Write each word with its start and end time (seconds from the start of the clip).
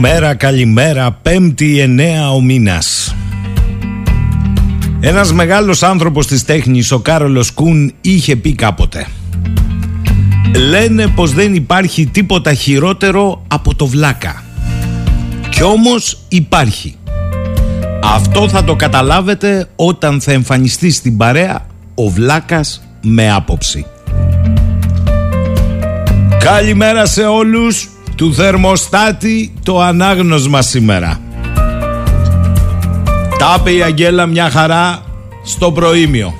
Καλημέρα, 0.00 0.34
καλημέρα. 0.34 1.12
Πέμπτη 1.12 1.80
εννέα 1.80 2.30
ο 2.30 2.40
μήνας. 2.40 3.14
Ένας 5.00 5.32
μεγάλος 5.32 5.82
άνθρωπος 5.82 6.26
της 6.26 6.44
τέχνης, 6.44 6.92
ο 6.92 6.98
Κάρολος 6.98 7.50
Κούν, 7.50 7.92
είχε 8.00 8.36
πει 8.36 8.54
κάποτε. 8.54 9.06
Λένε 10.68 11.06
πως 11.06 11.32
δεν 11.32 11.54
υπάρχει 11.54 12.06
τίποτα 12.06 12.54
χειρότερο 12.54 13.42
από 13.48 13.74
το 13.74 13.86
βλάκα. 13.86 14.42
Κι 15.50 15.62
όμως 15.62 16.18
υπάρχει. 16.28 16.96
Αυτό 18.02 18.48
θα 18.48 18.64
το 18.64 18.76
καταλάβετε 18.76 19.68
όταν 19.76 20.20
θα 20.20 20.32
εμφανιστεί 20.32 20.90
στην 20.90 21.16
παρέα 21.16 21.66
ο 21.94 22.08
βλάκας 22.08 22.82
με 23.02 23.32
άποψη. 23.32 23.86
Καλημέρα 26.38 27.06
σε 27.06 27.22
όλους 27.22 27.88
του 28.20 28.34
θερμοστάτη 28.34 29.52
το 29.62 29.80
ανάγνωσμα 29.80 30.62
σήμερα. 30.62 31.20
Τα 33.38 33.56
είπε 33.58 33.72
η 33.72 33.82
Αγγέλα 33.82 34.26
μια 34.26 34.50
χαρά 34.50 35.02
στο 35.44 35.72
προήμιο. 35.72 36.34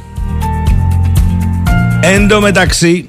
Εν 2.00 2.28
τω 2.28 2.40
μεταξύ 2.40 3.08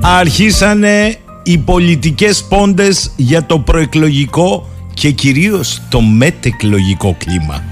αρχίσανε 0.00 1.16
οι 1.42 1.58
πολιτικές 1.58 2.44
πόντες 2.44 3.12
για 3.16 3.46
το 3.46 3.58
προεκλογικό 3.58 4.68
και 4.94 5.10
κυρίως 5.10 5.82
το 5.88 6.00
μετεκλογικό 6.00 7.16
κλίμα. 7.18 7.64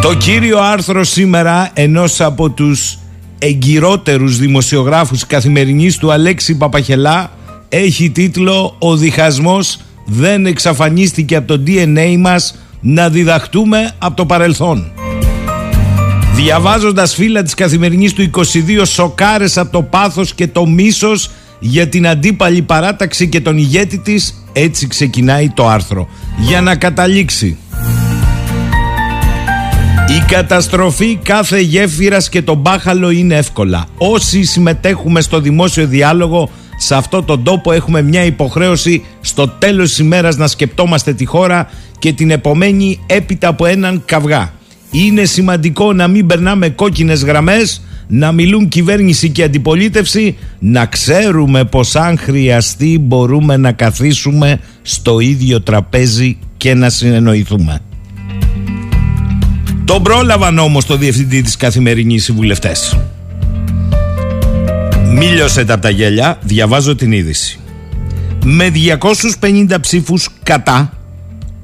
Το 0.00 0.14
κύριο 0.14 0.58
άρθρο 0.58 1.04
σήμερα 1.04 1.70
ενός 1.74 2.20
από 2.20 2.50
τους 2.50 2.98
εγκυρότερους 3.38 4.38
δημοσιογράφους 4.38 5.26
καθημερινής 5.26 5.96
του 5.96 6.12
Αλέξη 6.12 6.56
Παπαχελά 6.56 7.30
έχει 7.76 8.10
τίτλο 8.10 8.76
«Ο 8.78 8.96
διχασμός 8.96 9.78
δεν 10.04 10.46
εξαφανίστηκε 10.46 11.36
από 11.36 11.46
το 11.46 11.62
DNA 11.66 12.16
μας 12.18 12.54
να 12.80 13.08
διδαχτούμε 13.08 13.92
από 13.98 14.16
το 14.16 14.26
παρελθόν. 14.26 14.92
Διαβάζοντας 16.34 17.14
φύλλα 17.14 17.42
της 17.42 17.54
καθημερινής 17.54 18.12
του 18.12 18.22
22 18.22 18.86
σοκάρες 18.86 19.58
από 19.58 19.72
το 19.72 19.82
πάθος 19.82 20.34
και 20.34 20.46
το 20.46 20.66
μίσος 20.66 21.30
για 21.58 21.88
την 21.88 22.06
αντίπαλη 22.06 22.62
παράταξη 22.62 23.28
και 23.28 23.40
τον 23.40 23.58
ηγέτη 23.58 23.98
της 23.98 24.44
έτσι 24.52 24.86
ξεκινάει 24.86 25.48
το 25.48 25.68
άρθρο. 25.68 26.08
Για 26.38 26.60
να 26.60 26.76
καταλήξει. 26.76 27.56
Η 30.08 30.24
καταστροφή 30.28 31.18
κάθε 31.22 31.60
γέφυρας 31.60 32.28
και 32.28 32.42
τον 32.42 32.56
μπάχαλο 32.56 33.10
είναι 33.10 33.36
εύκολα. 33.36 33.86
Όσοι 33.98 34.42
συμμετέχουμε 34.42 35.20
στο 35.20 35.40
δημόσιο 35.40 35.86
διάλογο 35.86 36.50
σε 36.76 36.94
αυτό 36.94 37.22
τον 37.22 37.42
τόπο 37.42 37.72
έχουμε 37.72 38.02
μια 38.02 38.24
υποχρέωση 38.24 39.04
στο 39.20 39.48
τέλος 39.48 39.88
της 39.88 39.98
ημέρας 39.98 40.36
να 40.36 40.46
σκεπτόμαστε 40.46 41.12
τη 41.12 41.24
χώρα 41.24 41.70
και 41.98 42.12
την 42.12 42.30
επομένη 42.30 43.00
έπειτα 43.06 43.48
από 43.48 43.66
έναν 43.66 44.02
καυγά 44.04 44.52
είναι 44.90 45.24
σημαντικό 45.24 45.92
να 45.92 46.08
μην 46.08 46.26
περνάμε 46.26 46.68
κόκκινες 46.68 47.24
γραμμές 47.24 47.82
να 48.08 48.32
μιλούν 48.32 48.68
κυβέρνηση 48.68 49.30
και 49.30 49.42
αντιπολίτευση, 49.42 50.36
να 50.58 50.86
ξέρουμε 50.86 51.64
πως 51.64 51.96
αν 51.96 52.18
χρειαστεί 52.18 52.98
μπορούμε 52.98 53.56
να 53.56 53.72
καθίσουμε 53.72 54.60
στο 54.82 55.20
ίδιο 55.20 55.60
τραπέζι 55.60 56.38
και 56.56 56.74
να 56.74 56.90
συνεννοηθούμε. 56.90 57.78
Τον 59.84 60.02
πρόλαβαν 60.02 60.58
όμως 60.58 60.86
το 60.86 60.96
διευθυντή 60.96 61.42
της 61.42 61.56
καθημερινής 61.56 62.28
οι 62.28 62.32
βουλευτές. 62.32 62.98
Μίλιωσε 65.18 65.64
τα 65.64 65.72
από 65.72 65.82
τα 65.82 65.90
γέλια, 65.90 66.38
διαβάζω 66.42 66.94
την 66.94 67.12
είδηση. 67.12 67.58
Με 68.44 68.72
250 69.40 69.80
ψήφους 69.80 70.28
κατά, 70.42 70.92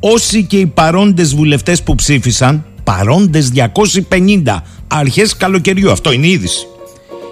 όσοι 0.01 0.45
και 0.45 0.57
οι 0.57 0.67
παρόντες 0.67 1.35
βουλευτές 1.35 1.83
που 1.83 1.95
ψήφισαν, 1.95 2.65
παρόντες 2.85 3.51
250 3.51 4.63
αρχές 4.87 5.37
καλοκαιριού. 5.37 5.91
Αυτό 5.91 6.13
είναι 6.13 6.27
η 6.27 6.31
είδηση. 6.31 6.67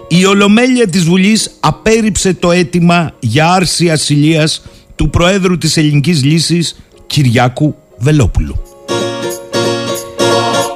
Η 0.08 0.26
Ολομέλεια 0.26 0.86
της 0.86 1.04
Βουλής 1.04 1.50
απέρριψε 1.60 2.34
το 2.34 2.50
αίτημα 2.50 3.12
για 3.20 3.52
άρση 3.52 3.90
ασυλίας 3.90 4.62
του 4.96 5.10
Προέδρου 5.10 5.58
της 5.58 5.76
Ελληνικής 5.76 6.24
Λύσης 6.24 6.80
Κυριάκου 7.06 7.76
Βελόπουλου. 7.96 8.62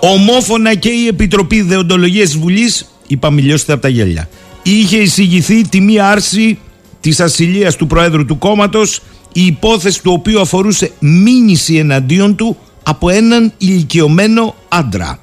Ομόφωνα 0.01 0.75
και 0.75 0.89
η 0.89 1.07
Επιτροπή 1.07 1.63
Δεοντολογίας 1.63 2.29
της 2.29 2.39
Βουλής, 2.39 2.91
είπα 3.07 3.31
μιλιώστε 3.31 3.73
από 3.73 3.83
τα 3.83 3.89
γέλια, 3.89 4.29
είχε 4.73 4.97
εισηγηθεί 4.97 5.69
τη 5.69 5.81
μία 5.81 6.09
άρση 6.11 6.59
της 7.01 7.21
ασυλίας 7.21 7.77
του 7.77 7.87
Προέδρου 7.87 8.25
του 8.25 8.39
κόμματος, 8.39 9.01
η 9.33 9.47
υπόθεση 9.47 10.03
του 10.03 10.13
οποίου 10.13 10.41
αφορούσε 10.41 10.93
μήνυση 10.99 11.77
εναντίον 11.77 12.37
του 12.37 12.57
από 12.83 13.11
έναν 13.11 13.53
ηλικιωμένο 13.59 14.55
άντρα. 14.69 15.19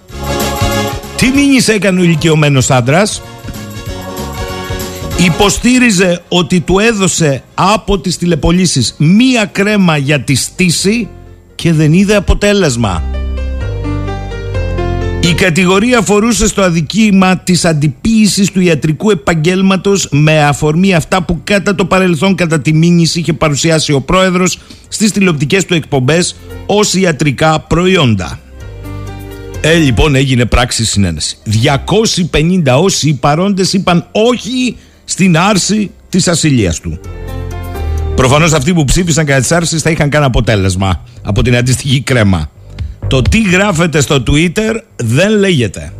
Τι 1.15 1.27
μήνυς 1.27 1.67
έκανε 1.67 1.99
ο 1.99 2.03
ηλικιωμένος 2.03 2.69
άντρας; 2.69 3.21
Υποστήριζε 5.25 6.23
ότι 6.27 6.59
του 6.59 6.79
έδωσε 6.79 7.43
από 7.53 7.99
τις 7.99 8.17
τηλεπολίσεις 8.17 8.95
μία 8.97 9.45
κρέμα 9.45 9.97
για 9.97 10.21
τη 10.21 10.35
στήση 10.35 11.09
και 11.55 11.73
δεν 11.73 11.93
είδε 11.93 12.15
αποτέλεσμα. 12.15 13.20
Η 15.23 15.33
κατηγορία 15.33 15.97
αφορούσε 15.97 16.47
στο 16.47 16.61
αδικήμα 16.61 17.37
της 17.37 17.65
αντιποίησης 17.65 18.51
του 18.51 18.61
ιατρικού 18.61 19.09
επαγγέλματος 19.09 20.07
με 20.11 20.43
αφορμή 20.43 20.93
αυτά 20.93 21.23
που 21.23 21.41
κατά 21.43 21.75
το 21.75 21.85
παρελθόν 21.85 22.35
κατά 22.35 22.59
τη 22.59 22.73
μήνυση 22.73 23.19
είχε 23.19 23.33
παρουσιάσει 23.33 23.93
ο 23.93 24.01
πρόεδρος 24.01 24.59
στις 24.87 25.11
τηλεοπτικές 25.11 25.65
του 25.65 25.73
εκπομπές 25.73 26.35
ως 26.65 26.93
ιατρικά 26.93 27.59
προϊόντα. 27.59 28.39
Ε, 29.61 29.73
λοιπόν, 29.73 30.15
έγινε 30.15 30.45
πράξη 30.45 30.85
συνένεση. 30.85 31.37
250 32.63 32.81
όσοι 32.81 33.09
οι 33.09 33.13
παρόντες 33.13 33.73
είπαν 33.73 34.07
όχι 34.11 34.75
στην 35.03 35.37
άρση 35.37 35.91
της 36.09 36.27
ασυλίας 36.27 36.79
του. 36.79 36.99
Προφανώς 38.15 38.53
αυτοί 38.53 38.73
που 38.73 38.85
ψήφισαν 38.85 39.25
κατά 39.25 39.39
της 39.39 39.51
άρσης 39.51 39.81
θα 39.81 39.89
είχαν 39.89 40.09
κάνει 40.09 40.25
αποτέλεσμα 40.25 41.03
από 41.23 41.41
την 41.41 41.55
αντίστοιχη 41.55 42.01
κρέμα. 42.01 42.49
Το 43.11 43.21
τι 43.21 43.41
γράφεται 43.41 44.01
στο 44.01 44.23
Twitter 44.27 44.79
δεν 44.95 45.37
λέγεται. 45.39 45.93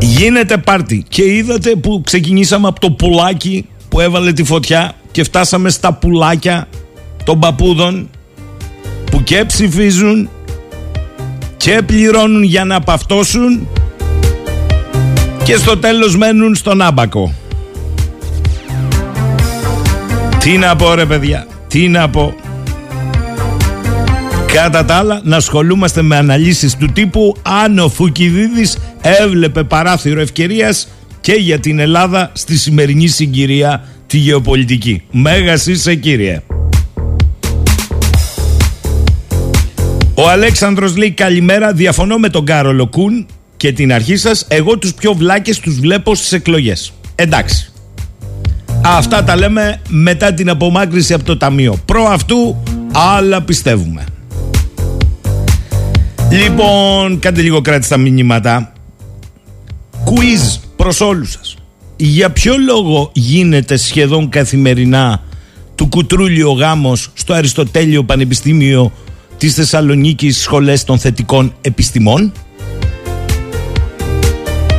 Γίνεται 0.00 0.56
πάρτι 0.56 1.04
και 1.08 1.24
είδατε 1.24 1.70
που 1.76 2.00
ξεκινήσαμε 2.04 2.68
από 2.68 2.80
το 2.80 2.90
πουλάκι 2.90 3.66
που 3.88 4.00
έβαλε 4.00 4.32
τη 4.32 4.44
φωτιά 4.44 4.92
και 5.10 5.24
φτάσαμε 5.24 5.70
στα 5.70 5.92
πουλάκια 5.92 6.68
των 7.24 7.38
παππούδων 7.38 8.10
που 9.10 9.22
και 9.22 9.44
ψηφίζουν 9.46 10.28
και 11.56 11.82
πληρώνουν 11.86 12.42
για 12.42 12.64
να 12.64 12.80
παυτώσουν 12.80 13.68
και 15.42 15.56
στο 15.56 15.76
τέλος 15.76 16.16
μένουν 16.16 16.54
στον 16.54 16.82
άμπακο. 16.82 17.34
Τι 20.38 20.58
να 20.58 20.76
πω 20.76 20.94
ρε 20.94 21.06
παιδιά, 21.06 21.46
τι 21.68 21.88
να 21.88 22.08
πω. 22.08 22.34
Κατά 24.52 24.84
τα 24.84 24.94
άλλα, 24.94 25.20
να 25.24 25.36
ασχολούμαστε 25.36 26.02
με 26.02 26.16
αναλύσεις 26.16 26.76
του 26.76 26.86
τύπου 26.92 27.36
αν 27.42 27.78
ο 27.78 27.88
Φουκυδίδης 27.88 28.78
έβλεπε 29.00 29.64
παράθυρο 29.64 30.20
ευκαιρίας 30.20 30.88
και 31.20 31.32
για 31.32 31.58
την 31.58 31.78
Ελλάδα 31.78 32.32
στη 32.34 32.56
σημερινή 32.56 33.06
συγκυρία 33.06 33.84
τη 34.06 34.18
γεωπολιτική. 34.18 35.02
Μέγας 35.10 35.66
είσαι 35.66 35.94
κύριε. 35.94 36.42
Ο 40.14 40.28
Αλέξανδρος 40.28 40.96
λέει 40.96 41.10
καλημέρα, 41.10 41.72
διαφωνώ 41.72 42.18
με 42.18 42.28
τον 42.28 42.44
Κάρολο 42.44 42.86
Κούν 42.86 43.26
και 43.56 43.72
την 43.72 43.92
αρχή 43.92 44.16
σας, 44.16 44.46
εγώ 44.48 44.78
τους 44.78 44.94
πιο 44.94 45.12
βλάκες 45.12 45.58
τους 45.58 45.78
βλέπω 45.78 46.14
στις 46.14 46.32
εκλογές. 46.32 46.92
Εντάξει. 47.14 47.72
Αυτά 48.84 49.24
τα 49.24 49.36
λέμε 49.36 49.80
μετά 49.88 50.34
την 50.34 50.50
απομάκρυση 50.50 51.14
από 51.14 51.24
το 51.24 51.36
ταμείο. 51.36 51.78
Προ 51.84 52.04
αυτού, 52.04 52.62
άλλα 52.92 53.42
πιστεύουμε. 53.42 54.04
Λοιπόν, 56.30 57.18
κάντε 57.18 57.42
λίγο 57.42 57.60
κράτη 57.60 57.84
στα 57.84 57.96
μηνύματα. 57.96 58.72
Quiz 60.04 60.60
προς 60.76 61.00
όλους 61.00 61.30
σας. 61.30 61.56
Για 61.96 62.30
ποιο 62.30 62.54
λόγο 62.56 63.10
γίνεται 63.14 63.76
σχεδόν 63.76 64.28
καθημερινά 64.28 65.22
του 65.74 65.86
κουτρούλι 65.88 66.42
ο 66.42 66.50
γάμος 66.52 67.10
στο 67.14 67.32
Αριστοτέλειο 67.32 68.04
Πανεπιστήμιο 68.04 68.92
της 69.36 69.54
Θεσσαλονίκης 69.54 70.40
Σχολές 70.40 70.84
των 70.84 70.98
Θετικών 70.98 71.54
Επιστημών; 71.60 72.32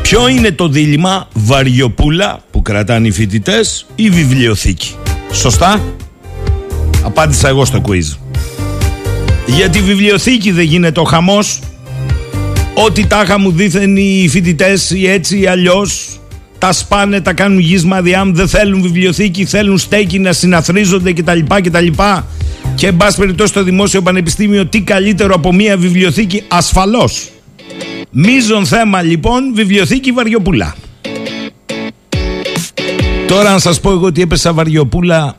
Ποιο 0.01 0.27
είναι 0.27 0.51
το 0.51 0.67
δίλημα 0.67 1.27
βαριοπούλα 1.33 2.39
που 2.51 2.61
κρατάνε 2.61 3.07
οι 3.07 3.11
φοιτητές 3.11 3.85
ή 3.95 4.09
βιβλιοθήκη; 4.09 4.95
Σωστά; 5.31 5.81
Απάντησα 7.03 7.47
εγώ 7.47 7.65
στο 7.65 7.81
quiz. 7.87 8.20
Για 9.55 9.69
τη 9.69 9.81
βιβλιοθήκη 9.81 10.51
δεν 10.51 10.65
γίνεται 10.65 10.99
ο 10.99 11.03
χαμός. 11.03 11.59
Ό,τι 12.73 13.07
τάχα 13.07 13.39
μου 13.39 13.51
δίθεν 13.51 13.97
οι 13.97 14.27
φοιτητές 14.29 14.91
ή 14.91 15.07
έτσι 15.07 15.39
ή 15.39 15.47
αλλιώς 15.47 16.19
τα 16.57 16.71
σπάνε, 16.71 17.21
τα 17.21 17.33
κάνουν 17.33 17.59
γύσμα 17.59 18.01
διάμ, 18.01 18.31
δεν 18.33 18.47
θέλουν 18.47 18.81
βιβλιοθήκη, 18.81 19.45
θέλουν 19.45 19.77
στέκι 19.77 20.19
να 20.19 20.33
συναθρίζονται 20.33 21.13
κτλ. 21.13 21.39
κτλ. 21.63 21.87
Και 22.75 22.87
εν 22.87 22.97
πάση 22.97 23.17
περιπτώσει 23.17 23.49
στο 23.49 23.63
Δημόσιο 23.63 24.01
Πανεπιστήμιο 24.01 24.65
τι 24.65 24.81
καλύτερο 24.81 25.33
από 25.33 25.53
μια 25.53 25.77
βιβλιοθήκη 25.77 26.43
ασφαλώς. 26.47 27.29
Μίζον 28.11 28.65
θέμα 28.65 29.01
λοιπόν 29.01 29.53
βιβλιοθήκη 29.53 30.11
Βαριοπούλα. 30.11 30.75
Τώρα 33.27 33.51
να 33.51 33.59
σας 33.59 33.79
πω 33.79 33.91
εγώ 33.91 34.05
ότι 34.05 34.21
έπεσα 34.21 34.53
Βαριοπούλα 34.53 35.35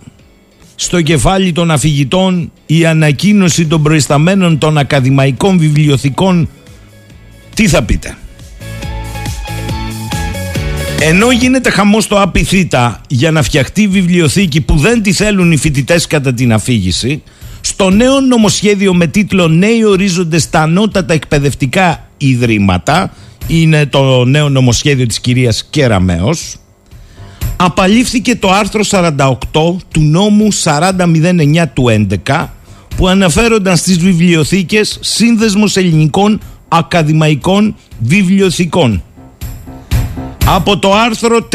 στο 0.74 1.02
κεφάλι 1.02 1.52
των 1.52 1.70
αφηγητών 1.70 2.52
η 2.66 2.86
ανακοίνωση 2.86 3.66
των 3.66 3.82
προϊσταμένων 3.82 4.58
των 4.58 4.78
ακαδημαϊκών 4.78 5.58
βιβλιοθηκών 5.58 6.48
τι 7.54 7.68
θα 7.68 7.82
πείτε; 7.82 8.16
Ενώ 11.00 11.30
γίνεται 11.30 11.70
χαμός 11.70 12.04
στο 12.04 12.20
Απιθύτα 12.20 13.00
για 13.08 13.30
να 13.30 13.42
φτιαχτεί 13.42 13.88
βιβλιοθήκη 13.88 14.60
που 14.60 14.76
δεν 14.76 15.02
τη 15.02 15.12
θέλουν 15.12 15.52
οι 15.52 15.56
φοιτητές 15.56 16.06
κατά 16.06 16.34
την 16.34 16.52
αφήγηση, 16.52 17.22
στο 17.60 17.90
νέο 17.90 18.20
νομοσχέδιο 18.20 18.94
με 18.94 19.06
τίτλο 19.06 19.48
Νέοι 19.48 19.84
ορίζονται 19.84 20.38
στα 20.38 20.62
ανώτατα 20.62 21.14
εκπαιδευτικά 21.14 22.08
ιδρύματα, 22.18 23.12
είναι 23.46 23.86
το 23.86 24.24
νέο 24.24 24.48
νομοσχέδιο 24.48 25.06
της 25.06 25.20
κυρίας 25.20 25.66
Κεραμέως, 25.70 26.56
απαλήφθηκε 27.64 28.36
το 28.36 28.50
άρθρο 28.50 28.80
48 28.90 29.36
του 29.88 30.00
νόμου 30.00 30.48
4009 30.52 31.64
του 31.72 32.06
11 32.26 32.46
που 32.96 33.08
αναφέρονταν 33.08 33.76
στις 33.76 33.98
βιβλιοθήκες 33.98 34.98
Σύνδεσμος 35.00 35.76
Ελληνικών 35.76 36.40
Ακαδημαϊκών 36.68 37.74
Βιβλιοθηκών 37.98 39.02
από 40.46 40.78
το 40.78 40.94
άρθρο 40.94 41.48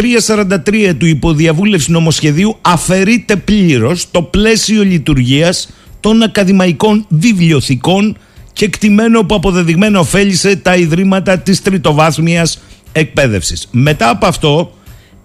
343 0.68 0.94
του 0.98 1.06
υποδιαβούλευση 1.06 1.92
νομοσχεδίου 1.92 2.58
αφαιρείται 2.62 3.36
πλήρως 3.36 4.12
το 4.12 4.22
πλαίσιο 4.22 4.84
λειτουργίας 4.84 5.70
των 6.00 6.24
ακαδημαϊκών 6.24 7.06
βιβλιοθηκών 7.10 8.18
και 8.54 8.66
εκτιμένο 8.66 9.24
που 9.24 9.36
αποδεδειγμένο 9.36 10.00
ωφέλησε 10.00 10.56
τα 10.56 10.76
ιδρύματα 10.76 11.38
της 11.38 11.62
τριτοβάθμιας 11.62 12.60
εκπαίδευσης. 12.92 13.68
Μετά 13.72 14.10
από 14.10 14.26
αυτό 14.26 14.72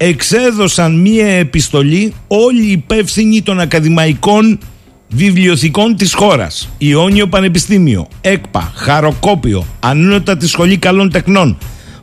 εξέδωσαν 0.05 1.01
μία 1.01 1.27
επιστολή 1.27 2.13
όλοι 2.27 2.63
οι 2.67 2.71
υπεύθυνοι 2.71 3.43
των 3.43 3.61
ακαδημαϊκών 3.61 4.59
βιβλιοθηκών 5.09 5.97
της 5.97 6.15
χώρας. 6.15 6.69
Ιόνιο 6.79 7.27
Πανεπιστήμιο, 7.27 8.09
ΕΚΠΑ, 8.21 8.73
Χαροκόπιο, 8.75 9.67
Ανώτατη 9.81 10.49
Σχολή 10.49 10.77
Καλών 10.77 11.11
Τεχνών, 11.11 11.59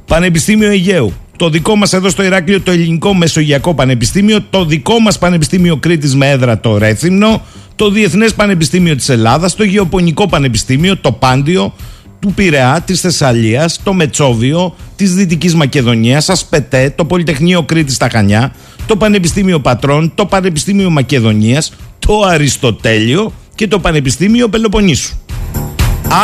Πανεπιστήμιο 0.05 0.69
Αιγαίου, 0.69 1.13
το 1.37 1.49
δικό 1.49 1.75
μας 1.75 1.93
εδώ 1.93 2.09
στο 2.09 2.23
Ηράκλειο 2.23 2.61
το 2.61 2.71
Ελληνικό 2.71 3.13
Μεσογειακό 3.13 3.73
Πανεπιστήμιο, 3.73 4.39
το 4.49 4.65
δικό 4.65 4.99
μας 4.99 5.17
Πανεπιστήμιο 5.17 5.77
Κρήτης 5.77 6.15
με 6.15 6.29
έδρα 6.29 6.59
το 6.59 6.77
Ρέθυμνο, 6.77 7.41
το 7.75 7.89
Διεθνές 7.89 8.33
Πανεπιστήμιο 8.33 8.95
της 8.95 9.09
Ελλάδας, 9.09 9.55
το 9.55 9.63
Γεωπονικό 9.63 10.27
Πανεπιστήμιο, 10.27 10.97
το 10.97 11.11
Πάντιο, 11.11 11.73
του 12.19 12.33
Πειραιά, 12.33 12.83
της 12.85 13.01
Θεσσαλίας, 13.01 13.79
το 13.83 13.93
Μετσόβιο, 13.93 14.75
της 14.95 15.13
Δυτικής 15.13 15.55
Μακεδονίας, 15.55 16.29
Ασπετέ, 16.29 16.93
το 16.95 17.05
Πολυτεχνείο 17.05 17.63
Κρήτη 17.63 17.91
στα 17.91 18.09
Χανιά, 18.09 18.53
το 18.85 18.95
Πανεπιστήμιο 18.95 19.59
Πατρών, 19.59 20.11
το 20.15 20.25
Πανεπιστήμιο 20.25 20.89
Μακεδονίας, 20.89 21.73
το 21.99 22.21
Αριστοτέλειο 22.21 23.33
και 23.55 23.67
το 23.67 23.79
Πανεπιστήμιο 23.79 24.49
Πελοποννήσου. 24.49 25.15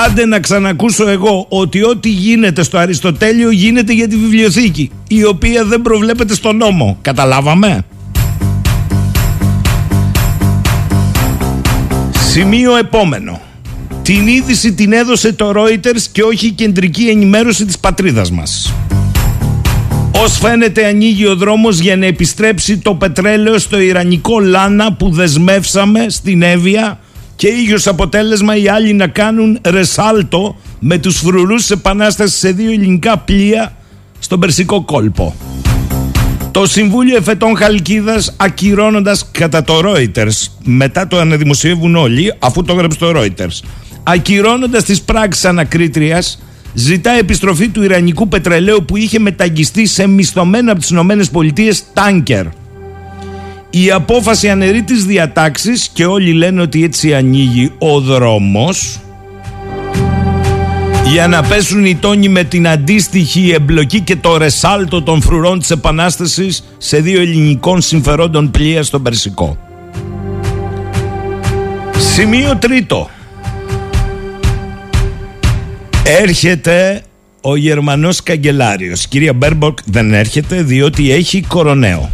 Άντε 0.06 0.26
να 0.26 0.40
ξανακούσω 0.40 1.08
εγώ 1.08 1.46
ότι 1.50 1.84
ό,τι 1.84 2.10
γίνεται 2.10 2.64
στο 2.64 2.78
Αριστοτέλειο 2.78 3.52
γίνεται 3.52 3.94
για 3.94 4.08
τη 4.08 4.16
βιβλιοθήκη, 4.16 4.92
η 5.08 5.26
οποία 5.26 5.66
δεν 5.66 5.82
προβλέπεται 5.82 6.34
στο 6.34 6.54
νόμο. 6.54 6.98
Καταλάβαμε; 7.02 7.86
Σημείο 12.32 12.76
επόμενο. 12.76 13.42
Την 14.06 14.28
είδηση 14.28 14.74
την 14.74 14.94
έδωσε 14.94 15.34
το 15.34 15.54
Reuters 15.56 16.02
και 16.12 16.24
όχι 16.24 16.48
η 16.48 16.52
κεντρική 16.52 17.04
ενημέρωση 17.04 17.66
της 17.66 17.80
πατρίδας 17.80 18.32
μας. 18.32 18.74
Ως 20.24 20.38
φαίνεται 20.38 20.86
ανοίγει 20.86 21.28
ο 21.28 21.36
δρόμος 21.36 21.80
για 21.80 21.98
να 21.98 22.06
επιστρέψει 22.06 22.78
το 22.78 22.96
πετρέλαιο 22.96 23.58
στο 23.58 23.80
Ιρανικό 23.80 24.40
Λάνα 24.40 24.94
που 24.94 25.10
δεσμεύσαμε 25.10 26.06
στην 26.10 26.42
Εύβοια 26.42 27.00
και 27.36 27.48
ίδιος 27.48 27.88
αποτέλεσμα 27.88 28.56
οι 28.56 28.68
άλλοι 28.68 28.94
να 28.94 29.08
κάνουν 29.08 29.60
ρεσάλτο 29.62 30.56
με 30.80 30.98
τους 30.98 31.18
φρουρούς 31.18 31.70
επανάστασης 31.70 32.38
σε 32.38 32.52
δύο 32.52 32.72
ελληνικά 32.72 33.18
πλοία 33.18 33.76
στον 34.20 34.40
Περσικό 34.40 34.82
κόλπο. 34.82 35.36
Το 36.52 36.66
Συμβούλιο 36.66 37.18
Εφετών 37.18 37.58
Χαλκίδας 37.58 38.34
ακυρώνοντας 38.38 39.30
κατά 39.32 39.64
το 39.64 39.82
Reuters 39.86 40.48
μετά 40.64 41.08
το 41.08 41.20
αναδημοσιεύουν 41.20 41.96
όλοι 41.96 42.34
αφού 42.40 42.64
το 42.64 42.74
έγραψε 42.74 43.00
το 43.00 43.12
Reuters 43.16 43.60
ακυρώνοντας 44.08 44.84
τις 44.84 45.02
πράξεις 45.02 45.46
ανακρίτριας 45.46 46.40
ζητά 46.74 47.12
επιστροφή 47.12 47.70
του 47.70 47.84
Ιρανικού 47.84 48.28
πετρελαίου 48.28 48.86
που 48.86 48.98
είχε 48.98 49.20
μεταγγιστεί 49.20 49.86
σε 49.86 50.08
μισθωμένα 50.08 50.72
από 50.72 50.80
τις 50.80 50.90
Ηνωμένες 50.90 51.30
Πολιτείες 51.30 51.84
τάνκερ. 51.94 52.46
Η 53.70 53.92
απόφαση 53.92 54.50
αναιρεί 54.50 54.84
τις 54.84 55.06
διατάξεις 55.06 55.90
και 55.94 56.06
όλοι 56.06 56.34
λένε 56.34 56.62
ότι 56.62 56.84
έτσι 56.84 57.14
ανοίγει 57.14 57.72
ο 57.78 58.00
δρόμος 58.00 59.00
για 61.06 61.28
να 61.28 61.44
πέσουν 61.44 61.86
οι 61.86 61.96
τόνοι 61.96 62.28
με 62.28 62.44
την 62.44 62.68
αντίστοιχη 62.68 63.50
εμπλοκή 63.50 64.02
και 64.02 64.16
το 64.16 64.38
ρεσάλτο 64.38 65.02
των 65.02 65.22
φρουρών 65.22 65.60
της 65.60 65.72
Επανάστασης 65.72 66.64
σε 66.78 67.00
δύο 67.00 67.22
ελληνικών 67.22 67.82
συμφερόντων 67.82 68.52
πλοία 68.52 68.84
στον 68.84 69.02
Περσικό. 69.02 69.58
Σημείο 71.98 72.58
τρίτο. 72.58 73.10
Έρχεται 76.08 77.02
ο 77.42 77.56
Γερμανός 77.56 78.24
καγκελάριος. 78.24 79.08
Κυρία 79.08 79.34
Μπέρμποκ 79.34 79.78
δεν 79.86 80.14
έρχεται 80.14 80.62
διότι 80.62 81.12
έχει 81.12 81.42
κοροναίο. 81.42 82.12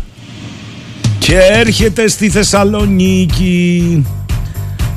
Και 1.19 1.36
έρχεται 1.36 2.07
στη 2.07 2.29
Θεσσαλονίκη. 2.29 4.05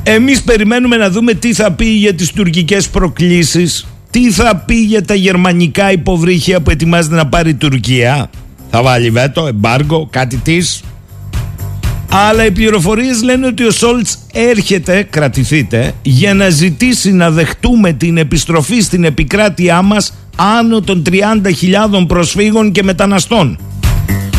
Εμείς 0.03 0.41
περιμένουμε 0.41 0.95
να 0.95 1.09
δούμε 1.09 1.33
τι 1.33 1.53
θα 1.53 1.71
πει 1.71 1.85
για 1.85 2.13
τις 2.13 2.31
τουρκικές 2.31 2.89
προκλήσεις. 2.89 3.85
Τι 4.11 4.31
θα 4.31 4.55
πει 4.55 4.75
για 4.75 5.05
τα 5.05 5.15
γερμανικά 5.15 5.91
υποβρύχια 5.91 6.61
που 6.61 6.69
ετοιμάζεται 6.69 7.15
να 7.15 7.27
πάρει 7.27 7.49
η 7.49 7.55
Τουρκία. 7.55 8.29
Θα 8.69 8.83
βάλει 8.83 9.09
βέτο, 9.09 9.47
εμπάργκο, 9.47 10.07
κάτι 10.11 10.37
τις. 10.37 10.83
Αλλά 12.17 12.45
οι 12.45 12.51
πληροφορίες 12.51 13.23
λένε 13.23 13.45
ότι 13.47 13.63
ο 13.63 13.71
Σόλτς 13.71 14.17
έρχεται, 14.33 15.07
κρατηθείτε, 15.09 15.93
για 16.01 16.33
να 16.33 16.49
ζητήσει 16.49 17.11
να 17.11 17.31
δεχτούμε 17.31 17.93
την 17.93 18.17
επιστροφή 18.17 18.79
στην 18.81 19.03
επικράτειά 19.03 19.81
μας 19.81 20.13
άνω 20.35 20.81
των 20.81 21.03
30.000 21.09 22.07
προσφύγων 22.07 22.71
και 22.71 22.83
μεταναστών. 22.83 23.59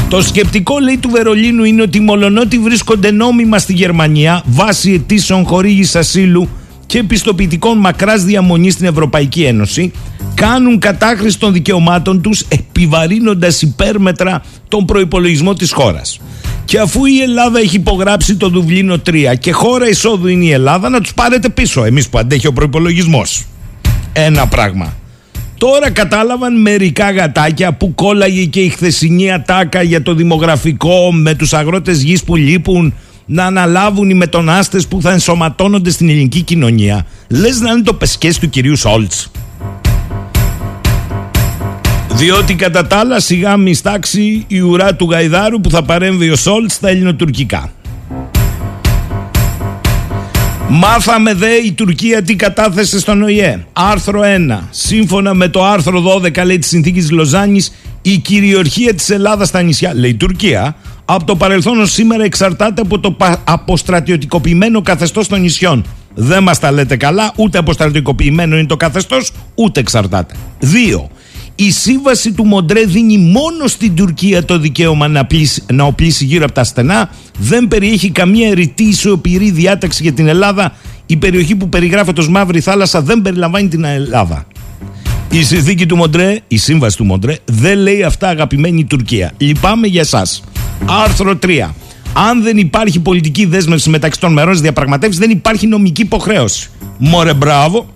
Το 0.08 0.22
σκεπτικό 0.22 0.78
λέει 0.78 0.96
του 0.96 1.10
Βερολίνου 1.10 1.64
είναι 1.64 1.82
ότι 1.82 2.00
μολονότι 2.00 2.58
βρίσκονται 2.58 3.10
νόμιμα 3.10 3.58
στη 3.58 3.72
Γερμανία 3.72 4.42
βάσει 4.46 4.92
αιτήσεων 4.92 5.44
χορήγηση 5.44 5.98
ασύλου 5.98 6.48
και 6.86 7.02
πιστοποιητικών 7.02 7.78
μακράς 7.78 8.24
διαμονής 8.24 8.72
στην 8.72 8.86
Ευρωπαϊκή 8.86 9.44
Ένωση 9.44 9.92
κάνουν 10.34 10.78
κατάχρηση 10.78 11.38
των 11.38 11.52
δικαιωμάτων 11.52 12.22
τους 12.22 12.44
επιβαρύνοντας 12.48 13.62
υπέρμετρα 13.62 14.42
τον 14.68 14.84
προϋπολογισμό 14.84 15.54
της 15.54 15.72
χώρας. 15.72 16.20
Και 16.64 16.78
αφού 16.78 17.04
η 17.04 17.20
Ελλάδα 17.20 17.58
έχει 17.58 17.76
υπογράψει 17.76 18.36
το 18.36 18.48
Δουβλίνο 18.48 18.98
3 19.06 19.34
και 19.38 19.52
χώρα 19.52 19.88
εισόδου 19.88 20.26
είναι 20.26 20.44
η 20.44 20.50
Ελλάδα, 20.50 20.88
να 20.88 21.00
τους 21.00 21.14
πάρετε 21.14 21.48
πίσω, 21.48 21.84
εμείς 21.84 22.08
που 22.08 22.18
αντέχει 22.18 22.46
ο 22.46 22.52
προπολογισμό. 22.52 23.22
Ένα 24.12 24.46
πράγμα. 24.46 24.94
Τώρα 25.58 25.90
κατάλαβαν 25.90 26.60
μερικά 26.60 27.10
γατάκια 27.10 27.72
που 27.72 27.94
κόλλαγε 27.94 28.44
και 28.44 28.60
η 28.60 28.68
χθεσινή 28.68 29.32
ατάκα 29.32 29.82
για 29.82 30.02
το 30.02 30.14
δημογραφικό 30.14 31.12
με 31.12 31.34
τους 31.34 31.52
αγρότες 31.52 32.02
γης 32.02 32.24
που 32.24 32.36
λείπουν 32.36 32.94
να 33.26 33.44
αναλάβουν 33.44 34.10
οι 34.10 34.14
μετονάστες 34.14 34.86
που 34.86 35.02
θα 35.02 35.12
ενσωματώνονται 35.12 35.90
στην 35.90 36.08
ελληνική 36.08 36.42
κοινωνία. 36.42 37.06
Λες 37.28 37.60
να 37.60 37.70
είναι 37.70 37.82
το 37.82 37.94
πεσκές 37.94 38.38
του 38.38 38.48
κυρίου 38.48 38.76
Σόλτς. 38.76 39.30
Διότι 42.12 42.54
κατά 42.54 42.86
τα 42.86 42.96
άλλα 42.96 43.20
σιγά 43.20 43.56
μιστάξει 43.56 44.44
η 44.46 44.60
ουρά 44.60 44.94
του 44.94 45.10
Γαϊδάρου 45.10 45.60
που 45.60 45.70
θα 45.70 45.82
παρέμβει 45.82 46.30
ο 46.30 46.36
Σόλτς 46.36 46.74
στα 46.74 46.88
ελληνοτουρκικά. 46.88 47.70
Μάθαμε 50.68 51.34
δε 51.34 51.54
η 51.54 51.72
Τουρκία 51.72 52.22
τι 52.22 52.36
κατάθεσε 52.36 52.98
στον 52.98 53.22
ΟΗΕ. 53.22 53.64
Άρθρο 53.72 54.20
1. 54.22 54.58
Σύμφωνα 54.70 55.34
με 55.34 55.48
το 55.48 55.64
άρθρο 55.64 56.02
12 56.02 56.44
λέει 56.44 56.58
της 56.58 56.68
συνθήκης 56.68 57.10
Λοζάνης, 57.10 57.72
η 58.02 58.18
κυριαρχία 58.18 58.94
της 58.94 59.10
Ελλάδας 59.10 59.48
στα 59.48 59.62
νησιά, 59.62 59.94
λέει 59.94 60.10
η 60.10 60.14
Τουρκία, 60.14 60.76
από 61.04 61.24
το 61.24 61.36
παρελθόν 61.36 61.86
σήμερα 61.86 62.24
εξαρτάται 62.24 62.80
από 62.80 62.98
το 63.00 63.16
αποστρατιωτικοποιημένο 63.44 64.82
καθεστώς 64.82 65.28
των 65.28 65.40
νησιών. 65.40 65.84
Δεν 66.14 66.42
μας 66.42 66.58
τα 66.58 66.70
λέτε 66.70 66.96
καλά, 66.96 67.32
ούτε 67.36 67.58
αποστρατιωτικοποιημένο 67.58 68.56
είναι 68.56 68.66
το 68.66 68.76
καθεστώς, 68.76 69.32
ούτε 69.54 69.80
εξαρτάται. 69.80 70.34
2 70.60 71.08
η 71.56 71.70
σύμβαση 71.70 72.32
του 72.32 72.44
Μοντρέ 72.44 72.84
δίνει 72.84 73.18
μόνο 73.18 73.66
στην 73.66 73.94
Τουρκία 73.94 74.44
το 74.44 74.58
δικαίωμα 74.58 75.08
να, 75.08 75.24
πλήσει, 75.24 75.62
να 75.72 75.84
οπλίσει 75.84 76.24
γύρω 76.24 76.44
από 76.44 76.52
τα 76.52 76.64
στενά. 76.64 77.10
Δεν 77.38 77.68
περιέχει 77.68 78.10
καμία 78.10 78.54
ρητή 78.54 78.84
ισορροπηρή 78.84 79.50
διάταξη 79.50 80.02
για 80.02 80.12
την 80.12 80.28
Ελλάδα. 80.28 80.72
Η 81.06 81.16
περιοχή 81.16 81.56
που 81.56 81.68
περιγράφεται 81.68 82.20
ως 82.20 82.28
Μαύρη 82.28 82.60
Θάλασσα 82.60 83.02
δεν 83.02 83.22
περιλαμβάνει 83.22 83.68
την 83.68 83.84
Ελλάδα. 83.84 84.46
Η 85.30 85.42
συνθήκη 85.42 85.86
του 85.86 85.96
Μοντρέ, 85.96 86.38
η 86.48 86.56
σύμβαση 86.56 86.96
του 86.96 87.04
Μοντρέ, 87.04 87.36
δεν 87.44 87.78
λέει 87.78 88.02
αυτά 88.02 88.28
αγαπημένη 88.28 88.84
Τουρκία. 88.84 89.32
Λυπάμαι 89.36 89.86
για 89.86 90.00
εσάς. 90.00 90.42
Άρθρο 91.04 91.38
3. 91.42 91.68
Αν 92.12 92.42
δεν 92.42 92.56
υπάρχει 92.56 93.00
πολιτική 93.00 93.46
δέσμευση 93.46 93.90
μεταξύ 93.90 94.20
των 94.20 94.32
μερών 94.32 94.60
διαπραγματεύσεις, 94.60 95.18
δεν 95.20 95.30
υπάρχει 95.30 95.66
νομική 95.66 96.02
υποχρέωση. 96.02 96.70
Μωρέ, 96.98 97.34
μπράβο, 97.34 97.86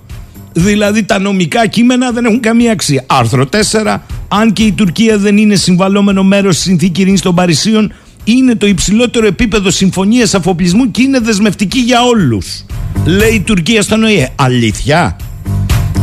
Δηλαδή 0.52 1.02
τα 1.02 1.19
νομικά 1.19 1.66
κείμενα 1.66 2.11
δεν 2.11 2.25
έχουν 2.25 2.40
καμία 2.40 2.73
αξία. 2.73 3.04
Άρθρο 3.07 3.49
4. 3.71 3.97
Αν 4.28 4.52
και 4.52 4.62
η 4.62 4.73
Τουρκία 4.73 5.19
δεν 5.19 5.37
είναι 5.37 5.54
συμβαλόμενο 5.54 6.23
μέρος 6.23 6.54
στη 6.54 6.64
συνθήκη 6.64 7.00
ειρήνης 7.00 7.21
των 7.21 7.35
Παρισίων, 7.35 7.92
είναι 8.25 8.54
το 8.54 8.66
υψηλότερο 8.66 9.26
επίπεδο 9.26 9.71
συμφωνίας 9.71 10.35
αφοπλισμού 10.35 10.90
και 10.90 11.02
είναι 11.02 11.21
δεσμευτική 11.21 11.78
για 11.78 12.02
όλους. 12.02 12.64
Λέει 13.04 13.35
η 13.35 13.40
Τουρκία 13.40 13.83
στον 13.83 14.02
ΟΗΕ. 14.02 14.28
Αλήθεια; 14.37 15.16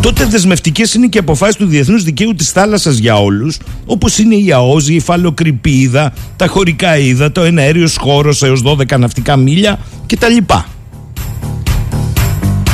Τότε 0.02 0.26
δεσμευτικές 0.26 0.94
είναι 0.94 1.08
και 1.08 1.20
αποφάσεις 1.20 1.56
του 1.56 1.66
διεθνούς 1.66 2.04
δικαίου 2.04 2.36
της 2.36 2.52
θάλασσας 2.52 2.98
για 2.98 3.16
όλους, 3.16 3.58
όπως 3.86 4.18
είναι 4.18 4.36
η 4.36 4.52
ΑΟΖ, 4.52 4.88
η 4.88 4.96
υφαλοκρηπίδα, 4.96 6.14
τα 6.36 6.48
χωρικά 6.48 6.98
ύδα, 6.98 7.32
το 7.32 7.44
εναέριο 7.44 7.88
χώρος 7.98 8.44
έως 8.44 8.62
12 8.62 8.98
ναυτικά 8.98 9.36
μίλια 9.36 9.80
κτλ. 10.08 10.38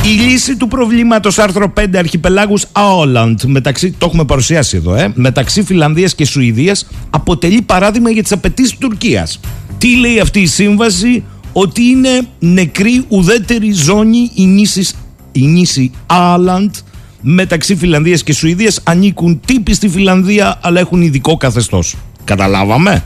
Η 0.06 0.08
λύση 0.08 0.56
του 0.56 0.68
προβλήματος 0.68 1.38
άρθρο 1.38 1.72
5 1.80 1.96
αρχιπελάγους 1.96 2.66
Αόλαντ, 2.72 3.40
μεταξύ, 3.42 3.90
το 3.98 4.06
έχουμε 4.06 4.24
παρουσιάσει 4.24 4.76
εδώ, 4.76 4.94
ε, 4.94 5.12
μεταξύ 5.14 5.62
Φιλανδίας 5.62 6.14
και 6.14 6.24
Σουηδίας, 6.24 6.86
αποτελεί 7.10 7.62
παράδειγμα 7.62 8.10
για 8.10 8.22
τις 8.22 8.32
απαιτήσεις 8.32 8.78
Τουρκίας. 8.78 9.40
Τι 9.78 9.96
λέει 9.96 10.20
αυτή 10.20 10.40
η 10.40 10.46
σύμβαση, 10.46 11.24
ότι 11.52 11.82
είναι 11.82 12.26
νεκρή 12.38 13.04
ουδέτερη 13.08 13.72
ζώνη 13.72 14.30
η 14.34 14.46
νήσι, 14.46 14.88
η 15.32 15.46
νήσι 15.46 15.90
Άλαντ 16.06 16.74
μεταξύ 17.20 17.76
Φιλανδίας 17.76 18.22
και 18.22 18.32
Σουηδίας 18.32 18.80
ανήκουν 18.84 19.40
τύποι 19.46 19.74
στη 19.74 19.88
Φιλανδία 19.88 20.58
αλλά 20.62 20.80
έχουν 20.80 21.02
ειδικό 21.02 21.36
καθεστώς. 21.36 21.96
Καταλάβαμε. 22.24 23.04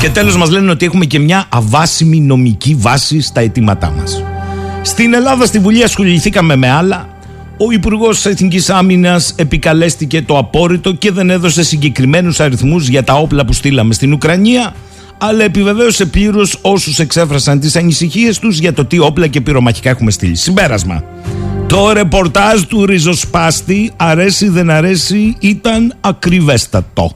Και 0.00 0.10
τέλος 0.10 0.36
μας 0.36 0.50
λένε 0.50 0.70
ότι 0.70 0.84
έχουμε 0.84 1.04
και 1.04 1.18
μια 1.18 1.46
αβάσιμη 1.48 2.20
νομική 2.20 2.74
βάση 2.74 3.20
στα 3.20 3.40
αιτήματά 3.40 3.90
μας. 3.90 4.22
Στην 4.86 5.14
Ελλάδα 5.14 5.46
στη 5.46 5.58
Βουλή 5.58 5.82
ασχοληθήκαμε 5.82 6.56
με 6.56 6.70
άλλα. 6.70 7.08
Ο 7.56 7.72
Υπουργός 7.72 8.26
Εθνικής 8.26 8.70
Άμυνας 8.70 9.34
επικαλέστηκε 9.36 10.22
το 10.22 10.38
απόρριτο 10.38 10.92
και 10.92 11.10
δεν 11.12 11.30
έδωσε 11.30 11.64
συγκεκριμένους 11.64 12.40
αριθμούς 12.40 12.88
για 12.88 13.04
τα 13.04 13.14
όπλα 13.14 13.44
που 13.44 13.52
στείλαμε 13.52 13.94
στην 13.94 14.12
Ουκρανία, 14.12 14.74
αλλά 15.18 15.44
επιβεβαίωσε 15.44 16.06
πλήρως 16.06 16.58
όσους 16.60 16.98
εξέφρασαν 16.98 17.60
τις 17.60 17.76
ανησυχίες 17.76 18.38
τους 18.38 18.58
για 18.58 18.72
το 18.72 18.84
τι 18.84 18.98
όπλα 18.98 19.26
και 19.26 19.40
πυρομαχικά 19.40 19.90
έχουμε 19.90 20.10
στείλει. 20.10 20.36
Συμπέρασμα. 20.36 21.04
Το 21.66 21.92
ρεπορτάζ 21.92 22.60
του 22.60 22.86
ριζοσπάστη, 22.86 23.92
αρέσει 23.96 24.48
δεν 24.48 24.70
αρέσει, 24.70 25.36
ήταν 25.40 25.94
ακριβέστατο. 26.00 27.12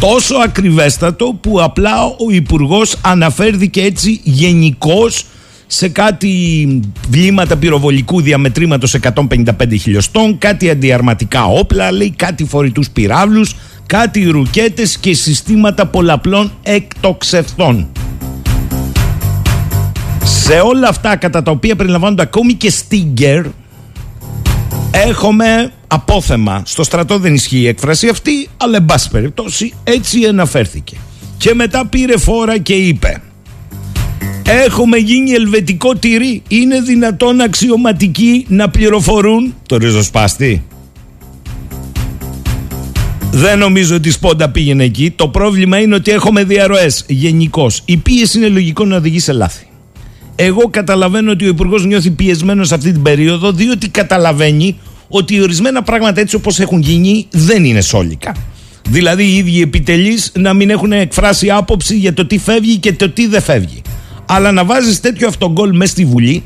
Τόσο 0.00 0.34
ακριβέστατο 0.36 1.38
που 1.40 1.62
απλά 1.62 2.04
ο 2.04 2.30
Υπουργός 2.30 2.96
αναφέρθηκε 3.02 3.82
έτσι 3.82 4.20
γενικώς 4.22 5.24
σε 5.70 5.88
κάτι 5.88 6.66
βλήματα 7.08 7.56
πυροβολικού 7.56 8.20
διαμετρήματος 8.20 8.96
155 9.14 9.44
χιλιοστών, 9.80 10.38
κάτι 10.38 10.70
αντιαρματικά 10.70 11.44
όπλα, 11.44 11.92
λέει 11.92 12.14
κάτι 12.16 12.44
φορητούς 12.44 12.90
πυράβλους, 12.90 13.54
κάτι 13.86 14.24
ρουκέτες 14.24 14.98
και 14.98 15.14
συστήματα 15.14 15.86
πολλαπλών 15.86 16.52
εκτοξευθών. 16.62 17.88
Σε 20.24 20.60
όλα 20.60 20.88
αυτά 20.88 21.16
κατά 21.16 21.42
τα 21.42 21.50
οποία 21.50 21.76
περιλαμβάνονται 21.76 22.22
ακόμη 22.22 22.54
και 22.54 22.72
Stinger 22.72 23.44
έχουμε 24.90 25.72
απόθεμα. 25.86 26.62
Στο 26.66 26.82
στρατό 26.82 27.18
δεν 27.18 27.34
ισχύει 27.34 27.58
η 27.58 27.66
έκφραση 27.66 28.08
αυτή, 28.08 28.48
αλλά 28.56 28.76
εν 28.76 28.84
πάση 28.84 29.10
περιπτώσει 29.10 29.72
έτσι 29.84 30.26
αναφέρθηκε. 30.26 30.96
Και 31.36 31.54
μετά 31.54 31.86
πήρε 31.86 32.18
φόρα 32.18 32.58
και 32.58 32.74
είπε 32.74 33.22
Έχουμε 34.50 34.96
γίνει 34.96 35.30
ελβετικό 35.30 35.94
τυρί. 35.94 36.42
Είναι 36.48 36.80
δυνατόν 36.80 37.40
αξιωματικοί 37.40 38.44
να 38.48 38.68
πληροφορούν; 38.68 39.54
Το 39.66 39.76
ριζοσπάστη. 39.76 40.64
Δεν 43.30 43.58
νομίζω 43.58 43.96
ότι 43.96 44.08
η 44.08 44.10
Σπόντα 44.10 44.50
πήγαινε 44.50 44.84
εκεί. 44.84 45.10
Το 45.10 45.28
πρόβλημα 45.28 45.78
είναι 45.78 45.94
ότι 45.94 46.10
έχουμε 46.10 46.44
διαρροές 46.44 47.04
γενικώς. 47.08 47.82
Η 47.84 47.96
πίεση 47.96 48.38
είναι 48.38 48.48
λογικό 48.48 48.84
να 48.84 48.96
οδηγεί 48.96 49.20
σε 49.20 49.32
λάθη. 49.32 49.66
Εγώ 50.36 50.68
καταλαβαίνω 50.70 51.30
ότι 51.30 51.44
ο 51.44 51.48
Υπουργός 51.48 51.84
νιώθει 51.84 52.10
πιεσμένος 52.10 52.68
σε 52.68 52.74
αυτή 52.74 52.92
την 52.92 53.02
περίοδο, 53.02 53.52
διότι 53.52 53.88
καταλαβαίνει 53.88 54.78
ότι 55.08 55.40
ορισμένα 55.40 55.82
πράγματα 55.82 56.20
έτσι 56.20 56.36
όπως 56.36 56.58
έχουν 56.58 56.80
γίνει 56.80 57.26
δεν 57.30 57.64
είναι 57.64 57.80
σόλικα. 57.80 58.34
Δηλαδή 58.88 59.24
οι 59.24 59.36
ίδιοι 59.36 59.62
επιτελείς 59.62 60.32
να 60.34 60.54
μην 60.54 60.70
έχουν 60.70 60.92
εκφράσει 60.92 61.50
άποψη 61.50 61.96
για 61.96 62.14
το 62.14 62.26
τι 62.26 62.38
φεύγει 62.38 62.76
και 62.76 62.92
το 62.92 63.10
τι 63.10 63.26
δεν 63.26 63.42
φεύγει. 63.42 63.82
Αλλά 64.30 64.52
να 64.52 64.64
βάζεις 64.64 65.00
τέτοιο 65.00 65.28
αυτογκόλ 65.28 65.76
μέσα 65.76 65.90
στη 65.90 66.04
Βουλή 66.04 66.44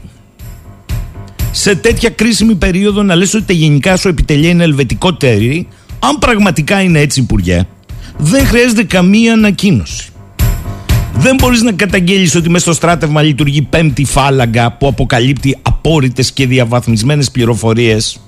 σε 1.51 1.75
τέτοια 1.75 2.11
κρίσιμη 2.11 2.55
περίοδο 2.55 3.03
να 3.03 3.15
λες 3.15 3.35
ότι 3.35 3.45
τα 3.45 3.53
γενικά 3.53 3.97
σου 3.97 4.09
επιτελεία 4.09 4.51
είναι 4.51 4.65
ελβετικό 4.65 5.15
τέρι, 5.15 5.69
αν 5.99 6.19
πραγματικά 6.19 6.81
είναι 6.81 7.01
έτσι, 7.01 7.21
Υπουργέ, 7.21 7.67
δεν 8.19 8.47
χρειάζεται 8.47 8.85
καμία 8.85 9.33
ανακοίνωση. 9.33 10.07
Δεν 11.15 11.35
μπορείς 11.35 11.63
να 11.63 11.73
καταγγέλεις 11.73 12.35
ότι 12.35 12.51
μέσα 12.51 12.65
στο 12.65 12.73
στράτευμα 12.73 13.23
λειτουργεί 13.23 13.63
πέμπτη 13.63 14.05
φάλαγγα 14.05 14.73
που 14.73 14.87
αποκαλύπτει 14.87 15.59
απόρριτες 15.63 16.33
και 16.33 16.47
διαβαθμισμένες 16.47 17.31
πληροφορίες. 17.31 18.21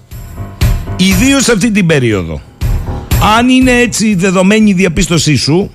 Ιδίως 0.97 1.49
αυτή 1.49 1.71
την 1.71 1.87
περίοδο. 1.87 2.41
Αν 3.39 3.49
είναι 3.49 3.73
έτσι 3.73 4.07
η 4.07 4.15
δεδομένη 4.15 4.73
διαπίστωσή 4.73 5.37
σου, 5.37 5.71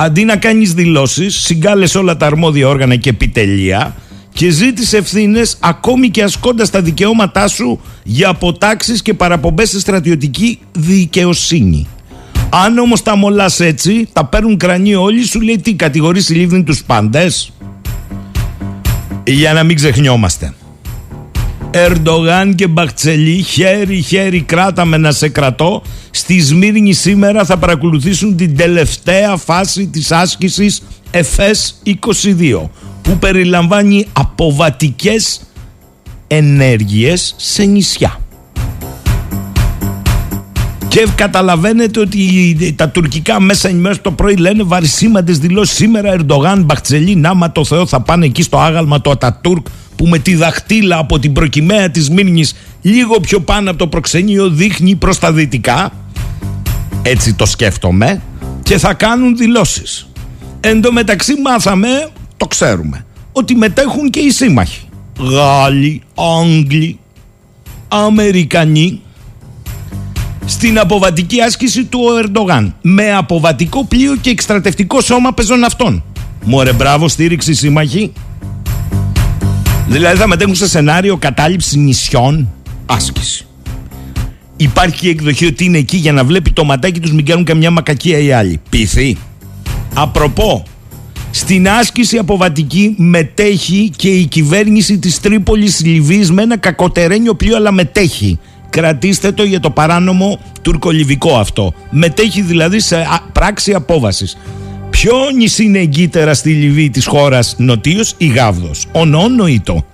αντί 0.00 0.24
να 0.24 0.36
κάνεις 0.36 0.74
δηλώσεις, 0.74 1.36
συγκάλεσε 1.36 1.98
όλα 1.98 2.16
τα 2.16 2.26
αρμόδια 2.26 2.68
όργανα 2.68 2.96
και 2.96 3.08
επιτελεία 3.08 3.96
και 4.32 4.50
ζήτησε 4.50 4.96
ευθύνες 4.96 5.56
ακόμη 5.60 6.10
και 6.10 6.22
ασκώντας 6.22 6.70
τα 6.70 6.80
δικαιώματά 6.80 7.48
σου 7.48 7.80
για 8.02 8.28
αποτάξεις 8.28 9.02
και 9.02 9.14
παραπομπές 9.14 9.68
στη 9.68 9.80
στρατιωτική 9.80 10.58
δικαιοσύνη. 10.72 11.86
Αν 12.50 12.78
όμως 12.78 13.02
τα 13.02 13.16
μολάς 13.16 13.60
έτσι, 13.60 14.08
τα 14.12 14.24
παίρνουν 14.24 14.56
κρανίο 14.56 15.02
όλοι, 15.02 15.24
σου 15.24 15.40
λέει 15.40 15.58
τι 15.58 15.74
κατηγορείς 15.74 16.28
η 16.28 16.62
τους 16.66 16.84
πάντες; 16.84 17.52
Για 19.24 19.52
να 19.52 19.62
μην 19.62 19.76
ξεχνιόμαστε. 19.76 20.54
Ερντογάν 21.70 22.54
και 22.54 22.66
Μπαχτσελή 22.66 23.42
χέρι-χέρι 23.42 24.40
κράταμε 24.40 24.96
να 24.96 25.12
σε 25.12 25.28
κρατώ 25.28 25.82
στη 26.10 26.40
Σμύρνη 26.40 26.92
σήμερα 26.92 27.44
θα 27.44 27.56
παρακολουθήσουν 27.56 28.36
την 28.36 28.56
τελευταία 28.56 29.36
φάση 29.36 29.86
της 29.86 30.12
άσκησης 30.12 30.82
ΕΦΕΣ 31.10 31.82
22 31.84 32.68
που 33.02 33.18
περιλαμβάνει 33.18 34.06
αποβατικές 34.12 35.40
ενέργειες 36.26 37.34
σε 37.36 37.64
νησιά. 37.64 38.20
Και 40.88 41.06
καταλαβαίνετε 41.14 42.00
ότι 42.00 42.74
τα 42.76 42.88
τουρκικά 42.88 43.40
μέσα 43.40 43.68
ενημέρωση 43.68 44.00
το 44.00 44.10
πρωί 44.10 44.36
λένε 44.36 44.62
βαρισίμαντες 44.62 45.38
δηλώσεις 45.38 45.76
σήμερα. 45.76 46.12
Ερντογάν, 46.12 46.64
Μπαχτσελή, 46.64 47.14
νάμα 47.14 47.52
το 47.52 47.64
Θεό 47.64 47.86
θα 47.86 48.00
πάνε 48.00 48.26
εκεί 48.26 48.42
στο 48.42 48.58
άγαλμα 48.58 49.00
του 49.00 49.10
Ατατούρκ 49.10 49.66
που 49.98 50.06
με 50.06 50.18
τη 50.18 50.34
δαχτύλα 50.34 50.98
από 50.98 51.18
την 51.18 51.32
προκυμαία 51.32 51.90
της 51.90 52.10
Μήνης 52.10 52.54
λίγο 52.82 53.20
πιο 53.20 53.40
πάνω 53.40 53.70
από 53.70 53.78
το 53.78 53.86
προξενείο 53.86 54.48
δείχνει 54.50 54.94
προς 54.94 55.18
τα 55.18 55.32
δυτικά. 55.32 55.92
Έτσι 57.02 57.34
το 57.34 57.46
σκέφτομαι 57.46 58.22
και 58.62 58.78
θα 58.78 58.94
κάνουν 58.94 59.36
δηλώσεις. 59.36 60.08
Εν 60.60 60.80
τω 60.80 60.92
μεταξύ 60.92 61.34
μάθαμε 61.44 62.08
το 62.36 62.46
ξέρουμε 62.46 63.06
ότι 63.32 63.54
μετέχουν 63.54 64.10
και 64.10 64.18
οι 64.18 64.30
σύμμαχοι. 64.30 64.88
Γάλλοι, 65.18 66.02
Άγγλοι 66.14 66.98
Αμερικανοί. 67.88 69.00
Στην 70.44 70.78
αποβατική 70.78 71.40
άσκηση 71.40 71.84
του 71.84 72.00
Ερντογάν. 72.18 72.74
Με 72.82 73.12
αποβατικό 73.12 73.84
πλοίο 73.84 74.16
και 74.16 74.30
εκστρατευτικό 74.30 75.00
σώμα 75.00 75.32
πεζών 75.32 75.64
αυτών. 75.64 76.04
Μωρέ 76.44 76.72
μπράβο 76.72 77.08
στήριξη 77.08 77.54
σύμμαχοι 77.54 78.12
Δηλαδή 79.88 80.18
θα 80.18 80.26
μετέχουν 80.26 80.54
σε 80.54 80.68
σενάριο 80.68 81.16
κατάληψη 81.16 81.78
νησιών 81.78 82.48
άσκηση. 82.86 83.46
Υπάρχει 84.56 85.06
η 85.06 85.10
εκδοχή 85.10 85.46
ότι 85.46 85.64
είναι 85.64 85.78
εκεί 85.78 85.96
για 85.96 86.12
να 86.12 86.24
βλέπει 86.24 86.50
το 86.50 86.64
ματάκι 86.64 87.00
τους 87.00 87.12
μην 87.12 87.24
κάνουν 87.24 87.44
καμιά 87.44 87.70
μακακία 87.70 88.18
ή 88.18 88.32
άλλη. 88.32 88.60
Πήθη. 88.68 89.16
Απροπό, 89.94 90.64
στην 91.30 91.68
άσκηση 91.68 92.18
αποβατική 92.18 92.94
μετέχει 92.98 93.90
και 93.96 94.08
η 94.08 94.26
κυβέρνηση 94.26 94.98
της 94.98 95.20
Τρίπολης 95.20 95.84
Λιβύης 95.84 96.30
με 96.30 96.42
ένα 96.42 96.56
κακοτερένιο 96.56 97.34
πλοίο 97.34 97.56
αλλά 97.56 97.72
μετέχει. 97.72 98.38
Κρατήστε 98.70 99.32
το 99.32 99.42
για 99.42 99.60
το 99.60 99.70
παράνομο 99.70 100.38
τουρκολιβικό 100.62 101.38
αυτό. 101.38 101.72
Μετέχει 101.90 102.42
δηλαδή 102.42 102.80
σε 102.80 103.06
πράξη 103.32 103.74
απόβασης. 103.74 104.36
Ποιο 104.90 105.14
νησί 105.36 105.64
είναι 105.64 105.78
εγκύτερα 105.78 106.34
στη 106.34 106.50
Λιβύη 106.50 106.90
της 106.90 107.06
χώρας 107.06 107.54
νοτίως 107.58 108.14
ή 108.16 108.26
Γάβδος; 108.26 108.86
Ονόνοητο. 108.92 109.84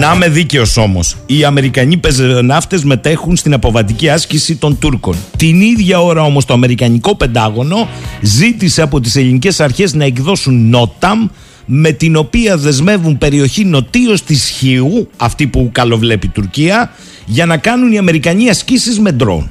Να 0.00 0.12
είμαι 0.14 0.28
δίκαιος 0.28 0.76
όμως. 0.76 1.16
Οι 1.26 1.44
Αμερικανοί 1.44 1.96
πεζοναύτε 1.96 2.80
μετέχουν 2.82 3.36
στην 3.36 3.52
αποβατική 3.52 4.08
άσκηση 4.08 4.56
των 4.56 4.78
Τούρκων. 4.78 5.16
Την 5.36 5.60
ίδια 5.60 6.02
ώρα 6.02 6.22
όμως 6.22 6.44
το 6.44 6.52
Αμερικανικό 6.52 7.14
Πεντάγωνο 7.14 7.88
ζήτησε 8.20 8.82
από 8.82 9.00
τις 9.00 9.16
ελληνικές 9.16 9.60
αρχές 9.60 9.94
να 9.94 10.04
εκδώσουν 10.04 10.68
νόταμ 10.68 11.28
με 11.64 11.92
την 11.92 12.16
οποία 12.16 12.56
δεσμεύουν 12.56 13.18
περιοχή 13.18 13.64
νοτίω 13.64 14.16
της 14.26 14.48
Χιού, 14.48 15.08
αυτή 15.16 15.46
που 15.46 15.68
καλοβλέπει 15.72 16.26
η 16.26 16.30
Τουρκία, 16.30 16.90
για 17.26 17.46
να 17.46 17.56
κάνουν 17.56 17.92
οι 17.92 17.98
Αμερικανοί 17.98 18.48
ασκήσεις 18.48 19.00
με 19.00 19.12
ντρόν. 19.12 19.50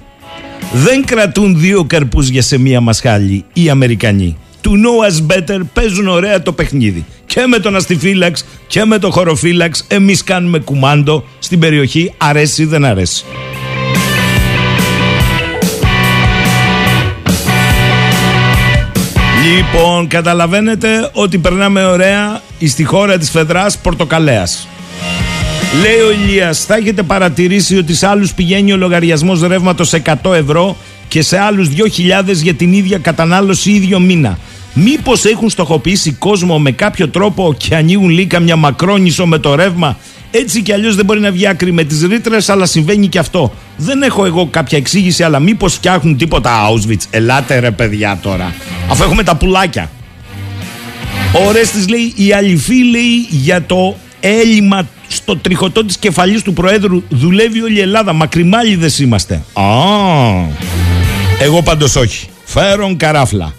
Δεν 0.74 1.06
κρατούν 1.06 1.60
δύο 1.60 1.84
καρπούζια 1.84 2.42
σε 2.42 2.58
μία 2.58 2.82
μασχάλη 2.82 3.46
οι 3.54 3.70
Αμερικανοί. 3.70 4.38
Του 4.62 4.72
know 4.72 5.12
us 5.12 5.34
better 5.34 5.60
παίζουν 5.74 6.08
ωραία 6.08 6.42
το 6.42 6.52
παιχνίδι. 6.52 7.06
Και 7.26 7.46
με 7.48 7.60
τον 7.60 7.76
αστιφύλαξ 7.76 8.46
και 8.68 8.86
με 8.86 9.00
τον 9.00 9.12
χωροφύλαξ 9.12 9.86
εμείς 9.88 10.24
κάνουμε 10.24 10.60
κουμάντο 10.60 11.24
στην 11.40 11.60
περιοχή 11.60 12.14
αρέσει 12.18 12.66
δεν 12.66 12.86
αρέσει. 12.86 13.26
Λοιπόν, 19.46 20.08
καταλαβαίνετε 20.08 21.10
ότι 21.14 21.38
περνάμε 21.38 21.86
ωραία 21.86 22.42
στη 22.68 22.84
χώρα 22.84 23.18
της 23.18 23.30
Φεδράς 23.30 23.78
Πορτοκαλέας. 23.78 24.68
Λέει 25.82 26.00
ο 26.00 26.12
Ηλίας, 26.12 26.66
θα 26.66 26.76
έχετε 26.76 27.04
παρατηρήσει 27.04 27.78
ότι 27.78 27.94
σε 27.94 28.08
άλλους 28.08 28.34
πηγαίνει 28.34 28.72
ο 28.72 28.78
λογαριασμός 28.78 29.42
ρεύματος 29.42 29.94
100 30.24 30.34
ευρώ 30.34 30.78
και 31.08 31.22
σε 31.22 31.40
άλλους 31.40 31.70
2.000 31.70 32.34
για 32.34 32.54
την 32.54 32.74
ίδια 32.74 32.98
κατανάλωση 32.98 33.72
ίδιο 33.72 34.00
μήνα. 34.00 34.38
Μήπως 34.74 35.26
έχουν 35.26 35.50
στοχοποιήσει 35.50 36.12
κόσμο 36.12 36.60
με 36.60 36.72
κάποιο 36.72 37.10
τρόπο 37.10 37.56
και 37.58 37.76
ανοίγουν 37.76 38.10
λίγα 38.10 38.40
μια 38.40 38.56
μακρόνισο 38.56 39.26
με 39.26 39.38
το 39.38 39.56
ρεύμα; 39.56 39.98
Έτσι 40.32 40.62
κι 40.62 40.72
αλλιώς 40.72 40.96
δεν 40.96 41.06
μπορεί 41.06 41.20
να 41.20 41.32
βγει 41.32 41.48
άκρη 41.48 41.72
με 41.72 41.84
τις 41.84 42.02
ρήτρες, 42.02 42.50
αλλά 42.50 42.66
συμβαίνει 42.66 43.08
και 43.08 43.20
αυτό. 43.20 43.54
Δεν 43.78 44.02
έχω 44.02 44.26
εγώ 44.26 44.48
κάποια 44.48 44.78
εξήγηση, 44.78 45.24
αλλά 45.24 45.40
μήπως 45.40 45.74
φτιάχνουν 45.74 46.18
τίποτα 46.18 46.70
Auschwitz. 46.70 47.06
Ελάτε 47.10 47.60
ρε 47.60 47.72
παιδιά 47.72 48.20
τώρα. 48.22 48.54
Αφού 48.90 49.04
έχουμε 49.04 49.24
τα 49.24 49.36
πουλάκια. 49.36 49.90
Ο 51.48 51.52
Ρέστης 51.52 51.88
λέει 51.88 52.14
η 52.16 52.34
αληθή 52.34 52.84
λέει 52.84 53.28
για 53.30 53.62
το 53.66 53.96
έλλειμμα 54.20 54.88
στο 55.08 55.38
τριχωτό 55.38 55.86
της 55.86 55.98
κεφαλής 55.98 56.42
του 56.42 56.54
Προέδρου 56.54 57.04
δουλεύει 57.10 57.62
όλη 57.62 57.78
η 57.78 57.82
Ελλάδα. 57.82 58.14
Μακριμάλιδες 58.14 59.00
είμαστε. 59.00 59.44
Α, 59.54 59.64
εγώ 61.40 61.62
πάντως 61.62 61.96
όχι. 61.96 62.28
Φέρον 62.44 62.98
καράφλα. 62.98 63.54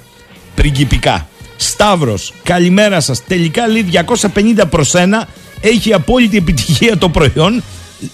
Πριγκυπικά. 0.54 1.28
Σταύρος, 1.56 2.32
καλημέρα 2.42 3.00
σας. 3.00 3.24
Τελικά 3.24 3.68
λέει 3.68 3.82
250 3.82 4.66
προς 4.70 4.94
1. 4.94 5.28
Έχει 5.61 5.92
απόλυτη 5.92 6.37
επιτυχία 6.37 6.98
το 6.98 7.09
προϊόν. 7.09 7.62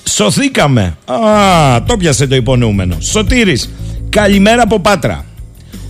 Σωθήκαμε. 0.05 0.97
Α, 1.05 1.17
το 1.83 1.97
πιάσε 1.97 2.27
το 2.27 2.35
υπονοούμενο. 2.35 2.97
Σωτήρης, 3.01 3.71
καλημέρα 4.09 4.63
από 4.63 4.81
Πάτρα. 4.81 5.25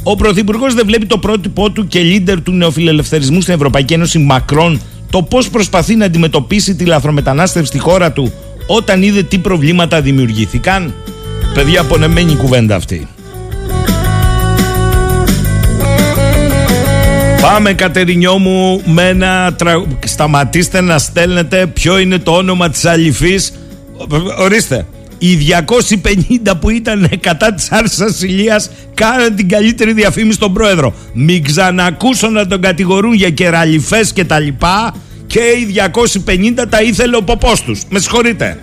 Ο 0.03 0.17
Πρωθυπουργός 0.17 0.75
δεν 0.75 0.87
βλέπει 0.87 1.07
το 1.07 1.19
πρότυπό 1.19 1.71
του 1.71 1.87
και 1.87 2.01
λίντερ 2.01 2.43
του 2.43 2.53
νεοφιλελευθερισμού 2.53 3.41
στην 3.41 3.55
Ευρωπαϊκή 3.55 3.93
Ένωση 3.93 4.19
Μακρόν 4.19 4.81
το 5.13 5.23
πώς 5.23 5.51
προσπαθεί 5.51 5.97
να 5.97 6.05
αντιμετωπίσει 6.05 6.75
τη 6.75 6.85
λαθρομετανάστευση 6.85 7.69
στη 7.69 7.79
χώρα 7.79 8.13
του 8.13 8.33
όταν 8.67 9.03
είδε 9.03 9.23
τι 9.23 9.39
προβλήματα 9.39 10.01
δημιουργήθηκαν. 10.01 10.95
Παιδιά, 11.55 11.81
απονεμένη 11.81 12.37
κουβέντα 12.37 12.77
αυτή. 12.77 13.09
Πάμε 17.41 17.73
Κατερινιό 17.73 18.39
μου 18.39 18.83
με 18.85 19.09
ένα 19.09 19.55
τρα... 19.55 19.85
Σταματήστε 20.05 20.81
να 20.81 20.99
στέλνετε 20.99 21.67
ποιο 21.67 21.99
είναι 21.99 22.19
το 22.19 22.33
όνομα 22.33 22.71
της 22.71 22.85
αληθής 22.85 23.53
Ορίστε 24.39 24.87
οι 25.23 25.39
250 26.45 26.53
που 26.61 26.71
ήταν 26.71 27.09
κατά 27.21 27.55
της 27.55 27.73
Άρσης 27.73 28.01
Ασυλία 28.01 28.63
κάναν 28.95 29.35
την 29.35 29.49
καλύτερη 29.49 29.93
διαφήμιση 29.93 30.37
στον 30.37 30.53
πρόεδρο. 30.53 30.95
Μην 31.13 31.45
ξανακούσω 31.45 32.29
να 32.29 32.47
τον 32.47 32.61
κατηγορούν 32.61 33.13
για 33.13 33.31
κεραλιφές 33.31 34.13
και 34.13 34.25
τα 34.25 34.39
λοιπά 34.39 34.95
και 35.27 35.39
οι 35.39 35.75
250 36.59 36.65
τα 36.69 36.83
ήθελε 36.83 37.17
ο 37.17 37.23
ποπός 37.23 37.63
τους. 37.63 37.83
Με 37.89 37.99
συγχωρείτε. 37.99 38.59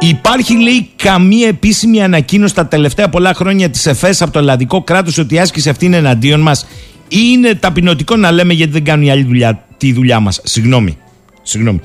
Υπάρχει 0.00 0.62
λέει 0.62 0.88
καμία 0.96 1.48
επίσημη 1.48 2.02
ανακοίνωση 2.02 2.54
τα 2.54 2.66
τελευταία 2.66 3.08
πολλά 3.08 3.34
χρόνια 3.34 3.70
της 3.70 3.86
ΕΦΕΣ 3.86 4.22
από 4.22 4.32
το 4.32 4.38
ελλαδικό 4.38 4.82
κράτος 4.82 5.18
ότι 5.18 5.34
η 5.34 5.38
άσκηση 5.38 5.68
αυτή 5.68 5.84
είναι 5.84 5.96
εναντίον 5.96 6.40
μας 6.40 6.66
ή 7.08 7.18
είναι 7.32 7.54
ταπεινωτικό 7.54 8.16
να 8.16 8.30
λέμε 8.30 8.52
γιατί 8.52 8.72
δεν 8.72 8.84
κάνουν 8.84 9.06
οι 9.06 9.10
άλλοι 9.10 9.24
δουλειά, 9.24 9.64
τη 9.76 9.92
δουλειά 9.92 10.20
μας. 10.20 10.40
Συγγνώμη. 10.44 10.96
Συγγνώμη 11.42 11.80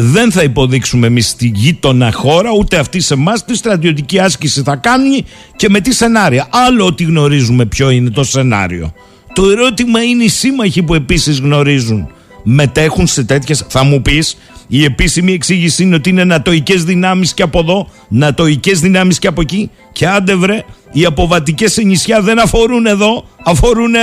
δεν 0.00 0.32
θα 0.32 0.42
υποδείξουμε 0.42 1.06
εμείς 1.06 1.28
στη 1.28 1.52
γείτονα 1.54 2.12
χώρα, 2.12 2.50
ούτε 2.58 2.78
αυτή 2.78 3.00
σε 3.00 3.14
εμάς, 3.14 3.44
τι 3.44 3.56
στρατιωτική 3.56 4.18
άσκηση 4.18 4.62
θα 4.62 4.76
κάνει 4.76 5.24
και 5.56 5.68
με 5.68 5.80
τι 5.80 5.94
σενάρια. 5.94 6.46
Άλλο 6.50 6.86
ότι 6.86 7.04
γνωρίζουμε 7.04 7.66
ποιο 7.66 7.90
είναι 7.90 8.10
το 8.10 8.24
σενάριο. 8.24 8.92
Το 9.32 9.50
ερώτημα 9.50 10.02
είναι 10.02 10.24
οι 10.24 10.28
σύμμαχοι 10.28 10.82
που 10.82 10.94
επίσης 10.94 11.40
γνωρίζουν. 11.40 12.08
Μετέχουν 12.42 13.06
σε 13.06 13.24
τέτοιες. 13.24 13.64
Θα 13.68 13.84
μου 13.84 14.02
πεις, 14.02 14.38
η 14.68 14.84
επίσημη 14.84 15.32
εξήγηση 15.32 15.82
είναι 15.82 15.94
ότι 15.94 16.10
είναι 16.10 16.24
νατοικέ 16.24 16.74
δυνάμεις 16.74 17.34
και 17.34 17.42
από 17.42 17.58
εδώ, 17.58 17.88
νατοικέ 18.08 18.74
δυνάμεις 18.74 19.18
και 19.18 19.26
από 19.26 19.40
εκεί. 19.40 19.70
Και 19.92 20.08
άντε 20.08 20.34
βρε, 20.34 20.64
οι 20.92 21.04
αποβατικές 21.04 21.76
νησιά 21.76 22.20
δεν 22.20 22.38
αφορούν 22.38 22.86
εδώ, 22.86 23.24
αφορούν 23.44 23.94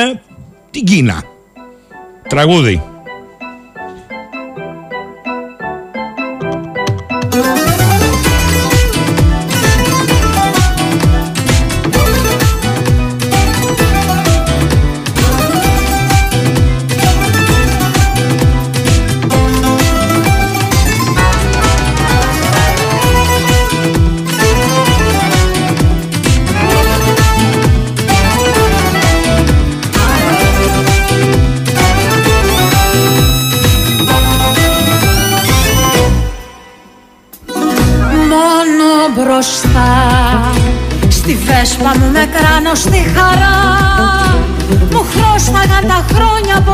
την 0.71 0.84
Κίνα. 0.84 1.23
Τραγούδι. 2.27 2.94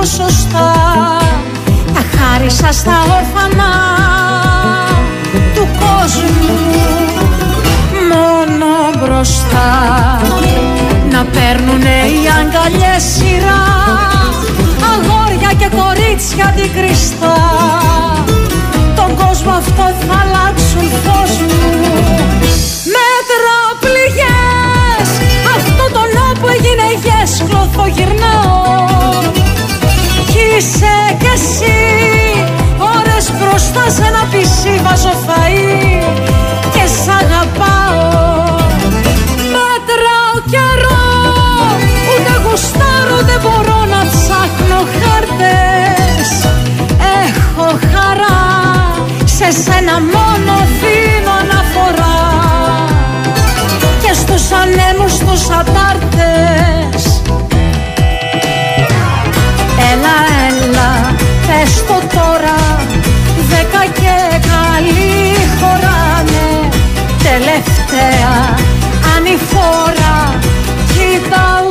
Χρόνια 0.02 0.26
ποσοστά 0.26 0.74
Τα 1.94 2.04
χάρισα 2.18 2.72
στα 2.72 2.92
όρφανα 3.02 3.74
του 5.56 5.68
κόσμου. 5.80 6.56
Μόνο 8.12 8.68
μπροστά 9.00 9.70
Να 11.12 11.26
παίρνουνε 11.26 11.98
οι 12.08 12.22
αγκαλιές 12.40 13.04
σειρά. 13.04 13.64
Αγόρια 14.92 15.54
και 15.58 15.70
κορίτσια 15.76 16.54
την 16.56 16.72
κρυστά 16.74 17.36
Τον 18.96 19.16
κόσμο 19.16 19.52
αυτό 19.52 19.94
θα 20.08 20.24
αλλάξουν 20.24 20.61
πισί 35.02 35.08
βάζω 35.08 35.14
φαΐ 35.28 36.04
Και 36.74 36.86
σ' 36.86 37.08
αγαπάω. 37.20 38.20
Μέτραω 39.54 40.36
καιρό 40.54 41.04
Ούτε 42.12 42.34
γουστάρω 42.44 43.18
δεν 43.30 43.40
μπορώ 43.44 43.80
να 43.94 44.02
ψάχνω 44.12 44.80
χάρτες 44.98 46.30
Έχω 47.24 47.68
χαρά 47.92 48.40
σε 49.26 49.52
σένα 49.64 49.96
μόνο 50.14 50.52
αφήνω 50.64 51.32
αναφορά 51.42 52.20
και 54.02 54.14
στους 54.14 54.52
ανέμους 54.62 55.18
τους 55.18 55.50
ατάρτες 55.60 57.04
Έλα, 59.92 60.16
έλα, 60.28 60.31
χωράνε 65.62 66.70
Τελευταία 67.24 68.56
ανηφόρα. 69.16 70.40
Κοίτα 70.94 71.68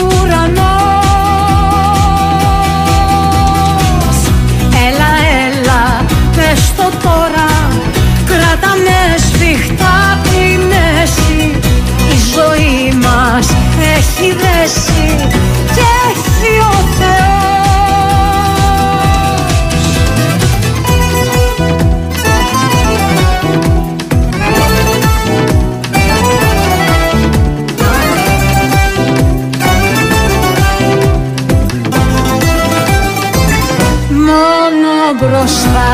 μπροστά. 35.51 35.91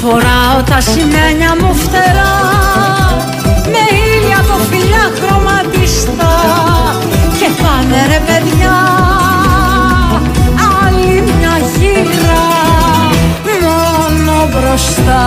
Φοράω 0.00 0.62
τα 0.70 0.80
σημαίνια 0.80 1.56
μου 1.60 1.74
φτερά 1.74 2.34
Με 3.72 3.82
ήλια 4.04 4.38
από 4.38 4.56
φιλιά 4.70 5.04
χρωματιστά. 5.18 6.34
Και 7.38 7.48
πάνε 7.62 8.06
ρε 8.08 8.20
παιδιά 8.26 8.78
Άλλη 10.82 11.20
μια 11.20 11.54
γύρα 11.74 12.44
Μόνο 13.62 14.48
μπροστά. 14.52 15.24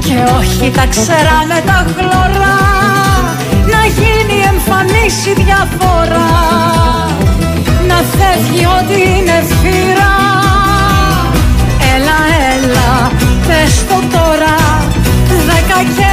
Και 0.00 0.16
όχι 0.38 0.70
τα 0.70 0.86
ξερά 0.86 1.38
με 1.48 1.62
τα 1.66 1.86
χλωρά 1.94 2.58
Να 3.72 3.80
γίνει 3.98 4.38
εμφανής 4.52 5.26
η 5.26 5.32
διαφορά. 5.42 6.30
Να 7.88 7.94
φεύγει 7.94 8.66
ότι 8.80 9.00
είναι 9.18 9.44
φύρα 9.60 9.97
Δέκα 15.78 16.07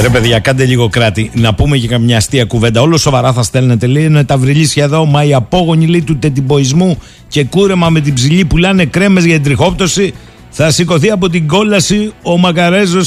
Ρε 0.00 0.08
παιδιά, 0.08 0.38
κάντε 0.38 0.64
λίγο 0.64 0.88
κράτη. 0.88 1.30
Να 1.34 1.54
πούμε 1.54 1.76
και 1.76 1.88
καμιά 1.88 2.16
αστεία 2.16 2.44
κουβέντα. 2.44 2.80
Όλο 2.80 2.96
σοβαρά 2.96 3.32
θα 3.32 3.42
στέλνετε. 3.42 3.86
Λέει 3.86 4.04
είναι 4.04 4.24
τα 4.24 4.38
βρυλίσια 4.38 4.84
εδώ, 4.84 5.04
μα 5.04 5.24
οι 5.24 5.34
απόγονοι 5.34 5.86
λέει 5.86 6.02
του 6.02 6.18
τετυμποϊσμού 6.18 6.98
και 7.28 7.44
κούρεμα 7.44 7.88
με 7.88 8.00
την 8.00 8.14
ψηλή 8.14 8.44
πουλάνε 8.44 8.84
κρέμες 8.84 9.24
για 9.24 9.34
την 9.34 9.44
τριχόπτωση. 9.44 10.14
Θα 10.50 10.70
σηκωθεί 10.70 11.10
από 11.10 11.28
την 11.28 11.48
κόλαση 11.48 12.12
ο 12.22 12.38
Μακαρέζο 12.38 13.00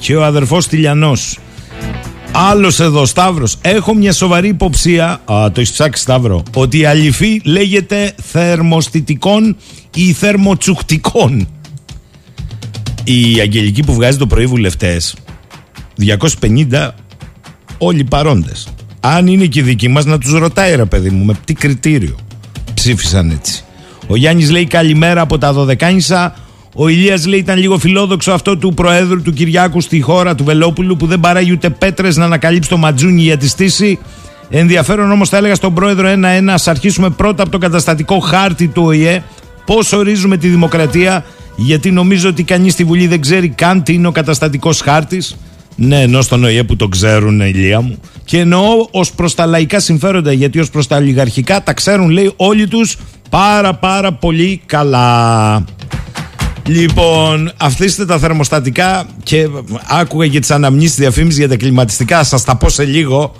και 0.00 0.16
ο 0.16 0.24
αδερφός 0.24 0.66
Τηλιανός. 0.66 1.38
Άλλος 2.32 2.80
εδώ, 2.80 3.04
Σταύρος. 3.04 3.56
Έχω 3.60 3.94
μια 3.94 4.12
σοβαρή 4.12 4.48
υποψία. 4.48 5.20
Α, 5.24 5.50
το 5.52 5.60
έχεις 5.60 5.72
ψάξει, 5.72 6.02
Σταύρο. 6.02 6.42
Ότι 6.54 6.78
η 6.78 6.84
αληφή 6.84 7.40
λέγεται 7.44 8.14
θερμοστητικών 8.22 9.56
ή 9.94 10.12
θερμοτσουχτικών. 10.12 11.48
Η 13.04 13.40
Αγγελική 13.40 13.82
που 13.82 13.94
βγάζει 13.94 14.18
το 14.18 14.26
πρωί 14.26 14.46
βουλευτές 14.46 15.14
250 15.98 16.88
όλοι 17.78 18.04
παρόντες. 18.04 18.68
Αν 19.00 19.26
είναι 19.26 19.46
και 19.46 19.60
οι 19.60 19.62
δικοί 19.62 19.88
μας 19.88 20.04
να 20.04 20.18
τους 20.18 20.32
ρωτάει 20.32 20.76
ρε 20.76 20.84
παιδί 20.84 21.10
μου 21.10 21.24
με 21.24 21.34
τι 21.44 21.54
κριτήριο 21.54 22.16
ψήφισαν 22.74 23.30
έτσι. 23.30 23.64
Ο 24.06 24.16
Γιάννης 24.16 24.50
λέει 24.50 24.66
καλημέρα 24.66 25.20
από 25.20 25.38
τα 25.38 25.52
Δωδεκάνησα. 25.52 26.34
Ο 26.74 26.88
Ηλίας 26.88 27.26
λέει 27.26 27.38
ήταν 27.38 27.58
λίγο 27.58 27.78
φιλόδοξο 27.78 28.32
αυτό 28.32 28.56
του 28.56 28.74
Προέδρου 28.74 29.22
του 29.22 29.32
Κυριάκου 29.32 29.80
στη 29.80 30.00
χώρα 30.00 30.34
του 30.34 30.44
Βελόπουλου 30.44 30.96
που 30.96 31.06
δεν 31.06 31.20
παράγει 31.20 31.52
ούτε 31.52 31.70
πέτρες 31.70 32.16
να 32.16 32.24
ανακαλύψει 32.24 32.68
το 32.68 32.76
ματζούνι 32.76 33.22
για 33.22 33.36
τη 33.36 33.48
στήση. 33.48 33.98
Ενδιαφέρον 34.50 35.10
όμως 35.10 35.28
θα 35.28 35.36
έλεγα 35.36 35.54
στον 35.54 35.74
Πρόεδρο 35.74 36.06
ένα-ένα 36.08 36.52
ας 36.54 36.68
αρχίσουμε 36.68 37.10
πρώτα 37.10 37.42
από 37.42 37.52
το 37.52 37.58
καταστατικό 37.58 38.18
χάρτη 38.18 38.66
του 38.66 38.82
ΟΗΕ 38.84 39.22
πώς 39.66 39.92
ορίζουμε 39.92 40.36
τη 40.36 40.48
δημοκρατία 40.48 41.24
γιατί 41.56 41.90
νομίζω 41.90 42.28
ότι 42.28 42.42
κανείς 42.42 42.72
στη 42.72 42.84
Βουλή 42.84 43.06
δεν 43.06 43.20
ξέρει 43.20 43.48
καν 43.48 43.82
τι 43.82 43.92
είναι 43.92 44.06
ο 44.06 44.12
καταστατικός 44.12 44.80
χάρτης 44.80 45.36
ναι, 45.76 46.00
ενώ 46.00 46.22
στον 46.22 46.44
ΟΗΕ 46.44 46.62
που 46.62 46.76
το 46.76 46.88
ξέρουν, 46.88 47.40
ηλία 47.40 47.80
μου. 47.80 47.98
Και 48.24 48.38
εννοώ 48.38 48.64
ως 48.90 49.12
προς 49.12 49.34
τα 49.34 49.46
λαϊκά 49.46 49.80
συμφέροντα, 49.80 50.32
γιατί 50.32 50.58
ως 50.60 50.70
προς 50.70 50.86
τα 50.86 50.96
ολιγαρχικά 50.96 51.62
τα 51.62 51.72
ξέρουν, 51.72 52.08
λέει, 52.08 52.32
όλοι 52.36 52.68
τους 52.68 52.96
πάρα 53.30 53.74
πάρα 53.74 54.12
πολύ 54.12 54.62
καλά. 54.66 55.64
Λοιπόν, 56.66 57.52
αφήστε 57.56 58.04
τα 58.04 58.18
θερμοστατικά 58.18 59.06
και 59.22 59.48
άκουγα 59.88 60.24
για 60.24 60.40
τις 60.40 60.50
αναμνήσεις 60.50 60.96
διαφήμισης 60.96 61.38
για 61.38 61.48
τα 61.48 61.56
κλιματιστικά. 61.56 62.24
Σας 62.24 62.44
τα 62.44 62.56
πω 62.56 62.68
σε 62.68 62.84
λίγο. 62.84 63.34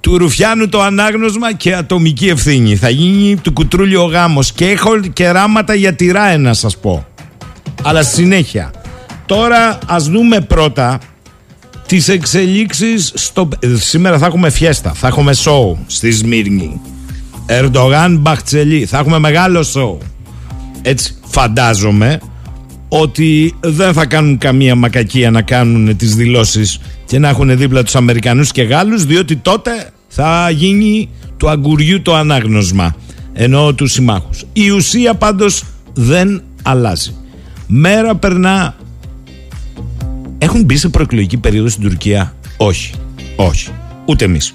Του 0.00 0.18
Ρουφιάνου 0.18 0.68
το 0.68 0.80
ανάγνωσμα 0.80 1.54
και 1.54 1.74
ατομική 1.74 2.28
ευθύνη. 2.28 2.76
Θα 2.76 2.88
γίνει 2.88 3.36
του 3.36 3.52
κουτρούλιο 3.52 4.02
ο 4.02 4.06
γάμος. 4.06 4.52
Και 4.52 4.68
έχω 4.68 5.00
και 5.00 5.30
ράματα 5.30 5.74
για 5.74 5.94
τη 5.94 6.10
ράε 6.10 6.36
να 6.36 6.52
σας 6.52 6.76
πω. 6.76 7.06
Αλλά 7.82 8.02
στη 8.02 8.14
συνέχεια. 8.14 8.72
Τώρα 9.26 9.78
ας 9.86 10.08
δούμε 10.08 10.40
πρώτα 10.40 10.98
τις 11.86 12.08
εξελίξεις 12.08 13.12
στο... 13.14 13.48
Σήμερα 13.76 14.18
θα 14.18 14.26
έχουμε 14.26 14.50
φιέστα, 14.50 14.92
θα 14.92 15.06
έχουμε 15.06 15.32
σοου 15.32 15.78
στη 15.86 16.10
Σμύρνη. 16.10 16.80
Ερντογάν 17.46 18.18
Μπαχτσελή, 18.18 18.86
θα 18.86 18.98
έχουμε 18.98 19.18
μεγάλο 19.18 19.62
σοου. 19.62 19.98
Έτσι 20.82 21.14
φαντάζομαι 21.26 22.20
ότι 22.88 23.54
δεν 23.60 23.92
θα 23.92 24.06
κάνουν 24.06 24.38
καμία 24.38 24.74
μακακία 24.74 25.30
να 25.30 25.42
κάνουν 25.42 25.96
τις 25.96 26.14
δηλώσεις 26.14 26.78
και 27.06 27.18
να 27.18 27.28
έχουν 27.28 27.56
δίπλα 27.56 27.82
τους 27.82 27.96
Αμερικανούς 27.96 28.50
και 28.52 28.62
Γάλλους 28.62 29.04
διότι 29.04 29.36
τότε 29.36 29.90
θα 30.08 30.50
γίνει 30.50 31.08
του 31.36 31.50
αγκουριού 31.50 32.02
το 32.02 32.14
ανάγνωσμα 32.14 32.96
ενώ 33.32 33.74
τους 33.74 33.92
συμμάχους. 33.92 34.44
Η 34.52 34.70
ουσία 34.70 35.14
πάντως 35.14 35.64
δεν 35.94 36.42
αλλάζει. 36.62 37.14
Μέρα 37.66 38.16
περνά 38.16 38.74
έχουν 40.38 40.64
μπει 40.64 40.76
σε 40.76 40.88
προεκλογική 40.88 41.36
περίοδο 41.36 41.68
στην 41.68 41.82
Τουρκία; 41.82 42.34
Όχι. 42.56 42.94
Όχι. 43.36 43.70
Ούτε 44.04 44.24
εμείς. 44.24 44.54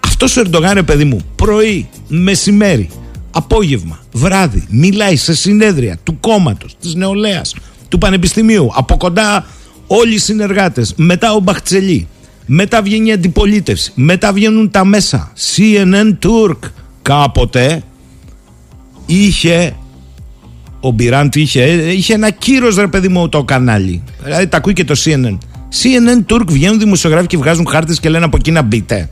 Αυτός 0.00 0.36
ο 0.36 0.40
Ερντογάν, 0.40 0.74
ρε 0.74 0.82
παιδί 0.82 1.04
μου, 1.04 1.20
πρωί, 1.36 1.88
μεσημέρι, 2.08 2.88
απόγευμα, 3.30 3.98
βράδυ, 4.12 4.64
μιλάει 4.68 5.16
σε 5.16 5.34
συνέδρια 5.34 5.98
του 6.02 6.20
κόμματος, 6.20 6.76
της 6.80 6.94
νεολαίας, 6.94 7.54
του 7.88 7.98
πανεπιστημίου, 7.98 8.70
από 8.74 8.96
κοντά 8.96 9.46
όλοι 9.86 10.14
οι 10.14 10.18
συνεργάτες. 10.18 10.94
Μετά 10.96 11.32
ο 11.32 11.40
Μπαχτσελή. 11.40 12.08
Μετά 12.46 12.82
βγαίνει 12.82 13.08
η 13.08 13.12
αντιπολίτευση. 13.12 13.92
Μετά 13.94 14.32
βγαίνουν 14.32 14.70
τα 14.70 14.84
μέσα. 14.84 15.32
CNN 15.54 16.16
Turk. 16.22 16.58
Κάποτε 17.02 17.82
είχε 19.06 19.76
ο 20.84 20.90
Μπιράντ 20.90 21.34
είχε, 21.36 21.62
είχε 21.92 22.14
ένα 22.14 22.30
κύρος 22.30 22.76
ρε 22.76 22.86
παιδί 22.86 23.08
μου 23.08 23.28
το 23.28 23.44
κανάλι. 23.44 24.02
Δηλαδή 24.24 24.46
τα 24.46 24.56
ακούει 24.56 24.72
και 24.72 24.84
το 24.84 24.94
CNN. 25.04 25.38
CNN 25.82 26.32
Turk 26.32 26.44
βγαίνουν 26.46 26.78
δημοσιογράφοι 26.78 27.26
και 27.26 27.36
βγάζουν 27.36 27.66
χάρτες 27.68 28.00
και 28.00 28.08
λένε 28.08 28.24
από 28.24 28.36
εκεί 28.36 28.50
να 28.50 28.62
μπείτε. 28.62 29.10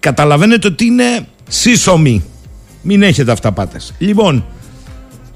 Καταλαβαίνετε 0.00 0.66
ότι 0.66 0.84
είναι 0.84 1.26
σύσσωμοι. 1.48 2.24
Μην 2.82 3.02
έχετε 3.02 3.32
αυταπάτε. 3.32 3.80
Λοιπόν, 3.98 4.44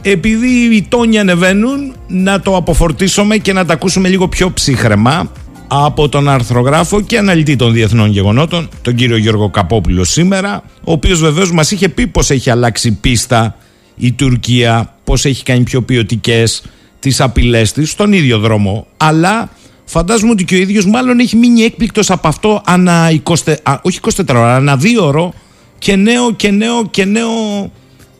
επειδή 0.02 0.48
οι 0.48 0.86
τόνοι 0.88 1.18
ανεβαίνουν, 1.18 1.94
να 2.08 2.40
το 2.40 2.56
αποφορτήσουμε 2.56 3.36
και 3.36 3.52
να 3.52 3.64
τα 3.64 3.72
ακούσουμε 3.72 4.08
λίγο 4.08 4.28
πιο 4.28 4.52
ψύχρεμα 4.52 5.32
από 5.68 6.08
τον 6.08 6.28
αρθρογράφο 6.28 7.00
και 7.00 7.18
αναλυτή 7.18 7.56
των 7.56 7.72
διεθνών 7.72 8.10
γεγονότων, 8.10 8.68
τον 8.82 8.94
κύριο 8.94 9.16
Γιώργο 9.16 9.50
Καπόπουλο 9.50 10.04
σήμερα, 10.04 10.62
ο 10.84 10.92
οποίος 10.92 11.20
βεβαίως 11.20 11.52
μας 11.52 11.70
είχε 11.70 11.88
πει 11.88 12.06
πως 12.06 12.30
έχει 12.30 12.50
αλλάξει 12.50 12.92
πίστα 12.92 13.56
η 13.96 14.12
Τουρκία, 14.12 14.91
πώς 15.04 15.24
έχει 15.24 15.44
κάνει 15.44 15.62
πιο 15.62 15.82
ποιοτικές 15.82 16.62
τις 16.98 17.20
απειλές 17.20 17.72
της 17.72 17.90
στον 17.90 18.12
ίδιο 18.12 18.38
δρόμο. 18.38 18.86
Αλλά 18.96 19.50
φαντάζομαι 19.84 20.30
ότι 20.30 20.44
και 20.44 20.54
ο 20.54 20.58
ίδιος 20.58 20.86
μάλλον 20.86 21.18
έχει 21.18 21.36
μείνει 21.36 21.62
έκπληκτος 21.62 22.10
από 22.10 22.28
αυτό 22.28 22.62
ανά 22.66 23.10
20, 23.24 23.34
α, 23.62 23.78
όχι 23.82 23.98
24 24.02 24.10
ώρα, 24.28 24.56
ανά 24.56 24.78
2 24.82 25.02
ώρο 25.02 25.34
και 25.78 25.96
νέο 25.96 26.32
και 26.32 26.50
νέο 26.50 26.88
και 26.90 27.04
νέο, 27.04 27.28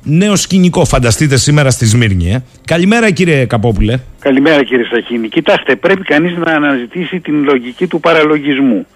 νέο 0.03 0.37
σκηνικό. 0.37 0.85
Φανταστείτε 0.85 1.37
σήμερα 1.37 1.71
στη 1.71 1.87
Σμύρνη. 1.87 2.31
Ε. 2.31 2.45
Καλημέρα 2.64 3.11
κύριε 3.11 3.45
Καπόπουλε. 3.47 3.99
Καλημέρα 4.18 4.64
κύριε 4.64 4.85
Σαχίνη. 4.85 5.29
Κοιτάξτε, 5.29 5.77
πρέπει 5.77 6.03
κανείς 6.03 6.37
να 6.37 6.53
αναζητήσει 6.53 7.21
την 7.21 7.45
λογική 7.45 7.87
του 7.87 8.01
παραλογισμού. 8.01 8.87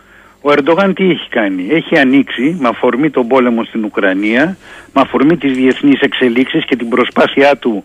Ο 0.47 0.53
Ερντογάν 0.53 0.95
τι 0.95 1.11
έχει 1.11 1.29
κάνει; 1.29 1.67
Έχει 1.71 1.99
ανοίξει 1.99 2.57
με 2.61 2.69
αφορμή 2.69 3.11
τον 3.11 3.29
πόλεμο 3.29 3.65
στην 3.65 3.85
Ουκρανία, 3.85 4.57
με 4.95 5.01
αφορμή 5.01 5.37
τις 5.37 5.53
διεθνείς 5.53 6.01
εξελίξεις 6.01 6.65
και 6.65 6.77
την 6.77 6.89
προσπάθειά 6.89 7.57
του 7.57 7.85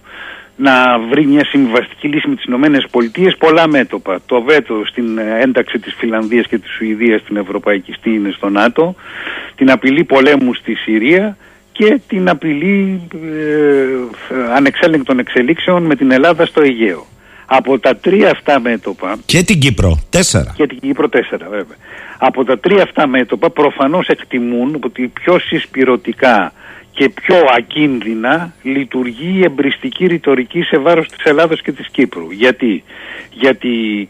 να 0.55 0.99
βρει 1.09 1.25
μια 1.25 1.45
συμβαστική 1.45 2.07
λύση 2.07 2.27
με 2.27 2.35
τις 2.35 2.43
Ηνωμένες 2.43 2.85
Πολιτείες 2.91 3.37
πολλά 3.37 3.67
μέτωπα. 3.67 4.19
Το 4.25 4.41
βέτο 4.41 4.81
στην 4.85 5.17
ένταξη 5.17 5.79
της 5.79 5.93
Φιλανδίας 5.97 6.47
και 6.47 6.57
της 6.57 6.71
Σουηδίας 6.71 7.21
στην 7.21 7.37
Ευρωπαϊκή 7.37 7.91
Στήνη 7.93 8.31
στο 8.31 8.49
ΝΑΤΟ, 8.49 8.95
την 9.55 9.71
απειλή 9.71 10.03
πολέμου 10.03 10.53
στη 10.53 10.75
Συρία 10.75 11.37
και 11.71 11.99
την 12.07 12.29
απειλή 12.29 13.01
ε, 13.13 13.87
ανεξέλεγκτων 14.55 15.19
εξελίξεων 15.19 15.83
με 15.83 15.95
την 15.95 16.11
Ελλάδα 16.11 16.45
στο 16.45 16.61
Αιγαίο. 16.61 17.05
Από 17.53 17.79
τα 17.79 17.95
τρία 17.95 18.29
αυτά 18.29 18.59
μέτωπα. 18.59 19.17
Και 19.25 19.43
την 19.43 19.59
Κύπρο, 19.59 19.99
τέσσερα. 20.09 20.53
Και 20.55 20.67
την 20.67 20.79
Κύπρο, 20.79 21.09
τέσσερα, 21.09 21.49
βέβαια. 21.49 21.77
Από 22.17 22.43
τα 22.43 22.59
τρία 22.59 22.83
αυτά 22.83 23.07
μέτωπα 23.07 23.49
προφανώς 23.49 24.07
εκτιμούν 24.07 24.79
ότι 24.83 25.07
πιο 25.07 25.39
συσπηρωτικά 25.39 26.53
και 26.91 27.09
πιο 27.09 27.35
ακίνδυνα 27.57 28.53
λειτουργεί 28.63 29.37
η 29.37 29.43
εμπριστική 29.43 30.05
ρητορική 30.05 30.61
σε 30.61 30.77
βάρος 30.77 31.07
της 31.07 31.23
Ελλάδος 31.23 31.61
και 31.61 31.71
της 31.71 31.87
Κύπρου. 31.91 32.31
Γιατί, 32.31 32.83
Γιατί 33.31 34.09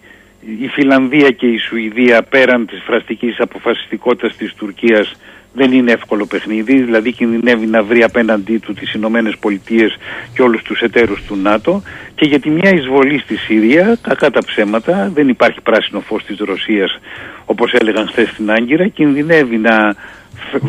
η 0.61 0.67
Φιλανδία 0.67 1.29
και 1.29 1.47
η 1.47 1.57
Σουηδία 1.57 2.23
πέραν 2.23 2.65
της 2.65 2.81
φραστικής 2.85 3.39
αποφασιστικότητας 3.39 4.35
της 4.35 4.53
Τουρκίας 4.53 5.11
δεν 5.53 5.71
είναι 5.71 5.91
εύκολο 5.91 6.25
παιχνίδι, 6.25 6.81
δηλαδή 6.81 7.11
κινδυνεύει 7.11 7.65
να 7.65 7.83
βρει 7.83 8.03
απέναντί 8.03 8.57
του 8.57 8.73
τις 8.73 8.93
Ηνωμένες 8.93 9.37
Πολιτείες 9.39 9.97
και 10.33 10.41
όλους 10.41 10.61
τους 10.61 10.79
εταίρους 10.79 11.23
του 11.27 11.35
ΝΑΤΟ 11.35 11.81
και 12.15 12.25
για 12.25 12.39
τη 12.39 12.49
μια 12.49 12.69
εισβολή 12.69 13.19
στη 13.19 13.35
Συρία, 13.35 13.97
κακά 14.01 14.31
τα 14.31 14.39
ψέματα, 14.45 15.11
δεν 15.13 15.27
υπάρχει 15.27 15.61
πράσινο 15.61 15.99
φως 15.99 16.23
της 16.23 16.37
Ρωσίας 16.37 16.99
όπως 17.45 17.73
έλεγαν 17.73 18.07
χθες 18.07 18.29
στην 18.29 18.51
Άγκυρα, 18.51 18.87
κινδυνεύει 18.87 19.57
να, 19.57 19.95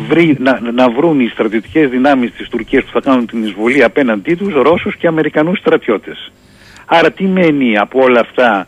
βρει, 0.09 0.37
να, 0.39 0.59
να 0.71 0.89
βρουν 0.89 1.19
οι 1.19 1.27
στρατιωτικές 1.27 1.89
δυνάμεις 1.89 2.31
της 2.31 2.49
Τουρκίας 2.49 2.83
που 2.83 2.91
θα 2.91 2.99
κάνουν 2.99 3.25
την 3.25 3.43
εισβολή 3.43 3.83
απέναντί 3.83 4.35
τους 4.35 4.53
Ρώσους 4.53 4.95
και 4.95 5.07
Αμερικανούς 5.07 5.59
στρατιώτες. 5.59 6.31
Άρα 6.85 7.11
τι 7.11 7.23
μένει 7.23 7.77
από 7.77 7.99
όλα 8.03 8.19
αυτά 8.19 8.67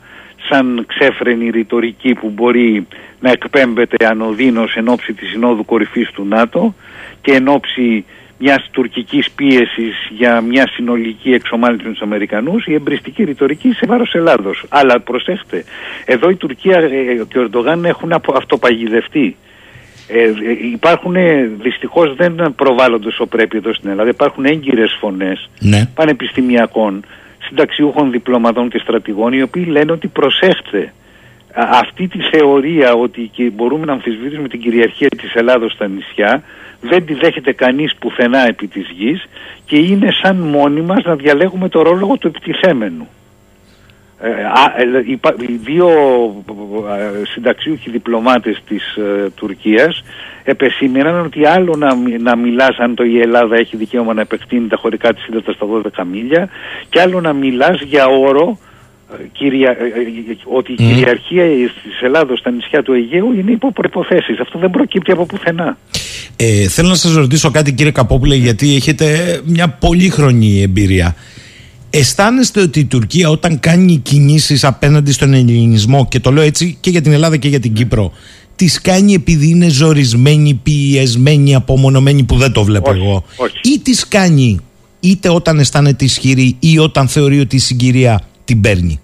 σαν 0.49 0.85
ξέφρενη 0.87 1.49
ρητορική 1.49 2.13
που 2.13 2.29
μπορεί 2.29 2.87
να 3.19 3.31
εκπέμπεται 3.31 4.05
ανωδύνως 4.05 4.75
εν 4.75 4.87
ώψη 4.87 5.13
της 5.13 5.29
Συνόδου 5.29 5.65
Κορυφής 5.65 6.09
του 6.11 6.25
ΝΑΤΟ 6.25 6.75
και 7.21 7.33
εν 7.33 7.47
ώψη 7.47 8.05
μιας 8.37 8.69
τουρκικής 8.71 9.31
πίεσης 9.31 9.95
για 10.09 10.41
μια 10.41 10.67
συνολική 10.67 11.33
εξομάλυνση 11.33 11.85
τους 11.85 12.01
Αμερικανούς 12.01 12.65
η 12.65 12.73
εμπριστική 12.73 13.23
ρητορική 13.23 13.71
σε 13.71 13.85
βάρος 13.85 14.13
Ελλάδος. 14.13 14.65
Αλλά 14.69 14.99
προσέξτε, 14.99 15.63
εδώ 16.05 16.29
η 16.29 16.35
Τουρκία 16.35 16.81
και 17.27 17.39
ο 17.39 17.41
Ερντογάν 17.41 17.85
έχουν 17.85 18.11
αυτοπαγιδευτεί. 18.35 19.35
Ε, 20.07 20.23
ε 20.23 20.31
υπάρχουν 20.71 21.15
δυστυχώς 21.61 22.15
δεν 22.15 22.53
προβάλλονται 22.55 23.07
όσο 23.07 23.25
πρέπει 23.25 23.57
εδώ 23.57 23.73
στην 23.73 23.89
Ελλάδα 23.89 24.09
υπάρχουν 24.09 24.45
έγκυρες 24.45 24.97
φωνές 24.99 25.49
ναι. 25.59 25.85
πανεπιστημιακών 25.95 27.05
συνταξιούχων 27.47 28.11
διπλωματών 28.11 28.69
και 28.69 28.79
στρατηγών 28.79 29.33
οι 29.33 29.41
οποίοι 29.41 29.65
λένε 29.67 29.91
ότι 29.91 30.07
προσέχτε 30.07 30.93
αυτή 31.55 32.07
τη 32.07 32.19
θεωρία 32.19 32.93
ότι 32.93 33.29
και 33.33 33.49
μπορούμε 33.49 33.85
να 33.85 33.93
αμφισβητήσουμε 33.93 34.47
την 34.47 34.59
κυριαρχία 34.59 35.09
της 35.09 35.33
Ελλάδος 35.33 35.71
στα 35.71 35.87
νησιά 35.87 36.43
δεν 36.81 37.05
τη 37.05 37.13
δέχεται 37.13 37.53
κανείς 37.53 37.95
πουθενά 37.95 38.47
επί 38.47 38.67
της 38.67 38.89
γης 38.97 39.25
και 39.65 39.77
είναι 39.77 40.07
σαν 40.21 40.35
μόνοι 40.35 40.81
μας 40.81 41.03
να 41.03 41.15
διαλέγουμε 41.15 41.69
το 41.69 41.81
ρόλο 41.81 42.17
του 42.19 42.27
επιτιθέμενου. 42.27 43.07
Ε, 44.21 44.29
ε 44.29 45.45
οι 45.47 45.59
δύο 45.63 45.89
ε, 46.89 47.25
συνταξιούχοι 47.25 47.89
διπλωμάτες 47.89 48.61
της 48.67 48.95
ε, 48.95 49.29
Τουρκίας 49.35 50.03
επεσήμεναν 50.43 51.25
ότι 51.25 51.45
άλλο 51.45 51.75
να, 51.75 51.95
να 52.19 52.35
μιλάς 52.35 52.77
αν 52.77 52.95
το 52.95 53.03
η 53.03 53.19
Ελλάδα 53.19 53.55
έχει 53.55 53.77
δικαίωμα 53.77 54.13
να 54.13 54.21
επεκτείνει 54.21 54.67
τα 54.67 54.77
χωρικά 54.77 55.13
της 55.13 55.23
σύντατα 55.23 55.51
στα 55.51 55.65
12 55.99 56.03
μίλια 56.11 56.49
και 56.89 57.01
άλλο 57.01 57.21
να 57.21 57.33
μιλάς 57.33 57.81
για 57.81 58.05
όρο 58.05 58.57
κυρια, 59.31 59.77
ότι 60.43 60.71
η 60.71 60.75
κυριαρχία 60.75 61.43
της 61.43 62.01
Ελλάδος 62.01 62.39
στα 62.39 62.51
νησιά 62.51 62.83
του 62.83 62.93
Αιγαίου 62.93 63.33
είναι 63.33 63.51
υπό 63.51 63.71
προϋποθέσεις. 63.71 64.39
Αυτό 64.39 64.59
δεν 64.59 64.69
προκύπτει 64.69 65.11
από 65.11 65.25
πουθενά. 65.25 65.77
Ε, 66.35 66.67
θέλω 66.67 66.87
να 66.87 66.95
σας 66.95 67.13
ρωτήσω 67.13 67.51
κάτι 67.51 67.73
κύριε 67.73 67.91
Καπόπουλε 67.91 68.35
γιατί 68.35 68.75
έχετε 68.75 69.39
μια 69.45 69.69
πολύχρονη 69.69 70.61
εμπειρία. 70.61 71.15
Αισθάνεστε 71.97 72.61
ότι 72.61 72.79
η 72.79 72.85
Τουρκία 72.85 73.29
όταν 73.29 73.59
κάνει 73.59 73.97
κινήσεις 73.97 74.63
απέναντι 74.63 75.11
στον 75.11 75.33
ελληνισμό 75.33 76.07
και 76.07 76.19
το 76.19 76.31
λέω 76.31 76.43
έτσι 76.43 76.77
και 76.81 76.89
για 76.89 77.01
την 77.01 77.11
Ελλάδα 77.11 77.37
και 77.37 77.47
για 77.47 77.59
την 77.59 77.73
Κύπρο 77.73 78.11
τις 78.55 78.81
κάνει 78.81 79.13
επειδή 79.13 79.49
είναι 79.49 79.69
ζορισμένη, 79.69 80.59
πιεσμένη, 80.63 81.55
απομονωμένη 81.55 82.23
που 82.23 82.35
δεν 82.35 82.51
το 82.51 82.63
βλέπω 82.63 82.91
εγώ 82.91 83.25
ή 83.63 83.79
τις 83.79 84.07
κάνει 84.07 84.59
είτε 84.99 85.29
όταν 85.29 85.59
αισθάνεται 85.59 86.05
ισχυρή 86.05 86.57
ή 86.59 86.79
όταν 86.79 87.07
θεωρεί 87.07 87.39
ότι 87.39 87.55
η 87.55 87.59
συγκυρία 87.59 88.21
την 88.45 88.61
παίρνει; 88.61 88.99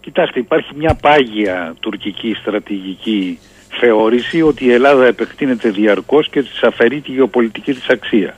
Κοιτάξτε 0.00 0.38
υπάρχει 0.38 0.70
μια 0.76 0.94
πάγια 0.94 1.74
τουρκική 1.80 2.34
στρατηγική 2.40 3.38
θεώρηση 3.80 4.42
ότι 4.42 4.64
η 4.64 4.72
Ελλάδα 4.72 5.06
επεκτείνεται 5.06 5.70
διαρκώς 5.70 6.28
και 6.28 6.42
της 6.42 6.62
αφαιρεί 6.62 7.00
τη 7.00 7.10
γεωπολιτική 7.10 7.72
της 7.72 7.88
αξία. 7.88 8.36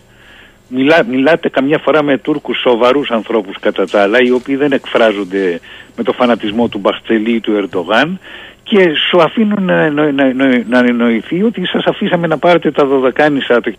Μιλά, 0.74 1.04
μιλάτε 1.04 1.48
καμιά 1.48 1.78
φορά 1.78 2.02
με 2.02 2.18
Τούρκους 2.18 2.60
σοβαρούς 2.60 3.10
ανθρώπους 3.10 3.58
κατά 3.60 3.86
τα 3.86 4.02
άλλα 4.02 4.18
οι 4.20 4.30
οποίοι 4.30 4.56
δεν 4.56 4.72
εκφράζονται 4.72 5.60
με 5.96 6.02
το 6.02 6.12
φανατισμό 6.12 6.68
του 6.68 6.78
Μπαχτσελή 6.78 7.32
ή 7.32 7.40
του 7.40 7.52
Ερντογάν 7.52 8.18
και 8.62 8.94
σου 9.08 9.22
αφήνουν 9.22 9.64
να, 9.64 9.90
να, 9.90 10.12
να, 10.12 10.64
να 10.68 10.78
εννοηθεί 10.78 11.42
ότι 11.42 11.66
σας 11.66 11.84
αφήσαμε 11.84 12.26
να 12.26 12.38
πάρετε 12.38 12.70
τα 12.70 12.84
δωδεκάνησα 12.84 13.60
το 13.60 13.72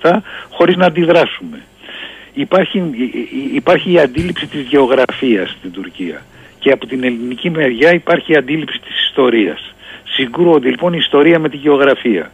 1947 0.00 0.10
χωρίς 0.50 0.76
να 0.76 0.86
αντιδράσουμε. 0.86 1.60
Υπάρχει, 2.34 2.82
υπάρχει 3.54 3.92
η 3.92 3.98
αντίληψη 3.98 4.46
της 4.46 4.60
γεωγραφίας 4.60 5.50
στην 5.50 5.72
Τουρκία 5.72 6.22
και 6.58 6.70
από 6.70 6.86
την 6.86 7.04
ελληνική 7.04 7.50
μεριά 7.50 7.92
υπάρχει 7.92 8.32
η 8.32 8.36
αντίληψη 8.36 8.78
της 8.78 9.06
ιστορίας. 9.08 9.74
Συγκρούονται 10.04 10.68
λοιπόν 10.68 10.92
η 10.92 10.98
ιστορία 11.00 11.38
με 11.38 11.48
τη 11.48 11.56
γεωγραφία 11.56 12.30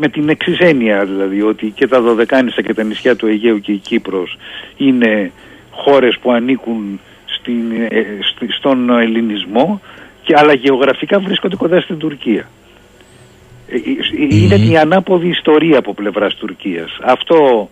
με 0.00 0.08
την 0.08 0.28
εξής 0.28 0.58
έννοια 0.58 1.04
δηλαδή 1.04 1.42
ότι 1.42 1.72
και 1.74 1.86
τα 1.86 2.00
Δωδεκάνησα 2.00 2.62
και 2.62 2.74
τα 2.74 2.82
νησιά 2.82 3.16
του 3.16 3.26
Αιγαίου 3.26 3.60
και 3.60 3.72
η 3.72 3.76
Κύπρος 3.76 4.36
είναι 4.76 5.32
χώρες 5.70 6.18
που 6.22 6.32
ανήκουν 6.32 7.00
στην, 7.24 7.72
ε, 7.88 8.04
στον 8.58 8.90
ελληνισμό 8.90 9.80
και, 10.22 10.34
αλλά 10.36 10.52
γεωγραφικά 10.52 11.18
βρίσκονται 11.18 11.56
κοντά 11.56 11.80
στην 11.80 11.98
Τουρκία. 11.98 12.48
Ε, 13.68 13.74
ε, 13.76 14.36
είναι 14.36 14.56
mm. 14.56 14.70
η 14.70 14.76
ανάποδη 14.76 15.28
ιστορία 15.28 15.78
από 15.78 15.94
πλευράς 15.94 16.34
Τουρκίας. 16.34 16.98
Αυτό... 17.04 17.68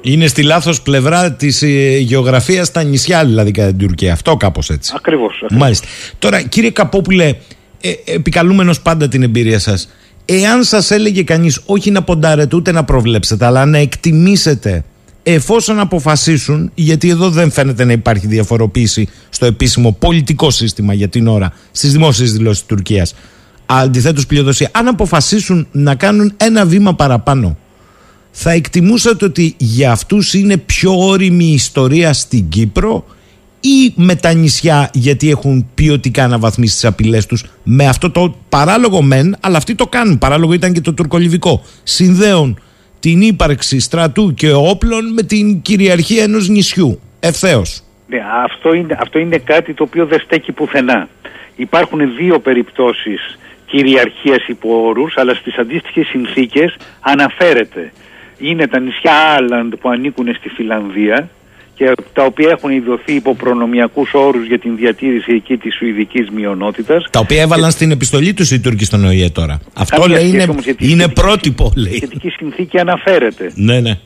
Είναι 0.00 0.26
στη 0.26 0.42
λάθος 0.42 0.82
πλευρά 0.82 1.32
της 1.32 1.62
γεωγραφίας 2.00 2.66
στα 2.66 2.82
νησιά 2.82 3.24
δηλαδή 3.24 3.50
κατά 3.50 3.68
την 3.68 3.78
Τουρκία. 3.78 4.12
Αυτό 4.12 4.36
κάπως 4.36 4.70
έτσι. 4.70 4.92
Ακριβώς. 4.96 5.44
Μάλιστα. 5.50 5.86
Τώρα 6.18 6.42
κύριε 6.42 6.70
Καπόπουλε, 6.70 7.34
ε, 7.80 7.92
επικαλούμενος 8.04 8.80
πάντα 8.80 9.08
την 9.08 9.22
εμπειρία 9.22 9.58
σας, 9.58 9.88
εάν 10.30 10.64
σας 10.64 10.90
έλεγε 10.90 11.22
κανείς 11.22 11.60
όχι 11.66 11.90
να 11.90 12.02
ποντάρετε 12.02 12.56
ούτε 12.56 12.72
να 12.72 12.84
προβλέψετε 12.84 13.46
αλλά 13.46 13.64
να 13.64 13.78
εκτιμήσετε 13.78 14.84
εφόσον 15.22 15.80
αποφασίσουν, 15.80 16.70
γιατί 16.74 17.08
εδώ 17.08 17.30
δεν 17.30 17.50
φαίνεται 17.50 17.84
να 17.84 17.92
υπάρχει 17.92 18.26
διαφοροποίηση 18.26 19.08
στο 19.28 19.46
επίσημο 19.46 19.92
πολιτικό 19.92 20.50
σύστημα 20.50 20.94
για 20.94 21.08
την 21.08 21.28
ώρα 21.28 21.52
στις 21.70 21.92
δημόσιες 21.92 22.32
δηλώσεις 22.32 22.58
της 22.58 22.68
Τουρκίας. 22.68 23.14
Αντιθέτως 23.66 24.26
πλειοδοσία, 24.26 24.70
αν 24.72 24.88
αποφασίσουν 24.88 25.66
να 25.72 25.94
κάνουν 25.94 26.32
ένα 26.36 26.66
βήμα 26.66 26.94
παραπάνω 26.94 27.56
θα 28.30 28.50
εκτιμούσατε 28.50 29.24
ότι 29.24 29.54
για 29.56 29.90
αυτούς 29.92 30.34
είναι 30.34 30.56
πιο 30.56 30.98
όρημη 30.98 31.44
η 31.44 31.52
ιστορία 31.52 32.12
στην 32.12 32.48
Κύπρο 32.48 33.04
ή 33.60 33.92
με 33.96 34.14
τα 34.14 34.32
νησιά 34.32 34.90
γιατί 34.92 35.30
έχουν 35.30 35.70
ποιοτικά 35.74 36.24
αναβαθμίσει 36.24 36.74
τις 36.74 36.84
απειλές 36.84 37.26
τους 37.26 37.44
με 37.62 37.86
αυτό 37.86 38.10
το 38.10 38.34
παράλογο 38.48 39.02
μεν, 39.02 39.36
αλλά 39.40 39.56
αυτοί 39.56 39.74
το 39.74 39.86
κάνουν. 39.86 40.18
Παράλογο 40.18 40.52
ήταν 40.52 40.72
και 40.72 40.80
το 40.80 40.94
τουρκολιβικό. 40.94 41.62
Συνδέουν 41.82 42.58
την 43.00 43.20
ύπαρξη 43.20 43.80
στρατού 43.80 44.34
και 44.34 44.52
όπλων 44.52 45.12
με 45.12 45.22
την 45.22 45.62
κυριαρχία 45.62 46.22
ενός 46.22 46.48
νησιού. 46.48 47.00
Ευθέως. 47.20 47.82
Ναι, 48.08 48.18
αυτό 48.44 48.72
είναι, 48.72 48.96
αυτό 49.00 49.18
είναι 49.18 49.38
κάτι 49.38 49.74
το 49.74 49.82
οποίο 49.82 50.06
δεν 50.06 50.20
στέκει 50.20 50.52
πουθενά. 50.52 51.08
Υπάρχουν 51.56 52.14
δύο 52.16 52.38
περιπτώσεις 52.38 53.38
κυριαρχίας 53.66 54.46
υπό 54.46 54.86
όρους, 54.86 55.16
αλλά 55.16 55.34
στις 55.34 55.58
αντίστοιχες 55.58 56.06
συνθήκες 56.06 56.76
αναφέρεται. 57.00 57.92
Είναι 58.38 58.66
τα 58.66 58.80
νησιά 58.80 59.12
Άλαντ 59.12 59.74
που 59.74 59.88
ανήκουν 59.88 60.34
στη 60.34 60.48
Φιλανδία 60.48 61.28
και 61.78 61.92
τα 62.12 62.24
οποία 62.24 62.50
έχουν 62.50 62.70
ειδωθεί 62.70 63.14
υπό 63.14 63.34
προνομιακούς 63.34 64.10
όρους 64.14 64.46
για 64.46 64.58
την 64.58 64.76
διατήρηση 64.76 65.32
εκεί 65.32 65.56
της 65.56 65.74
Σουηδικής 65.74 66.30
μειονότητας. 66.30 67.06
Τα 67.10 67.20
οποία 67.20 67.40
έβαλαν 67.40 67.70
στην 67.70 67.90
επιστολή 67.90 68.34
τους 68.34 68.50
οι 68.50 68.60
Τούρκοι 68.60 68.84
στον 68.84 69.04
ΟΗΕ 69.04 69.30
τώρα. 69.30 69.60
Αυτό 69.74 70.06
λέει 70.08 70.28
είναι, 70.28 70.46
είναι 70.78 71.08
πρότυπο. 71.08 71.72
Λέει. 71.76 71.92
Η 71.92 71.96
σχετική 71.96 72.28
συνθήκη 72.28 72.78
αναφέρεται. 72.78 73.52
Ναι, 73.54 73.80
ναι. 73.80 73.98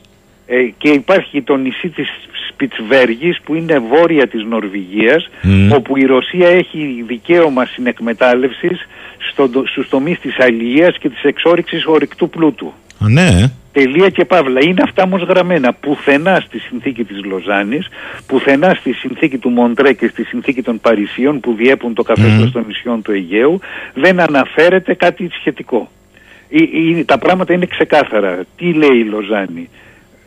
Ε, 0.47 0.55
και 0.79 0.89
υπάρχει 0.89 1.43
το 1.43 1.57
νησί 1.57 1.89
της 1.89 2.09
Σπιτσβέργης 2.49 3.41
που 3.45 3.55
είναι 3.55 3.79
βόρεια 3.79 4.29
της 4.29 4.45
Νορβηγίας 4.45 5.29
όπου 5.75 5.97
η 5.97 6.05
Ρωσία 6.05 6.49
έχει 6.49 7.05
δικαίωμα 7.07 7.65
συνεκμετάλλευσης 7.65 8.87
στο, 9.31 9.51
στους 9.71 9.89
τομείς 9.89 10.21
της 10.21 10.39
αλληλείας 10.39 10.97
και 10.99 11.09
της 11.09 11.23
εξόριξης 11.23 11.87
ορυκτού 11.87 12.29
πλούτου. 12.29 12.73
Α, 12.99 13.09
ναι. 13.09 13.51
Τελεία 13.73 14.09
και 14.09 14.25
παύλα. 14.25 14.61
Είναι 14.65 14.83
αυτά 14.83 15.03
όμως 15.03 15.23
γραμμένα 15.23 15.73
πουθενά 15.73 16.41
στη 16.47 16.59
συνθήκη 16.59 17.05
της 17.05 17.25
Λοζάνης, 17.25 17.89
πουθενά 18.27 18.75
στη 18.75 18.93
συνθήκη 18.93 19.39
του 19.39 19.51
Μοντρέ 19.51 19.93
και 19.93 20.09
στη 20.09 20.25
συνθήκη 20.25 20.63
των 20.63 20.81
Παρισίων 20.81 21.41
που 21.41 21.55
διέπουν 21.55 21.95
το 21.95 22.03
καθεστώς 22.03 22.49
mm. 22.49 22.53
των 22.53 22.65
νησιών 22.67 23.03
του 23.03 23.13
Αιγαίου, 23.13 23.61
δεν 23.95 24.21
αναφέρεται 24.21 24.95
κάτι 24.95 25.29
σχετικό. 25.39 25.91
τα 27.05 27.19
πράγματα 27.19 27.53
είναι 27.53 27.67
ξεκάθαρα. 27.67 28.45
Τι 28.57 28.73
λέει 28.73 28.99
η 28.99 29.05
Λοζάνη; 29.05 29.69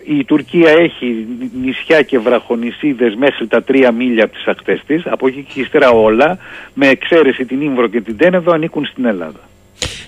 Η 0.06 0.24
Τουρκία 0.24 0.70
έχει 0.70 1.28
νησιά 1.62 2.02
και 2.02 2.20
βραχονισίδες 2.20 3.16
μέχρι 3.16 3.48
τα 3.48 3.64
τρία 3.64 3.92
μίλια 3.92 4.24
από 4.24 4.34
τις 4.34 4.48
ακτές 4.48 4.84
της, 4.88 5.04
από 5.06 5.28
εκεί 5.28 5.46
και 5.54 5.60
ύστερα 5.60 5.90
όλα, 5.90 6.38
με 6.74 6.88
εξαίρεση 6.88 7.46
την 7.46 7.62
Ήμβρο 7.62 7.88
και 7.88 8.02
την 8.02 8.18
Τένεδο, 8.18 8.52
ανήκουν 8.52 8.86
στην 8.86 9.06
Ελλάδα. 9.06 9.40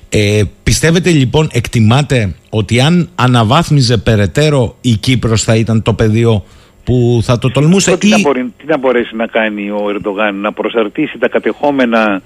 Ε, 0.09 0.41
πιστεύετε 0.63 1.09
λοιπόν, 1.09 1.49
εκτιμάτε 1.51 2.35
ότι 2.49 2.79
αν 2.79 3.09
αναβάθμιζε 3.15 3.97
περαιτέρω 3.97 4.75
η 4.81 4.95
Κύπρος 4.95 5.43
θα 5.43 5.55
ήταν 5.55 5.81
το 5.81 5.93
πεδίο 5.93 6.43
που 6.83 7.19
θα 7.23 7.37
το 7.37 7.51
τολμούσε 7.51 7.97
τι, 7.97 8.07
ή... 8.07 8.09
να 8.09 8.19
μπορεί, 8.19 8.53
τι 8.57 8.65
να 8.65 8.77
μπορέσει 8.77 9.15
να 9.15 9.27
κάνει 9.27 9.69
ο 9.69 9.89
Ερντογάν, 9.89 10.35
να 10.35 10.51
προσαρτήσει 10.51 11.17
τα 11.17 11.27
κατεχόμενα 11.27 12.21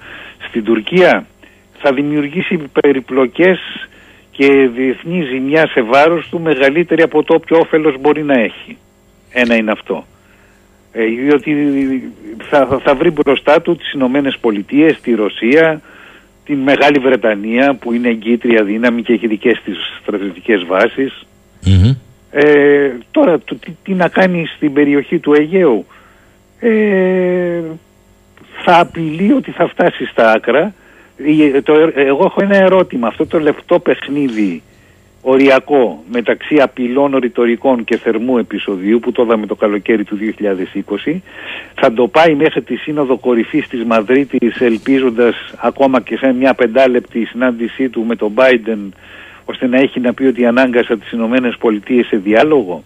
στην 0.48 0.64
Τουρκία; 0.64 1.26
Θα 1.78 1.92
δημιουργήσει 1.92 2.58
περιπλοκές 2.80 3.58
και 4.30 4.68
διεθνή 4.74 5.22
ζημιά 5.22 5.66
σε 5.66 5.82
βάρος 5.82 6.28
του 6.28 6.40
μεγαλύτερη 6.40 7.02
από 7.02 7.22
το 7.22 7.34
όποιο 7.34 7.58
όφελος 7.58 7.94
μπορεί 8.00 8.22
να 8.22 8.40
έχει. 8.40 8.76
Ένα 9.30 9.54
είναι 9.54 9.70
αυτό. 9.70 10.06
Ε, 10.92 11.04
διότι 11.04 11.52
θα, 12.50 12.80
θα 12.84 12.94
βρει 12.94 13.10
μπροστά 13.10 13.60
του 13.60 13.76
τις 13.76 13.92
Ηνωμένες 13.92 14.38
Πολιτείες, 14.40 15.00
τη 15.00 15.14
Ρωσία, 15.14 15.80
τη 16.52 16.58
Μεγάλη 16.58 16.98
Βρετανία 16.98 17.74
που 17.74 17.92
είναι 17.92 18.08
εγκύτρια 18.08 18.64
δύναμη 18.64 19.02
και 19.02 19.12
έχει 19.12 19.26
δικές 19.26 19.60
της 19.64 19.76
στρατιωτικές 20.02 20.64
Ε, 22.30 22.90
τώρα 23.10 23.38
τι, 23.38 23.56
τι 23.82 23.92
να 23.94 24.08
κάνει 24.08 24.46
στην 24.56 24.72
περιοχή 24.72 25.18
του 25.18 25.34
Αιγαίου; 25.34 25.86
Ε, 26.60 27.60
θα 28.64 28.80
απειλεί 28.80 29.32
ότι 29.32 29.50
θα 29.50 29.68
φτάσει 29.68 30.04
στα 30.04 30.32
άκρα. 30.32 30.74
Το, 31.62 31.72
εγώ 31.94 32.22
έχω 32.24 32.42
ένα 32.42 32.56
ερώτημα. 32.56 33.06
Αυτό 33.08 33.26
το 33.26 33.40
λεπτό 33.40 33.78
παιχνίδι 33.78 34.62
οριακό 35.22 36.02
μεταξύ 36.10 36.56
απειλών 36.60 37.16
ρητορικών 37.16 37.84
και 37.84 37.96
θερμού 37.96 38.38
επεισοδίου 38.38 38.98
που 38.98 39.12
το 39.12 39.22
είδαμε 39.22 39.46
το 39.46 39.54
καλοκαίρι 39.54 40.04
του 40.04 40.18
2020 41.04 41.16
θα 41.74 41.92
το 41.92 42.08
πάει 42.08 42.34
μέχρι 42.34 42.62
τη 42.62 42.76
σύνοδο 42.76 43.16
κορυφής 43.16 43.68
της 43.68 43.84
Μαδρίτης 43.84 44.60
ελπίζοντας 44.60 45.36
ακόμα 45.56 46.00
και 46.00 46.16
σε 46.16 46.32
μια 46.32 46.54
πεντάλεπτη 46.54 47.24
συνάντησή 47.24 47.88
του 47.88 48.04
με 48.04 48.16
τον 48.16 48.32
Biden 48.34 48.88
ώστε 49.44 49.66
να 49.66 49.78
έχει 49.78 50.00
να 50.00 50.14
πει 50.14 50.24
ότι 50.24 50.46
ανάγκασα 50.46 50.98
τις 50.98 51.12
Ηνωμένες 51.12 51.56
Πολιτείες 51.58 52.06
σε 52.06 52.16
διάλογο. 52.16 52.82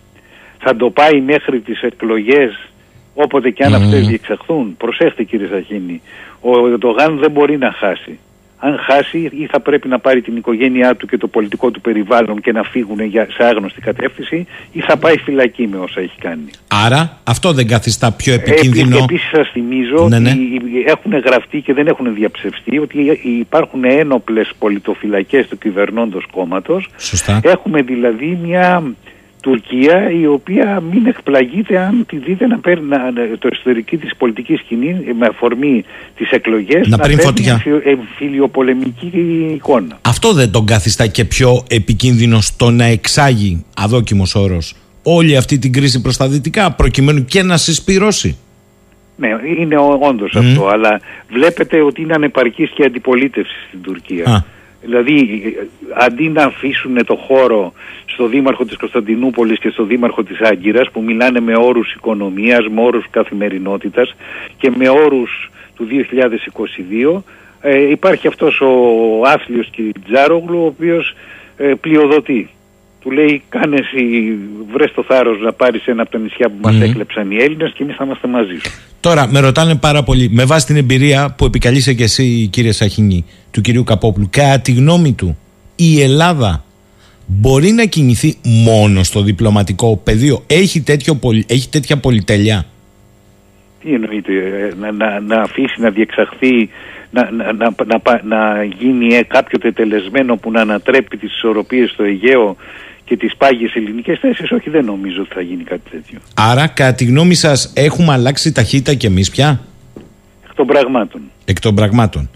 Θα 0.58 0.76
το 0.76 0.90
πάει 0.90 1.20
μέχρι 1.20 1.60
τις 1.60 1.82
εκλογές 1.82 2.68
όποτε 3.14 3.50
και 3.50 3.64
αν 3.64 3.72
mm. 3.72 3.76
αυτές 3.76 4.06
διεξαχθούν. 4.06 4.76
Προσέχτε 4.76 5.22
κύριε 5.22 5.46
Σαχίνη 5.46 6.02
ο 6.40 6.66
Ερντογάν 6.66 7.18
δεν 7.18 7.30
μπορεί 7.30 7.58
να 7.58 7.72
χάσει 7.72 8.18
αν 8.58 8.78
χάσει 8.78 9.18
ή 9.18 9.46
θα 9.50 9.60
πρέπει 9.60 9.88
να 9.88 9.98
πάρει 9.98 10.20
την 10.20 10.36
οικογένειά 10.36 10.96
του 10.96 11.06
και 11.06 11.16
το 11.16 11.26
πολιτικό 11.26 11.70
του 11.70 11.80
περιβάλλον 11.80 12.40
και 12.40 12.52
να 12.52 12.62
φύγουν 12.62 13.00
για, 13.00 13.26
σε 13.30 13.44
άγνωστη 13.44 13.80
κατεύθυνση 13.80 14.46
ή 14.72 14.80
θα 14.80 14.96
πάει 14.96 15.18
φυλακή 15.18 15.66
με 15.66 15.76
όσα 15.76 16.00
έχει 16.00 16.18
κάνει. 16.18 16.50
Άρα 16.68 17.20
αυτό 17.24 17.52
δεν 17.52 17.66
καθιστά 17.66 18.12
πιο 18.12 18.34
επικίνδυνο. 18.34 18.96
Ε, 18.96 19.02
Επίσης 19.02 19.30
σας 19.30 19.48
θυμίζω 19.52 20.08
ναι, 20.08 20.18
ναι. 20.18 20.30
ότι 20.30 20.84
έχουν 20.86 21.18
γραφτεί 21.18 21.60
και 21.60 21.72
δεν 21.72 21.86
έχουν 21.86 22.14
διαψευστεί 22.14 22.78
ότι 22.78 23.20
υπάρχουν 23.22 23.84
ένοπλες 23.84 24.52
πολιτοφυλακές 24.58 25.48
του 25.48 25.58
κυβερνώντος 25.58 26.26
κόμματος. 26.32 26.88
Σωστά. 26.96 27.40
Έχουμε 27.44 27.82
δηλαδή 27.82 28.38
μια 28.42 28.82
Τουρκία 29.46 30.10
η 30.10 30.26
οποία 30.26 30.82
μην 30.92 31.06
εκπλαγείται 31.06 31.78
αν 31.78 32.06
τη 32.06 32.16
δείτε 32.16 32.46
να 32.46 32.58
παίρνει 32.58 32.88
το 33.38 33.48
εσωτερική 33.52 33.96
της 33.96 34.16
πολιτικής 34.16 34.58
σκηνή 34.60 35.14
με 35.18 35.26
αφορμή 35.26 35.84
τις 36.16 36.30
εκλογές 36.30 36.88
να, 36.88 36.96
να 36.96 37.02
παίρνει 37.02 37.20
φωτιά. 37.20 37.62
εμφυλιοπολεμική 37.84 39.10
εικόνα. 39.54 39.98
Αυτό 40.02 40.32
δεν 40.32 40.50
τον 40.50 40.66
καθιστά 40.66 41.06
και 41.06 41.24
πιο 41.24 41.64
επικίνδυνο 41.68 42.40
στο 42.40 42.70
να 42.70 42.84
εξάγει 42.84 43.64
αδόκιμος 43.76 44.34
όρος 44.34 44.74
όλη 45.02 45.36
αυτή 45.36 45.58
την 45.58 45.72
κρίση 45.72 46.00
προς 46.00 46.16
τα 46.16 46.28
δυτικά 46.28 46.72
προκειμένου 46.72 47.24
και 47.24 47.42
να 47.42 47.56
συσπυρώσει. 47.56 48.38
Ναι, 49.16 49.28
είναι 49.58 49.76
όντως 50.00 50.36
αυτό, 50.36 50.68
αλλά 50.68 51.00
βλέπετε 51.28 51.80
ότι 51.82 52.02
είναι 52.02 52.14
ανεπαρκής 52.14 52.70
και 52.70 52.84
αντιπολίτευση 52.84 53.54
στην 53.68 53.82
Τουρκία. 53.82 54.44
Δηλαδή, 54.86 55.54
αντί 55.94 56.28
να 56.28 56.42
αφήσουν 56.42 57.04
το 57.06 57.16
χώρο 57.16 57.72
στο 58.06 58.26
Δήμαρχο 58.26 58.64
της 58.64 58.76
Κωνσταντινούπολης 58.76 59.58
και 59.58 59.68
στο 59.68 59.84
Δήμαρχο 59.84 60.22
της 60.22 60.40
Άγκυρας 60.40 60.90
που 60.90 61.02
μιλάνε 61.02 61.40
με 61.40 61.52
όρους 61.56 61.94
οικονομίας, 61.94 62.68
με 62.68 62.80
όρους 62.80 63.04
καθημερινότητας 63.10 64.14
και 64.56 64.70
με 64.76 64.88
όρους 64.88 65.50
του 65.76 65.84
2022, 65.84 67.24
ε, 67.60 67.90
υπάρχει 67.90 68.26
αυτός 68.26 68.60
ο 68.60 68.70
Άθλιος 69.24 69.70
Τζάρογλου 70.04 70.58
ο 70.62 70.66
οποίος 70.66 71.14
ε, 71.56 71.72
πλειοδοτεί 71.80 72.50
του 73.06 73.12
λέει 73.12 73.42
κάνες 73.48 73.80
εσύ 73.80 74.38
βρες 74.72 74.92
το 74.94 75.04
θάρρος 75.08 75.40
να 75.40 75.52
πάρεις 75.52 75.86
ένα 75.86 76.02
από 76.02 76.10
τα 76.10 76.18
νησιά 76.18 76.48
που 76.48 76.56
μας 76.60 76.80
έκλεψαν 76.80 77.30
οι 77.30 77.36
Έλληνες 77.36 77.72
και 77.74 77.82
εμείς 77.82 77.96
θα 77.96 78.04
είμαστε 78.04 78.28
μαζί 78.28 78.58
σου. 78.62 78.70
Τώρα 79.00 79.28
με 79.28 79.40
ρωτάνε 79.40 79.74
πάρα 79.74 80.02
πολύ 80.02 80.28
με 80.32 80.44
βάση 80.44 80.66
την 80.66 80.76
εμπειρία 80.76 81.34
που 81.38 81.44
επικαλείσαι 81.44 81.94
και 81.94 82.02
εσύ 82.02 82.48
κύριε 82.52 82.72
Σαχινή 82.72 83.24
του 83.50 83.60
κυρίου 83.60 83.84
Καπόπουλου 83.84 84.28
κατά 84.30 84.60
τη 84.60 84.72
γνώμη 84.72 85.12
του 85.12 85.38
η 85.76 86.00
Ελλάδα 86.02 86.64
μπορεί 87.26 87.70
να 87.70 87.84
κινηθεί 87.84 88.36
μόνο 88.42 89.02
στο 89.02 89.22
διπλωματικό 89.22 90.00
πεδίο; 90.04 90.44
Έχει, 90.46 90.80
τέτοιο, 90.80 91.18
έχει 91.46 91.68
τέτοια 91.68 91.96
πολυτέλεια; 91.96 92.66
Τι 93.82 93.94
εννοείται, 93.94 94.32
ε, 94.32 94.74
να, 94.80 94.92
να, 94.92 95.20
να 95.20 95.40
αφήσει 95.40 95.80
να 95.80 95.90
διεξαχθεί, 95.90 96.68
να, 97.10 97.30
να, 97.30 97.52
να, 97.52 97.74
να, 97.86 98.20
να 98.22 98.64
γίνει 98.64 99.14
ε, 99.14 99.22
κάποιο 99.22 99.58
τετελεσμένο 99.58 100.36
που 100.36 100.50
να 100.50 100.60
ανατρέπει 100.60 101.16
τις 101.16 101.32
ισορροπίες 101.32 101.90
στο 101.90 102.02
Αιγαίο 102.02 102.56
και 103.06 103.16
τις 103.16 103.36
πάγιες 103.36 103.74
ελληνικές 103.74 104.18
θέσεις, 104.18 104.50
όχι 104.50 104.70
δεν 104.70 104.84
νομίζω 104.84 105.20
ότι 105.22 105.34
θα 105.34 105.40
γίνει 105.40 105.62
κάτι 105.62 105.90
τέτοιο. 105.90 106.18
Άρα 106.34 106.66
κατά 106.66 106.94
τη 106.94 107.04
γνώμη 107.04 107.34
σας 107.34 107.72
έχουμε 107.74 108.12
αλλάξει 108.12 108.52
ταχύτητα 108.52 108.94
κι 108.94 109.06
εμείς 109.06 109.30
πια; 109.30 109.60
Εκ 110.44 110.54
των 110.54 110.66
πραγμάτων. 110.66 111.20
Εκ 111.44 111.60
των 111.60 111.74
πραγμάτων. 111.74 112.30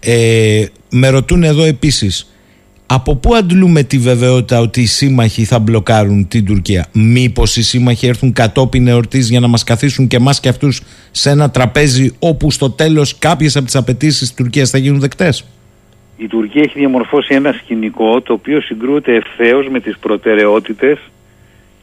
Ε, 0.00 0.64
με 0.90 1.08
ρωτούν 1.08 1.42
εδώ 1.42 1.64
επίσης, 1.64 2.32
από 2.86 3.16
πού 3.16 3.34
αντλούμε 3.34 3.82
τη 3.82 3.98
βεβαιότητα 3.98 4.60
ότι 4.60 4.80
οι 4.80 4.86
σύμμαχοι 4.86 5.44
θα 5.44 5.58
μπλοκάρουν 5.58 6.28
την 6.28 6.44
Τουρκία; 6.44 6.86
Μήπως 6.92 7.56
οι 7.56 7.62
σύμμαχοι 7.62 8.06
έρθουν 8.06 8.32
κατόπιν 8.32 8.86
εορτής 8.86 9.28
για 9.28 9.40
να 9.40 9.46
μας 9.46 9.64
καθίσουν 9.64 10.06
και 10.06 10.16
εμάς 10.16 10.40
και 10.40 10.48
αυτούς 10.48 10.82
σε 11.10 11.30
ένα 11.30 11.50
τραπέζι 11.50 12.14
όπου 12.18 12.50
στο 12.50 12.70
τέλος 12.70 13.18
κάποιες 13.18 13.56
από 13.56 13.64
τις 13.64 13.76
απαιτήσεις 13.76 14.18
της 14.18 14.34
Τουρκίας 14.34 14.70
θα 14.70 14.78
γίνουν 14.78 15.00
δεκτές; 15.00 15.44
Η 16.24 16.28
Τουρκία 16.28 16.62
έχει 16.62 16.78
διαμορφώσει 16.78 17.34
ένα 17.34 17.52
σκηνικό 17.52 18.20
το 18.20 18.32
οποίο 18.32 18.60
συγκρούεται 18.60 19.14
ευθέως 19.14 19.68
με 19.68 19.80
τις 19.80 19.98
προτεραιότητες 19.98 20.98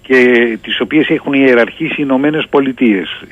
και 0.02 0.58
τις 0.62 0.80
οποίες 0.80 1.10
έχουν 1.10 1.34
ιεραρχήσει 1.34 1.94
οι 1.94 2.04
Ηνωμένες 2.08 2.48
Πολιτείες. 2.50 3.24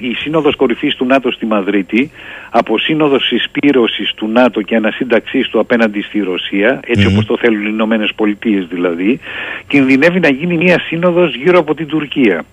Η 0.00 0.14
Σύνοδος 0.14 0.56
Κορυφής 0.56 0.94
του 0.94 1.04
ΝΑΤΟ 1.04 1.30
στη 1.30 1.46
Μαδρίτη, 1.46 2.10
από 2.50 2.78
Σύνοδος 2.78 3.26
Συσπήρωσης 3.26 4.12
του 4.14 4.28
ΝΑΤΟ 4.28 4.62
και 4.62 4.76
ανασύνταξής 4.76 5.48
του 5.48 5.58
απέναντι 5.58 6.02
στη 6.02 6.20
Ρωσία, 6.20 6.80
έτσι 6.86 7.06
όπως 7.06 7.26
το 7.26 7.36
θέλουν 7.36 7.64
οι 7.64 7.70
Ηνωμένες 7.72 8.12
Πολιτείες 8.16 8.66
δηλαδή, 8.66 9.20
κινδυνεύει 9.66 10.20
να 10.20 10.28
γίνει 10.28 10.56
μια 10.56 10.80
σύνοδος 10.80 11.34
γύρω 11.34 11.58
από 11.58 11.74
την 11.74 11.86
Τουρκία. 11.86 12.44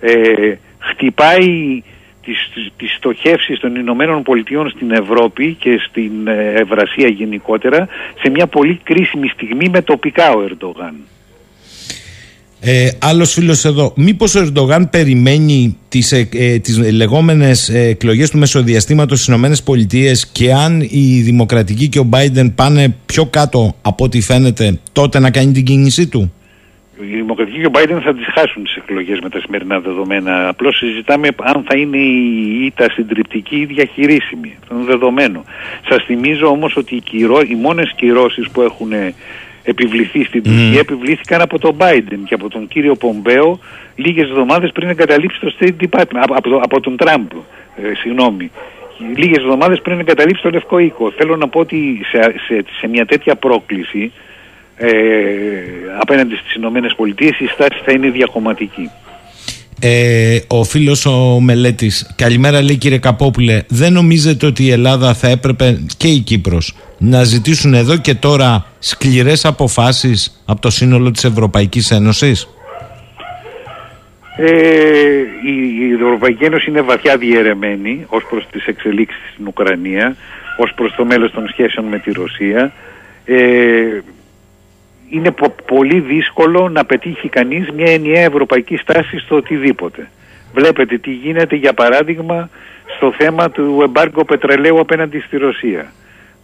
Ε, 0.00 0.54
χτυπάει 0.78 1.82
τις, 2.30 2.70
τις 2.76 2.94
στοχεύσεις 2.94 3.58
των 3.58 3.74
Ηνωμένων 3.74 4.22
Πολιτειών 4.22 4.70
στην 4.70 4.90
Ευρώπη 4.90 5.54
και 5.54 5.78
στην 5.88 6.26
ε, 6.26 6.52
Ευρασία 6.56 7.08
γενικότερα 7.08 7.88
σε 8.22 8.30
μια 8.30 8.46
πολύ 8.46 8.80
κρίσιμη 8.82 9.28
στιγμή 9.28 9.68
με 9.68 9.82
τοπικά 9.82 10.30
ο 10.32 10.42
Ερντογάν. 10.42 10.94
Ε, 12.60 12.88
Άλλος 12.98 13.32
φίλος 13.32 13.64
εδώ, 13.64 13.92
μήπως 13.96 14.34
ο 14.34 14.40
Ερντογάν 14.40 14.90
περιμένει 14.90 15.76
τις 15.88 16.12
ε, 16.12 16.28
ε, 16.32 16.58
τις 16.58 16.78
λεγόμενες 16.92 17.68
εκλογές 17.68 18.30
του 18.30 18.38
μεσοδιαστήματος 18.38 19.22
στις 19.22 19.58
ΗΠΑ 19.58 20.12
και 20.32 20.52
αν 20.52 20.80
η 20.80 21.20
Δημοκρατική 21.20 21.88
και 21.88 21.98
ο 21.98 22.08
Biden 22.12 22.52
πάνε 22.54 22.94
πιο 23.06 23.26
κάτω 23.26 23.74
από 23.82 24.04
ό,τι 24.04 24.20
φαίνεται, 24.20 24.78
τότε 24.92 25.18
να 25.18 25.30
κάνει 25.30 25.52
την 25.52 25.64
κίνησή 25.64 26.06
του; 26.06 26.32
Η 27.02 27.14
Δημοκρατική 27.14 27.60
και 27.60 27.66
ο 27.66 27.70
Biden 27.72 28.00
θα 28.02 28.14
τις 28.14 28.26
χάσουν 28.34 28.62
τις 28.62 28.76
εκλογές 28.76 29.20
με 29.20 29.28
τα 29.28 29.40
σημερινά 29.40 29.80
δεδομένα. 29.80 30.48
Απλώς 30.48 30.76
συζητάμε 30.76 31.28
αν 31.36 31.64
θα 31.68 31.76
είναι 31.76 31.96
η 31.96 32.64
ήττα 32.64 32.90
συντριπτική 32.90 33.56
ή 33.56 33.64
διαχειρίσιμη. 33.64 34.56
Αυτό 34.60 34.74
είναι 34.74 34.84
δεδομένο. 34.84 35.44
Σας 35.88 36.04
θυμίζω 36.04 36.46
όμως 36.46 36.76
ότι 36.76 36.94
οι, 36.94 37.00
κυρώ, 37.00 37.40
οι 37.40 37.54
μόνες 37.54 37.92
κυρώσεις 37.96 38.50
που 38.50 38.62
έχουν 38.62 38.92
επιβληθεί 39.62 40.24
στην 40.24 40.42
Τουρκία 40.42 40.80
επιβλήθηκαν 40.80 41.40
από 41.40 41.58
τον 41.58 41.76
Biden 41.78 42.18
και 42.24 42.34
από 42.34 42.48
τον 42.48 42.68
κύριο 42.68 42.94
Πομπέο 42.94 43.58
λίγες 43.96 44.28
εβδομάδες 44.28 44.70
πριν 44.72 44.88
εγκαταλείψει 44.88 45.40
το 45.40 45.54
State 45.58 45.84
Department, 45.84 46.24
από, 46.28 46.60
από 46.62 46.80
τον 46.80 46.96
Τραμπ, 46.96 47.30
ε, 47.76 47.94
συγγνώμη. 47.94 48.50
Λίγες 49.16 49.42
εβδομάδες 49.42 49.80
πριν 49.80 49.98
εγκαταλείψει 49.98 50.42
το 50.42 50.50
Λευκό 50.50 50.78
Οίκο. 50.78 51.10
Θέλω 51.10 51.36
να 51.36 51.48
πω 51.48 51.60
ότι 51.60 52.00
σε, 52.10 52.20
σε, 52.20 52.64
σε 52.78 52.88
μια 52.88 53.06
τέτοια 53.06 53.34
πρόκληση 53.34 54.12
ε, 54.82 54.90
απέναντι 56.00 56.34
στις 56.34 56.54
Ηνωμένες 56.54 56.94
Πολιτείες 56.96 57.38
η 57.38 57.46
στάση 57.46 57.80
θα 57.84 57.92
είναι 57.92 58.10
διακομματική. 58.10 58.90
Ε, 59.82 60.38
ο 60.46 60.64
φίλος 60.64 61.06
ο 61.06 61.40
Μελέτης 61.40 62.14
Καλημέρα 62.16 62.62
λέει 62.62 62.76
κύριε 62.76 62.98
Καπόπουλε 62.98 63.62
Δεν 63.68 63.92
νομίζετε 63.92 64.46
ότι 64.46 64.64
η 64.64 64.70
Ελλάδα 64.70 65.14
θα 65.14 65.28
έπρεπε 65.28 65.80
και 65.96 66.08
η 66.08 66.18
Κύπρος 66.18 66.74
Να 66.98 67.24
ζητήσουν 67.24 67.74
εδώ 67.74 67.96
και 67.96 68.14
τώρα 68.14 68.66
Σκληρές 68.78 69.44
αποφάσεις 69.44 70.42
Από 70.46 70.60
το 70.60 70.70
σύνολο 70.70 71.10
της 71.10 71.24
Ευρωπαϊκής 71.24 71.90
Ένωσης; 71.90 72.48
Ε, 74.36 74.48
η, 75.46 75.88
η 75.88 75.92
Ευρωπαϊκή 75.94 76.44
Ένωση 76.44 76.70
είναι 76.70 76.80
βαθιά 76.80 77.16
διαιρεμένη 77.16 78.04
ως 78.08 78.24
προς 78.30 78.46
τις 78.50 78.66
εξελίξεις 78.66 79.30
στην 79.32 79.46
Ουκρανία, 79.46 80.16
ως 80.56 80.72
προς 80.74 80.94
το 80.94 81.04
μέλλον 81.04 81.30
των 81.34 81.48
σχέσεων 81.48 81.86
με 81.86 81.98
τη 81.98 82.12
Ρωσία. 82.12 82.72
Ε, 83.24 84.00
είναι 85.10 85.34
πολύ 85.66 86.00
δύσκολο 86.00 86.68
να 86.68 86.84
πετύχει 86.84 87.28
κανείς 87.28 87.70
μια 87.70 87.92
ενιαία 87.92 88.22
ευρωπαϊκή 88.22 88.76
στάση 88.76 89.18
στο 89.18 89.36
οτιδήποτε. 89.36 90.08
Βλέπετε 90.54 90.98
τι 90.98 91.10
γίνεται 91.10 91.56
για 91.56 91.72
παράδειγμα 91.72 92.50
στο 92.96 93.12
θέμα 93.18 93.50
του 93.50 93.80
εμπάργκο 93.82 94.24
πετρελαίου 94.24 94.80
απέναντι 94.80 95.20
στη 95.20 95.36
Ρωσία. 95.36 95.92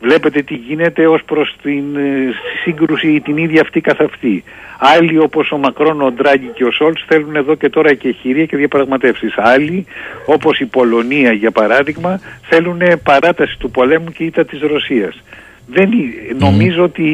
Βλέπετε 0.01 0.43
τι 0.43 0.55
γίνεται 0.55 1.07
ως 1.07 1.23
προς 1.25 1.57
την 1.63 1.97
ε, 1.97 2.33
σύγκρουση 2.63 3.21
την 3.21 3.37
ίδια 3.37 3.61
αυτή 3.61 3.81
καθ' 3.81 4.01
αυτή. 4.01 4.45
Άλλοι 4.79 5.19
όπως 5.19 5.53
ο 5.53 5.57
Μακρόν, 5.57 6.03
ο 6.03 6.11
Ντράγκη 6.11 6.51
και 6.55 6.65
ο 6.65 6.71
Σόλτς 6.71 7.05
θέλουν 7.07 7.37
εδώ 7.37 7.55
και 7.55 7.69
τώρα 7.69 7.95
και 7.95 8.11
χειρία 8.11 8.45
και 8.45 8.57
διαπραγματεύσεις. 8.57 9.35
Άλλοι 9.37 9.87
όπως 10.27 10.59
η 10.61 10.67
Πολωνία 10.67 11.33
για 11.33 11.51
παράδειγμα 11.51 12.21
θέλουν 12.43 12.81
παράταση 13.03 13.59
του 13.59 13.71
πολέμου 13.71 14.11
και 14.11 14.25
ήττα 14.25 14.45
της 14.45 14.61
Ρωσίας. 14.61 15.23
Δεν, 15.67 15.91
νομίζω 16.39 16.83
ότι 16.83 17.05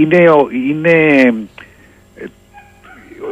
είναι, 0.00 0.16
είναι 0.68 0.90
ε, 2.14 2.24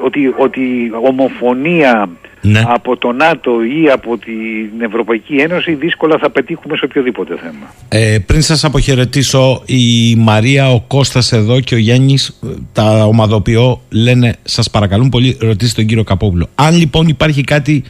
ότι, 0.05 0.34
ότι 0.39 0.61
ομοφωνία 1.05 2.09
Ναι. 2.41 2.62
από 2.66 2.97
το 2.97 3.12
ΝΑΤΟ 3.12 3.51
ή 3.62 3.91
από 3.91 4.18
την 4.18 4.80
Ευρωπαϊκή 4.80 5.36
Ένωση 5.36 5.74
δύσκολα 5.74 6.18
θα 6.18 6.30
πετύχουμε 6.30 6.76
σε 6.76 6.84
οποιοδήποτε 6.84 7.36
θέμα. 7.36 7.74
Ε, 7.89 8.18
πριν 8.26 8.43
σας 8.43 8.64
αποχαιρετήσω 8.64 9.62
η 9.66 10.14
Μαρία, 10.16 10.70
ο 10.70 10.80
Κώστας 10.80 11.32
εδώ 11.32 11.61
και 11.61 11.74
ο 11.74 11.78
Γιάννης 11.78 12.28
ε, 12.28 12.47
τα 12.72 13.05
ομαδοποιώ 13.05 13.80
λένε 13.91 14.36
σας 14.43 14.70
παρακαλούν 14.70 15.09
πολύ 15.09 15.36
ρωτήστε 15.41 15.80
τον 15.80 15.86
κύριο 15.89 16.05
Καπόπουλο 16.05 16.49
αν 16.55 16.76
λοιπόν 16.76 17.09
υπάρχει 17.09 17.43
κάτι 17.43 17.84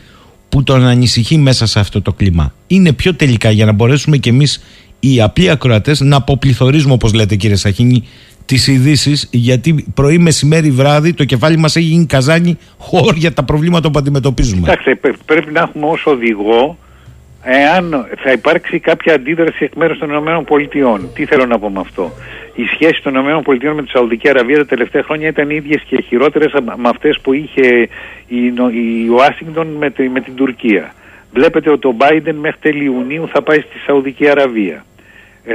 που 0.49 0.63
τον 0.63 0.87
ανησυχεί 0.87 1.39
μέσα 1.39 1.67
σε 1.67 1.81
αυτό 1.81 2.03
το 2.03 2.13
κλίμα 2.13 2.53
είναι 2.67 2.93
πιο 2.93 3.15
τελικά 3.15 3.51
για 3.51 3.65
να 3.65 3.73
μπορέσουμε 3.73 4.17
κι 4.17 4.29
εμείς 4.29 4.63
οι 5.01 5.21
απλοί 5.23 5.51
ακροατές 5.51 6.01
να 6.01 6.17
αποπληθωρίζουμε 6.17 6.93
όπως 6.93 7.13
λέτε 7.15 7.37
κύριε 7.37 7.57
Σαχίνη 7.57 8.05
τις 8.45 8.67
ειδήσει, 8.67 9.29
γιατί 9.31 9.85
πρωί, 9.95 10.19
μεσημέρι, 10.19 10.71
βράδυ 10.71 11.13
το 11.13 11.25
κεφάλι 11.25 11.57
μας 11.57 11.77
έχει 11.77 11.87
γίνει 11.87 12.07
καζάνι 12.07 12.59
χώρο 12.79 13.13
για 13.17 13.33
τα 13.33 13.45
προβλήματα 13.45 13.91
που 13.91 13.99
αντιμετωπίζουμε. 13.99 14.61
Κοιτάξτε, 14.61 14.95
πε- 14.95 15.17
πρέπει 15.27 15.53
να 15.53 15.61
έχουμε 15.61 15.87
ως 15.87 16.07
οδηγό 16.07 16.79
εάν 17.43 18.07
θα 18.23 18.33
υπάρξει 18.33 18.79
κάποια 18.79 19.15
αντίδραση 19.15 19.65
εκ 19.65 19.75
μέρους 19.75 19.99
των 19.99 20.11
ΗΠΑ. 20.11 21.01
Τι 21.15 21.25
θέλω 21.25 21.47
να 21.47 21.59
πω 21.59 21.71
με 21.71 21.81
αυτό; 21.81 22.13
Οι 22.55 22.63
σχέσεις 22.75 23.03
των 23.03 23.15
ΗΠΑ 23.15 23.75
με 23.75 23.83
τη 23.83 23.91
Σαουδική 23.91 24.29
Αραβία 24.29 24.57
τα 24.57 24.67
τελευταία 24.67 25.03
χρόνια 25.03 25.29
ήταν 25.29 25.51
ίδιες 25.51 25.83
και 25.89 26.05
χειρότερες 26.09 26.53
με 26.77 26.89
αυτές 26.89 27.19
που 27.23 27.33
είχε 27.33 27.89
η, 28.29 28.39
Νο- 28.57 28.71
η 28.71 29.09
Ουάσιγκτον 29.09 29.67
με, 29.67 29.91
τη- 29.91 30.09
με 30.09 30.21
την 30.21 30.35
Τουρκία. 30.35 30.95
Βλέπετε 31.33 31.71
ότι 31.71 31.87
ο 31.87 31.97
Biden 31.99 32.35
μέχρι 32.35 32.59
τέλη 32.61 32.85
Ιουνίου 32.85 33.29
θα 33.29 33.43
πάει 33.43 33.61
στη 33.61 33.79
Σαουδική 33.87 34.29
Αραβία. 34.29 34.85
Ε, 35.45 35.55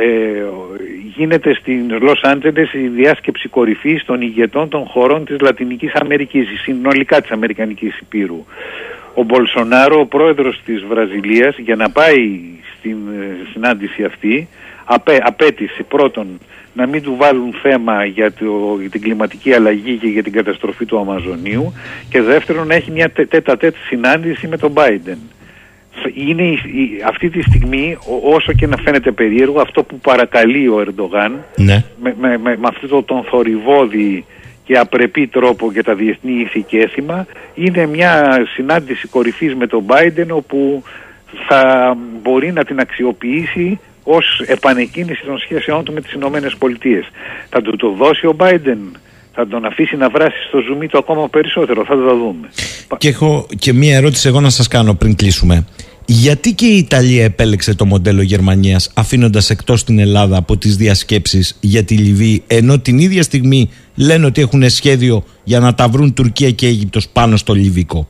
γίνεται 1.15 1.53
στην 1.53 1.97
Λος 2.01 2.21
Άντζελες 2.24 2.74
η 2.74 2.88
διάσκεψη 2.88 3.47
κορυφής 3.47 4.05
των 4.05 4.21
ηγετών 4.21 4.69
των 4.69 4.86
χωρών 4.86 5.26
της 5.26 5.39
Λατινικής 5.39 5.93
Αμερικής, 5.93 6.47
συνολικά 6.61 7.21
της 7.21 7.32
Αμερικανικής 7.32 7.99
Υπήρου. 7.99 8.45
Ο 9.13 9.24
Μπολσονάρο, 9.24 9.99
ο 9.99 10.05
πρόεδρος 10.05 10.61
της 10.65 10.84
Βραζιλίας, 10.84 11.57
για 11.57 11.76
να 11.76 11.89
πάει 11.89 12.39
στην 12.78 12.97
ε, 13.21 13.47
συνάντηση 13.53 14.03
αυτή, 14.03 14.47
απέ, 14.86 15.19
απέτησε 15.24 15.84
πρώτον 15.84 16.39
να 16.74 16.88
μην 16.88 17.01
του 17.01 17.15
βάλουν 17.17 17.53
θέμα 17.61 18.05
για, 18.05 18.32
το, 18.32 18.78
για 18.80 18.89
την 18.89 19.01
κλιματική 19.01 19.53
αλλαγή 19.53 19.97
και 19.97 20.07
για 20.07 20.24
την 20.24 20.32
καταστροφή 20.32 20.86
του 20.86 20.99
Αμαζονίου 20.99 21.74
και 22.09 22.21
δεύτερον 22.21 22.67
να 22.67 22.76
έχει 22.76 22.91
μια 22.91 23.09
τε- 23.09 23.30
τέτα 23.30 23.57
τέτ 23.57 23.76
συνάντηση 23.88 24.47
με 24.47 24.57
τον 24.57 24.74
Biden 24.76 25.17
είναι 26.13 26.43
η- 26.43 26.59
η- 26.73 27.03
αυτή 27.07 27.29
τη 27.29 27.41
στιγμή 27.41 27.97
ο- 28.07 28.33
όσο 28.33 28.53
και 28.53 28.67
να 28.67 28.77
φαίνεται 28.77 29.11
περίεργο 29.11 29.61
αυτό 29.61 29.83
που 29.83 29.99
παρακαλεί 29.99 30.67
ο 30.67 30.79
Ερντογάν 30.79 31.43
Ναι. 31.55 31.83
με, 32.01 32.15
με, 32.19 32.37
με, 32.37 32.57
με 32.57 32.67
αυτό 32.67 32.87
το- 32.87 33.03
τον 33.03 33.23
θορυβόδη 33.23 34.25
και 34.65 34.77
απρεπή 34.77 35.27
τρόπο 35.27 35.71
για 35.71 35.83
τα 35.83 35.93
διεθνή 35.95 36.31
ήθη 36.33 36.61
και 36.61 36.79
έθιμα 36.79 37.25
είναι 37.55 37.85
μια 37.85 38.37
συνάντηση 38.55 39.07
κορυφής 39.07 39.55
με 39.55 39.67
τον 39.67 39.85
Biden 39.87 40.27
όπου 40.29 40.83
θα 41.47 41.97
μπορεί 42.21 42.51
να 42.51 42.63
την 42.63 42.79
αξιοποιήσει 42.79 43.79
ως 44.03 44.43
επανεκκίνηση 44.47 45.23
των 45.25 45.37
σχέσεών 45.37 45.83
του 45.83 45.93
με 45.93 46.01
τις 46.01 46.13
Ηνωμένες 46.13 46.55
Πολιτείες. 46.55 47.05
Θα 47.49 47.61
του 47.61 47.75
το 47.75 47.89
δώσει 47.89 48.25
ο 48.27 48.35
Biden, 48.39 48.77
θα 49.34 49.47
τον 49.47 49.65
αφήσει 49.65 49.95
να 49.95 50.09
βράσει 50.09 50.47
στο 50.47 50.59
ζουμί 50.59 50.88
του 50.88 50.97
ακόμα 50.97 51.29
περισσότερο, 51.29 51.86
θα 51.86 51.95
το 51.95 52.15
δούμε. 52.15 52.49
Και 52.97 53.07
έχω 53.07 53.47
και 53.59 53.73
μία 53.73 53.95
ερώτηση 53.95 54.27
εγώ 54.27 54.41
να 54.41 54.49
σας 54.49 54.67
κάνω 54.67 54.93
πριν 54.93 55.15
κλείσουμε. 55.15 55.65
Γιατί 56.05 56.53
και 56.53 56.65
η 56.65 56.77
Ιταλία 56.77 57.23
επέλεξε 57.23 57.75
το 57.75 57.86
μοντέλο 57.86 58.21
Γερμανίας 58.21 58.91
αφήνοντας 58.95 59.49
εκτός 59.49 59.84
την 59.84 59.99
Ελλάδα 59.99 60.38
από 60.38 60.57
τις 60.57 60.75
διασκέψεις 60.75 61.57
για 61.59 61.84
τη 61.84 61.95
Λιβύη 61.95 62.43
ενώ 62.47 62.79
την 62.79 62.97
ίδια 62.97 63.23
στιγμή 63.23 63.69
λένε 63.95 64.25
ότι 64.25 64.41
έχουν 64.41 64.69
σχέδιο 64.69 65.23
για 65.43 65.59
να 65.59 65.73
τα 65.73 65.88
βρουν 65.88 66.13
Τουρκία 66.13 66.51
και 66.51 66.67
Αίγυπτος 66.67 67.09
πάνω 67.09 67.38
στο 67.38 67.53
Λιβύκο; 67.53 68.07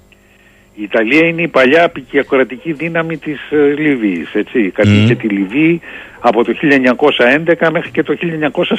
Η 0.76 0.84
Ιταλία 0.84 1.28
είναι 1.28 1.42
η 1.42 1.48
παλιά 1.48 1.86
απεικιοκρατική 1.86 2.72
δύναμη 2.72 3.18
της 3.18 3.52
ε, 3.52 3.74
Λιβύης, 3.78 4.34
έτσι. 4.34 4.70
Κατοίκησε 4.70 5.16
τη 5.16 5.28
Λιβύη 5.28 5.82
από 6.20 6.44
το 6.44 6.54
1911 6.62 7.70
μέχρι 7.72 7.92
και 7.92 8.04
το 8.04 8.18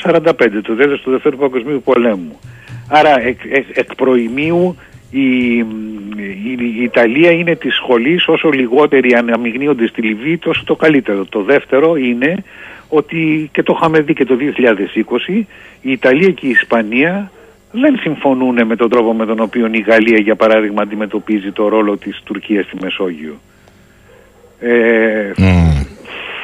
1945, 0.03 0.33
το 0.63 0.75
τέλος 0.75 1.01
του 1.01 1.11
Δεύτερου 1.11 1.37
Παγκοσμίου 1.37 1.83
Πολέμου. 1.85 2.39
Άρα 2.89 3.21
εκ, 3.21 3.41
εκ, 3.51 3.67
εκ 3.75 3.95
προημίου 3.95 4.77
η, 5.11 5.57
η, 5.57 5.65
η 6.79 6.83
Ιταλία 6.83 7.31
είναι 7.31 7.55
της 7.57 7.75
σχολής 7.75 8.29
όσο 8.29 8.49
λιγότεροι 8.49 9.15
αναμειγνύονται 9.15 9.87
στη 9.87 10.03
Λιβύη 10.03 10.39
τόσο 10.39 10.63
το 10.65 10.77
καλύτερο. 10.77 11.25
Το 11.25 11.43
δεύτερο 11.43 11.97
είναι 11.97 12.45
ότι 12.89 13.51
και 13.53 13.63
το 13.63 13.75
είχαμε 13.77 14.01
δει 14.01 14.15
και 14.15 14.25
το 14.25 14.37
2020 15.29 15.43
η 15.81 15.93
Ιταλία 15.93 16.31
και 16.31 16.47
η 16.47 16.51
Ισπανία 16.51 17.31
δεν 17.81 17.99
συμφωνούν 17.99 18.67
με 18.67 18.77
τον 18.77 18.91
τρόπο 18.91 19.13
με 19.15 19.27
τον 19.27 19.41
οποίο 19.41 19.69
η 19.73 19.79
Γαλλία 19.79 20.19
για 20.19 20.35
παράδειγμα 20.35 20.83
αντιμετωπίζει 20.83 21.53
το 21.53 21.69
ρόλο 21.69 21.97
της 21.97 22.21
Τουρκίας 22.25 22.65
στη 22.65 22.77
Μεσόγειο. 22.81 23.41
Ε, 24.61 25.33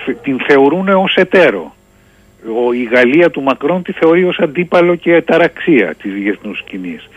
θ- 0.05 0.23
την 0.23 0.41
θεωρούν 0.47 0.89
ως 0.89 1.15
εταίρο. 1.15 1.75
Ο, 2.67 2.73
η 2.73 2.83
Γαλλία 2.83 3.31
του 3.31 3.43
Μακρόν 3.43 3.83
τη 3.83 3.93
θεωρεί 3.93 4.25
ως 4.25 4.39
αντίπαλο 4.39 4.95
και 4.95 5.23
ταραξία 5.23 5.95
της 6.03 6.13
διεθνούς 6.13 6.59
σκηνής. 6.59 7.09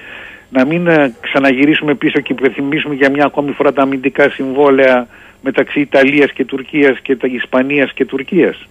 Να 0.49 0.65
μην 0.65 0.87
ε, 0.87 1.13
ξαναγυρίσουμε 1.21 1.93
πίσω 1.95 2.19
και 2.19 2.33
υπενθυμίσουμε 2.33 2.95
για 2.95 3.09
μια 3.09 3.25
ακόμη 3.25 3.51
φορά 3.51 3.73
τα 3.73 3.81
αμυντικά 3.81 4.29
συμβόλαια 4.29 5.07
μεταξύ 5.41 5.79
Ιταλίας 5.79 6.31
και 6.31 6.45
Τουρκίας 6.45 6.99
και 6.99 7.15
τα 7.15 7.27
Ισπανίας 7.27 7.93
και 7.93 8.05
Τουρκίας. 8.05 8.67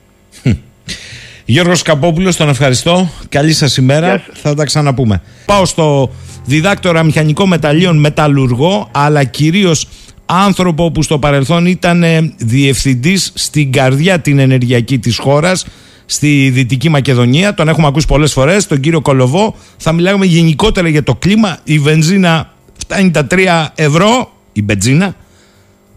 Γιώργος 1.53 1.83
Καπόπουλος, 1.83 2.37
τον 2.37 2.49
ευχαριστώ. 2.49 3.11
Καλή 3.29 3.53
σας 3.53 3.77
ημέρα. 3.77 4.07
Γεια 4.07 4.25
σας. 4.27 4.41
Θα 4.41 4.55
τα 4.55 4.65
ξαναπούμε. 4.65 5.23
Πάω 5.45 5.65
στο 5.65 6.11
διδάκτορα 6.45 7.03
μηχανικό 7.03 7.47
μεταλλίων 7.47 7.97
μεταλλουργό, 7.99 8.89
αλλά 8.93 9.25
κυρίως 9.25 9.89
άνθρωπο 10.27 10.91
που 10.91 11.03
στο 11.03 11.19
παρελθόν 11.19 11.67
ήταν 11.67 12.03
ε, 12.03 12.35
διευθυντής 12.37 13.33
στην 13.35 13.73
καρδιά 13.73 14.21
την 14.21 14.39
ενεργειακή 14.39 14.99
της 14.99 15.19
χώρας, 15.19 15.67
στη 16.07 16.51
Δυτική 16.51 16.89
Μακεδονία. 16.89 17.55
Τον 17.55 17.69
έχουμε 17.69 17.87
ακούσει 17.87 18.07
πολλές 18.07 18.33
φορές, 18.33 18.67
τον 18.67 18.81
κύριο 18.81 19.01
Κολοβό. 19.01 19.55
Θα 19.77 19.93
μιλάμε 19.93 20.25
γενικότερα 20.25 20.89
για 20.89 21.03
το 21.03 21.15
κλίμα. 21.15 21.59
Η 21.65 21.79
βενζίνα 21.79 22.53
φτάνει 22.79 23.11
τα 23.11 23.27
3 23.27 23.73
ευρώ, 23.75 24.33
η 24.53 24.63
μπετζίνα. 24.63 25.15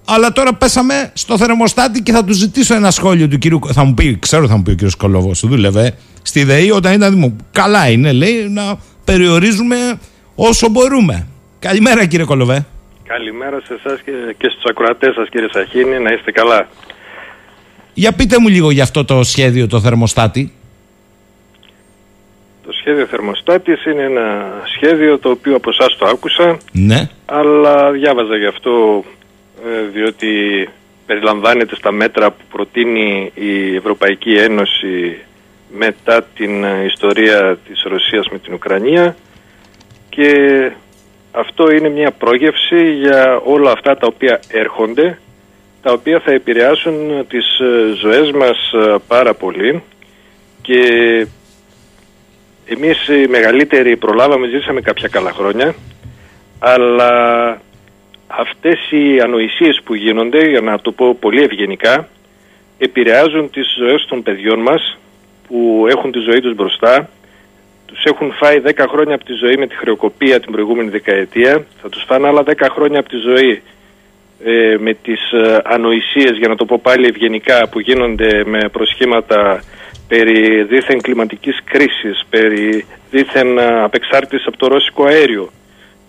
Αλλά 0.06 0.32
τώρα 0.32 0.53
πέσαμε 0.53 1.12
στο 1.14 1.38
θερμοστάτη 1.38 2.01
και 2.01 2.12
θα 2.12 2.24
του 2.24 2.34
ζητήσω 2.34 2.76
ένα 2.76 2.91
σχόλιο 2.91 3.28
του 3.28 3.38
κυρίου. 3.38 3.60
Θα 3.74 3.84
μου 3.84 3.93
πει, 3.93 4.18
ξέρω 4.20 4.47
θα 4.47 4.56
μου 4.58 4.64
πει 4.64 4.72
ο 4.72 4.74
κύριος 4.74 4.95
Κολόβο, 4.95 5.34
σου 5.34 5.47
δούλευε 5.47 5.93
στη 6.22 6.43
ΔΕΗ 6.43 6.72
όταν 6.72 6.93
ήταν 6.93 7.14
δημο. 7.14 7.36
Καλά 7.51 7.89
είναι, 7.89 8.12
λέει, 8.12 8.47
να 8.49 8.78
περιορίζουμε 9.06 9.99
όσο 10.36 10.70
μπορούμε. 10.70 11.28
Καλημέρα 11.60 12.06
κύριε 12.06 12.26
Κολοβέ. 12.26 12.66
Καλημέρα 13.08 13.62
σε 13.66 13.74
εσάς 13.74 14.01
και, 14.06 14.12
και 14.38 14.49
στους 14.49 14.64
ακροατές 14.70 15.14
σας 15.14 15.30
κύριε 15.30 15.47
Σαχίνη, 15.51 15.99
να 15.99 16.12
είστε 16.12 16.32
καλά. 16.32 16.68
Για 17.93 18.12
πείτε 18.12 18.39
μου 18.39 18.47
λίγο 18.47 18.72
για 18.72 18.84
αυτό 18.84 19.06
το 19.06 19.24
σχέδιο 19.24 19.68
το 19.68 19.80
θερμοστάτη. 19.82 20.51
Το 22.66 22.72
σχέδιο 22.80 23.06
θερμοστάτης 23.06 23.86
είναι 23.86 24.01
ένα 24.03 24.45
σχέδιο 24.76 25.20
το 25.20 25.30
οποίο 25.30 25.56
από 25.56 25.70
εσάς 25.70 25.97
το 25.97 26.06
άκουσα, 26.06 26.58
Ναι. 26.72 27.10
αλλά 27.26 27.91
διάβαζα 27.91 28.38
γι' 28.38 28.45
αυτό 28.45 29.03
ε, 29.06 29.14
διότι 29.91 30.70
περιλαμβάνεται 31.05 31.76
στα 31.76 31.91
μέτρα 31.91 32.32
που 32.32 32.43
προτείνει 32.51 33.32
η 33.34 33.76
Ευρωπαϊκή 33.76 34.34
Ένωση 34.34 35.18
μετά 35.72 36.24
την 36.36 36.63
ε, 36.63 36.84
ιστορία 36.86 37.57
της 37.68 37.84
Ρωσίας 37.84 38.30
με 38.30 38.38
την 38.38 38.53
Ουκρανία. 38.53 39.16
Και 40.09 40.32
αυτό 41.32 41.72
είναι 41.72 41.89
μια 41.89 42.11
πρόγευση 42.11 42.91
για 42.93 43.41
όλα 43.43 43.72
αυτά 43.72 43.97
τα 43.97 44.07
οποία 44.07 44.39
έρχονται 44.47 45.20
τα 45.82 45.91
οποία 45.91 46.20
θα 46.20 46.32
επηρεάσουν 46.32 47.28
τις 47.28 47.59
ε, 47.59 47.93
ζωές 48.01 48.32
μας 48.32 48.72
ε, 48.74 48.95
πάρα 49.07 49.34
πολύ. 49.34 49.84
Και 50.61 50.82
εμείς 52.66 53.07
οι 53.07 53.28
μεγαλύτεροι 53.28 53.97
προλάβαμε, 53.97 54.47
ζήσαμε 54.47 54.82
κάποια 54.82 55.07
καλά 55.07 55.32
χρόνια 55.32 55.76
αλλά 56.59 57.11
αυτές 58.28 58.91
οι 58.91 59.19
ανοησίες 59.19 59.82
που 59.84 59.95
γίνονται, 59.95 60.49
για 60.49 60.61
να 60.61 60.80
το 60.80 60.91
πω 60.91 61.15
πολύ 61.19 61.43
ευγενικά, 61.43 62.07
επηρεάζουν 62.78 63.49
τις 63.49 63.76
ζωές 63.78 64.05
των 64.05 64.23
παιδιών 64.23 64.59
μας 64.59 64.97
που 65.47 65.86
έχουν 65.89 66.11
τη 66.11 66.19
ζωή 66.19 66.39
τους 66.39 66.55
μπροστά. 66.55 67.09
Τους 67.86 68.03
έχουν 68.03 68.32
φάει 68.32 68.61
10 68.65 68.86
χρόνια 68.89 69.15
από 69.15 69.26
τη 69.26 69.34
ζωή 69.34 69.57
με 69.57 69.67
τη 69.67 69.76
χρεοκοπία 69.76 70.39
την 70.39 70.51
προηγούμενη 70.51 70.89
δεκαετία. 70.89 71.65
Θα 71.82 71.89
τους 71.89 72.03
φάνε 72.07 72.28
άλλα 72.28 72.43
10 72.45 72.53
χρόνια 72.71 72.99
από 72.99 73.09
τη 73.09 73.17
ζωή 73.17 73.61
ε, 74.43 74.76
με 74.80 74.93
τις 74.93 75.32
ε, 75.32 75.61
ανοησίες, 75.63 76.38
για 76.38 76.47
να 76.47 76.55
το 76.55 76.65
πω 76.65 76.80
πάλι 76.84 77.07
ευγενικά, 77.07 77.67
που 77.69 77.80
γίνονται 77.80 78.43
με 78.45 78.69
προσχήματα 78.71 79.63
περί 80.07 80.63
δίθεν 80.63 81.01
κλιματικής 81.01 81.59
κρίσης, 81.63 82.26
περί 82.30 82.86
δίθεν 83.11 83.59
α, 83.59 83.84
απεξάρτησης 83.84 84.47
από 84.47 84.57
το 84.57 84.67
ρώσικο 84.67 85.05
αέριο 85.05 85.51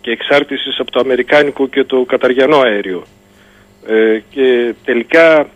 και 0.07 0.13
εξάρτησης 0.13 0.79
από 0.79 0.91
το 0.91 1.01
αμερικάνικο 1.01 1.69
και 1.69 1.85
το 1.85 2.05
καταριανό 2.09 2.59
αέριο. 2.59 3.07
Ε, 3.87 4.19
και 4.31 4.75
τελικά 4.85 5.49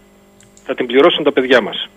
θα 0.66 0.74
την 0.74 0.86
πληρώσουν 0.86 1.24
τα 1.24 1.32
παιδιά 1.32 1.60
μας. 1.60 1.88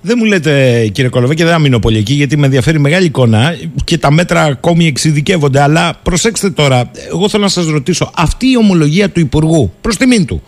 Δεν 0.00 0.16
μου 0.18 0.24
λέτε 0.24 0.86
κύριε 0.92 1.10
Κολοβέ 1.10 1.34
και 1.34 1.44
δεν 1.44 1.52
θα 1.52 1.58
μείνω 1.58 1.78
πολύ 1.78 1.98
εκεί 1.98 2.12
γιατί 2.12 2.36
με 2.36 2.44
ενδιαφέρει 2.44 2.78
μεγάλη 2.78 3.06
εικόνα 3.06 3.56
και 3.84 3.98
τα 3.98 4.10
μέτρα 4.12 4.42
ακόμη 4.42 4.86
εξειδικεύονται. 4.86 5.60
Αλλά 5.60 6.00
προσέξτε 6.02 6.50
τώρα, 6.50 6.90
εγώ 7.08 7.28
θέλω 7.28 7.42
να 7.42 7.48
σας 7.48 7.66
ρωτήσω, 7.66 8.10
αυτή 8.16 8.50
η 8.50 8.56
ομολογία 8.56 9.10
του 9.10 9.20
Υπουργού 9.20 9.72
προς 9.80 9.96
τιμήν 9.96 10.26
του, 10.26 10.42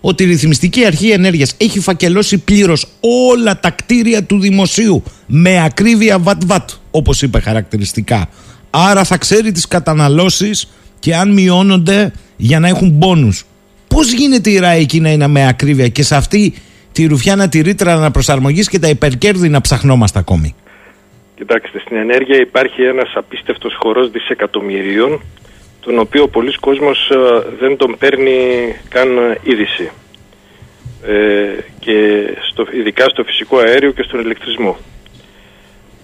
ότι 0.00 0.22
η 0.22 0.26
Ρυθμιστική 0.26 0.86
Αρχή 0.86 1.10
Ενέργειας 1.10 1.54
έχει 1.58 1.80
φακελώσει 1.80 2.38
πλήρως 2.38 2.86
όλα 3.00 3.60
τα 3.60 3.70
κτίρια 3.70 4.24
του 4.24 4.38
δημοσίου 4.38 5.02
με 5.26 5.64
ακρίβεια 5.64 6.18
βατ-βατ, 6.18 6.70
όπως 6.90 7.22
είπε 7.22 7.40
χαρακτηριστικά. 7.40 8.28
Άρα 8.70 9.04
θα 9.04 9.16
ξέρει 9.18 9.52
τις 9.52 9.68
καταναλώσεις 9.68 10.68
και 10.98 11.14
αν 11.14 11.32
μειώνονται 11.32 12.12
για 12.36 12.60
να 12.60 12.68
έχουν 12.68 12.98
πόνου. 12.98 13.38
Πώς 13.88 14.12
γίνεται 14.12 14.50
η 14.50 14.58
ΡΑΕ 14.58 14.78
εκεί 14.78 15.00
να 15.00 15.10
είναι 15.10 15.26
με 15.26 15.48
ακρίβεια 15.48 15.88
και 15.88 16.02
σε 16.02 16.16
αυτή 16.16 16.54
τη 16.92 17.06
ρουφιάνα 17.06 17.48
τη 17.48 17.60
ρήτρα 17.60 17.92
αναπροσαρμογής 17.92 18.68
και 18.68 18.78
τα 18.78 18.88
υπερκέρδη 18.88 19.48
να 19.48 19.60
ψαχνόμαστε 19.60 20.18
ακόμη; 20.18 20.54
Κοιτάξτε, 21.34 21.78
στην 21.78 21.96
ενέργεια 21.96 22.40
υπάρχει 22.40 22.82
ένας 22.82 23.12
απίστευτος 23.14 23.76
χορός 23.80 24.10
δισεκατομμυρίων 24.10 25.20
τον 25.80 25.98
οποίο 25.98 26.28
πολλοί 26.28 26.52
κόσμος 26.52 27.10
ε, 27.10 27.16
δεν 27.60 27.76
τον 27.76 27.96
παίρνει 27.98 28.38
καν 28.88 29.08
είδηση. 29.42 29.90
Ε, 31.06 31.62
και 31.78 32.26
στο, 32.50 32.66
ειδικά 32.72 33.04
στο 33.08 33.24
φυσικό 33.24 33.58
αέριο 33.58 33.92
και 33.92 34.02
στον 34.02 34.20
ηλεκτρισμό. 34.20 34.76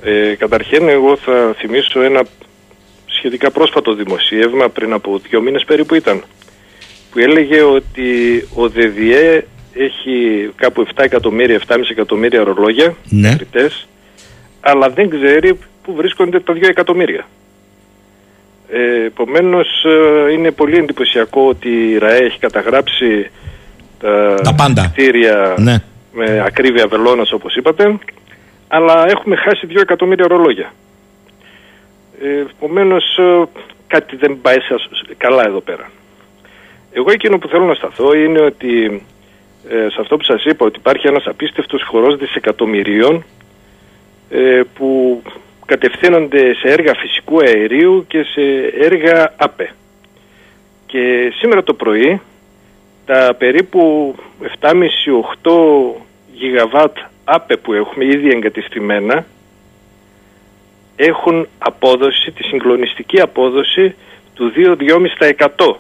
Ε, 0.03 0.35
καταρχήν 0.35 0.89
εγώ 0.89 1.17
θα 1.17 1.55
θυμίσω 1.59 2.03
ένα 2.03 2.23
σχετικά 3.23 3.51
πρόσφατο 3.51 3.95
δημοσίευμα 3.95 4.69
πριν 4.69 4.93
από 4.93 5.21
δύο 5.29 5.41
μήνες 5.41 5.65
περίπου 5.65 5.95
ήταν 5.95 6.23
που 7.11 7.19
έλεγε 7.19 7.63
ότι 7.63 8.09
ο 8.55 8.69
ΔΔΕ 8.69 9.45
έχει 9.75 10.51
κάπου 10.57 10.87
7 10.87 10.91
εκατομμύρια, 10.97 11.61
7,5 11.69 11.77
εκατομμύρια 11.91 12.45
ρολόγια 12.45 12.95
Ναι. 13.09 13.35
κριτές, 13.37 13.89
αλλά 14.61 14.89
δεν 14.91 15.09
ξέρει 15.11 15.59
πού 15.83 15.95
βρίσκονται 15.95 16.41
τα 16.41 16.53
2 16.53 16.69
εκατομμύρια. 16.69 17.27
Ε, 18.69 19.05
Επομένως, 19.05 19.69
είναι 20.33 20.51
πολύ 20.51 20.77
εντυπωσιακό 20.77 21.47
ότι 21.49 21.69
η 21.69 21.99
ΡΑΕ 21.99 22.19
έχει 22.25 22.39
καταγράψει 22.39 23.31
τα, 24.01 24.35
Τα 24.43 24.55
πάντα. 24.55 24.91
κτίρια 24.93 25.55
Ναι. 25.59 25.77
με 26.13 26.43
ακρίβεια 26.47 26.87
βελόνας 26.89 27.33
όπως 27.33 27.57
είπατε, 27.57 27.99
αλλά 28.69 29.05
έχουμε 29.09 29.37
χάσει 29.37 29.67
2 29.67 29.81
εκατομμύρια 29.81 30.27
ρολόγια. 30.29 30.73
Ε, 32.23 32.41
Επομένως, 32.41 33.19
κάτι 33.87 34.17
δεν 34.17 34.39
πάει 34.43 34.61
σας- 34.61 35.03
καλά 35.17 35.43
εδώ 35.47 35.61
πέρα. 35.61 35.91
Εγώ 36.93 37.11
εκείνο 37.11 37.39
που 37.39 37.49
θέλω 37.49 37.65
να 37.65 37.75
σταθώ 37.75 38.15
είναι 38.15 38.41
ότι 38.41 39.03
ε, 39.69 39.89
σε 39.91 39.97
αυτό 40.01 40.17
που 40.17 40.25
σας 40.25 40.45
είπα 40.45 40.67
ότι 40.67 40.79
υπάρχει 40.79 41.07
ένας 41.07 41.27
απίστευτος 41.27 41.83
χορός 41.83 42.17
δισεκατομμυρίων 42.17 43.25
ε, 44.31 44.61
που 44.75 45.23
κατευθύνονται 45.67 46.55
σε 46.55 46.69
έργα 46.69 46.95
φυσικού 46.95 47.39
αερίου 47.41 48.05
και 48.09 48.23
σε 48.23 48.43
έργα 48.81 49.35
ΑΠΕ. 49.37 49.71
Και 50.87 51.33
σήμερα 51.39 51.63
το 51.63 51.75
πρωί 51.75 52.21
τα 53.07 53.35
περίπου 53.39 54.15
7,5-8 54.61 55.51
γιγαβάτ 56.33 56.97
ΑΠΕ 57.25 57.57
που 57.57 57.73
έχουμε 57.73 58.05
ήδη 58.05 58.29
εγκατεστημένα 58.29 59.25
έχουν 60.97 61.49
απόδοση, 61.59 62.31
τη 62.31 62.43
συγκλονιστική 62.43 63.21
απόδοση 63.21 63.95
του 64.35 64.53
2-2,5%. 64.57 65.77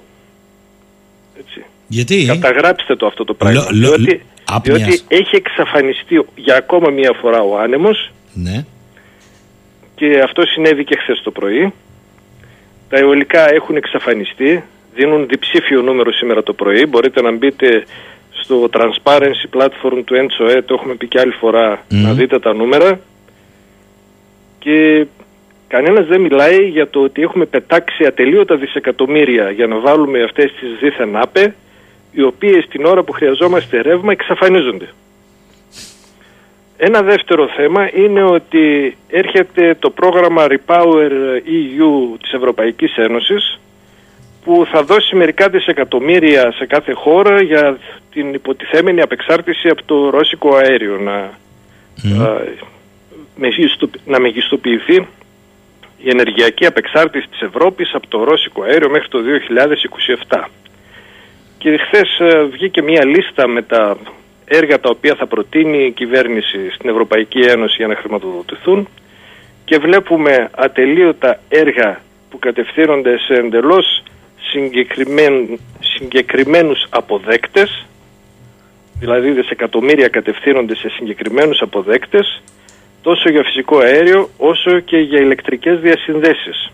Έτσι. 1.38 1.64
Γιατί; 1.86 2.24
Καταγράψτε 2.26 2.96
το 2.96 3.06
αυτό 3.06 3.24
το 3.24 3.34
πράγμα. 3.34 3.60
Λο- 3.60 3.88
λο- 3.88 3.96
διότι, 3.96 4.22
άπνοιας. 4.50 4.78
διότι 4.82 5.02
έχει 5.08 5.36
εξαφανιστεί 5.36 6.24
για 6.34 6.56
ακόμα 6.56 6.90
μία 6.90 7.12
φορά 7.20 7.40
ο 7.42 7.58
άνεμος 7.58 8.10
Ναι. 8.32 8.64
και 9.94 10.20
αυτό 10.24 10.46
συνέβη 10.46 10.84
και 10.84 10.96
χθες 10.96 11.20
το 11.22 11.30
πρωί. 11.30 11.72
Τα 12.88 12.98
αιωλικά 12.98 13.52
έχουν 13.52 13.76
εξαφανιστεί, 13.76 14.62
δίνουν 14.94 15.26
διψήφιο 15.28 15.82
νούμερο 15.82 16.12
σήμερα 16.12 16.42
το 16.42 16.52
πρωί. 16.52 16.86
Μπορείτε 16.86 17.20
να 17.22 17.32
μπείτε 17.32 17.84
στο 18.42 18.68
transparency 18.72 19.56
platform 19.58 20.02
του 20.04 20.14
ENTSOE, 20.16 20.60
το 20.66 20.74
έχουμε 20.74 20.94
πει 20.94 21.08
και 21.08 21.20
άλλη 21.20 21.32
φορά, 21.32 21.84
Μμμ. 21.90 22.02
να 22.02 22.12
δείτε 22.12 22.38
τα 22.38 22.54
νούμερα. 22.54 23.00
Και 24.62 25.06
κανένας 25.68 26.06
δεν 26.06 26.20
μιλάει 26.20 26.68
για 26.68 26.88
το 26.88 27.00
ότι 27.00 27.22
έχουμε 27.22 27.44
πετάξει 27.44 28.04
ατελείωτα 28.04 28.56
δισεκατομμύρια 28.56 29.50
για 29.50 29.66
να 29.66 29.78
βάλουμε 29.78 30.22
αυτές 30.22 30.52
τις 30.60 30.68
δίθεν 30.80 31.16
άπε, 31.16 31.54
οι 32.12 32.22
οποίες 32.22 32.66
την 32.68 32.84
ώρα 32.84 33.02
που 33.02 33.12
χρειαζόμαστε 33.12 33.80
ρεύμα 33.80 34.12
εξαφανίζονται. 34.12 34.88
Ένα 36.76 37.02
δεύτερο 37.02 37.48
θέμα 37.56 37.90
είναι 37.94 38.22
ότι 38.22 38.96
έρχεται 39.08 39.76
το 39.78 39.90
πρόγραμμα 39.90 40.46
Repower 40.48 41.10
EU 41.46 42.18
της 42.22 42.32
Ευρωπαϊκής 42.32 42.96
Ένωσης 42.96 43.60
που 44.44 44.66
θα 44.72 44.82
δώσει 44.82 45.16
μερικά 45.16 45.48
δισεκατομμύρια 45.48 46.52
σε 46.52 46.66
κάθε 46.66 46.92
χώρα 46.92 47.42
για 47.42 47.78
την 48.12 48.34
υποτιθέμενη 48.34 49.00
απεξάρτηση 49.00 49.68
από 49.68 49.82
το 49.84 50.10
ρώσικο 50.10 50.54
αέριο 50.56 50.98
να, 50.98 51.12
α, 51.12 51.30
μεγιστο- 52.02 52.72
να 54.05 54.20
μεγιστοποιηθεί 54.20 55.07
η 55.99 56.09
ενεργειακή 56.09 56.66
απεξάρτηση 56.66 57.28
της 57.28 57.41
Ευρώπης 57.41 57.95
από 57.95 58.07
το 58.07 58.24
ρώσικο 58.24 58.62
αέριο 58.62 58.91
μέχρι 58.91 59.09
το 59.09 59.18
2027. 60.28 60.45
Και 61.59 61.76
χθες 61.76 62.18
βγήκε 62.51 62.83
μια 62.83 63.05
λίστα 63.05 63.49
με 63.49 63.62
τα 63.62 63.97
έργα 64.45 64.80
τα 64.80 64.91
οποία 64.91 65.14
θα 65.14 65.26
προτείνει 65.26 65.85
η 65.85 65.91
κυβέρνηση 65.91 66.70
στην 66.70 66.91
Ευρωπαϊκή 66.91 67.41
Ένωση 67.41 67.76
για 67.78 67.87
να 67.87 67.95
χρηματοδοτηθούν 67.95 68.89
και 69.64 69.78
βλέπουμε 69.78 70.51
ατελείωτα 70.57 71.41
έργα 71.49 72.01
που 72.30 72.39
κατευθύνονται 72.39 73.18
σε 73.18 73.35
εντελώς 73.35 74.03
συγκεκριμέν, 74.51 75.59
συγκεκριμένους 75.80 76.87
αποδέκτες 76.91 77.87
δηλαδή 79.03 79.30
δισεκατομμύρια 79.30 80.09
κατευθύνονται 80.09 80.74
σε 80.74 80.89
συγκεκριμένους 80.89 81.61
αποδέκτες 81.61 82.43
τόσο 83.03 83.30
για 83.30 83.42
φυσικό 83.42 83.78
αέριο 83.78 84.30
όσο 84.36 84.80
και 84.80 84.96
για 84.96 85.20
ηλεκτρικές 85.20 85.80
διασυνδέσεις. 85.80 86.72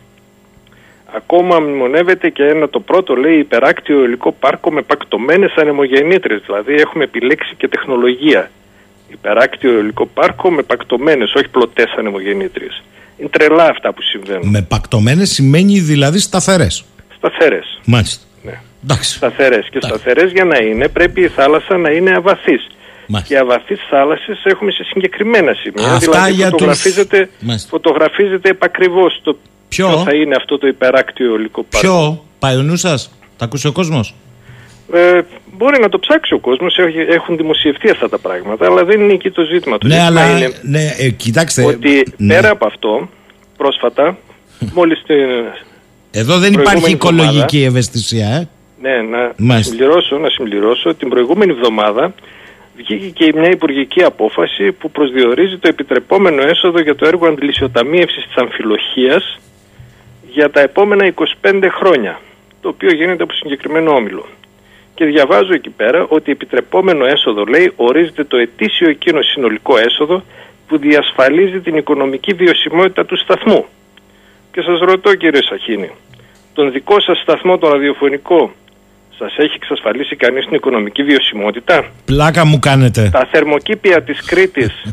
Ακόμα 1.17 1.61
μνημονεύεται 1.61 2.29
και 2.29 2.43
ένα 2.43 2.69
το 2.69 2.81
πρώτο 2.81 3.15
λέει 3.15 3.39
υπεράκτιο 3.39 4.05
υλικό 4.05 4.33
πάρκο 4.33 4.73
με 4.73 4.83
πακτωμένες 4.83 5.55
ανεμογεννήτρες. 5.57 6.43
Δηλαδή 6.47 6.75
έχουμε 6.75 7.05
επιλέξει 7.05 7.55
και 7.57 7.69
τεχνολογία. 7.69 8.51
Υπεράκτιο 9.09 9.79
υλικό 9.79 10.07
πάρκο 10.07 10.51
με 10.51 10.63
πακτωμένες, 10.63 11.35
όχι 11.35 11.49
πλωτές 11.49 11.95
ανεμογεννήτριες. 11.99 12.83
Είναι 13.17 13.29
τρελά 13.29 13.65
αυτά 13.65 13.93
που 13.93 14.03
συμβαίνουν. 14.03 14.49
Με 14.49 14.63
πακτωμένες 14.63 15.31
σημαίνει 15.31 15.79
δηλαδή 15.79 16.19
σταθερές. 16.19 16.85
Σταθερές. 17.17 17.81
Μάλιστα. 17.85 18.25
Ναι. 18.43 18.61
Εντάξει. 18.85 19.17
Σταθερές. 19.17 19.69
Και 19.71 19.77
Εντάξει. 19.77 20.01
σταθερές 20.01 20.33
για 20.33 20.45
να 20.45 20.59
είναι 20.59 20.89
πρέπει 20.89 21.21
η 21.21 21.29
θάλασσα 21.29 21.77
να 21.77 21.91
είναι 21.91 22.11
αβαθής. 22.17 22.67
Μάλιστα. 23.11 23.35
Και 23.35 23.41
αβαθείς 23.41 23.81
θάλασσες 23.91 24.41
έχουμε 24.45 24.71
σε 24.71 24.85
συγκεκριμένα 24.85 25.55
σημεία. 25.55 25.93
Αυτά 25.93 26.11
δηλαδή 26.13 26.33
για 26.33 26.45
τους- 26.45 26.51
φωτογραφίζεται, 26.51 27.29
Μάλιστα. 27.41 27.69
φωτογραφίζεται 27.69 28.49
επακριβώς 28.49 29.21
το 29.23 29.37
Ποιο; 29.69 29.89
ποιο 29.89 29.99
θα 29.99 30.15
είναι 30.15 30.35
αυτό 30.37 30.59
το 30.59 30.67
υπεράκτιο 30.67 31.35
υλικό 31.35 31.63
πάρκο. 31.71 31.87
Ποιο, 31.89 32.25
πάει 32.39 32.57
ο 32.57 32.63
νου 32.63 32.77
σα, 32.77 32.95
τα 32.99 33.05
ακούσει 33.41 33.67
ο 33.67 33.73
κόσμος; 33.73 34.15
Ε, 34.93 35.21
μπορεί 35.57 35.81
να 35.81 35.89
το 35.89 35.99
ψάξει 35.99 36.35
ο 36.35 36.39
κόσμος, 36.39 36.77
έχει- 36.79 37.07
έχουν 37.15 37.37
δημοσιευτεί 37.37 37.91
αυτά 37.91 38.09
τα 38.09 38.19
πράγματα, 38.19 38.67
αλλά 38.67 38.85
δεν 38.85 39.01
είναι 39.01 39.13
εκεί 39.13 39.31
το 39.31 39.43
ζήτημα. 39.43 39.79
Το 39.79 39.87
Ναι, 39.87 39.95
ζήτημα 40.01 40.21
αλλά. 40.21 40.37
είναι 40.39 40.53
Ναι, 40.63 40.81
ε, 40.99 41.09
κοιτάξτε. 41.11 41.65
ότι 41.65 42.03
ναι. 42.17 42.35
πέρα 42.35 42.51
από 42.51 42.67
αυτό, 42.67 43.09
πρόσφατα, 43.57 44.19
μόλις 44.75 45.03
την, 45.07 45.17
Εδώ 46.11 46.39
δεν 46.39 46.53
προηγούμενη 46.53 46.63
υπάρχει 46.63 46.91
οικολογική 46.93 47.35
εβδομάδα- 47.35 47.67
ευαισθησία, 47.67 48.27
ε. 48.29 48.49
ναι, 48.83 49.03
να 49.03 49.33
Μάλιστα. 49.37 49.71
συμπληρώσω, 49.73 50.17
να 50.19 50.29
συμπληρώσω, 50.31 50.95
την 50.95 51.09
προηγούμενη 51.09 51.53
εβδομάδα 51.53 52.15
βγήκε 52.79 53.09
και 53.09 53.33
μια 53.35 53.51
υπουργική 53.51 54.03
απόφαση 54.03 54.73
που 54.73 54.91
προσδιορίζει 54.91 55.59
το 55.59 55.69
επιτρεπόμενο 55.69 56.43
έσοδο 56.43 56.81
για 56.81 56.95
το 56.95 57.07
έργο 57.07 57.27
αντιλησιοταμίευσης 57.27 58.25
της 58.27 58.37
αμφιλοχίας 58.37 59.39
για 60.31 60.51
τα 60.51 60.61
επόμενα 60.61 61.13
25 61.43 61.69
χρόνια, 61.71 62.21
το 62.61 62.69
οποίο 62.69 62.93
γίνεται 62.95 63.23
από 63.23 63.33
συγκεκριμένο 63.33 63.95
όμιλο. 63.95 64.27
Και 64.95 65.05
διαβάζω 65.05 65.53
εκεί 65.53 65.71
πέρα 65.71 66.07
ότι 66.09 66.31
επιτρεπόμενο 66.31 67.07
έσοδο, 67.07 67.45
λέει, 67.45 67.73
ορίζεται 67.77 68.25
το 68.25 68.37
ετήσιο 68.37 68.89
εκείνο 68.89 69.23
συνολικό 69.23 69.79
έσοδο 69.79 70.23
που 70.67 70.79
διασφαλίζει 70.79 71.61
την 71.61 71.77
οικονομική 71.77 72.33
βιωσιμότητα 72.33 73.05
του 73.05 73.17
σταθμού. 73.17 73.65
Και 74.53 74.61
σας 74.63 74.81
ρωτώ 74.81 75.15
κύριε 75.15 75.43
Σαχίνη, 75.43 75.91
τον 76.55 76.73
δικό 76.73 77.01
σας 77.01 77.19
σταθμό, 77.19 77.59
τον 77.59 77.71
ραδιοφωνικό, 77.71 78.53
σας 79.19 79.37
έχει 79.37 79.55
εξασφαλίσει 79.55 80.17
κανείς 80.17 80.45
την 80.45 80.55
οικονομική 80.55 81.03
βιωσιμότητα; 81.03 81.85
Πλάκα 82.05 82.45
μου 82.45 82.59
κάνετε. 82.59 83.09
Τα 83.13 83.29
θερμοκήπια 83.31 84.03
της 84.03 84.25
Κρήτης 84.25 84.73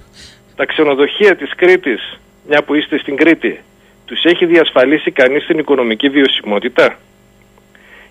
τα 0.55 0.65
ξενοδοχεία 0.65 1.35
της 1.35 1.51
Κρήτης, 1.55 2.19
μια 2.47 2.63
που 2.63 2.75
είστε 2.75 2.97
στην 2.97 3.15
Κρήτη, 3.15 3.59
τους 4.05 4.23
έχει 4.23 4.45
διασφαλίσει 4.45 5.11
κανείς 5.11 5.45
την 5.45 5.57
οικονομική 5.59 6.09
βιωσιμότητα; 6.09 6.97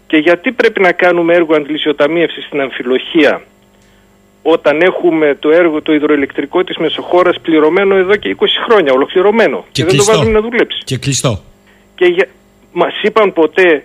Και 0.07 0.17
γιατί 0.17 0.53
πρέπει 0.53 0.81
να 0.81 0.93
κάνουμε 0.93 1.35
έργο 1.35 1.55
αντιλησιοταμίευσης 1.55 2.45
στην 2.45 2.61
αμφιλοχία 2.61 3.43
όταν 4.43 4.81
έχουμε 4.81 5.37
το 5.41 5.51
έργο 5.51 5.83
το 5.83 5.93
υδροελεκτρικό 5.93 6.65
της 6.65 6.77
Μεσοχώρας 6.77 7.41
πληρωμένο 7.41 7.97
εδώ 7.97 8.17
και 8.17 8.37
20 8.39 8.45
χρόνια, 8.67 8.93
ολοκληρωμένο 8.93 9.65
και, 9.73 9.85
δεν 9.85 9.97
το 9.97 10.05
βάζουμε 10.05 10.31
να 10.31 10.41
δουλέψει; 10.41 10.83
Και 10.85 10.97
κλειστό. 10.97 11.43
Και 11.95 12.05
για... 12.05 12.27
μας 12.73 13.03
είπαν 13.03 13.33
ποτέ 13.33 13.85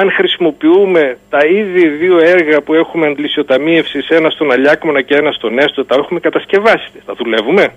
αν 0.00 0.10
χρησιμοποιούμε 0.10 1.18
τα 1.28 1.38
ήδη 1.46 1.88
δύο 1.88 2.18
έργα 2.18 2.60
που 2.60 2.74
έχουμε 2.74 3.06
αντλησιοταμίευση, 3.06 3.98
ένα 4.08 4.30
στον 4.30 4.52
Αλιάκμονα 4.52 5.00
και 5.02 5.14
ένα 5.14 5.32
στον 5.32 5.58
Έστω, 5.58 5.84
τα 5.84 5.94
έχουμε 5.98 6.20
κατασκευάσει. 6.20 6.90
Θα 7.06 7.14
δουλεύουμε. 7.14 7.74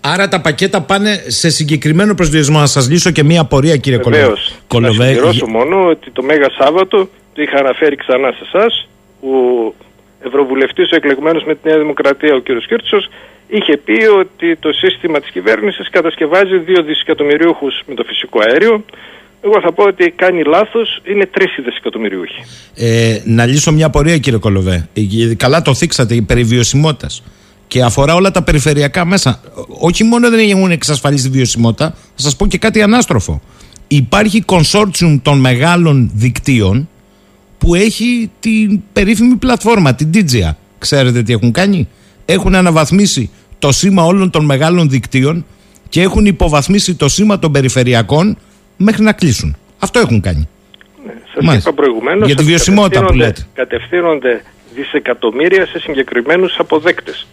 Άρα 0.00 0.28
τα 0.28 0.40
πακέτα 0.40 0.80
πάνε 0.80 1.24
σε 1.26 1.50
συγκεκριμένο 1.50 2.14
προσδιορισμό. 2.14 2.58
Να 2.58 2.66
σας 2.66 2.90
λύσω 2.90 3.10
και 3.10 3.22
μία 3.22 3.40
απορία, 3.40 3.76
κύριε 3.76 3.98
Κολοβέ. 3.98 4.32
Να 4.80 4.90
συμπληρώσω 4.90 5.46
μόνο 5.46 5.86
ότι 5.86 6.10
το 6.10 6.22
Μέγα 6.22 6.50
Σάββατο 6.58 7.08
το 7.34 7.42
είχα 7.42 7.56
αναφέρει 7.56 7.96
ξανά 7.96 8.30
σε 8.30 8.44
εσάς. 8.52 8.88
Ο 9.20 9.34
Ευρωβουλευτής, 10.26 10.90
ο 10.92 10.96
εκλεγμένος 10.96 11.44
με 11.44 11.54
τη 11.54 11.68
Νέα 11.68 11.78
Δημοκρατία, 11.78 12.34
ο 12.34 12.40
κ. 12.40 12.46
Κίρτσος, 12.66 13.10
είχε 13.48 13.76
πει 13.76 14.06
ότι 14.06 14.56
το 14.56 14.72
σύστημα 14.72 15.20
της 15.20 15.30
κυβέρνησης 15.30 15.90
κατασκευάζει 15.90 16.58
δύο 16.58 16.82
δισεκατομμυρίουχους 16.82 17.82
με 17.86 17.94
το 17.94 18.04
φυσικό 18.04 18.40
αέριο. 18.48 18.84
Εγώ 19.42 19.60
θα 19.60 19.72
πω 19.72 19.84
ότι 19.84 20.10
κάνει 20.10 20.42
λάθος, 20.44 21.00
είναι 21.04 21.26
τρεις 21.26 21.50
δισεκατομμυρίουχοι. 21.64 22.40
Ε, 22.74 23.20
να 23.24 23.46
λύσω 23.46 23.72
μια 23.72 23.86
απορία, 23.86 24.18
κύριε 24.18 24.38
Κολοβέ. 24.38 24.88
Ε, 24.92 25.34
καλά 25.34 25.62
το 25.62 25.74
θίξατε, 25.74 26.14
η 26.14 26.22
περιβιωσιμότητας 26.22 27.22
και 27.66 27.82
αφορά 27.82 28.14
όλα 28.14 28.30
τα 28.30 28.42
περιφερειακά 28.42 29.04
μέσα. 29.04 29.40
Όχι 29.80 30.04
μόνο 30.04 30.30
δεν 30.30 30.48
έχουν 30.48 30.70
εξασφαλίσει 30.70 31.24
τη 31.24 31.30
βιωσιμότητα, 31.30 31.90
θα 31.90 32.22
σας 32.22 32.36
πω 32.36 32.46
και 32.46 32.58
κάτι 32.58 32.82
ανάστροφο. 32.82 33.40
Υπάρχει 33.88 34.44
consortium 34.46 35.20
των 35.22 35.38
μεγάλων 35.38 36.10
δικτύων 36.14 36.88
που 37.58 37.74
έχει 37.74 38.30
την 38.40 38.82
περίφημη 38.92 39.36
πλατφόρμα, 39.36 39.94
την 39.94 40.10
DJA. 40.14 40.50
Ξέρετε 40.78 41.22
τι 41.22 41.32
έχουν 41.32 41.52
κάνει; 41.52 41.88
Έχουν 42.24 42.54
αναβαθμίσει 42.54 43.30
το 43.58 43.72
σήμα 43.72 44.04
όλων 44.04 44.30
των 44.30 44.44
μεγάλων 44.44 44.88
δικτύων 44.88 45.46
και 45.88 46.02
έχουν 46.02 46.26
υποβαθμίσει 46.26 46.94
το 46.94 47.08
σήμα 47.08 47.38
των 47.38 47.52
περιφερειακών 47.52 48.36
μέχρι 48.82 49.02
να 49.02 49.12
κλείσουν. 49.12 49.56
Αυτό 49.78 49.98
έχουν 49.98 50.20
κάνει. 50.20 50.48
Ναι, 51.04 51.50
σας 51.52 51.62
είπα 51.62 51.72
προηγουμένως 51.72 52.26
Για 52.26 52.36
τη 52.36 52.42
βιωσιμότητα 52.42 53.04
που 53.04 53.12
λέτε. 53.12 53.46
Κατευθύνονται 53.54 54.42
δισεκατομμύρια 54.74 55.66
σε 55.66 55.78
συγκεκριμένους 55.78 56.56
αποδέκτες. 56.58 57.26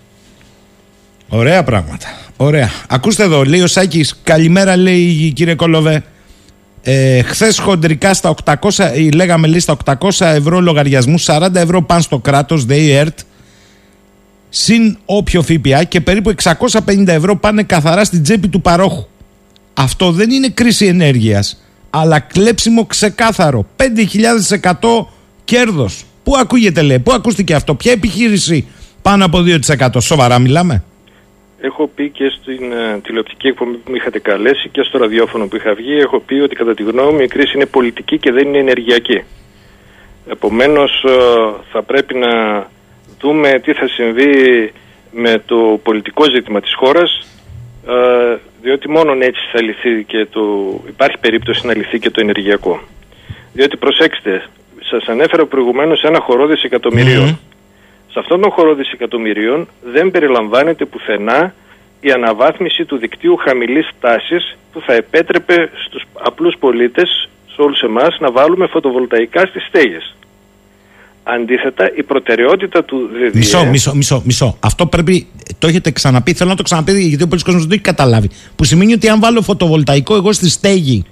Ωραία 1.29 1.63
πράγματα. 1.63 2.07
Ωραία. 2.37 2.69
Ακούστε 2.89 3.23
εδώ, 3.23 3.43
λέει 3.43 3.61
ο 3.61 3.67
Σάκης, 3.67 4.19
καλημέρα, 4.23 4.75
λέει 4.77 5.31
κύριε 5.35 5.55
Κολοβέ. 5.55 6.03
Ε, 6.83 7.21
Χθες 7.21 7.59
χοντρικά 7.59 8.13
στα 8.13 8.35
800, 8.45 8.91
ή 8.95 9.11
λέγαμε 9.11 9.47
λέει 9.47 9.59
στα 9.59 9.77
800 9.85 10.25
ευρώ 10.25 10.59
λογαριασμού, 10.61 11.19
40 11.19 11.55
ευρώ 11.55 11.81
πάνε 11.81 12.01
στο 12.01 12.19
κράτος, 12.19 12.65
ΔΕΗ 12.65 12.91
ΕΡΤ, 12.91 13.19
συν 14.49 14.97
όποιο 15.05 15.41
ΦΠΑ 15.41 15.83
και 15.83 16.01
περίπου 16.01 16.33
650 16.43 17.07
ευρώ 17.07 17.35
πάνε 17.35 17.63
καθαρά 17.63 18.03
στην 18.03 18.23
τσέπη 18.23 18.47
του 18.47 18.61
παρόχου. 18.61 19.05
Αυτό 19.77 20.11
δεν 20.11 20.29
είναι 20.29 20.49
κρίση 20.49 20.85
ενέργειας, 20.85 21.63
αλλά 21.89 22.19
κλέψιμο 22.19 22.85
ξεκάθαρο. 22.85 23.65
5.000% 23.77 25.05
κέρδος. 25.43 26.05
Πού 26.23 26.33
ακούγεται, 26.37 26.81
λέει, 26.81 26.99
πού 26.99 27.11
ακούστηκε 27.11 27.53
αυτό, 27.53 27.75
ποια 27.75 27.91
επιχείρηση 27.91 28.67
πάνω 29.01 29.25
από 29.25 29.43
2%. 29.77 30.01
Σοβαρά 30.01 30.39
μιλάμε 30.39 30.83
έχω 31.61 31.87
πει 31.95 32.09
και 32.09 32.29
στην 32.29 32.71
uh, 32.71 32.99
τηλεοπτική 33.03 33.47
εκπομπή 33.47 33.77
που 33.77 33.91
με 33.91 33.97
είχατε 33.97 34.19
καλέσει 34.19 34.69
και 34.69 34.83
στο 34.83 34.97
ραδιόφωνο 34.97 35.47
που 35.47 35.55
είχα 35.55 35.73
βγει, 35.73 35.97
έχω 35.97 36.19
πει 36.19 36.35
ότι 36.35 36.55
κατά 36.55 36.73
τη 36.73 36.83
γνώμη 36.83 37.11
μου 37.13 37.21
η 37.21 37.27
κρίση 37.27 37.51
είναι 37.55 37.65
πολιτική 37.65 38.17
και 38.17 38.31
δεν 38.31 38.47
είναι 38.47 38.57
ενεργειακή. 38.57 39.23
Επομένως 40.29 41.03
ε, 41.03 41.11
θα 41.71 41.83
πρέπει 41.83 42.15
να 42.15 42.31
δούμε 43.19 43.59
τι 43.63 43.73
θα 43.73 43.87
συμβεί 43.87 44.73
με 45.11 45.43
το 45.45 45.79
πολιτικό 45.83 46.23
ζήτημα 46.23 46.61
της 46.61 46.73
χώρας 46.75 47.27
ε, 47.87 48.37
διότι 48.61 48.89
μόνο 48.89 49.11
έτσι 49.19 49.41
θα 49.51 49.61
λυθεί 49.61 50.03
και 50.03 50.25
το, 50.25 50.41
υπάρχει 50.87 51.17
περίπτωση 51.17 51.67
να 51.67 51.75
λυθεί 51.75 51.99
και 51.99 52.09
το 52.09 52.21
ενεργειακό. 52.21 52.79
Διότι 53.53 53.77
προσέξτε, 53.77 54.43
σας 54.79 55.05
ανέφερα 55.07 55.45
προηγουμένως 55.45 56.03
ένα 56.03 56.19
χορό 56.19 56.45
δισεκατομμυρίων. 56.47 57.39
Σε 58.11 58.19
αυτόν 58.19 58.41
τον 58.41 58.51
χώρο 58.51 58.73
δισεκατομμυρίων 58.73 59.67
δεν 59.83 60.11
περιλαμβάνεται 60.11 60.85
πουθενά 60.85 61.53
η 62.01 62.11
αναβάθμιση 62.11 62.85
του 62.85 62.97
δικτύου 62.97 63.35
χαμηλής 63.35 63.89
τάσης 63.99 64.57
που 64.71 64.81
θα 64.81 64.93
επέτρεπε 64.93 65.69
στους 65.85 66.03
απλούς 66.13 66.55
πολίτες, 66.59 67.29
σε 67.55 67.61
όλους 67.61 67.81
εμάς, 67.81 68.17
να 68.19 68.31
βάλουμε 68.31 68.67
φωτοβολταϊκά 68.67 69.45
στις 69.45 69.65
στέγες. 69.65 70.15
Αντίθετα, 71.35 71.91
η 71.95 72.03
προτεραιότητα 72.03 72.83
του 72.83 73.09
ΔΔΕ... 73.13 73.37
Μισό, 73.37 73.65
μισό, 73.65 73.95
μισό, 73.95 74.21
μισό. 74.25 74.57
Αυτό 74.59 74.85
πρέπει, 74.85 75.27
το 75.59 75.67
έχετε 75.67 75.91
ξαναπεί, 75.91 76.33
θέλω 76.33 76.49
να 76.49 76.55
το 76.55 76.63
ξαναπεί 76.63 76.91
γιατί 76.91 77.23
ο 77.23 77.27
πολλής 77.27 77.43
κόσμος 77.43 77.61
δεν 77.61 77.69
το 77.69 77.75
έχει 77.75 77.93
καταλάβει. 77.93 78.29
Που 78.55 78.63
σημαίνει 78.63 78.93
ότι 78.93 79.09
αν 79.09 79.19
βάλω 79.19 79.41
φωτοβολταϊκό 79.41 80.15
εγώ 80.15 80.31
στη 80.31 80.49
στέγη, 80.49 81.05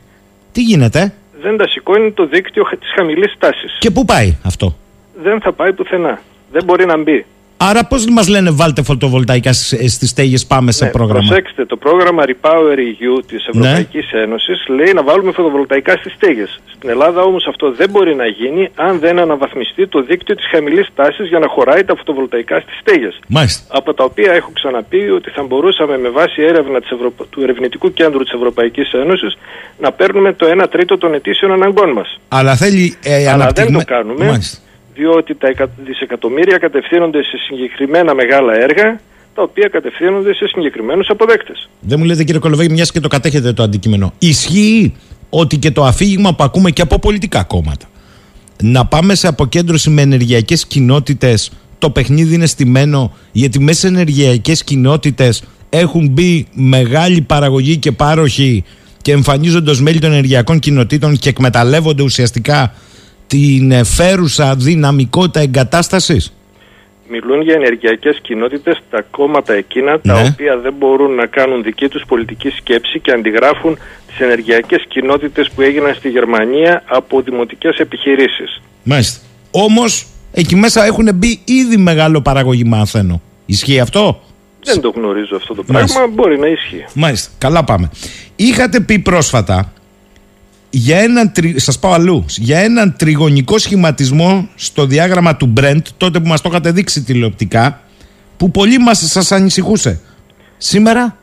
τι 0.51 0.61
γίνεται; 0.61 1.13
Δεν 1.41 1.57
τα 1.57 1.67
σηκώνει 1.67 2.11
το 2.11 2.25
δίκτυο 2.25 2.63
της 2.79 2.91
χαμηλής 2.95 3.35
τάσης. 3.37 3.77
Και 3.79 3.91
πού 3.91 4.05
πάει 4.05 4.37
αυτό; 4.43 4.77
Δεν 5.23 5.41
θα 5.41 5.53
πάει 5.53 5.73
πουθενά 5.73 6.19
δεν 6.55 6.63
μπορεί 6.63 6.85
να 6.85 6.97
μπει. 6.97 7.25
Άρα 7.57 7.85
πώς 7.85 8.05
μας 8.05 8.27
λένε 8.27 8.51
βάλτε 8.51 8.83
φωτοβολταϊκά 8.83 9.53
στις 9.53 10.09
στέγες, 10.09 10.45
πάμε 10.45 10.71
σε 10.71 10.85
ναι, 10.85 10.91
πρόγραμμα; 10.91 11.19
Προσέξτε, 11.27 11.65
το 11.65 11.77
πρόγραμμα 11.77 12.23
Repower 12.27 12.77
EU 12.77 13.23
της 13.27 13.47
Ευρωπαϊκής 13.47 14.09
ναι. 14.13 14.19
Ένωσης 14.19 14.67
λέει 14.67 14.93
να 14.93 15.03
βάλουμε 15.03 15.31
φωτοβολταϊκά 15.31 15.95
στις 15.97 16.13
στέγες. 16.13 16.59
Στην 16.75 16.89
Ελλάδα 16.89 17.21
όμως 17.21 17.47
αυτό 17.47 17.71
δεν 17.71 17.89
μπορεί 17.89 18.15
να 18.15 18.25
γίνει 18.25 18.69
αν 18.75 18.99
δεν 18.99 19.19
αναβαθμιστεί 19.19 19.87
το 19.87 20.01
δίκτυο 20.01 20.35
της 20.35 20.45
χαμηλής 20.51 20.87
τάσης 20.95 21.27
για 21.27 21.39
να 21.39 21.47
χωράει 21.47 21.83
τα 21.83 21.95
φωτοβολταϊκά 21.95 22.59
στις 22.59 22.77
στέγες. 22.79 23.19
Από 23.67 23.93
τα 23.93 24.03
οποία 24.03 24.31
έχω 24.33 24.51
ξαναπεί 24.53 25.09
ότι 25.09 25.29
θα 25.29 25.43
μπορούσαμε 25.43 25.97
με 25.97 26.09
βάση 26.09 26.41
έρευνα 26.41 26.79
της 26.79 26.89
του 27.29 27.41
Ερευνητικού 27.41 27.93
Κέντρου 27.93 28.23
της 28.23 28.33
Ευρωπαϊκής 28.33 28.91
Ένωσης 28.91 29.37
να 29.79 29.91
παίρνουμε 29.91 30.33
το 30.33 30.45
1 30.63 30.65
τρίτο 30.71 30.97
των 30.97 31.13
ετήσιων 31.13 31.51
αναγκών 31.51 31.89
μας. 31.89 32.19
Αλλά 32.27 32.55
θέλει 32.55 32.95
ε, 33.03 33.29
Αλλά 33.31 33.47
δεν 33.55 33.73
το 33.73 33.81
κάνουμε. 33.85 34.25
Μάλιστα 34.25 34.63
διότι 34.95 35.35
τα 35.35 35.69
δισεκατομμύρια 35.85 36.57
κατευθύνονται 36.57 37.23
σε 37.23 37.37
συγκεκριμένα 37.37 38.13
μεγάλα 38.13 38.53
έργα 38.53 38.99
τα 39.35 39.41
οποία 39.41 39.67
κατευθύνονται 39.67 40.33
σε 40.33 40.47
συγκεκριμένους 40.47 41.09
αποδέκτες. 41.09 41.69
Δεν 41.79 41.99
μου 41.99 42.05
λέτε 42.05 42.23
κύριε 42.23 42.39
Κολοβέγη, 42.39 42.73
μιας 42.73 42.91
και 42.91 42.99
το 42.99 43.07
κατέχετε 43.07 43.53
το 43.53 43.63
αντικείμενο. 43.63 44.13
Ισχύει 44.19 44.95
ότι 45.29 45.57
και 45.57 45.71
το 45.71 45.83
αφήγημα 45.83 46.35
που 46.35 46.43
ακούμε 46.43 46.71
και 46.71 46.81
από 46.81 46.99
πολιτικά 46.99 47.43
κόμματα 47.43 47.85
να 48.63 48.85
πάμε 48.85 49.15
σε 49.15 49.27
αποκέντρωση 49.27 49.89
με 49.89 50.01
ενεργειακές 50.01 50.65
κοινότητες, 50.67 51.51
το 51.77 51.89
παιχνίδι 51.89 52.33
είναι 52.33 52.45
στημένο 52.45 53.13
γιατί 53.31 53.59
μέσα 53.59 53.79
σε 53.79 53.87
ενεργειακές 53.87 54.63
κοινότητες 54.63 55.43
έχουν 55.69 56.07
μπει 56.07 56.47
μεγάλη 56.53 57.21
παραγωγή 57.21 57.77
και 57.77 57.91
πάροχοι 57.91 58.63
και 59.01 59.11
εμφανίζονται 59.11 59.71
ως 59.71 59.81
μέλη 59.81 59.99
των 59.99 60.11
ενεργειακών 60.11 60.59
κοινοτήτων 60.59 61.17
και 61.17 61.29
εκμεταλλεύονται 61.29 62.03
ουσιαστικά 62.03 62.73
την 63.35 63.85
φέρουσα 63.85 64.55
δυναμικότητα 64.55 65.39
εγκατάστασης. 65.39 66.33
Μιλούν 67.09 67.41
για 67.41 67.53
ενεργειακές 67.53 68.19
κοινότητες 68.21 68.81
τα 68.89 69.01
κόμματα 69.11 69.53
εκείνα 69.53 69.99
τα 69.99 70.21
ναι. 70.21 70.27
οποία 70.27 70.57
δεν 70.57 70.73
μπορούν 70.77 71.15
να 71.15 71.25
κάνουν 71.25 71.63
δική 71.63 71.87
τους 71.87 72.03
πολιτική 72.07 72.49
σκέψη 72.49 72.99
και 72.99 73.11
αντιγράφουν 73.11 73.77
τις 74.07 74.19
ενεργειακές 74.19 74.85
κοινότητες 74.87 75.49
που 75.49 75.61
έγιναν 75.61 75.93
στη 75.95 76.09
Γερμανία 76.09 76.83
από 76.85 77.21
δημοτικές 77.21 77.77
επιχειρήσεις. 77.77 78.61
Μάλιστα. 78.83 79.19
Όμως 79.51 80.07
εκεί 80.31 80.55
μέσα 80.55 80.85
έχουν 80.85 81.09
μπει 81.13 81.39
ήδη 81.45 81.77
μεγάλο 81.77 82.21
παραγωγή 82.21 82.63
μαθαίνω. 82.63 83.21
Ισχύει 83.45 83.79
αυτό; 83.79 84.21
Δεν 84.63 84.81
το 84.81 84.89
γνωρίζω 84.89 85.35
αυτό 85.35 85.53
το 85.53 85.63
πράγμα, 85.63 86.07
μπορεί 86.11 86.39
να 86.39 86.47
ισχύει. 86.47 86.85
Μάλιστα, 86.93 87.31
καλά 87.37 87.63
πάμε. 87.63 87.89
Είχατε 88.35 88.79
πει 88.79 88.99
πρόσφατα 88.99 89.73
για 90.77 90.99
έναν, 90.99 91.31
σας 91.55 91.79
πάω 91.79 91.91
αλλού, 91.91 92.25
για 92.27 92.59
έναν 92.59 92.95
τριγωνικό 92.97 93.57
σχηματισμό 93.57 94.49
στο 94.55 94.85
διάγραμμα 94.85 95.35
του 95.35 95.53
Brent, 95.57 95.81
τότε 95.97 96.19
που 96.19 96.27
μας 96.27 96.41
το 96.41 96.49
είχατε 96.49 96.71
δείξει 96.71 97.03
τηλεοπτικά, 97.03 97.81
που 98.37 98.51
πολύ 98.51 98.77
μας 98.77 99.11
σας 99.11 99.31
ανησυχούσε. 99.31 100.01
Σήμερα... 100.57 101.17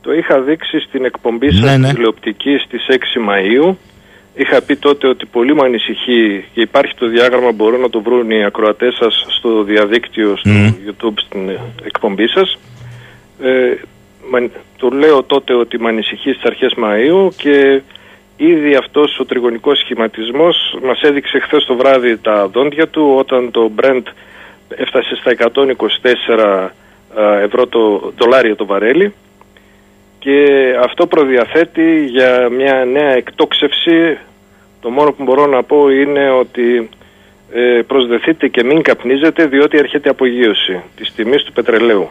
Το 0.00 0.12
είχα 0.12 0.40
δείξει 0.40 0.78
στην 0.78 1.04
εκπομπή 1.04 1.50
σας 1.50 1.60
ναι, 1.60 1.76
ναι. 1.76 1.92
τηλεοπτική 1.92 2.56
στις 2.58 2.86
6 2.88 2.92
Μαΐου. 3.28 3.74
Είχα 4.34 4.62
πει 4.62 4.76
τότε 4.76 5.06
ότι 5.06 5.26
πολύ 5.26 5.54
μου 5.54 5.64
ανησυχεί 5.64 6.44
και 6.52 6.60
υπάρχει 6.60 6.94
το 6.94 7.08
διάγραμμα, 7.08 7.52
μπορούν 7.52 7.80
να 7.80 7.90
το 7.90 8.02
βρουν 8.02 8.30
οι 8.30 8.44
ακροατές 8.44 8.94
σας 8.94 9.26
στο 9.28 9.62
διαδίκτυο, 9.62 10.36
στο 10.36 10.50
YouTube, 10.50 11.14
στην 11.16 11.50
εκπομπή 11.84 12.28
σας. 12.28 12.58
Ε, 13.42 13.74
το 14.76 14.88
λέω 14.88 15.22
τότε 15.22 15.54
ότι 15.54 15.80
με 15.80 15.88
ανησυχεί 15.88 16.30
στις 16.32 16.44
αρχές 16.44 16.74
Μαΐου 16.76 17.28
και 17.36 17.82
Ήδη 18.40 18.74
αυτός 18.74 19.18
ο 19.18 19.24
τριγωνικός 19.24 19.78
σχηματισμός 19.78 20.78
μας 20.82 21.00
έδειξε 21.00 21.38
χθες 21.38 21.64
το 21.64 21.76
βράδυ 21.76 22.16
τα 22.18 22.48
δόντια 22.48 22.88
του 22.88 23.14
όταν 23.18 23.50
το 23.50 23.70
Brent 23.80 24.02
έφτασε 24.68 25.16
στα 25.16 25.34
124 25.52 26.68
ε, 27.16 27.42
ευρώ 27.42 27.66
το 27.66 28.12
δολάριο 28.16 28.56
το 28.56 28.66
βαρέλι 28.66 29.14
και 30.18 30.46
αυτό 30.82 31.06
προδιαθέτει 31.06 32.04
για 32.04 32.48
μια 32.50 32.84
νέα 32.84 33.10
εκτόξευση. 33.10 34.18
Το 34.80 34.90
μόνο 34.90 35.12
που 35.12 35.22
μπορώ 35.22 35.46
να 35.46 35.62
πω 35.62 35.90
είναι 35.90 36.30
ότι 36.30 36.88
ε, 37.52 37.80
προσδεθείτε 37.86 38.48
και 38.48 38.64
μην 38.64 38.82
καπνίζετε 38.82 39.46
διότι 39.46 39.78
έρχεται 39.78 40.08
απογείωση 40.08 40.82
της 40.96 41.12
τιμής 41.12 41.42
του 41.42 41.52
πετρελαίου. 41.52 42.10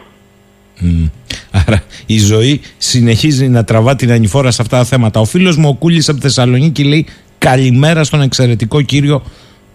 Άρα 1.66 1.82
η 2.06 2.18
ζωή 2.18 2.60
συνεχίζει 2.78 3.48
να 3.48 3.64
τραβά 3.64 3.96
την 3.96 4.12
ανηφόρα 4.12 4.50
σε 4.50 4.62
αυτά 4.62 4.78
τα 4.78 4.84
θέματα. 4.84 5.20
Ο 5.20 5.24
φίλος 5.24 5.56
μου 5.56 5.68
ο 5.68 5.74
Κούλης 5.74 6.08
από 6.08 6.20
Θεσσαλονίκη 6.20 6.84
λέει 6.84 7.06
καλημέρα 7.38 8.04
στον 8.04 8.20
εξαιρετικό 8.20 8.82
κύριο 8.82 9.22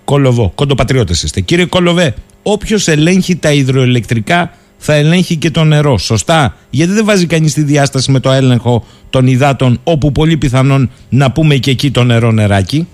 Κολοβό. 0.06 0.52
Κοντοπατριώτες 0.56 1.24
είστε. 1.24 1.42
Κύριε 1.42 1.66
Κολοβέ, 1.66 2.14
όποιος 2.44 2.88
ελέγχει 2.88 3.36
τα 3.36 3.52
υδροελεκτρικά 3.52 4.54
θα 4.78 4.94
ελέγχει 4.94 5.36
και 5.36 5.52
το 5.52 5.64
νερό. 5.64 5.98
Σωστά. 5.98 6.58
Γιατί 6.70 6.92
δεν 6.92 7.06
βάζει 7.06 7.26
κανείς 7.26 7.54
τη 7.54 7.62
διάσταση 7.62 8.12
με 8.12 8.20
το 8.20 8.32
έλεγχο 8.32 8.86
των 9.10 9.28
υδάτων, 9.28 9.80
όπου 9.84 10.12
πολύ 10.12 10.38
πιθανόν 10.38 10.92
να 11.10 11.32
πούμε 11.32 11.56
και 11.56 11.72
εκεί 11.72 11.92
το 11.92 12.04
νερό 12.04 12.32
νεράκι; 12.32 12.88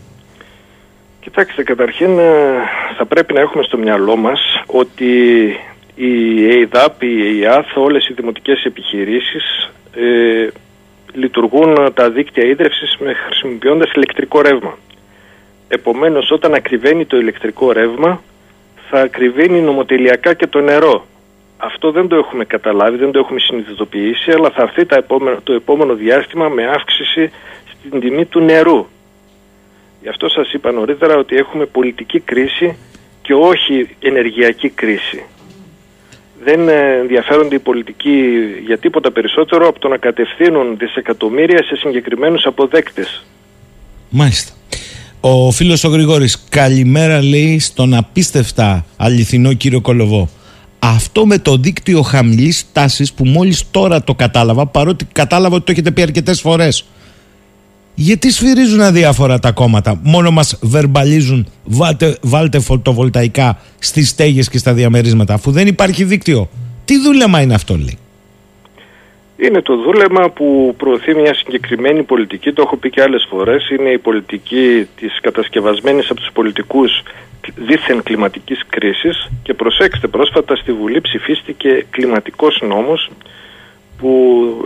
Κοιτάξτε, 1.29 1.63
καταρχήν 1.63 2.19
ε, 2.19 2.33
θα 2.97 3.05
πρέπει 3.05 3.33
να 3.33 3.39
έχουμε 3.39 3.63
στο 3.63 3.77
μυαλό 3.77 4.15
μας 4.15 4.39
ότι 4.65 5.05
η 6.01 6.43
ΕΙΔΑΠ, 6.43 7.03
η 7.03 7.37
ΕΙΑΘ, 7.37 7.77
όλες 7.77 8.07
οι 8.07 8.13
δημοτικές 8.13 8.63
επιχειρήσεις 8.63 9.71
ε, 9.95 10.47
λειτουργούν 11.13 11.93
τα 11.93 12.09
δίκτυα 12.09 12.47
ίδρυυσης 12.47 12.97
με 12.99 13.13
χρησιμοποιώντας 13.13 13.91
ηλεκτρικό 13.91 14.41
ρεύμα. 14.41 14.77
Επομένως, 15.67 16.31
όταν 16.31 16.53
ακριβένει 16.53 17.05
το 17.05 17.17
ηλεκτρικό 17.17 17.71
ρεύμα, 17.71 18.21
θα 18.89 19.01
ακριβένει 19.01 19.61
νομοτελειακά 19.61 20.33
και 20.33 20.47
το 20.47 20.59
νερό. 20.59 21.05
Αυτό 21.57 21.91
δεν 21.91 22.07
το 22.07 22.15
έχουμε 22.15 22.45
καταλάβει, 22.45 22.97
δεν 22.97 23.11
το 23.11 23.19
έχουμε 23.19 23.39
συνειδητοποιήσει, 23.39 24.31
αλλά 24.31 24.49
θα 24.49 24.61
έρθει 24.61 24.85
το 25.43 25.53
επόμενο 25.53 25.95
διάστημα 25.95 26.49
με 26.49 26.67
αύξηση 26.67 27.31
στην 27.79 27.99
τιμή 27.99 28.25
του 28.25 28.39
νερού. 28.39 28.87
Γι' 30.01 30.09
αυτό 30.09 30.29
σας 30.29 30.53
είπα 30.53 30.71
νωρίτερα 30.71 31.17
ότι 31.17 31.35
έχουμε 31.35 31.65
πολιτική 31.65 32.19
κρίση 32.19 32.77
και 33.21 33.33
όχι 33.33 33.89
ενεργειακή 33.99 34.69
κρίση. 34.69 35.23
Δεν 36.43 36.69
ενδιαφέρονται 37.01 37.55
οι 37.55 37.59
πολιτικοί 37.59 38.19
για 38.65 38.77
τίποτα 38.77 39.11
περισσότερο 39.11 39.67
από 39.67 39.79
το 39.79 39.87
να 39.87 39.97
κατευθύνουν 39.97 40.77
δισεκατομμύρια 40.77 41.63
σε 41.63 41.75
συγκεκριμένους 41.75 42.45
αποδέκτες. 42.45 43.25
Μάλιστα. 44.09 44.53
Ο 45.19 45.51
φίλος 45.51 45.83
ο 45.83 45.89
Γρηγόρης, 45.89 46.45
καλημέρα 46.49 47.23
λέει 47.23 47.59
στον 47.59 47.93
απίστευτα 47.93 48.85
αληθινό 48.97 49.53
κύριο 49.53 49.81
Κολοβό 49.81 50.29
αυτό 50.79 51.25
με 51.25 51.37
το 51.37 51.57
δίκτυο 51.57 52.01
χαμηλής 52.01 52.65
τάσης 52.71 53.13
που 53.13 53.25
μόλις 53.25 53.71
τώρα 53.71 54.03
το 54.03 54.15
κατάλαβα, 54.15 54.65
παρότι 54.65 55.07
κατάλαβα 55.11 55.55
ότι 55.55 55.65
το 55.65 55.71
έχετε 55.71 55.91
πει 55.91 56.01
αρκετές 56.01 56.41
φορές. 56.41 56.85
Γιατί 58.01 58.31
σφυρίζουν 58.31 58.81
αδιάφορα 58.81 59.39
τα 59.39 59.51
κόμματα, 59.51 59.99
μόνο 60.03 60.31
μας 60.31 60.59
βερμπαλίζουν 60.61 61.47
βάλτε, 61.63 62.17
βάλτε 62.21 62.59
φωτοβολταϊκά 62.59 63.59
στις 63.79 64.09
στέγες 64.09 64.49
και 64.49 64.57
στα 64.57 64.73
διαμερίσματα, 64.73 65.33
αφού 65.33 65.51
δεν 65.51 65.67
υπάρχει 65.67 66.03
δίκτυο. 66.03 66.49
Τι 66.85 66.99
δούλεμα 66.99 67.41
είναι 67.41 67.53
αυτό, 67.53 67.75
λέει; 67.75 67.97
Είναι 69.37 69.61
το 69.61 69.75
δούλεμα 69.75 70.29
που 70.29 70.75
προωθεί 70.77 71.15
μια 71.15 71.33
συγκεκριμένη 71.33 72.03
πολιτική, 72.03 72.53
το 72.53 72.61
έχω 72.61 72.77
πει 72.77 72.89
και 72.89 73.01
άλλες 73.01 73.27
φορές, 73.29 73.69
είναι 73.69 73.89
η 73.89 73.97
πολιτική 73.97 74.87
της 74.95 75.19
κατασκευασμένης 75.21 76.09
από 76.09 76.19
τους 76.19 76.29
πολιτικούς 76.33 77.03
δίθεν 77.55 78.03
κλιματικής 78.03 78.65
κρίσης 78.69 79.29
και 79.43 79.53
προσέξτε 79.53 80.07
πρόσφατα 80.07 80.55
στη 80.55 80.71
Βουλή 80.71 81.01
ψηφίστηκε 81.01 81.85
κλιματικός 81.89 82.61
νόμος 82.67 83.09
που 83.97 84.09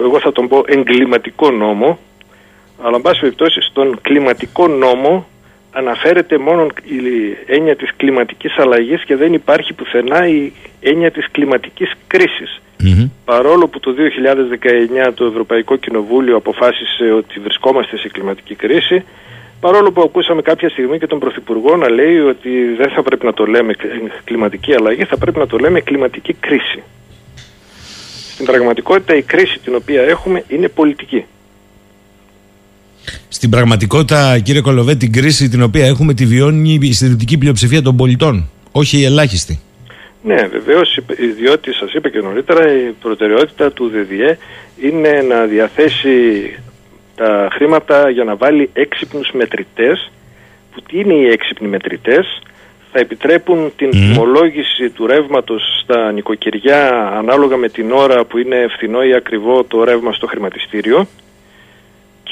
εγώ 0.01 0.19
θα 0.19 0.31
τον 0.31 0.47
πω 0.47 0.63
εγκληματικό 0.65 1.51
νόμο 1.51 1.99
αλλά 2.85 2.95
εν 2.95 3.01
πάση 3.01 3.19
περιπτώσει 3.19 3.61
στον 3.61 3.99
κλιματικό 4.01 4.67
νόμο 4.67 5.27
αναφέρεται 5.71 6.37
μόνο 6.37 6.67
η 6.83 6.97
έννοια 7.45 7.75
της 7.75 7.89
κλιματικής 7.97 8.57
αλλαγής 8.57 9.03
και 9.03 9.15
δεν 9.15 9.33
υπάρχει 9.33 9.73
πουθενά 9.73 10.27
η 10.27 10.51
έννοια 10.79 11.11
της 11.11 11.27
κλιματικής 11.31 11.91
κρίσης. 12.07 12.61
Παρόλο 13.25 13.67
που 13.67 13.79
το 13.79 13.93
2019 15.09 15.11
το 15.13 15.25
Ευρωπαϊκό 15.25 15.75
Κοινοβούλιο 15.75 16.35
αποφάσισε 16.35 17.11
ότι 17.11 17.39
βρισκόμαστε 17.39 17.97
σε 17.97 18.09
κλιματική 18.09 18.55
κρίση, 18.55 19.03
παρόλο 19.59 19.91
που 19.91 20.01
ακούσαμε 20.01 20.41
κάποια 20.41 20.69
στιγμή 20.69 20.99
και 20.99 21.07
τον 21.07 21.19
Πρωθυπουργό 21.19 21.75
να 21.75 21.89
λέει 21.89 22.19
ότι 22.19 22.73
δεν 22.77 22.89
θα 22.89 23.03
πρέπει 23.03 23.25
να 23.25 23.33
το 23.33 23.45
λέμε 23.45 23.73
κλιματική 24.23 24.73
αλλαγή, 24.73 25.03
θα 25.03 25.17
πρέπει 25.17 25.39
να 25.39 25.47
το 25.47 25.57
λέμε 25.57 25.79
κλιματική 25.79 26.33
κρίση. 26.33 26.83
Στην 28.33 28.45
πραγματικότητα 28.45 29.15
η 29.15 29.21
κρίση 29.21 29.59
την 29.59 29.75
οποία 29.75 30.01
έχουμε 30.01 30.43
είναι 30.47 30.67
πολιτική. 30.67 31.25
Στην 33.27 33.49
πραγματικότητα, 33.49 34.39
κύριε 34.39 34.61
Κολοβέ, 34.61 34.95
την 34.95 35.11
κρίση 35.11 35.49
την 35.49 35.61
οποία 35.61 35.85
έχουμε 35.85 36.13
τη 36.13 36.25
βιώνει 36.25 36.79
η 36.81 36.93
συντηρητική 36.93 37.37
πλειοψηφία 37.37 37.81
των 37.81 37.95
πολιτών, 37.95 38.49
όχι 38.71 38.97
η 38.97 39.03
ελάχιστη. 39.03 39.59
Ναι, 40.23 40.47
βεβαίως, 40.51 40.99
διότι 41.37 41.73
σας 41.73 41.93
είπα 41.93 42.09
και 42.09 42.19
νωρίτερα, 42.19 42.73
η 42.73 42.91
προτεραιότητα 43.01 43.71
του 43.71 43.89
ΔΔΕ 43.89 44.37
είναι 44.81 45.25
να 45.29 45.43
διαθέσει 45.43 46.09
τα 47.15 47.47
χρήματα 47.51 48.09
για 48.09 48.23
να 48.23 48.35
βάλει 48.35 48.69
έξυπνους 48.73 49.31
μετρητές, 49.33 50.11
που 50.71 50.81
τι 50.81 50.99
είναι 50.99 51.13
οι 51.13 51.27
έξυπνοι 51.27 51.67
μετρητές, 51.67 52.41
θα 52.91 52.99
επιτρέπουν 52.99 53.71
την 53.75 53.89
τιμολόγηση 53.89 54.89
του 54.89 55.07
ρεύματος 55.07 55.61
στα 55.83 56.11
νοικοκυριά 56.11 57.11
ανάλογα 57.17 57.57
με 57.57 57.69
την 57.69 57.91
ώρα 57.91 58.25
που 58.25 58.37
είναι 58.37 58.67
φθηνό 58.75 59.03
ή 59.03 59.13
ακριβό 59.13 59.63
το 59.63 59.83
ρεύμα 59.83 60.13
στο 60.13 60.27
χρηματιστήριο. 60.27 61.07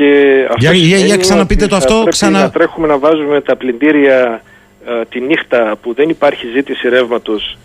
Και 0.01 0.47
για, 0.57 0.71
για, 0.71 0.97
για 0.97 1.17
ξαναπείτε 1.17 1.67
το 1.67 1.75
αυτό. 1.75 2.03
Ξανα... 2.09 2.39
να 2.39 2.49
τρέχουμε 2.49 2.87
να 2.87 2.97
βάζουμε 2.97 3.41
τα 3.41 3.55
πλυντήρια 3.55 4.41
ε, 4.85 5.05
τη 5.09 5.19
νύχτα 5.19 5.77
που 5.81 5.93
δεν 5.93 6.09
υπάρχει 6.09 6.47
ζήτηση 6.55 6.89
ρεύματος 6.89 7.57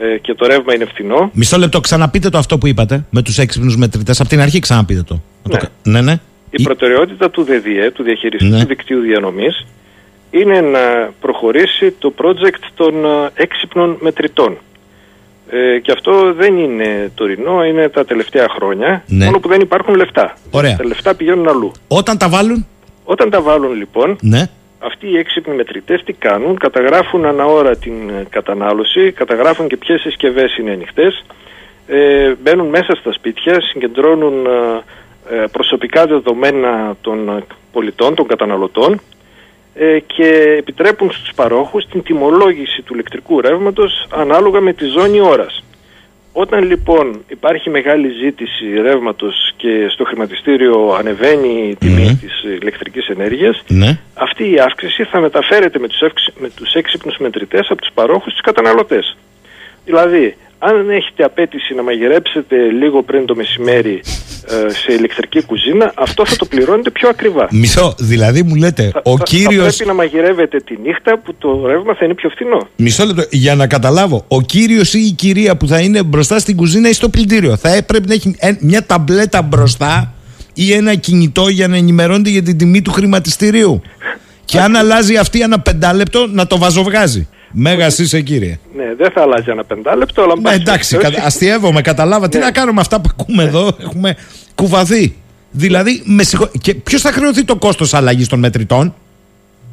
ε, 0.00 0.18
και 0.18 0.34
το 0.34 0.46
ρεύμα 0.46 0.74
είναι 0.74 0.84
φθηνό. 0.84 1.30
Μισό 1.32 1.58
λεπτό, 1.58 1.80
ξαναπείτε 1.80 2.28
το 2.28 2.38
αυτό 2.38 2.58
που 2.58 2.66
είπατε 2.66 3.04
με 3.10 3.22
τους 3.22 3.38
έξυπνους 3.38 3.76
μετρητές. 3.76 4.20
Από 4.20 4.28
την 4.28 4.40
αρχή 4.40 4.58
ξαναπείτε 4.58 5.02
το. 5.02 5.20
Ναι. 5.42 5.58
το... 5.58 5.66
ναι, 5.82 6.00
ναι. 6.00 6.14
Η 6.50 6.62
προτεραιότητα 6.62 7.30
του 7.30 7.42
ΔΔΕ, 7.42 7.90
του 7.90 8.02
Διαχειριστή 8.02 8.48
ναι. 8.48 8.64
Δικτύου 8.64 9.00
Διανομής, 9.00 9.66
είναι 10.30 10.60
να 10.60 11.12
προχωρήσει 11.20 11.94
το 11.98 12.14
project 12.16 12.64
των 12.74 13.04
ε, 13.04 13.30
έξυπνων 13.34 13.96
μετρητών. 14.00 14.58
Ε, 15.52 15.78
και 15.78 15.92
αυτό 15.92 16.32
δεν 16.34 16.58
είναι 16.58 17.10
τωρινό, 17.14 17.64
είναι 17.64 17.88
τα 17.88 18.04
τελευταία 18.04 18.46
χρόνια, 18.48 19.02
ναι. 19.06 19.24
μόνο 19.24 19.38
που 19.38 19.48
δεν 19.48 19.60
υπάρχουν 19.60 19.94
λεφτά. 19.94 20.36
Ωραία. 20.50 20.76
Τα 20.76 20.84
λεφτά 20.84 21.14
πηγαίνουν 21.14 21.48
αλλού. 21.48 21.72
Όταν 21.88 22.18
τα 22.18 22.28
βάλουν; 22.28 22.66
Όταν 23.04 23.30
τα 23.30 23.40
βάλουν 23.40 23.72
λοιπόν, 23.72 24.16
ναι. 24.20 24.48
αυτοί 24.78 25.06
οι 25.08 25.16
έξυπνοι 25.16 25.54
μετρητές 25.54 26.02
τι 26.04 26.12
κάνουν, 26.12 26.58
καταγράφουν 26.58 27.24
ανά 27.24 27.44
ώρα 27.44 27.76
την 27.76 28.08
ε, 28.08 28.26
κατανάλωση, 28.28 29.12
καταγράφουν 29.12 29.68
και 29.68 29.76
ποιες 29.76 30.00
συσκευές 30.00 30.56
είναι 30.56 30.70
ανοιχτές, 30.70 31.24
ε, 31.86 32.34
μπαίνουν 32.42 32.68
μέσα 32.68 32.94
στα 32.94 33.12
σπίτια, 33.12 33.60
συγκεντρώνουν 33.60 34.46
ε, 34.46 35.36
ε, 35.36 35.44
προσωπικά 35.52 36.06
δεδομένα 36.06 36.96
των 37.00 37.44
πολιτών, 37.72 38.14
των 38.14 38.26
καταναλωτών 38.26 38.92
ε, 38.92 38.98
και 40.06 40.54
επιτρέπουν 40.58 41.12
στους 41.12 41.30
παρόχους 41.34 41.86
την 41.86 42.02
τιμολόγηση 42.02 42.82
του 42.82 42.94
ηλεκτρικού 42.94 43.40
ρεύματος 43.40 44.06
ανάλογα 44.10 44.60
με 44.60 44.72
τη 44.72 44.84
ζώνη 44.84 45.20
ώρας. 45.20 45.62
Όταν 46.32 46.64
λοιπόν 46.64 47.24
υπάρχει 47.28 47.70
μεγάλη 47.70 48.08
ζήτηση 48.08 48.80
ρεύματος 48.82 49.52
και 49.56 49.86
στο 49.88 50.04
χρηματιστήριο 50.04 50.94
ανεβαίνει 50.98 51.68
η 51.68 51.76
τιμή 51.76 52.10
mm. 52.10 52.18
της 52.20 52.42
ηλεκτρικής 52.60 53.08
ενέργειας, 53.08 53.62
ναι. 53.68 53.98
αυτή 54.14 54.50
η 54.50 54.58
αύξηση 54.60 55.04
θα 55.04 55.20
μεταφέρεται 55.20 55.78
με 55.78 55.88
τους, 55.88 56.00
με 56.38 56.50
τους 56.54 56.74
έξυπνους 56.74 57.16
μετρητές 57.18 57.66
από 57.70 57.80
τους 57.80 57.90
παρόχους 57.94 58.32
στους 58.32 58.40
καταναλωτές. 58.40 59.16
Δηλαδή, 59.84 60.36
αν 60.62 60.90
έχετε 60.90 61.24
απέτηση 61.24 61.74
να 61.74 61.82
μαγειρέψετε 61.82 62.56
λίγο 62.56 63.02
πριν 63.02 63.26
το 63.26 63.34
μεσημέρι 63.34 64.00
ε, 64.48 64.72
σε 64.72 64.92
ηλεκτρική 64.92 65.42
κουζίνα, 65.42 65.92
αυτό 65.94 66.26
θα 66.26 66.36
το 66.36 66.44
πληρώνετε 66.44 66.90
πιο 66.90 67.08
ακριβά. 67.08 67.48
Μισό, 67.50 67.94
δηλαδή 67.98 68.42
μου 68.42 68.54
λέτε, 68.54 68.90
θα, 68.92 69.00
ο 69.04 69.16
θα, 69.16 69.22
κύριος... 69.22 69.64
Θα 69.64 69.72
πρέπει 69.72 69.86
να 69.86 69.94
μαγειρεύετε 69.94 70.60
τη 70.60 70.76
νύχτα 70.82 71.18
που 71.18 71.34
το 71.38 71.66
ρεύμα 71.66 71.94
θα 71.94 72.04
είναι 72.04 72.14
πιο 72.14 72.28
φθηνό. 72.28 72.68
Μισό 72.76 73.04
λεπτό, 73.04 73.22
για 73.30 73.54
να 73.54 73.66
καταλάβω, 73.66 74.24
ο 74.28 74.40
κύριος 74.40 74.94
ή 74.94 74.98
η 74.98 75.10
κυρία 75.12 75.56
που 75.56 75.66
θα 75.66 75.80
είναι 75.80 76.02
μπροστά 76.02 76.38
στην 76.38 76.56
κουζίνα 76.56 76.88
ή 76.88 76.92
στο 76.92 77.08
πλυντήριο 77.08 77.56
θα 77.56 77.82
πρέπει 77.86 78.08
να 78.08 78.14
έχει 78.14 78.36
μια 78.60 78.86
ταμπλέτα 78.86 79.42
μπροστά 79.42 80.14
ή 80.54 80.72
ένα 80.72 80.94
κινητό 80.94 81.48
για 81.48 81.68
να 81.68 81.76
ενημερώνεται 81.76 82.30
για 82.30 82.42
την 82.42 82.58
τιμή 82.58 82.82
του 82.82 82.90
χρηματιστηρίου; 82.90 83.82
Και 84.50 84.60
αν 84.60 84.76
αλλάζει 84.76 85.16
αυτή 85.16 85.40
ένα 85.40 85.60
πεντάλεπτο 85.60 86.26
να 86.30 86.46
το 86.46 86.58
βαζοβγάζει. 86.58 87.28
Μέγα 87.52 87.86
είσαι 87.86 88.20
κύριε. 88.20 88.58
Ναι, 88.76 88.94
δεν 88.96 89.10
θα 89.10 89.22
αλλάζει 89.22 89.50
ένα 89.50 89.64
πεντάλεπτο, 89.64 90.22
αλλά 90.22 90.34
ναι, 90.40 90.50
εντάξει, 90.50 90.96
κα, 90.96 91.10
αστείευομαι, 91.24 91.80
καταλάβα. 91.80 92.28
Τι 92.28 92.38
ναι. 92.38 92.44
να 92.44 92.50
κάνουμε 92.52 92.80
αυτά 92.80 93.00
που 93.00 93.08
ακούμε 93.18 93.42
εδώ, 93.42 93.76
έχουμε 93.80 94.16
κουβαθεί. 94.54 95.16
Δηλαδή, 95.50 96.02
με 96.04 96.22
συγχω... 96.22 96.50
και 96.60 96.74
ποιος 96.74 97.00
θα 97.02 97.12
χρεωθεί 97.12 97.44
το 97.44 97.56
κόστος 97.56 97.94
αλλαγής 97.94 98.28
των 98.28 98.38
μετρητών, 98.38 98.94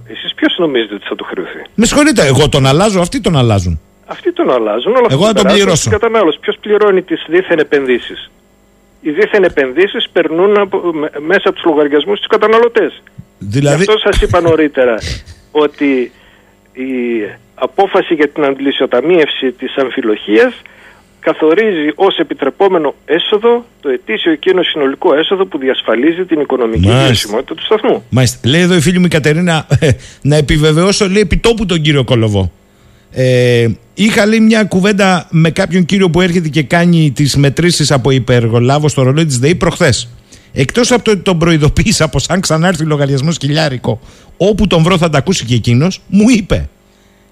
Εσείς 0.07 0.34
ποιος 0.34 0.55
νομίζετε 0.57 0.93
ότι 0.93 1.05
θα 1.09 1.15
το 1.15 1.23
χρεωθεί; 1.23 1.61
Με 1.75 1.86
συγχωρείτε, 1.86 2.25
εγώ 2.25 2.49
τον 2.49 2.65
αλλάζω, 2.65 2.99
αυτοί 2.99 3.21
τον 3.21 3.38
αλλάζουν. 3.38 3.80
Αυτοί 4.05 4.34
τον 4.34 4.51
αλλάζουν. 4.51 4.95
Όλα 4.95 5.07
Εγώ 5.09 5.21
θα 5.21 5.28
θα 5.28 5.34
τον 5.34 5.41
περάσουν 5.43 5.61
πληρώσω. 5.63 5.75
στην 5.82 5.91
κατανάλωση. 5.91 6.39
Ποιος 6.39 6.57
πληρώνει 6.61 7.01
τις 7.01 7.25
δίθεν 7.30 7.59
επενδύσεις; 7.59 8.32
Οι 9.01 9.11
δίθεν 9.11 9.43
επενδύσεις 9.43 10.09
περνούν 10.11 10.57
από, 10.59 10.78
με- 10.93 11.11
μέσα 11.19 11.41
από 11.49 11.53
τους 11.53 11.63
λογαριασμούς 11.65 12.19
του 12.19 12.28
καταναλωτές. 12.28 13.01
Δηλαδή, 13.38 13.83
Γι' 13.83 13.89
αυτό 13.91 14.09
σας 14.09 14.21
είπα 14.21 14.41
νωρίτερα 14.41 14.95
ότι 15.51 16.11
η 16.73 16.91
απόφαση 17.55 18.13
για 18.13 18.29
την 18.29 18.43
αντιλησιοταμίευση 18.43 19.51
της 19.51 19.75
αμφιλοχίας 19.75 20.53
καθορίζει 21.19 21.91
ως 21.95 22.17
επιτρεπόμενο 22.17 22.95
έσοδο 23.05 23.65
το 23.81 23.89
ετήσιο 23.89 24.31
εκείνο 24.31 24.63
συνολικό 24.63 25.15
έσοδο 25.15 25.45
που 25.45 25.57
διασφαλίζει 25.57 26.25
την 26.25 26.39
οικονομική 26.39 26.88
Μάλιστα. 26.88 27.05
βιωσιμότητα 27.05 27.55
του 27.55 27.63
σταθμού. 27.63 28.03
Μάλιστα. 28.09 28.49
Λέει 28.49 28.61
εδώ 28.61 28.75
η 28.75 28.79
φίλη 28.79 28.99
μου 28.99 29.05
η 29.05 29.09
Κατερίνα 29.09 29.67
να 30.21 30.35
επιβεβαιώσω 30.35 31.07
λέει 31.07 31.21
επιτόπου 31.21 31.65
τον 31.65 31.81
κύριο 31.81 32.03
Κολοβό. 32.03 32.51
Ε, 33.11 33.67
είχα 33.93 34.25
λέει 34.25 34.39
μια 34.39 34.63
κουβέντα 34.63 35.27
με 35.31 35.49
κάποιον 35.49 35.85
κύριο 35.85 36.09
που 36.09 36.21
έρχεται 36.21 36.47
και 36.47 36.63
κάνει 36.63 37.11
τις 37.15 37.35
μετρήσεις 37.35 37.91
από 37.91 38.11
υπεργολάβο 38.11 38.88
στο 38.88 39.01
ρολόι 39.01 39.25
της 39.25 39.39
ΔΕΗ 39.39 39.55
προχθές. 39.55 40.09
Εκτός 40.60 40.91
από 40.91 41.03
το 41.03 41.12
ότι 41.12 41.20
τον 41.20 41.39
προειδοποίησα 41.39 42.10
πως 42.10 42.30
αν 42.30 42.39
ξανάρθει 42.39 42.84
λογαριασμός 42.84 43.38
χιλιάρικο 43.41 43.99
όπου 44.38 44.68
τον 44.68 44.84
βρω 44.84 44.97
θα 44.97 45.10
τα 45.10 45.18
ακούσει 45.18 45.45
και 45.45 45.53
εκείνος 45.55 46.01
μου 46.08 46.30
είπε 46.30 46.70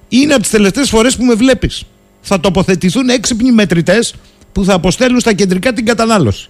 είναι 0.10 0.34
από 0.34 0.42
τις 0.42 0.52
τελευταίες 0.52 0.90
φορές 0.90 1.18
που 1.18 1.24
με 1.24 1.34
βλέπεις. 1.34 1.84
Θα 2.22 2.40
τοποθετηθούν 2.40 3.10
έξυπνοι 3.10 3.52
μετρητές 3.52 4.16
που 4.52 4.64
θα 4.64 4.74
αποστέλουν 4.74 5.20
στα 5.20 5.34
κεντρικά 5.34 5.74
την 5.74 5.86
κατανάλωση. 5.86 6.50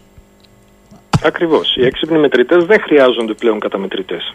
Ακριβώς. 1.23 1.75
Οι 1.75 1.85
έξυπνοι 1.85 2.17
μετρητές 2.17 2.63
δεν 2.65 2.79
χρειάζονται 2.81 3.33
πλέον 3.33 3.59
καταμετρητές. 3.59 4.33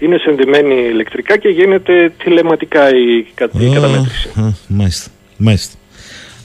Είναι 0.00 0.18
συνδεμένοι 0.18 0.74
ηλεκτρικά 0.74 1.38
και 1.38 1.48
γίνεται 1.48 2.12
τηλεματικά 2.24 2.88
η, 2.88 3.22
κα- 3.34 3.50
η 3.58 3.70
καταμέτρηση. 3.74 4.28
Α, 4.40 4.42
μάλιστα. 4.68 5.10
μάλιστα. 5.36 5.76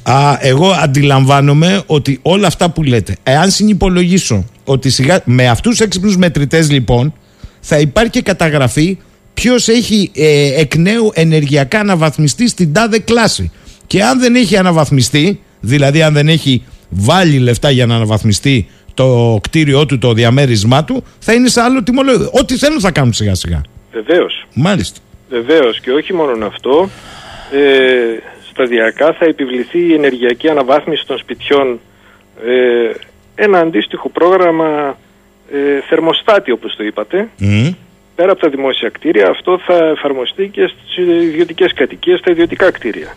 Α, 0.03 0.37
εγώ 0.39 0.69
αντιλαμβάνομαι 0.69 1.83
ότι 1.85 2.19
όλα 2.21 2.47
αυτά 2.47 2.69
που 2.69 2.83
λέτε, 2.83 3.15
εάν 3.23 3.49
συνυπολογίσω 3.49 4.45
ότι 4.65 4.89
σιγά, 4.89 5.21
με 5.25 5.47
αυτούς 5.47 5.71
τους 5.71 5.85
έξυπνους 5.85 6.17
μετρητές 6.17 6.71
λοιπόν 6.71 7.13
θα 7.59 7.79
υπάρχει 7.79 8.11
και 8.11 8.21
καταγραφή 8.21 8.97
ποιος 9.33 9.67
έχει 9.67 10.11
ε, 10.15 10.59
εκ 10.59 10.75
νέου 10.75 11.11
ενεργειακά 11.13 11.79
αναβαθμιστεί 11.79 12.47
στην 12.47 12.73
τάδε 12.73 12.99
κλάση. 12.99 13.51
Και 13.87 14.03
αν 14.03 14.19
δεν 14.19 14.35
έχει 14.35 14.57
αναβαθμιστεί, 14.57 15.41
δηλαδή 15.59 16.01
αν 16.01 16.13
δεν 16.13 16.27
έχει 16.27 16.63
βάλει 16.89 17.37
λεφτά 17.37 17.69
για 17.69 17.85
να 17.85 17.95
αναβαθμιστεί 17.95 18.67
το 18.93 19.39
κτίριό 19.41 19.85
του, 19.85 19.97
το 19.97 20.13
διαμέρισμά 20.13 20.83
του, 20.83 21.03
θα 21.19 21.33
είναι 21.33 21.47
σε 21.47 21.61
άλλο 21.61 21.83
τιμολόγιο. 21.83 22.29
Ό,τι 22.33 22.57
θέλουν 22.57 22.79
θα 22.79 22.91
κάνουν 22.91 23.13
σιγά 23.13 23.35
σιγά. 23.35 23.61
Βεβαίως. 23.91 24.47
Μάλιστα. 24.53 24.99
Βεβαίως 25.29 25.79
και 25.79 25.91
όχι 25.91 26.13
μόνο 26.13 26.45
αυτό, 26.45 26.89
ε, 27.51 28.30
σταδιακά 28.51 29.13
θα 29.13 29.25
επιβληθεί 29.25 29.79
η 29.79 29.93
ενεργειακή 29.93 30.49
αναβάθμιση 30.49 31.05
των 31.05 31.17
σπιτιών 31.17 31.79
ε, 32.45 32.91
ένα 33.35 33.59
αντίστοιχο 33.59 34.09
πρόγραμμα 34.09 34.97
ε, 35.51 35.81
θερμοστάτη 35.89 36.51
όπως 36.51 36.75
το 36.75 36.83
είπατε. 36.83 37.29
Μμ. 37.37 37.67
Πέρα 38.15 38.31
από 38.31 38.41
τα 38.41 38.49
δημόσια 38.49 38.89
κτίρια 38.89 39.27
αυτό 39.29 39.59
θα 39.65 39.75
εφαρμοστεί 39.97 40.47
και 40.47 40.67
στις 40.67 40.97
ιδιωτικές 40.97 41.73
κατοικίες, 41.73 42.19
στα 42.19 42.31
ιδιωτικά 42.31 42.71
κτίρια. 42.71 43.15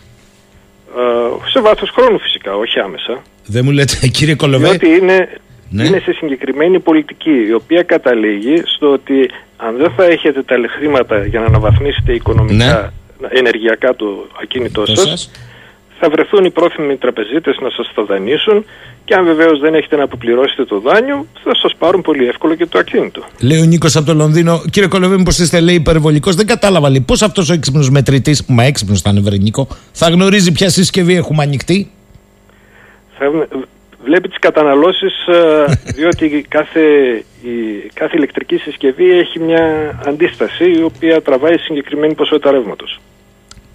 Ε, 0.97 1.49
σε 1.49 1.61
βάθος 1.61 1.89
χρόνου 1.89 2.19
φυσικά, 2.19 2.55
όχι 2.55 2.79
άμεσα. 2.79 3.21
Δεν 3.45 3.65
μου 3.65 3.71
λέτε 3.71 4.07
κύριε 4.17 4.35
Κολοβέ. 4.35 4.69
Διότι 4.69 4.87
είναι, 5.01 5.29
Ναι. 5.69 5.83
είναι 5.85 5.99
σε 5.99 6.11
συγκεκριμένη 6.11 6.79
πολιτική, 6.79 7.45
η 7.47 7.53
οποία 7.53 7.83
καταλήγει 7.83 8.61
στο 8.65 8.91
ότι 8.91 9.29
αν 9.57 9.77
δεν 9.77 9.91
θα 9.95 10.03
έχετε 10.05 10.43
τα 10.43 10.55
χρήματα 10.77 11.25
για 11.25 11.39
να 11.39 11.45
αναβαθμίσετε 11.45 12.13
οικονομικά, 12.13 12.93
ενεργειακά 13.29 13.95
το 13.95 14.27
ακίνητό 14.41 14.81
Ναι. 14.81 14.87
Το 14.87 14.95
σας, 14.95 15.09
σας. 15.09 15.31
θα 15.99 16.09
βρεθούν 16.09 16.45
οι 16.45 16.51
πρόθυμοι 16.51 16.95
τραπεζίτες 16.97 17.57
να 17.61 17.69
σας 17.69 17.91
τα 17.95 18.03
δανείσουν 18.03 18.65
και 19.05 19.13
αν 19.13 19.25
βεβαίως 19.25 19.59
δεν 19.59 19.73
έχετε 19.73 19.95
να 19.95 20.03
αποπληρώσετε 20.03 20.65
το 20.65 20.79
δάνειο, 20.79 21.27
θα 21.43 21.55
σας 21.55 21.75
πάρουν 21.77 22.01
πολύ 22.01 22.27
εύκολο 22.27 22.55
και 22.55 22.65
το 22.65 22.79
ακίνητο. 22.79 23.23
Λέει 23.39 23.59
ο 23.59 23.63
Νίκος 23.63 23.95
από 23.95 24.05
το 24.05 24.13
Λονδίνο, 24.13 24.61
κύριε 24.71 24.89
Κολοβέ, 24.89 25.17
μήπως 25.17 25.39
είστε 25.39 25.59
λέει 25.59 25.75
υπερβολικός; 25.75 26.35
Δεν 26.35 26.47
κατάλαβα 26.47 26.89
λέει 26.89 27.01
πώς 27.01 27.21
αυτός 27.21 27.49
ο 27.49 27.53
έξυπνος 27.53 27.89
μετρητής, 27.89 28.45
μα 28.47 28.63
έξυπνος 28.63 29.01
θα 29.01 29.09
είναι 29.09 29.19
βρε 29.19 29.37
Νίκο, 29.37 29.67
θα 29.91 30.09
γνωρίζει 30.09 30.51
ποια 30.51 30.69
συσκευή 30.69 31.15
έχουμε 31.15 31.43
ανοιχτή; 31.43 31.91
Θα 33.17 33.47
βλέπει 34.05 34.27
τις 34.27 34.39
καταναλώσεις 34.39 35.27
ε, 35.27 35.65
διότι 35.97 36.45
κάθε, 36.47 36.81
η, 37.41 37.51
κάθε 37.93 38.17
ηλεκτρική 38.17 38.57
συσκευή 38.57 39.11
έχει 39.11 39.39
μια 39.39 39.95
αντίσταση 40.05 40.71
η 40.71 40.83
οποία 40.83 41.21
τραβάει 41.21 41.57
συγκεκριμένη 41.57 42.13
ποσότητα 42.13 42.51
ρεύματος. 42.51 42.99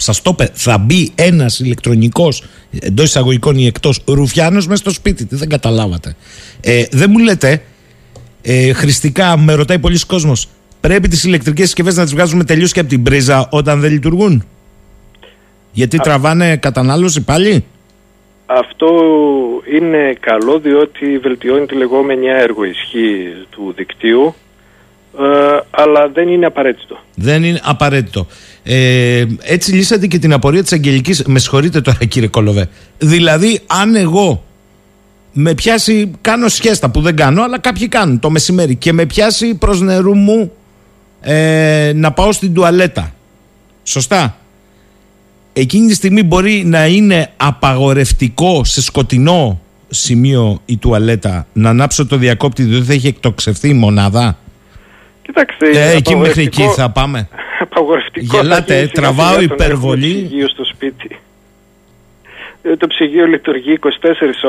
Σας 0.02 0.22
το 0.22 0.30
είπε, 0.32 0.50
θα 0.52 0.78
μπει 0.78 1.12
ένας 1.14 1.58
ηλεκτρονικός 1.58 2.44
εντός 2.80 3.04
εισαγωγικών 3.04 3.56
ή 3.56 3.66
εκτός 3.66 4.02
ρουφιάνος 4.06 4.66
μέσα 4.66 4.80
στο 4.80 4.90
σπίτι. 4.90 5.24
Τι 5.24 5.36
δεν 5.36 5.48
καταλάβατε. 5.48 6.16
Ε, 6.60 6.84
δεν 6.90 7.10
μου 7.10 7.18
λέτε, 7.18 7.62
ε, 8.42 8.72
χρηστικά 8.72 9.38
με 9.38 9.52
ρωτάει 9.54 9.78
πολλοί 9.78 9.98
κόσμος, 10.06 10.48
πρέπει 10.80 11.08
τις 11.08 11.24
ηλεκτρικές 11.24 11.64
συσκευές 11.64 11.96
να 11.96 12.02
τις 12.02 12.12
βγάζουμε 12.14 12.44
τελείως 12.44 12.72
και 12.72 12.80
από 12.80 12.88
την 12.88 13.02
πρίζα 13.02 13.48
όταν 13.50 13.80
δεν 13.80 13.92
λειτουργούν; 13.92 14.44
Γιατί 15.72 15.98
τραβάνε 15.98 16.56
κατανάλωση 16.56 17.20
πάλι; 17.20 17.64
Αυτό 18.46 18.88
είναι 19.74 20.16
καλό 20.20 20.58
διότι 20.58 21.18
βελτιώνει 21.18 21.66
τη 21.66 21.74
λεγόμενη 21.74 22.26
έργο-ισχύ 22.26 23.32
του 23.50 23.72
δικτύου 23.76 24.34
ε, 25.18 25.60
αλλά 25.70 26.08
δεν 26.08 26.28
είναι 26.28 26.46
απαραίτητο. 26.46 26.98
Δεν 27.14 27.44
είναι 27.44 27.60
απαραίτητο. 27.62 28.26
Ε, 28.72 29.24
έτσι 29.42 29.72
λύσατε 29.72 30.06
και 30.06 30.18
την 30.18 30.32
απορία 30.32 30.62
της 30.62 30.72
Αγγελικής. 30.72 31.22
Με 31.26 31.38
συγχωρείτε 31.38 31.80
τώρα 31.80 32.04
κύριε 32.04 32.28
Κολοβέ. 32.28 32.68
Δηλαδή 32.98 33.60
αν 33.66 33.96
εγώ 33.96 34.44
με 35.32 35.54
πιάσει, 35.54 36.10
κάνω 36.20 36.48
σχέστα 36.48 36.90
που 36.90 37.00
δεν 37.00 37.16
κάνω, 37.16 37.42
αλλά 37.42 37.58
κάποιοι 37.58 37.88
κάνουν 37.88 38.18
το 38.18 38.30
μεσημέρι 38.30 38.74
και 38.76 38.92
με 38.92 39.06
πιάσει 39.06 39.54
προς 39.54 39.80
νερού 39.80 40.14
μου 40.16 40.52
ε, 41.20 41.92
να 41.94 42.12
πάω 42.12 42.32
στην 42.32 42.54
τουαλέτα. 42.54 43.14
Σωστά. 43.82 44.36
Εκείνη 45.52 45.86
τη 45.86 45.94
στιγμή 45.94 46.22
μπορεί 46.22 46.62
να 46.66 46.86
είναι 46.86 47.30
απαγορευτικό 47.36 48.64
σε 48.64 48.82
σκοτεινό 48.82 49.60
σημείο 49.88 50.60
η 50.64 50.76
τουαλέτα 50.76 51.46
να 51.52 51.68
ανάψω 51.68 52.06
το 52.06 52.16
διακόπτη 52.16 52.62
διότι 52.62 52.84
θα 52.86 52.92
έχει 52.92 53.06
εκτοξευθεί 53.06 53.68
η 53.68 53.74
μονάδα; 53.74 54.38
Κοιτάξτε, 55.22 55.66
Ε, 55.66 55.70
εκεί 55.70 55.82
μέχρι 55.84 56.02
απαγορευτικό- 56.06 56.64
εκεί 56.64 56.74
θα 56.80 56.90
πάμε. 56.90 57.28
Απαγορευτικό 57.60 58.36
Γελάτε, 58.36 58.72
θα 58.72 58.78
γίνει 58.78 58.88
σιγά 58.88 59.00
τραβάω 59.00 59.34
σιγά 59.34 59.48
το 59.48 59.54
να 59.56 59.64
υπερβολή. 59.64 60.06
έχουμε 60.10 60.26
ψυγείο 60.26 60.48
στο 60.48 60.64
σπίτι. 60.64 61.18
Ε, 62.62 62.76
Το 62.76 62.86
ψυγείο 62.86 63.26
λειτουργεί 63.26 63.78
24 63.80 63.88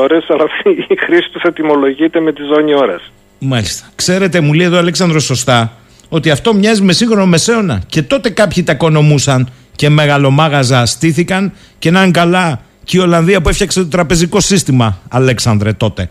ώρες, 0.02 0.26
αλλά 0.30 0.44
η 0.94 0.96
χρήση 1.06 1.30
του 1.32 1.40
θα 1.40 1.54
τιμολογείται 1.54 2.20
με 2.20 2.34
τη 2.34 2.42
ζώνη 2.44 2.74
ώρας. 2.76 3.12
Μάλιστα. 3.40 3.86
Ξέρετε, 3.96 4.40
μου 4.42 4.54
λέει 4.54 4.66
εδώ 4.66 4.76
ο 4.76 4.80
Αλέξανδρος 4.80 5.24
σωστά, 5.24 5.78
ότι 6.10 6.30
αυτό 6.32 6.54
μοιάζει 6.54 6.82
με 6.82 6.94
σύγχρονο 6.94 7.26
μεσαίωνα. 7.26 7.82
Και 7.88 8.02
τότε 8.02 8.30
κάποιοι 8.30 8.64
τα 8.64 8.72
οικονομούσαν 8.72 9.50
και 9.76 9.90
μεγαλομάγαζα 9.90 10.86
στήθηκαν 10.86 11.54
και 11.80 11.92
να 11.92 12.02
είναι 12.04 12.12
καλά 12.12 12.62
και 12.84 12.98
η 12.98 13.00
Ολλανδία 13.00 13.42
που 13.42 13.50
έφτιαξε 13.50 13.80
το 13.80 13.88
τραπεζικό 13.88 14.40
σύστημα, 14.40 15.02
Αλέξανδρε, 15.10 15.74
τότε. 15.74 16.10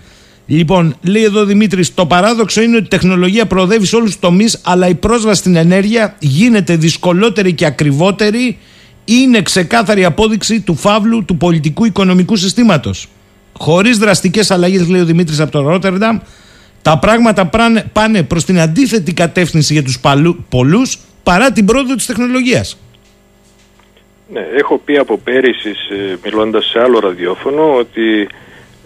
Λοιπόν, 0.53 0.95
λέει 1.03 1.23
εδώ 1.23 1.41
ο 1.41 1.45
Δημήτρης, 1.45 1.95
το 1.95 2.07
παράδοξο 2.07 2.63
είναι 2.63 2.77
ότι 2.77 2.85
η 2.85 2.89
τεχνολογία 2.89 3.47
προοδεύει 3.47 3.87
σε 3.87 3.97
όλους 3.97 4.11
τους 4.11 4.21
τομείς, 4.21 4.61
αλλά 4.65 4.89
η 4.89 4.95
πρόσβαση 4.95 5.41
στην 5.41 5.57
ενέργεια 5.57 6.17
γίνεται 6.19 6.77
δυσκολότερη 6.77 7.53
και 7.53 7.67
ακριβότερη. 7.67 8.59
Είναι 9.05 9.43
ξεκάθαρη 9.43 10.05
απόδειξη 10.05 10.61
του 10.61 10.75
φαύλου 10.75 11.25
του 11.25 11.37
πολιτικού 11.37 11.85
οικονομικού 11.85 12.37
συστήματος. 12.37 13.09
Χωρίς 13.59 13.99
δραστικές 13.99 14.51
αλλαγές, 14.51 14.89
λέει 14.89 15.01
ο 15.01 15.05
Δημήτρης 15.05 15.41
από 15.41 15.51
το 15.51 15.61
Ρότερνταμ, 15.61 16.19
τα 16.83 16.99
πράγματα 16.99 17.47
πράνε- 17.47 17.85
πάνε 17.93 18.23
προς 18.23 18.45
την 18.45 18.61
αντίθετη 18.61 19.15
κατεύθυνση 19.15 19.73
για 19.73 19.83
τους 19.83 20.01
πολλούς 20.49 20.99
παρά 21.23 21.53
την 21.53 21.65
πρόοδο 21.65 21.95
της 21.95 22.07
τεχνολογίας. 22.07 22.79
Ναι, 24.33 24.41
έχω 24.59 24.81
πει 24.85 24.97
από 24.97 25.19
πέρυσι, 25.19 25.69
ε, 25.69 26.17
μιλώντας 26.25 26.67
σε 26.67 26.81
άλλο 26.81 26.99
ραδιόφωνο, 26.99 27.75
ότι 27.75 28.29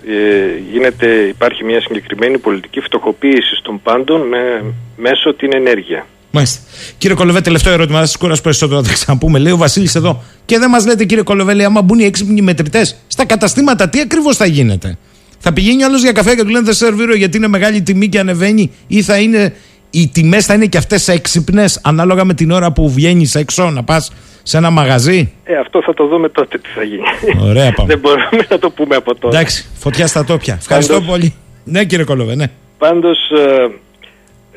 ε, 0.08 0.60
γίνεται, 0.72 1.06
υπάρχει 1.06 1.64
μια 1.64 1.80
συγκεκριμένη 1.80 2.38
πολιτική 2.38 2.80
φτωχοποίησης 2.80 3.60
των 3.62 3.80
πάντων 3.82 4.28
με, 4.28 4.64
μέσω 4.96 5.34
την 5.34 5.54
ενέργεια. 5.54 6.06
Μάλιστα. 6.30 6.60
Κύριε 6.98 7.16
Κολοβέ, 7.16 7.40
τελευταίο 7.40 7.72
ερώτημα. 7.72 7.98
Θα 7.98 8.06
σας 8.06 8.16
κουράσω 8.16 8.42
περισσότερο, 8.42 8.82
θα 8.82 8.88
τα 8.88 8.94
ξαναπούμε. 8.94 9.38
Λέει 9.38 9.52
ο 9.52 9.56
Βασίλης 9.56 9.94
εδώ. 9.94 10.22
Και 10.44 10.58
δεν 10.58 10.70
μας 10.70 10.86
λέτε, 10.86 11.04
κύριε 11.04 11.22
Κολοβέ, 11.22 11.54
λέει, 11.54 11.66
άμα 11.66 11.82
μπουν 11.82 11.98
οι 11.98 12.04
έξυπνοι 12.04 12.40
μετρητές 12.40 12.96
στα 13.06 13.24
καταστήματα, 13.24 13.88
τι 13.88 14.00
ακριβώς 14.00 14.36
θα 14.36 14.46
γίνεται; 14.46 14.98
Θα 15.38 15.52
πηγαίνει 15.52 15.82
ο 15.82 15.86
άλλος 15.86 16.02
για 16.02 16.12
καφέ 16.12 16.34
και 16.34 16.42
του 16.42 16.48
λένε 16.48 16.64
Δεν 16.64 16.74
σερβίρω 16.74 17.14
γιατί 17.14 17.36
είναι 17.36 17.48
μεγάλη 17.48 17.82
τιμή 17.82 18.08
και 18.08 18.18
ανεβαίνει, 18.18 18.70
ή 18.86 19.02
θα 19.02 19.18
είναι. 19.18 19.54
Οι 19.90 20.08
τιμές 20.08 20.46
θα 20.46 20.54
είναι 20.54 20.66
και 20.66 20.78
αυτές 20.78 21.08
έξυπνες, 21.08 21.80
ανάλογα 21.82 22.24
με 22.24 22.34
την 22.34 22.50
ώρα 22.50 22.72
που 22.72 22.90
βγαίνεις 22.90 23.34
έξω 23.34 23.70
να 23.70 23.82
πας 23.82 24.10
σε 24.46 24.56
ένα 24.56 24.70
μαγαζί; 24.70 25.32
Ε, 25.44 25.56
αυτό 25.56 25.82
θα 25.82 25.94
το 25.94 26.06
δούμε 26.06 26.28
τότε 26.28 26.58
τι 26.58 26.68
θα 26.68 26.82
γίνει. 26.82 27.02
Ωραία, 27.42 27.72
πάμε. 27.76 27.88
Δεν 27.88 27.98
μπορούμε 27.98 28.46
να 28.48 28.58
το 28.58 28.70
πούμε 28.70 28.96
από 28.96 29.14
τώρα. 29.14 29.36
Εντάξει, 29.36 29.66
φωτιά 29.78 30.06
στα 30.06 30.24
τόπια. 30.24 30.54
Ευχαριστώ 30.60 30.92
Πάντως- 30.92 31.08
πολύ. 31.08 31.34
Ναι, 31.64 31.84
κύριε 31.84 32.04
Κολοβέ, 32.04 32.34
ναι. 32.34 32.46
Πάντως, 32.78 33.18
ε, 33.30 33.62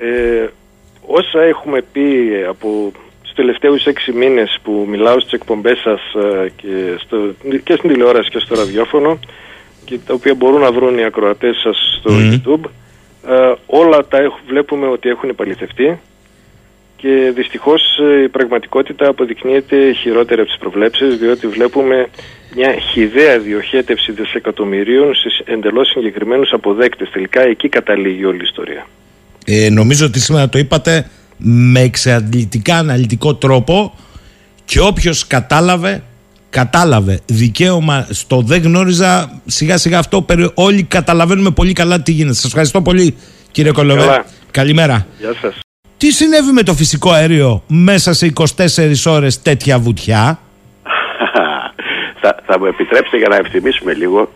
ε, 0.08 0.50
όσα 1.06 1.42
έχουμε 1.42 1.82
πει 1.92 2.04
από, 2.50 2.92
τελευταίους 3.38 3.86
έξι 3.86 4.12
μήνες 4.12 4.60
που 4.64 4.86
μιλάω 4.90 5.20
στις 5.20 5.32
εκπομπές 5.32 5.78
σας 5.80 6.02
ε, 6.24 6.52
και, 6.56 6.68
στο, 7.00 7.18
και 7.64 7.74
στην 7.74 7.90
τηλεόραση 7.90 8.30
και 8.30 8.40
στο 8.40 8.56
ραδιόφωνο 8.56 9.20
και 9.86 10.00
τα 10.06 10.14
οποία 10.14 10.34
μπορούν 10.34 10.62
να 10.62 10.72
βρουν 10.72 10.98
οι 10.98 11.04
ακροατές 11.04 11.56
σας 11.64 11.78
στο 12.00 12.12
YouTube 12.14 12.70
ε, 13.30 13.54
όλα 13.66 14.06
τα 14.08 14.18
έχ, 14.18 14.32
βλέπουμε 14.48 14.88
ότι 14.88 15.10
έχουν 15.10 15.30
επαληθευτεί 15.30 16.00
και 16.98 17.32
δυστυχώς 17.36 17.82
ε, 18.00 18.24
η 18.24 18.30
πραγματικότητα 18.30 19.08
αποδεικνύεται 19.08 19.92
χειρότερη 19.94 20.42
από 20.42 20.50
τις 20.50 20.60
προβλέψεις 20.60 21.18
διότι 21.18 21.48
βλέπουμε 21.48 22.08
μια 22.56 22.76
χιδαία 22.92 23.40
διοχέτευση 23.40 24.12
δισεκατομμυρίων 24.12 25.16
σε 25.16 25.52
εντελώς 25.52 25.88
συγκεκριμένους 25.88 26.52
αποδέκτες. 26.52 27.10
Τελικά 27.10 27.42
εκεί 27.42 27.70
καταλήγει 27.70 28.26
όλη 28.26 28.38
η 28.38 28.44
ιστορία. 28.44 28.88
Ε, 29.46 29.70
νομίζω 29.70 30.06
ότι 30.06 30.20
σήμερα 30.20 30.50
το 30.50 30.58
είπατε 30.58 31.10
με 31.38 31.80
εξαντλητικά 31.80 32.78
αναλυτικό 32.78 33.36
τρόπο 33.36 33.94
και 34.66 34.80
όποιος 34.80 35.28
κατάλαβε 35.28 36.04
κατάλαβε. 36.50 37.20
Δικαίωμα 37.26 38.08
στο 38.10 38.42
δεν 38.42 38.62
γνώριζα 38.62 39.42
σιγά 39.46 39.78
σιγά 39.78 40.00
αυτό 40.00 40.26
όλοι 40.54 40.84
καταλαβαίνουμε 40.84 41.52
πολύ 41.52 41.74
καλά 41.74 42.02
τι 42.02 42.12
γίνεται. 42.12 42.36
Σας 42.36 42.46
ευχαριστώ 42.46 42.82
πολύ 42.82 43.18
κύριε 43.52 43.72
Κολοβέ. 43.72 44.24
Καλημέρα. 44.52 45.08
Γεια 45.20 45.34
σας 45.42 45.58
τι 45.98 46.12
συνέβη 46.12 46.52
με 46.52 46.64
το 46.64 46.74
φυσικό 46.74 47.12
αέριο 47.12 47.64
μέσα 47.68 48.14
σε 48.14 48.34
24 48.36 48.46
ώρες 49.06 49.42
τέτοια 49.42 49.80
βουτιά; 49.80 50.40
Θα, 52.22 52.36
θα 52.46 52.60
μου 52.60 52.66
επιτρέψετε 52.66 53.18
για 53.18 53.28
να 53.28 53.36
ευθυμίσουμε 53.36 53.94
λίγο. 53.94 54.32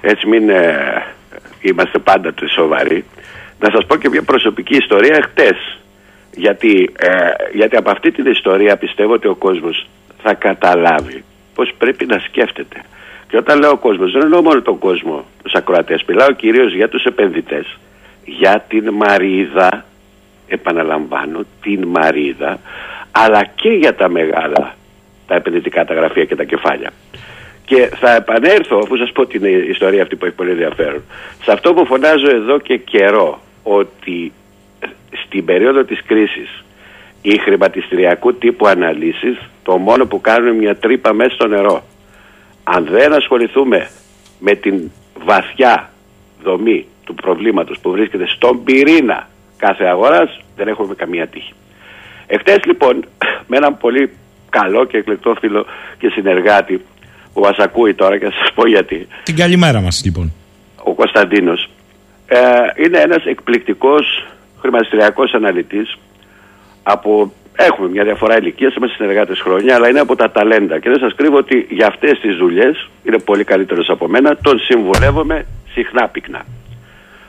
Έτσι 0.00 0.26
μην 0.26 0.50
ε, 0.50 1.02
είμαστε 1.60 1.98
πάντα 1.98 2.32
τους 2.32 2.52
σοβαροί. 2.52 3.04
Να 3.60 3.70
σας 3.70 3.86
πω 3.86 3.96
και 3.96 4.08
μια 4.08 4.22
προσωπική 4.22 4.76
ιστορία 4.76 5.22
χτες. 5.22 5.78
Γιατί, 6.36 6.90
ε, 6.98 7.08
γιατί 7.52 7.76
από 7.76 7.90
αυτή 7.90 8.10
την 8.10 8.26
ιστορία 8.26 8.76
πιστεύω 8.76 9.12
ότι 9.12 9.28
ο 9.28 9.34
κόσμος 9.34 9.88
θα 10.22 10.34
καταλάβει 10.34 11.24
πως 11.54 11.72
πρέπει 11.78 12.06
να 12.06 12.18
σκέφτεται. 12.18 12.84
Και 13.28 13.36
όταν 13.36 13.58
λέω 13.58 13.70
ο 13.70 13.76
κόσμος 13.76 14.12
δεν 14.12 14.22
εννοώ 14.22 14.42
μόνο 14.42 14.62
τον 14.62 14.78
κόσμο, 14.78 15.24
τους 15.42 15.52
ακροατές, 15.52 16.04
μιλάω 16.08 16.32
κυρίως 16.32 16.74
για 16.74 16.88
τους 16.88 17.04
επενδυτές, 17.04 17.78
για 18.24 18.64
την 18.68 18.90
Μαρίδα, 18.92 19.84
επαναλαμβάνω, 20.50 21.40
την 21.62 21.86
Μαρίδα, 21.86 22.60
αλλά 23.10 23.44
και 23.54 23.68
για 23.68 23.94
τα 23.94 24.08
μεγάλα, 24.08 24.74
τα 25.26 25.34
επενδυτικά, 25.34 25.84
τα 25.84 25.94
γραφεία 25.94 26.24
και 26.24 26.36
τα 26.36 26.44
κεφάλια. 26.44 26.90
Και 27.64 27.90
θα 28.00 28.14
επανέλθω, 28.14 28.78
αφού 28.82 28.96
σας 28.96 29.12
πω 29.12 29.26
την 29.26 29.44
ιστορία 29.44 30.02
αυτή 30.02 30.16
που 30.16 30.24
έχει 30.24 30.34
πολύ 30.34 30.50
ενδιαφέρον, 30.50 31.02
σε 31.42 31.52
αυτό 31.52 31.74
που 31.74 31.86
φωνάζω 31.86 32.30
εδώ 32.30 32.58
και 32.58 32.76
καιρό, 32.76 33.40
ότι 33.62 34.32
στην 35.24 35.44
περίοδο 35.44 35.84
της 35.84 36.02
κρίσης 36.06 36.64
οι 37.22 37.38
χρηματιστηριακού 37.38 38.34
τύπου 38.34 38.66
αναλύσεις 38.66 39.38
το 39.62 39.76
μόνο 39.76 40.06
που 40.06 40.20
κάνουν 40.20 40.56
μια 40.56 40.76
τρύπα 40.76 41.12
μέσα 41.12 41.34
στο 41.34 41.46
νερό. 41.46 41.82
Αν 42.64 42.86
δεν 42.90 43.12
ασχοληθούμε 43.12 43.88
με 44.38 44.54
την 44.54 44.90
βαθιά 45.24 45.90
δομή 46.42 46.86
του 47.04 47.14
προβλήματος 47.14 47.78
που 47.78 47.90
βρίσκεται 47.90 48.26
στον 48.26 48.64
πυρήνα 48.64 49.28
κάθε 49.60 49.84
αγοράς 49.84 50.40
δεν 50.56 50.68
έχουμε 50.68 50.94
καμία 50.94 51.26
τύχη. 51.26 51.52
Εχθές 52.26 52.58
λοιπόν 52.64 53.04
με 53.48 53.56
έναν 53.56 53.76
πολύ 53.76 54.10
καλό 54.48 54.84
και 54.84 54.96
εκλεκτό 54.96 55.34
φίλο 55.40 55.66
και 55.98 56.08
συνεργάτη 56.08 56.84
που 57.32 57.40
μας 57.40 57.56
ακούει 57.58 57.94
τώρα 57.94 58.18
και 58.18 58.24
θα 58.24 58.32
σας 58.40 58.52
πω 58.54 58.66
γιατί. 58.66 59.06
Την 59.22 59.36
καλημέρα 59.36 59.80
μας 59.80 60.02
λοιπόν. 60.04 60.32
Ο 60.84 60.94
Κωνσταντίνος 60.94 61.70
ε, 62.26 62.38
είναι 62.84 62.98
ένας 62.98 63.24
εκπληκτικός 63.24 64.26
χρηματιστηριακός 64.60 65.32
αναλυτής 65.32 65.98
από 66.82 67.32
Έχουμε 67.66 67.88
μια 67.88 68.04
διαφορά 68.04 68.36
ηλικίας, 68.38 68.74
είμαστε 68.74 68.96
συνεργάτες 68.96 69.40
χρόνια, 69.40 69.74
αλλά 69.74 69.88
είναι 69.88 70.00
από 70.00 70.16
τα 70.16 70.30
ταλέντα. 70.30 70.78
Και 70.78 70.88
δεν 70.88 70.98
σας 70.98 71.14
κρύβω 71.14 71.36
ότι 71.36 71.66
για 71.70 71.86
αυτές 71.86 72.18
τις 72.20 72.36
δουλειές 72.36 72.88
είναι 73.02 73.18
πολύ 73.18 73.44
καλύτερος 73.44 73.88
από 73.88 74.08
μένα. 74.08 74.36
Τον 74.36 74.58
συμβουλεύομαι 74.58 75.46
συχνά 75.72 76.08
πυκνά. 76.08 76.42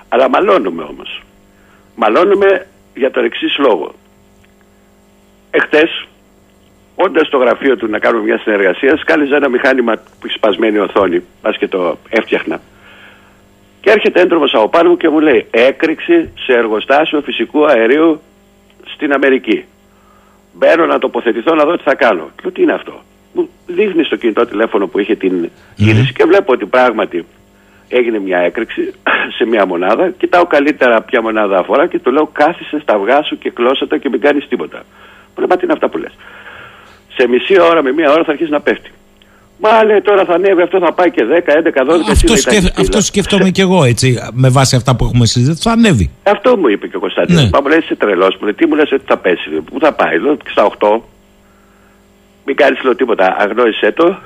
Αλλά 0.09 0.29
μαλώνουμε 0.29 0.83
όμως. 0.83 1.21
Μαλώνουμε 2.03 2.65
για 2.95 3.11
τον 3.11 3.23
εξή 3.23 3.45
λόγο. 3.57 3.93
Εχθές, 5.51 6.07
όντας 6.95 7.27
στο 7.27 7.37
γραφείο 7.37 7.77
του 7.77 7.87
να 7.87 7.99
κάνουμε 7.99 8.23
μια 8.23 8.37
συνεργασία, 8.37 8.97
σκάλιζα 8.97 9.35
ένα 9.35 9.49
μηχάνημα 9.49 9.93
που 9.95 10.25
έχει 10.25 10.33
σπασμένη 10.35 10.77
οθόνη. 10.77 11.23
Πας 11.41 11.57
και 11.57 11.67
το 11.67 11.97
έφτιαχνα. 12.09 12.61
Και 13.81 13.89
έρχεται 13.89 14.21
έντρομος 14.21 14.53
από 14.53 14.69
πάνω 14.69 14.89
μου 14.89 14.97
και 14.97 15.09
μου 15.09 15.19
λέει: 15.19 15.47
Έκρηξη 15.51 16.31
σε 16.35 16.53
εργοστάσιο 16.53 17.21
φυσικού 17.21 17.65
αερίου 17.65 18.21
στην 18.93 19.13
Αμερική. 19.13 19.65
Μπαίνω 20.53 20.85
να 20.85 20.99
τοποθετηθώ 20.99 21.55
να 21.55 21.65
δω 21.65 21.77
τι 21.77 21.83
θα 21.83 21.95
κάνω. 21.95 22.29
Λέω 22.41 22.51
τι 22.51 22.61
είναι 22.61 22.73
αυτό. 22.73 23.01
Μου 23.33 23.49
δείχνει 23.67 24.03
στο 24.03 24.15
κινητό 24.15 24.45
τηλέφωνο 24.45 24.87
που 24.87 24.99
είχε 24.99 25.15
την 25.15 25.49
είδηση 25.75 26.13
και 26.13 26.23
βλέπω 26.25 26.53
ότι 26.53 26.65
πράγματι 26.65 27.25
έγινε 27.91 28.19
μια 28.19 28.37
έκρηξη 28.37 28.93
σε 29.37 29.45
μια 29.45 29.65
μονάδα. 29.65 30.09
Κοιτάω 30.09 30.45
καλύτερα 30.45 31.01
ποια 31.01 31.21
μονάδα 31.21 31.57
αφορά 31.57 31.87
και 31.87 31.99
του 31.99 32.11
λέω 32.11 32.29
κάθισε 32.31 32.79
στα 32.79 32.93
αυγά 32.93 33.23
σου 33.23 33.37
και 33.37 33.49
κλώσσα 33.49 33.85
και 33.85 34.09
μην 34.09 34.21
κάνεις 34.21 34.47
τίποτα. 34.47 34.77
Μου 35.27 35.37
λέει 35.37 35.47
μα 35.49 35.55
τι 35.55 35.63
είναι 35.63 35.73
αυτά 35.73 35.89
που 35.89 35.97
λες. 35.97 36.13
Σε 37.15 37.27
μισή 37.27 37.61
ώρα 37.61 37.83
με 37.83 37.91
μία 37.91 38.11
ώρα 38.11 38.23
θα 38.23 38.31
αρχίσει 38.31 38.51
να 38.51 38.61
πέφτει. 38.61 38.91
Μα 39.63 39.83
λέει 39.83 40.01
τώρα 40.01 40.25
θα 40.25 40.33
ανέβει, 40.33 40.61
αυτό 40.61 40.79
θα 40.79 40.93
πάει 40.93 41.11
και 41.11 41.23
10, 41.45 41.49
11, 41.49 41.93
12. 41.93 41.99
Αυτό, 42.11 42.35
σκεφ... 42.35 42.65
αυτό 42.79 43.01
σκεφτόμαι 43.01 43.49
και 43.49 43.61
εγώ 43.61 43.83
έτσι, 43.83 44.17
με 44.33 44.49
βάση 44.49 44.75
αυτά 44.75 44.95
που 44.95 45.03
έχουμε 45.03 45.25
συζητήσει. 45.25 45.61
Θα 45.61 45.71
ανέβει. 45.71 46.11
Αυτό 46.23 46.57
μου 46.57 46.67
είπε 46.67 46.87
και 46.87 46.95
ο 46.95 46.99
Κωνσταντίνος. 46.99 47.43
Ναι. 47.43 47.49
Μα 47.49 47.61
μου 47.61 47.67
λέει 47.67 47.77
είσαι 47.77 47.95
τρελός, 47.95 48.35
μου 48.39 48.43
λέει 48.43 48.53
τι 48.53 48.65
μου 48.67 48.75
λες 48.75 48.91
ότι 48.91 49.03
θα 49.05 49.17
πέσει, 49.17 49.49
πού 49.49 49.79
θα 49.79 49.93
πάει, 49.93 50.19
λέω 50.19 50.37
στα 50.49 50.71
8. 50.79 50.99
Μην 52.45 52.55
κάνεις 52.55 52.83
λέω 52.83 52.95
τίποτα, 52.95 53.35
αγνώρισε 53.39 53.91
το. 53.91 54.17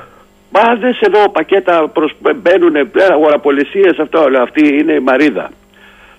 Μα 0.56 0.76
δεν 0.76 0.94
σε 0.94 1.08
δω, 1.12 1.30
πακέτα 1.30 1.88
προς... 1.88 2.14
μπαίνουν, 2.36 2.76
αγοραπολισίες, 3.12 4.00
αυτό 4.00 4.30
λέω, 4.30 4.42
αυτή 4.42 4.78
είναι 4.78 4.94
η 4.94 5.00
μαρίδα. 5.00 5.50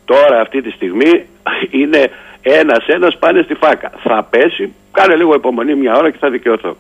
Τώρα 0.04 0.40
αυτή 0.40 0.62
τη 0.62 0.70
στιγμή 0.70 1.26
είναι 1.80 2.10
ένα-ένα 2.42 3.12
πάνε 3.18 3.42
στη 3.42 3.54
φάκα. 3.54 3.90
Θα 4.02 4.26
πέσει, 4.30 4.74
κάνε 4.92 5.14
λίγο 5.16 5.34
υπομονή 5.34 5.74
μια 5.74 5.94
ώρα 5.96 6.10
και 6.10 6.16
θα 6.20 6.30
δικαιωθώ. 6.30 6.76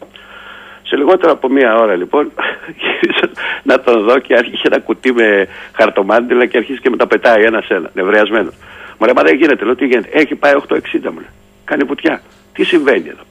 Σε 0.82 0.96
λιγότερο 0.96 1.32
από 1.32 1.48
μία 1.48 1.74
ώρα 1.74 1.94
λοιπόν 1.94 2.32
γύρισα 2.80 3.30
να 3.62 3.80
τον 3.80 4.02
δω 4.04 4.18
και 4.18 4.34
άρχισε 4.34 4.62
ένα 4.64 4.78
κουτί 4.78 5.12
με 5.12 5.48
χαρτομάντιλα 5.72 6.46
και 6.46 6.56
αρχίζει 6.56 6.78
και 6.78 6.90
με 6.90 6.96
τα 6.96 7.06
πετάει 7.06 7.42
ένα-ένα, 7.44 7.90
νευριασμένος. 7.94 8.54
Μου 8.98 9.06
λέει, 9.06 9.14
Μα 9.16 9.22
δεν 9.22 9.36
γίνεται, 9.36 9.64
λέω 9.64 9.76
τι 9.76 9.86
γίνεται. 9.86 10.08
Έχει 10.12 10.34
πάει 10.34 10.52
8,60 10.68 10.78
μου 10.92 11.20
λέει. 11.20 11.34
Κάνει 11.64 11.84
βουτιά. 11.84 12.22
Τι 12.52 12.64
συμβαίνει 12.64 13.08
εδώ. 13.08 13.22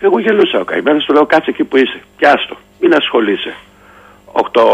Εγώ 0.00 0.18
γελούσα 0.18 0.60
ο 0.60 0.64
καημένος, 0.64 1.04
του 1.04 1.12
λέω 1.12 1.26
κάτσε 1.26 1.50
εκεί 1.50 1.64
που 1.64 1.76
είσαι. 1.76 2.00
Πιάστο. 2.16 2.56
Μην 2.80 2.94
ασχολείσαι. 2.94 3.54
8.55, 4.32 4.64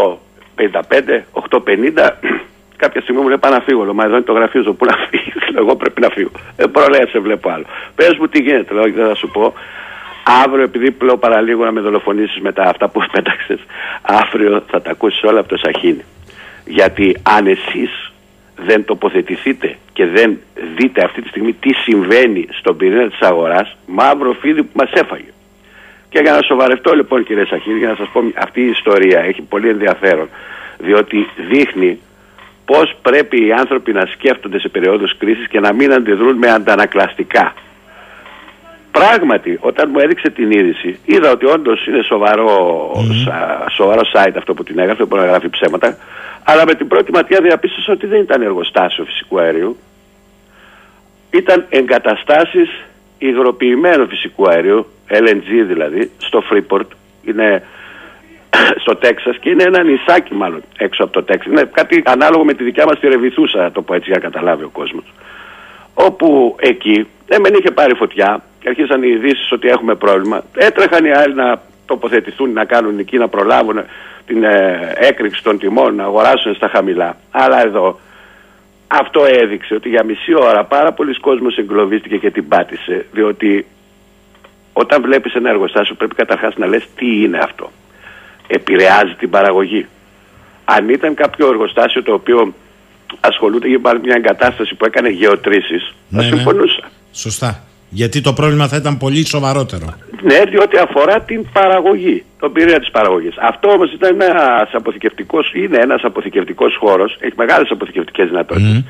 8.50. 1.49 2.09
Κάποια 2.81 3.01
στιγμή 3.01 3.21
μου 3.21 3.27
λέει 3.27 3.37
πάω 3.37 3.51
να 3.51 3.59
φύγω. 3.59 3.83
Λέω, 3.83 3.93
Μα 3.93 4.03
εδώ 4.03 4.15
είναι 4.15 4.25
το 4.25 4.33
γραφείο 4.33 4.63
σου. 4.63 4.75
Πού 4.75 4.85
να 4.85 4.97
φύγεις. 5.09 5.43
Εγώ 5.59 5.75
πρέπει 5.75 6.01
να 6.01 6.09
φύγω. 6.09 6.31
Δεν 6.55 6.71
προλέγε, 6.71 7.07
σε 7.07 7.19
βλέπω 7.19 7.49
άλλο. 7.49 7.65
Πες 7.95 8.17
μου 8.17 8.27
τι 8.27 8.41
γίνεται. 8.41 8.73
Λέω, 8.73 8.83
δεν 8.83 9.07
θα 9.07 9.15
σου 9.15 9.27
πω. 9.27 9.53
Αύριο, 10.43 10.63
επειδή 10.63 10.91
πλέον 10.91 11.19
παραλίγο 11.19 11.63
να 11.63 11.71
με 11.71 11.81
δολοφονήσεις 11.81 12.39
μετά 12.41 12.63
αυτά 12.69 12.87
που 12.89 13.05
πέταξες, 13.13 13.59
αύριο 14.01 14.63
θα 14.67 14.81
τα 14.81 14.91
ακούσεις 14.91 15.23
όλα 15.23 15.39
από 15.39 15.49
το 15.49 15.57
Σαχίνι. 15.57 16.03
Γιατί 16.65 17.17
αν 17.23 17.47
εσείς 17.47 18.11
δεν 18.55 18.85
τοποθετηθείτε 18.85 19.77
και 19.93 20.05
δεν 20.05 20.39
δείτε 20.77 21.03
αυτή 21.03 21.21
τη 21.21 21.27
στιγμή 21.27 21.53
τι 21.53 21.73
συμβαίνει 21.73 22.47
στον 22.49 22.77
πυρήνα 22.77 23.09
της 23.09 23.19
αγοράς, 23.19 23.77
μαύρο 23.85 24.33
φίδι 24.33 24.63
που 24.63 24.71
μας 24.73 24.91
έφαγε. 24.91 25.31
Και 26.17 26.23
για 26.23 26.31
να 26.31 26.41
σοβαρευτώ 26.41 26.95
λοιπόν 26.95 27.23
κύριε 27.23 27.45
Σαχίνη, 27.45 27.77
για 27.77 27.87
να 27.87 27.95
σας 27.95 28.09
πω 28.13 28.21
αυτή 28.35 28.61
η 28.61 28.69
ιστορία 28.69 29.19
έχει 29.19 29.41
πολύ 29.41 29.69
ενδιαφέρον, 29.69 30.29
διότι 30.77 31.29
δείχνει 31.51 31.99
πώς 32.65 32.95
πρέπει 33.01 33.45
οι 33.45 33.51
άνθρωποι 33.51 33.91
να 33.91 34.05
σκέφτονται 34.05 34.59
σε 34.59 34.69
περίοδους 34.69 35.17
κρίσης 35.17 35.47
και 35.47 35.59
να 35.59 35.73
μην 35.73 35.93
αντιδρούν 35.93 36.37
με 36.37 36.49
αντανακλαστικά. 36.49 37.53
Πράγματι, 38.91 39.57
όταν 39.61 39.89
μου 39.93 39.99
έδειξε 39.99 40.29
την 40.29 40.51
είδηση, 40.51 40.99
είδα 41.05 41.31
ότι 41.31 41.45
όντως 41.45 41.87
είναι 41.87 42.01
σοβαρό, 42.01 42.91
σοβαρό 43.71 44.01
site 44.13 44.35
αυτό 44.37 44.53
που 44.53 44.63
την 44.63 44.79
έγραφε, 44.79 45.05
μπορεί 45.05 45.21
να 45.21 45.27
γράφει 45.27 45.49
ψέματα. 45.49 45.97
Αλλά 46.43 46.65
με 46.65 46.73
την 46.73 46.87
πρώτη 46.87 47.11
ματιά 47.11 47.41
διαπίστωσα 47.41 47.91
ότι 47.91 48.05
δεν 48.07 48.21
ήταν 48.21 48.41
εργοστάσιο 48.41 49.05
φυσικού 49.05 49.39
αερίου. 49.39 49.77
Ήταν 51.31 51.65
εγκαταστάσεις 51.69 52.69
υγροποιημένου 53.17 54.07
φυσικού 54.07 54.49
αερίου, 54.49 54.85
LNG 55.09 55.65
δηλαδή, 55.67 56.11
στο 56.17 56.43
Freeport. 56.51 56.87
Είναι 57.23 57.63
στο 58.83 58.95
Τέξας 58.95 59.37
και 59.37 59.49
είναι 59.49 59.63
ένα 59.63 59.83
νησάκι 59.83 60.33
μάλλον 60.33 60.61
έξω 60.77 61.03
από 61.03 61.13
το 61.13 61.23
Τέξας. 61.23 61.51
Είναι 61.51 61.69
κάτι 61.73 62.03
ανάλογο 62.05 62.43
με 62.45 62.53
τη 62.53 62.63
δικιά 62.63 62.85
μας 62.85 62.99
τη 62.99 63.07
Ρεβιθούσα, 63.07 63.71
το 63.71 63.81
πω 63.81 63.93
έτσι 63.93 64.09
για 64.09 64.19
να 64.21 64.29
καταλάβει 64.29 64.63
ο 64.63 64.69
κόσμος. 64.69 65.13
Όπου 65.93 66.55
εκεί 66.59 67.07
δεν 67.27 67.41
με 67.41 67.49
είχε 67.59 67.71
πάρει 67.71 67.95
φωτιά, 67.95 68.43
και 68.59 68.69
αρχίσαν 68.69 69.03
οι 69.03 69.09
ειδήσεις 69.09 69.51
ότι 69.51 69.67
έχουμε 69.67 69.95
πρόβλημα. 69.95 70.43
Έτρεχαν 70.55 71.05
οι 71.05 71.11
άλλοι 71.11 71.33
να 71.33 71.61
τοποθετηθούν, 71.85 72.53
να 72.53 72.65
κάνουν 72.65 72.99
εκεί, 72.99 73.17
να 73.17 73.27
προλάβουν 73.27 73.83
την 74.25 74.43
ε, 74.43 74.93
έκρηξη 74.95 75.43
των 75.43 75.59
τιμών, 75.59 75.95
να 75.95 76.03
αγοράσουν 76.03 76.55
στα 76.55 76.67
χαμηλά. 76.67 77.17
Αλλά 77.31 77.61
εδώ 77.65 77.99
αυτό 78.87 79.25
έδειξε 79.25 79.73
ότι 79.73 79.89
για 79.89 80.03
μισή 80.03 80.33
ώρα 80.33 80.63
πάρα 80.65 80.93
πολλοί 80.93 81.19
κόσμος 81.19 81.57
εγκλωβίστηκε 81.57 82.17
και 82.17 82.31
την 82.31 82.47
πάτησε, 82.47 83.05
διότι 83.11 83.65
όταν 84.73 85.01
βλέπεις 85.01 85.33
ένα 85.33 85.49
εργοστάσιο 85.49 85.95
πρέπει 85.95 86.15
καταρχάς 86.15 86.55
να 86.57 86.67
λες 86.67 86.83
τι 86.95 87.21
είναι 87.21 87.37
αυτό. 87.37 87.71
Επηρεάζει 88.47 89.13
την 89.13 89.29
παραγωγή. 89.29 89.85
Αν 90.65 90.89
ήταν 90.89 91.13
κάποιο 91.13 91.47
εργοστάσιο 91.47 92.03
το 92.03 92.13
οποίο 92.13 92.53
ασχολούνται 93.19 93.67
για 93.67 93.79
μια 93.79 94.15
εγκατάσταση 94.15 94.75
που 94.75 94.85
έκανε 94.85 95.09
γεωτρήσεις, 95.09 95.93
Ναι, 96.09 96.21
θα 96.21 96.29
ναι. 96.29 96.35
συμφωνούσα. 96.35 96.83
Σωστά. 97.11 97.66
Γιατί 97.89 98.21
το 98.21 98.33
πρόβλημα 98.33 98.67
θα 98.67 98.75
ήταν 98.77 98.97
πολύ 98.97 99.25
σοβαρότερο. 99.25 99.85
Ναι, 100.21 100.39
διότι 100.49 100.77
αφορά 100.77 101.21
την 101.21 101.45
παραγωγή, 101.53 102.23
τον 102.39 102.51
πυρήνα 102.51 102.79
της 102.79 102.91
παραγωγής. 102.91 103.35
Αυτό 103.37 103.69
όμως 103.69 103.93
ήταν 103.93 104.21
ένας 104.21 104.69
αποθηκευτικός, 104.73 105.53
είναι 105.53 105.77
ένας 105.77 106.03
αποθηκευτικός 106.03 106.75
χώρος, 106.79 107.17
έχει 107.19 107.33
μεγάλες 107.35 107.69
αποθηκευτικές 107.71 108.27
δυνατότητες, 108.27 108.83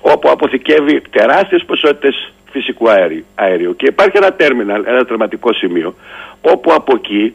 όπου 0.00 0.30
αποθηκεύει 0.30 1.02
τεράστιες 1.10 1.64
ποσότητες 1.64 2.32
φυσικού 2.50 2.90
αερίου, 2.90 3.24
αερίου. 3.34 3.76
Και 3.76 3.86
υπάρχει 3.86 4.16
ένα 4.16 4.32
τέρμιναλ, 4.32 4.84
ένα 4.86 5.04
τερματικό 5.04 5.52
σημείο, 5.52 5.94
όπου 6.40 6.72
από 6.72 6.92
εκεί 6.96 7.34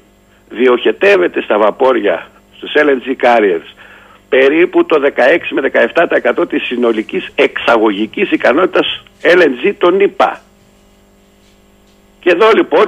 διοχετεύεται 0.49 1.41
στα 1.41 1.57
βαπόρια, 1.57 2.27
στους 2.55 2.71
LNG 2.75 3.25
carriers, 3.25 3.75
περίπου 4.29 4.85
το 4.85 4.99
16 4.99 5.53
με 5.53 5.61
17% 5.61 6.49
της 6.49 6.63
συνολικής 6.63 7.31
εξαγωγικής 7.35 8.31
ικανότητας 8.31 9.03
LNG 9.21 9.73
των 9.77 9.99
ΗΠΑ. 9.99 10.41
Και 12.27 12.33
εδώ 12.33 12.49
λοιπόν 12.55 12.87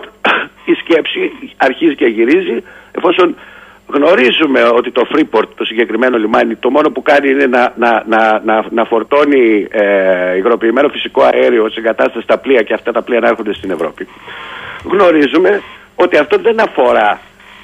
η 0.65 0.73
σκέψη 0.73 1.31
αρχίζει 1.57 1.95
και 1.95 2.05
γυρίζει 2.05 2.63
εφόσον 2.91 3.35
γνωρίζουμε 3.87 4.61
ότι 4.63 4.91
το 4.91 5.07
Freeport, 5.13 5.47
το 5.55 5.65
συγκεκριμένο 5.65 6.17
λιμάνι, 6.17 6.55
το 6.55 6.69
μόνο 6.69 6.89
που 6.91 7.01
κάνει 7.01 7.29
είναι 7.29 7.45
να, 7.45 7.73
να, 7.77 8.03
να, 8.07 8.41
να, 8.45 8.65
να 8.69 8.85
φορτώνει 8.85 9.67
ε, 9.71 10.35
υγροποιημένο 10.37 10.89
φυσικό 10.89 11.21
αέριο 11.23 11.69
σε 11.69 11.79
εγκατάσταση 11.79 12.23
στα 12.23 12.37
πλοία 12.37 12.61
και 12.61 12.73
αυτά 12.73 12.91
τα 12.91 13.01
πλοία 13.01 13.19
να 13.19 13.27
έρχονται 13.27 13.53
στην 13.53 13.71
Ευρώπη. 13.71 14.07
Γνωρίζουμε 14.83 15.61
ότι 15.95 16.17
αυτό 16.17 16.37
δεν 16.37 16.59
αφορά 16.61 17.19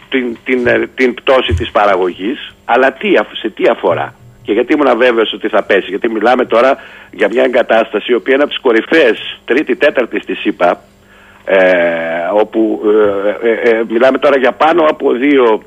την, 0.10 0.38
την, 0.46 0.68
ε, 0.68 0.90
την 0.96 1.14
πτώση 1.14 1.54
της 1.54 1.72
παραγωγής, 1.72 2.56
αλλά 2.66 2.92
τι, 2.94 3.16
αφ- 3.20 3.36
σε 3.38 3.50
τι 3.50 3.64
αφορά. 3.68 4.16
Και 4.44 4.52
γιατί 4.52 4.74
ήμουν 4.74 4.98
βέβαιος 4.98 5.34
ότι 5.34 5.48
θα 5.48 5.64
πέσει. 5.64 5.90
Γιατί 5.90 6.10
μιλάμε 6.10 6.46
τώρα 6.46 6.78
για 7.12 7.28
μια 7.28 7.44
εγκατάσταση 7.44 8.12
η 8.12 8.16
οποία 8.16 8.34
είναι 8.34 8.44
από 8.44 8.52
τις 8.52 8.62
κορυφαίες 8.62 9.40
τρίτη-τέταρτη 9.46 10.20
στη 10.20 10.36
ΣΥΠΑ, 10.36 10.82
ε, 11.46 11.60
όπου 12.34 12.82
ε, 13.44 13.50
ε, 13.50 13.70
ε, 13.70 13.84
μιλάμε 13.88 14.18
τώρα 14.18 14.38
για 14.38 14.52
πάνω 14.52 14.86
από 14.86 15.12
δύο 15.12 15.64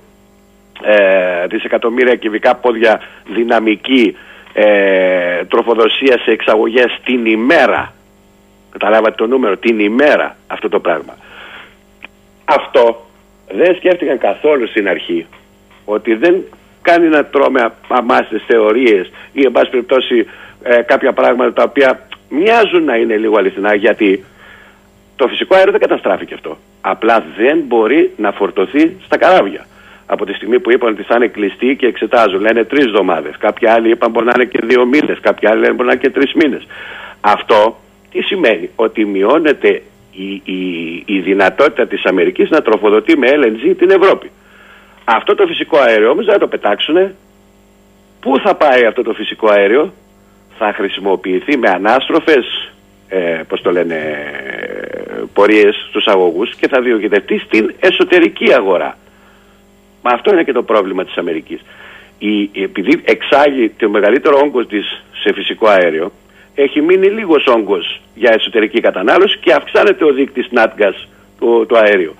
ε, 0.82 1.46
δισεκατομμύρια 1.46 2.14
κυβικά 2.14 2.54
πόδια 2.54 3.00
δυναμική 3.34 4.16
ε, 4.52 5.44
τροφοδοσία 5.44 6.18
σε 6.18 6.30
εξαγωγές 6.30 7.00
την 7.04 7.26
ημέρα. 7.26 7.92
Καταλάβατε 8.72 9.14
το 9.16 9.26
νούμερο, 9.26 9.56
την 9.56 9.78
ημέρα 9.78 10.36
αυτό 10.46 10.68
το 10.68 10.80
πράγμα. 10.80 11.16
Αυτό 12.44 13.06
δεν 13.50 13.76
σκέφτηκαν 13.76 14.18
καθόλου 14.18 14.68
στην 14.68 14.88
αρχή 14.88 15.26
ότι 15.84 16.14
δεν 16.14 16.42
κάνει 16.82 17.08
να 17.08 17.24
τρώμε 17.24 17.72
αμάστες 17.88 18.42
θεωρίες 18.46 19.12
ή 19.32 19.42
εν 19.44 19.52
πάση 19.52 19.70
περιπτώσει 19.70 20.26
ε, 20.62 20.82
κάποια 20.82 21.12
πράγματα 21.12 21.52
τα 21.52 21.62
οποία 21.62 22.06
μοιάζουν 22.28 22.84
να 22.84 22.96
είναι 22.96 23.16
λίγο 23.16 23.38
αληθινά 23.38 23.74
γιατί 23.74 24.24
το 25.18 25.28
φυσικό 25.28 25.54
αέριο 25.54 25.72
δεν 25.72 25.80
καταστράφηκε 25.80 26.34
αυτό. 26.34 26.58
Απλά 26.80 27.24
δεν 27.36 27.58
μπορεί 27.66 28.12
να 28.16 28.32
φορτωθεί 28.32 28.96
στα 29.04 29.16
καράβια. 29.18 29.66
Από 30.06 30.24
τη 30.26 30.32
στιγμή 30.32 30.60
που 30.60 30.70
είπαν 30.72 30.92
ότι 30.92 31.02
θα 31.02 31.14
είναι 31.16 31.26
κλειστοί 31.26 31.76
και 31.76 31.86
εξετάζουν, 31.86 32.40
λένε 32.40 32.64
τρεις 32.64 32.84
εβδομάδες. 32.84 33.36
Κάποιοι 33.38 33.68
άλλοι 33.68 33.90
είπαν 33.90 34.10
μπορεί 34.10 34.26
να 34.26 34.32
είναι 34.34 34.44
και 34.44 34.58
δύο 34.62 34.86
μήνες. 34.86 35.18
Κάποιοι 35.20 35.48
άλλοι 35.48 35.60
λένε 35.60 35.72
μπορεί 35.72 35.86
να 35.86 35.92
είναι 35.92 36.02
και 36.02 36.10
τρεις 36.10 36.32
μήνες. 36.32 36.66
Αυτό 37.20 37.80
τι 38.10 38.22
σημαίνει, 38.22 38.70
ότι 38.76 39.04
μειώνεται 39.04 39.82
η, 40.12 40.42
η, 40.44 40.62
η 41.06 41.18
δυνατότητα 41.20 41.86
της 41.86 42.04
Αμερικής 42.04 42.50
να 42.50 42.62
τροφοδοτεί 42.62 43.18
με 43.18 43.28
LNG 43.30 43.74
την 43.78 43.90
Ευρώπη. 43.90 44.30
Αυτό 45.04 45.34
το 45.34 45.46
φυσικό 45.46 45.78
αέριο 45.78 46.10
όμως 46.10 46.24
δεν 46.24 46.34
θα 46.34 46.40
το 46.40 46.46
πετάξουν. 46.48 46.96
Πού 48.20 48.38
θα 48.38 48.54
πάει 48.54 48.84
αυτό 48.84 49.02
το 49.02 49.12
φυσικό 49.12 49.48
αέριο, 49.50 49.92
θα 50.58 50.72
χρησιμοποιηθεί 50.72 51.56
με 51.56 51.68
ανάστροφες 51.68 52.72
ε, 53.08 53.40
πώς 53.48 53.60
το 53.62 53.70
λένε, 53.70 53.94
ε, 53.94 55.22
πορείες 55.34 55.86
στους 55.88 56.06
αγωγούς 56.06 56.54
και 56.54 56.68
θα 56.68 56.80
διοχετευτεί 56.80 57.38
στην 57.38 57.74
εσωτερική 57.80 58.52
αγορά. 58.54 58.96
Μα 60.02 60.10
αυτό 60.14 60.32
είναι 60.32 60.44
και 60.44 60.52
το 60.52 60.62
πρόβλημα 60.62 61.04
της 61.04 61.16
Αμερικής. 61.16 61.60
Η, 62.18 62.40
η- 62.40 62.62
επειδή 62.62 63.00
εξάγει 63.04 63.68
το 63.78 63.88
μεγαλύτερο 63.88 64.38
όγκος 64.44 64.66
της 64.66 65.04
σε 65.12 65.32
φυσικό 65.32 65.68
αέριο, 65.68 66.12
έχει 66.54 66.80
μείνει 66.80 67.06
λίγος 67.06 67.46
όγκος 67.46 68.00
για 68.14 68.32
εσωτερική 68.38 68.80
κατανάλωση 68.80 69.38
και 69.38 69.52
αυξάνεται 69.52 70.04
ο 70.04 70.12
δείκτης 70.12 70.48
NatGas 70.54 70.94
του, 71.38 71.64
του 71.68 71.76
αέριου. 71.78 72.14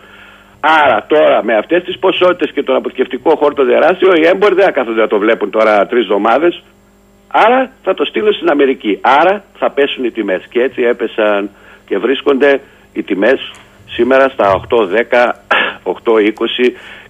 Άρα 0.60 1.04
τώρα 1.08 1.44
με 1.44 1.54
αυτές 1.56 1.82
τις 1.84 1.98
ποσότητες 1.98 2.50
και 2.50 2.62
τον 2.62 2.76
αποθηκευτικό 2.76 3.36
χόρτο 3.36 3.64
τεράστιο, 3.64 4.12
οι 4.16 4.26
έμποροι 4.26 4.54
δεν 4.54 4.64
θα 4.64 4.70
κάθονται 4.70 5.00
να 5.00 5.06
το 5.06 5.18
βλέπουν 5.18 5.50
τώρα 5.50 5.86
τρεις 5.86 6.02
εβδομάδες, 6.02 6.62
Άρα 7.28 7.72
θα 7.82 7.94
το 7.94 8.04
στείλουν 8.04 8.32
στην 8.32 8.50
Αμερική. 8.50 8.98
Άρα 9.00 9.44
θα 9.58 9.70
πέσουν 9.70 10.04
οι 10.04 10.10
τιμές. 10.10 10.46
Και 10.50 10.62
έτσι 10.62 10.82
έπεσαν 10.82 11.50
και 11.86 11.98
βρίσκονται 11.98 12.60
οι 12.92 13.02
τιμές 13.02 13.52
σήμερα 13.86 14.28
στα 14.28 14.60
8-10, 14.68 15.32
8-20 15.82 16.30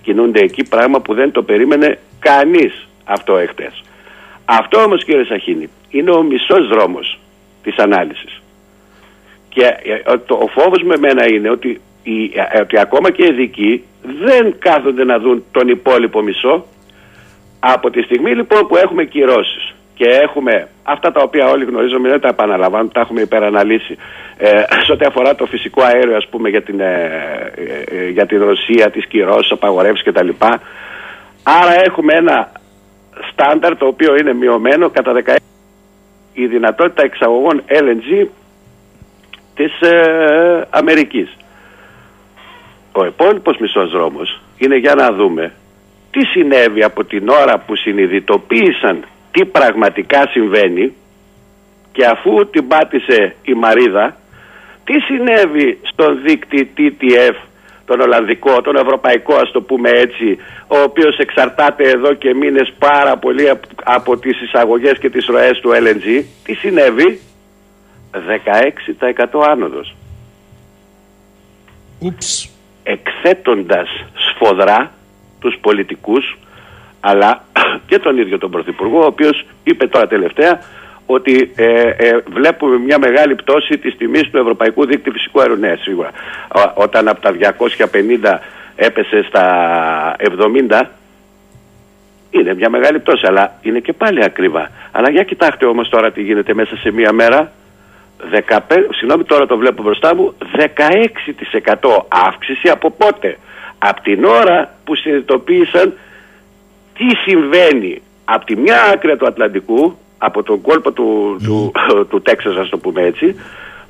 κινούνται 0.03 0.41
εκεί 0.41 0.69
πράγμα 0.69 1.01
που 1.01 1.15
δεν 1.15 1.33
το 1.33 1.43
περίμενε 1.43 1.99
κανείς 2.19 2.89
αυτό 3.05 3.37
εχθές. 3.37 3.83
Αυτό 4.45 4.83
όμως 4.83 5.05
κύριε 5.05 5.25
Σαχίνη 5.25 5.69
είναι 5.91 6.11
ο 6.11 6.23
μισός 6.23 6.69
δρόμος 6.69 7.19
της 7.63 7.77
ανάλυσης. 7.77 8.43
Και 9.49 9.65
ε, 9.65 10.19
το, 10.27 10.35
ο 10.35 10.47
φόβος 10.47 10.83
με 10.83 10.97
μένα 10.99 11.27
είναι 11.27 11.51
ότι, 11.51 11.81
οι, 12.03 12.25
ε, 12.25 12.61
ότι 12.61 12.79
ακόμα 12.79 13.11
και 13.11 13.25
οι 13.25 13.29
ειδικοί 13.29 13.85
δεν 14.03 14.59
κάθονται 14.59 15.05
να 15.05 15.19
δουν 15.19 15.45
τον 15.51 15.69
υπόλοιπο 15.69 16.23
μισό 16.23 16.67
από 17.61 17.91
τη 17.91 18.03
στιγμή 18.03 18.35
λοιπόν 18.35 18.67
που 18.67 18.77
έχουμε 18.77 19.05
κυρώσεις 19.05 19.75
και 19.99 20.09
έχουμε 20.09 20.69
αυτά 20.83 21.13
τα 21.13 21.23
οποία 21.23 21.47
όλοι 21.49 21.65
γνωρίζουμε, 21.65 22.09
δεν 22.09 22.21
τα 22.21 22.29
επαναλαμβάνω, 22.29 22.89
τα 22.89 23.01
έχουμε 23.01 23.21
υπεραναλύσει. 23.21 23.97
Ε, 24.37 24.63
σε 24.85 24.93
ό,τι 24.93 25.05
αφορά 25.05 25.35
το 25.35 25.47
φυσικό 25.47 25.83
αέριο, 25.83 26.17
ας 26.17 26.27
πούμε, 26.31 26.49
για 26.49 26.63
την, 26.63 26.81
ε, 26.81 26.95
ε, 27.55 27.97
ε, 27.97 28.09
για 28.09 28.27
την 28.27 28.45
Ρωσία, 28.45 28.91
τις 28.91 29.07
κυρώσεις, 29.07 29.53
απαγορεύσεις 29.53 30.05
κτλ. 30.05 30.29
Άρα 31.43 31.75
έχουμε 31.85 32.15
ένα 32.15 32.53
στάνταρ 33.31 33.77
το 33.77 33.87
οποίο 33.87 34.17
είναι 34.17 34.33
μειωμένο 34.33 34.91
κατά 34.91 35.13
16 35.13 35.37
η 36.33 36.47
δυνατότητα 36.47 37.03
εξαγωγών 37.03 37.63
LNG 37.69 38.27
της 39.55 39.81
ε, 39.81 40.67
Αμερικής. 40.71 41.37
Ο 42.93 43.05
υπόλοιπος 43.05 43.57
μισός 43.59 43.91
δρόμος 43.91 44.41
είναι 44.59 44.77
για 44.77 44.95
να 44.95 45.13
δούμε 45.13 45.53
τι 46.11 46.25
συνέβη 46.25 46.83
από 46.83 47.05
την 47.05 47.29
ώρα 47.29 47.59
που 47.59 47.77
συνειδητοποίησαν 47.77 49.05
τι 49.31 49.45
πραγματικά 49.45 50.29
συμβαίνει 50.31 50.93
και 51.93 52.05
αφού 52.07 52.51
την 52.51 52.69
πάτησε 52.69 53.35
η 53.43 53.55
Μαρίδα, 53.55 54.17
τι 54.85 55.01
συνέβη 55.01 55.79
στον 55.83 56.23
δίκτυ 56.23 56.73
TTF, 56.77 57.35
τον 57.87 58.01
Ολλανδικό, 58.01 58.61
τον 58.61 58.77
Ευρωπαϊκό 58.77 59.35
ας 59.35 59.51
το 59.51 59.61
πούμε 59.61 59.91
έτσι, 59.91 60.39
ο 60.67 60.79
οποίος 60.79 61.19
εξαρτάται 61.19 61.89
εδώ 61.89 62.15
και 62.15 62.35
μήνες 62.35 62.73
πάρα 62.79 63.17
πολύ 63.17 63.49
απ- 63.51 63.63
από 63.85 64.17
τις 64.19 64.41
εισαγωγές 64.43 64.99
και 64.99 65.11
τις 65.11 65.27
ροές 65.27 65.59
του 65.61 65.71
LNG, 65.71 66.25
τι 66.45 66.55
συνέβη, 66.55 67.21
16% 68.11 69.41
άνοδος 69.51 69.95
Ούψ. 71.99 72.51
εκθέτοντας 72.83 73.89
σφοδρά 74.15 74.93
τους 75.41 75.57
πολιτικούς 75.61 76.39
αλλά 77.01 77.43
και 77.87 77.99
τον 77.99 78.19
ίδιο 78.19 78.39
τον 78.39 78.51
Πρωθυπουργό 78.51 79.01
ο 79.03 79.07
οποίος 79.07 79.45
είπε 79.65 79.87
τώρα 79.87 80.07
τελευταία 80.07 80.61
ότι 81.07 81.53
ε, 81.57 81.81
ε, 81.81 82.21
βλέπουμε 82.33 82.79
μια 82.79 82.99
μεγάλη 82.99 83.35
πτώση 83.35 83.79
της 83.79 83.97
τιμής 83.97 84.31
του 84.31 84.39
Ευρωπαϊκού 84.39 84.87
Δίκτυου 84.87 85.13
Φυσικού 85.13 85.41
Αερίου. 85.41 85.57
Ναι, 85.57 85.75
σίγουρα. 85.81 86.11
Ό- 86.49 86.73
Όταν 86.83 87.09
από 87.09 87.21
τα 87.21 87.31
250 87.33 88.39
έπεσε 88.77 89.23
στα 89.29 90.17
70 90.71 90.83
είναι 92.31 92.55
μια 92.55 92.71
μεγάλη 92.71 92.99
πτώση, 92.99 93.27
αλλά 93.27 93.53
είναι 93.63 93.79
και 93.79 93.93
πάλι 93.93 94.25
ακριβά. 94.25 94.71
Αλλά 94.93 95.11
για 95.11 95.23
κοιτάξτε 95.23 95.67
όμως 95.67 95.89
τώρα 95.89 96.13
τι 96.13 96.23
γίνεται 96.23 96.55
μέσα 96.55 96.77
σε 96.77 96.91
μία 96.93 97.13
μέρα. 97.13 97.53
15, 98.49 98.59
συγγνώμη 98.91 99.25
τώρα 99.25 99.47
το 99.47 99.57
βλέπω 99.57 99.83
μπροστά 99.83 100.15
μου, 100.15 100.35
16% 100.57 102.05
αύξηση 102.09 102.69
από 102.69 102.91
πότε; 102.91 103.39
Από 103.79 104.01
την 104.03 104.25
ώρα 104.25 104.75
που 104.85 104.95
συνειδητοποίησαν 104.95 105.93
τι 106.99 107.07
συμβαίνει 107.27 108.03
από 108.25 108.45
τη 108.45 108.57
μια 108.57 108.79
άκρη 108.93 109.17
του 109.17 109.27
Ατλαντικού, 109.27 109.97
από 110.19 110.43
τον 110.43 110.61
κόλπο 110.61 110.93
του, 110.93 111.37
του, 111.45 111.73
του 112.11 112.23
Τέξας 112.23 112.57
ας 112.57 112.69
το 112.69 112.79
πούμε 112.79 113.01
έτσι, 113.03 113.27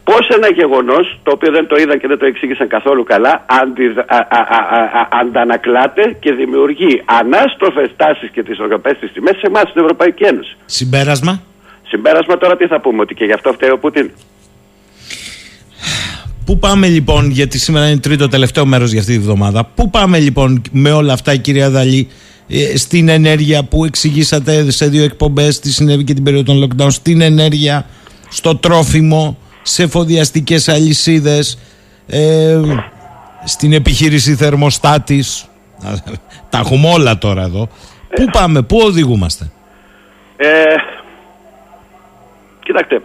πώς 0.04 0.28
ένα 0.28 0.48
γεγονός, 0.60 1.20
το 1.22 1.30
οποίο 1.34 1.50
δεν 1.52 1.66
το 1.66 1.76
είδαν 1.76 1.98
και 2.00 2.06
δεν 2.06 2.18
το 2.18 2.26
εξήγησαν 2.26 2.68
καθόλου 2.68 3.04
καλά, 3.04 3.44
αντι, 3.46 3.86
α, 3.86 4.16
α, 4.16 4.40
α, 4.58 5.00
α, 5.00 5.08
αντανακλάται 5.20 6.16
και 6.20 6.32
δημιουργεί 6.32 7.02
ανάστροφες 7.04 7.90
τάσεις 7.96 8.30
και 8.30 8.42
τις 8.42 8.58
οργανωτές 8.58 8.98
της 9.00 9.12
τιμές 9.12 9.36
σε 9.36 9.46
εμάς 9.46 9.62
στην 9.68 9.82
Ευρωπαϊκή 9.82 10.24
Ένωση. 10.24 10.56
Συμπέρασμα; 10.64 11.42
Συμπέρασμα 11.88 12.38
τώρα 12.38 12.56
τι 12.56 12.66
θα 12.66 12.80
πούμε, 12.80 13.00
ότι 13.00 13.14
και 13.14 13.24
γι' 13.24 13.32
αυτό 13.32 13.52
φταίει 13.52 13.70
ο 13.70 13.78
Πούτιν; 13.78 14.10
Πού 16.44 16.58
πάμε 16.58 16.86
λοιπόν, 16.86 17.30
γιατί 17.30 17.58
σήμερα 17.58 17.88
είναι 17.88 18.00
τρίτο 18.00 18.28
τελευταίο 18.28 18.66
μέρος 18.66 18.90
για 18.90 19.00
αυτή 19.00 19.12
τη 19.12 19.18
βδομάδα. 19.18 19.64
Πού 19.64 19.90
πάμε 19.90 20.18
λοιπόν 20.18 20.62
με 20.72 20.92
όλα 20.92 21.12
αυτά, 21.12 21.36
κυρία 21.36 21.70
Δαλή, 21.70 22.08
ε, 22.10 22.14
στην 22.76 23.08
ενέργεια 23.08 23.64
που 23.64 23.84
εξηγήσατε 23.84 24.70
σε 24.70 24.86
δύο 24.86 25.04
εκπομπές, 25.04 25.60
τι 25.60 25.70
συνέβη 25.70 26.04
και 26.04 26.14
την 26.14 26.22
περίοδο 26.22 26.52
των 26.52 26.68
lockdown, 26.68 26.90
στην 26.90 27.20
ενέργεια, 27.20 27.86
στο 28.28 28.56
τρόφιμο, 28.56 29.38
σε 29.62 29.86
φοδιαστικές 29.86 30.68
αλυσίδες, 30.68 31.58
ε, 32.06 32.60
στην 33.44 33.72
επιχείρηση 33.72 34.34
θερμοστάτης. 34.34 35.48
Τα 36.50 36.58
έχουμε 36.58 36.88
όλα 36.88 37.18
τώρα 37.18 37.42
εδώ. 37.42 37.68
Πού 38.14 38.24
πάμε, 38.32 38.62
πού 38.62 38.80
οδηγούμαστε; 38.84 39.50
Ε, 40.36 40.64
κοιτάξτε, 42.60 43.02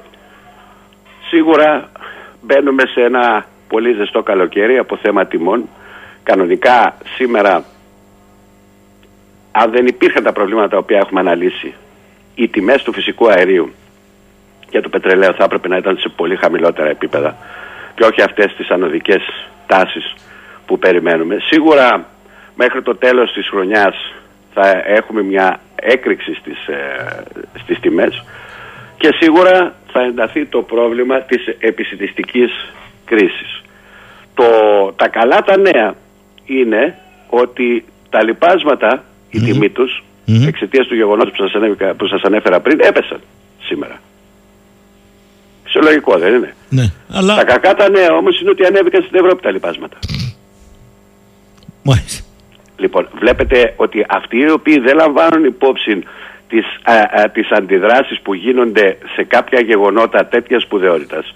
σίγουρα 1.30 1.90
μπαίνουμε 2.42 2.84
σε 2.86 3.02
ένα 3.02 3.46
πολύ 3.68 3.94
ζεστό 3.94 4.24
καλοκαίρι 4.24 4.78
από 4.78 4.98
θέμα 4.98 5.26
τιμών. 5.26 5.70
Κανονικά 6.24 6.96
σήμερα, 7.16 7.64
αν 9.56 9.72
δεν 9.72 9.86
υπήρχαν 9.88 10.24
τα 10.24 10.32
προβλήματα 10.32 10.68
τα 10.68 10.78
οποία 10.78 10.98
έχουμε 10.98 11.20
αναλύσει, 11.20 11.74
οι 12.36 12.48
τιμές 12.48 12.84
του 12.84 12.94
φυσικού 12.94 13.30
αερίου 13.30 13.74
και 14.70 14.82
του 14.82 14.90
πετρελαίου 14.90 15.34
θα 15.34 15.44
έπρεπε 15.44 15.68
να 15.68 15.78
ήταν 15.78 15.98
σε 15.98 16.10
πολύ 16.10 16.36
χαμηλότερα 16.36 16.90
επίπεδα 16.90 17.36
και 17.96 18.04
όχι 18.04 18.22
αυτές 18.22 18.54
τις 18.56 18.70
ανωδικές 18.70 19.22
τάσεις 19.68 20.14
που 20.66 20.80
περιμένουμε. 20.80 21.38
Σίγουρα 21.40 22.06
μέχρι 22.56 22.82
το 22.82 22.96
τέλος 22.96 23.34
της 23.34 23.48
χρονιάς 23.50 24.14
θα 24.54 24.84
έχουμε 24.86 25.22
μια 25.22 25.60
έκρηξη 25.76 26.34
στις, 26.34 26.68
ε, 26.68 27.24
στις 27.64 27.80
τιμές 27.80 28.24
και 28.98 29.16
σίγουρα 29.20 29.76
θα 29.92 30.02
ενταθεί 30.02 30.46
το 30.46 30.62
πρόβλημα 30.62 31.22
της 31.22 31.48
επισητιστικής 31.60 32.74
κρίσης. 33.06 33.62
Το, 34.34 34.46
τα 34.96 35.08
καλά 35.08 35.42
τα 35.42 35.58
νέα 35.58 35.96
είναι 36.46 36.98
ότι 37.30 37.86
τα 38.10 38.24
λοιπάσματα, 38.24 39.04
η 39.34 39.40
τιμή 39.40 39.70
τους, 39.70 40.04
mm-hmm. 40.28 40.48
εξαιτίας 40.48 40.88
του 40.88 40.96
γεγονότος 40.96 41.32
που 41.32 41.44
σας, 41.44 41.54
ανέφερα, 41.54 41.94
που 41.94 42.08
σας 42.08 42.22
ανέφερα 42.22 42.60
πριν, 42.60 42.80
έπεσαν 42.82 43.20
σήμερα. 43.62 44.00
Φυσιολογικό 45.64 46.18
δεν 46.18 46.34
είναι; 46.34 46.54
Ναι, 46.70 46.92
αλλά... 47.12 47.36
Τα 47.36 47.44
κακά 47.44 47.74
τα 47.74 47.90
νέα 47.90 48.14
όμως 48.14 48.42
είναι 48.42 48.50
ότι 48.50 48.66
ανέβηκαν 48.66 49.04
στην 49.04 49.20
Ευρώπη 49.20 49.42
τα 49.42 49.52
λοιπάσματα. 49.52 49.98
Μάλιστα. 51.84 52.24
Λοιπόν, 52.78 53.08
βλέπετε 53.20 53.74
ότι 53.78 54.06
αυτοί 54.10 54.38
οι 54.38 54.52
οποίοι 54.52 54.80
δεν 54.80 54.96
λαμβάνουν 54.96 55.46
υπόψη 55.46 56.04
τις, 56.48 56.66
α, 56.84 56.94
α, 56.94 57.30
τις 57.30 57.52
αντιδράσεις 57.52 58.20
που 58.22 58.34
γίνονται 58.34 58.98
σε 59.16 59.24
κάποια 59.24 59.60
γεγονότα 59.60 60.26
τέτοια 60.26 60.60
σπουδαιότητας 60.60 61.34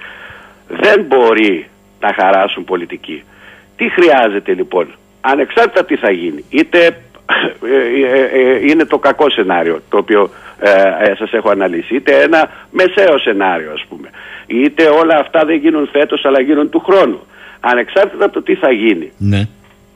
δεν 0.68 1.06
μπορεί 1.08 1.70
να 2.00 2.14
χαράσουν 2.14 2.64
πολιτική. 2.64 3.24
Τι 3.76 3.90
χρειάζεται 3.90 4.54
λοιπόν, 4.54 4.88
ανεξάρτητα 5.22 5.86
τι 5.86 5.96
θα 5.96 6.12
γίνει, 6.12 6.46
είτε 6.50 6.78
ε, 6.78 6.86
ε, 6.86 6.88
ε, 6.88 6.96
είναι 8.70 8.86
το 8.86 8.98
κακό 8.98 9.30
σενάριο 9.30 9.82
το 9.90 9.98
οποίο 9.98 10.30
ε, 10.60 11.16
σας 11.18 11.32
έχω 11.32 11.50
αναλύσει, 11.50 11.96
είτε 11.96 12.22
ένα 12.22 12.50
μεσαίο 12.72 13.18
σενάριο 13.18 13.72
ας 13.72 13.86
πούμε, 13.90 14.10
είτε 14.48 14.84
όλα 14.84 15.18
αυτά 15.20 15.46
δεν 15.46 15.56
γίνουν 15.56 15.88
φέτος 15.92 16.26
αλλά 16.26 16.42
γίνουν 16.42 16.70
του 16.70 16.80
χρόνου. 16.80 17.20
Ανεξάρτητα 17.60 18.26
από 18.26 18.34
το 18.34 18.42
τι 18.42 18.56
θα 18.56 18.72
γίνει. 18.72 19.12
Ναι. 19.18 19.48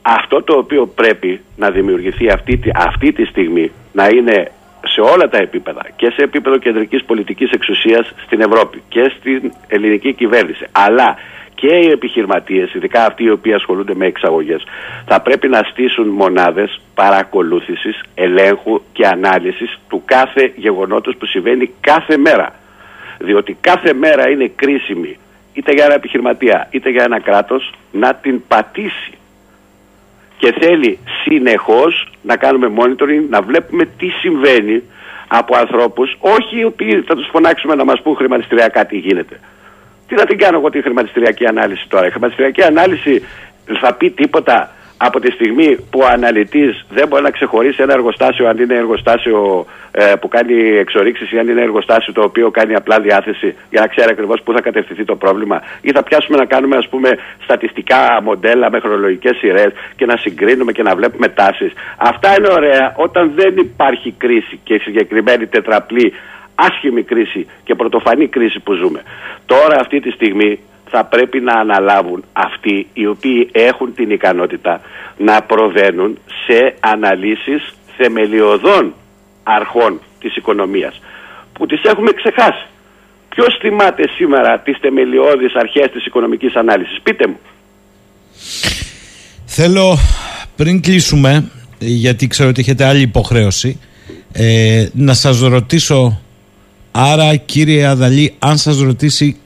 Αυτό 0.02 0.42
το 0.42 0.56
οποίο 0.56 0.86
πρέπει 0.86 1.40
να 1.56 1.70
δημιουργηθεί 1.70 2.30
αυτή, 2.30 2.60
αυτή 2.74 3.12
τη 3.12 3.24
στιγμή 3.24 3.72
να 3.92 4.08
είναι 4.08 4.50
σε 4.86 5.00
όλα 5.00 5.28
τα 5.28 5.38
επίπεδα 5.38 5.86
και 5.96 6.10
σε 6.10 6.22
επίπεδο 6.22 6.56
κεντρικής 6.58 7.04
πολιτικής 7.04 7.50
εξουσίας 7.50 8.14
στην 8.24 8.40
Ευρώπη 8.40 8.82
και 8.88 9.12
στην 9.18 9.52
ελληνική 9.68 10.12
κυβέρνηση 10.12 10.66
αλλά 10.72 11.16
και 11.54 11.76
οι 11.76 11.90
επιχειρηματίες, 11.90 12.74
ειδικά 12.74 13.04
αυτοί 13.06 13.24
οι 13.24 13.30
οποίοι 13.30 13.52
ασχολούνται 13.52 13.94
με 13.94 14.06
εξαγωγές 14.06 14.62
θα 15.06 15.20
πρέπει 15.20 15.48
να 15.48 15.62
στήσουν 15.62 16.08
μονάδες 16.08 16.80
παρακολούθησης, 16.94 18.02
ελέγχου 18.14 18.82
και 18.92 19.06
ανάλυσης 19.06 19.78
του 19.88 20.02
κάθε 20.04 20.52
γεγονότος 20.56 21.16
που 21.16 21.26
συμβαίνει 21.26 21.70
κάθε 21.80 22.16
μέρα 22.16 22.54
διότι 23.18 23.56
κάθε 23.60 23.92
μέρα 23.92 24.30
είναι 24.30 24.52
κρίσιμη 24.56 25.18
είτε 25.52 25.72
για 25.72 25.84
ένα 25.84 25.94
επιχειρηματία 25.94 26.68
είτε 26.70 26.90
για 26.90 27.02
ένα 27.02 27.20
κράτος 27.20 27.72
να 27.92 28.14
την 28.14 28.42
πατήσει 28.48 29.12
και 30.38 30.54
θέλει 30.60 30.98
συνεχώς 31.24 32.12
να 32.22 32.36
κάνουμε 32.36 32.72
monitoring, 32.78 33.24
να 33.28 33.42
βλέπουμε 33.42 33.84
τι 33.84 34.08
συμβαίνει 34.08 34.82
από 35.28 35.56
ανθρώπους, 35.56 36.16
όχι 36.20 36.58
οι 36.58 36.64
οποίοι 36.64 37.00
θα 37.06 37.14
τους 37.14 37.28
φωνάξουμε 37.32 37.74
να 37.74 37.84
μας 37.84 38.02
πούν 38.02 38.16
χρηματιστηριακά 38.16 38.86
τι 38.86 38.96
γίνεται. 38.96 39.40
Τι 40.12 40.18
θα 40.18 40.26
την 40.26 40.38
κάνω 40.38 40.58
εγώ 40.58 40.70
τη 40.70 40.82
χρηματιστηριακή 40.82 41.46
ανάλυση 41.46 41.88
τώρα; 41.88 42.06
Η 42.06 42.10
χρηματιστηριακή 42.10 42.62
ανάλυση 42.62 43.22
θα 43.80 43.94
πει 43.94 44.10
τίποτα 44.10 44.70
από 44.96 45.20
τη 45.20 45.30
στιγμή 45.30 45.76
που 45.90 45.98
ο 46.02 46.06
αναλυτής 46.06 46.86
δεν 46.90 47.08
μπορεί 47.08 47.22
να 47.22 47.30
ξεχωρίσει 47.30 47.82
ένα 47.82 47.92
εργοστάσιο 47.92 48.48
αν 48.48 48.58
είναι 48.58 48.74
εργοστάσιο 48.74 49.66
ε, 49.90 50.12
που 50.20 50.28
κάνει 50.28 50.54
εξορίξεις 50.84 51.32
ή 51.32 51.38
αν 51.38 51.48
είναι 51.48 51.62
εργοστάσιο 51.62 52.12
το 52.12 52.22
οποίο 52.22 52.50
κάνει 52.50 52.74
απλά 52.74 53.00
διάθεση 53.00 53.54
για 53.70 53.80
να 53.80 53.86
ξέρει 53.86 54.10
ακριβώς 54.10 54.42
πού 54.42 54.52
θα 54.52 54.60
κατευθυνθεί 54.60 55.04
το 55.04 55.16
πρόβλημα 55.16 55.62
ή 55.80 55.90
θα 55.90 56.02
πιάσουμε 56.02 56.36
να 56.36 56.44
κάνουμε 56.44 56.76
ας 56.76 56.88
πούμε 56.88 57.10
στατιστικά 57.42 58.20
μοντέλα 58.22 58.70
με 58.70 58.78
χρονολογικές 58.80 59.36
σειρές 59.36 59.72
και 59.96 60.06
να 60.06 60.16
συγκρίνουμε 60.16 60.72
και 60.72 60.82
να 60.82 60.94
βλέπουμε 60.94 61.28
τάσεις. 61.28 61.72
Αυτά 61.96 62.34
είναι 62.38 62.48
ωραία 62.50 62.92
όταν 62.96 63.32
δεν 63.34 63.56
υπάρχει 63.56 64.14
κρίση 64.18 64.60
και 64.64 64.78
συγκεκριμένη 64.78 65.46
τετραπλή 65.46 66.12
άσχημη 66.54 67.02
κρίση 67.02 67.46
και 67.64 67.74
πρωτοφανή 67.74 68.28
κρίση 68.28 68.60
που 68.60 68.72
ζούμε. 68.72 69.02
Τώρα 69.46 69.80
αυτή 69.80 70.00
τη 70.00 70.10
στιγμή 70.10 70.58
θα 70.90 71.04
πρέπει 71.04 71.40
να 71.40 71.52
αναλάβουν 71.52 72.24
αυτοί 72.32 72.86
οι 72.92 73.06
οποίοι 73.06 73.48
έχουν 73.52 73.94
την 73.94 74.10
ικανότητα 74.10 74.80
να 75.16 75.42
προβαίνουν 75.42 76.18
σε 76.46 76.74
αναλύσεις 76.80 77.74
θεμελιωδών 77.96 78.94
αρχών 79.42 80.00
της 80.20 80.36
οικονομίας 80.36 81.00
που 81.52 81.66
τις 81.66 81.82
έχουμε 81.82 82.10
ξεχάσει. 82.12 82.66
Ποιος 83.28 83.58
θυμάται 83.60 84.02
σήμερα 84.16 84.60
τις 84.60 84.78
θεμελιώδεις 84.80 85.54
αρχές 85.54 85.90
της 85.92 86.06
οικονομικής 86.06 86.54
ανάλυσης; 86.54 87.00
Πείτε 87.02 87.26
μου. 87.26 87.38
Θέλω 89.44 89.98
πριν 90.56 90.80
κλείσουμε, 90.80 91.50
γιατί 91.78 92.26
ξέρω 92.26 92.48
ότι 92.48 92.60
έχετε 92.60 92.84
άλλη 92.84 93.00
υποχρέωση, 93.00 93.80
ε, 94.32 94.86
να 94.92 95.14
σας 95.14 95.40
ρωτήσω, 95.40 96.21
άρα 96.92 97.36
κύριε 97.36 97.86
Αδαλή, 97.86 98.34
αν 98.38 98.58
σας 98.58 98.78
ρωτήσει 98.78 99.36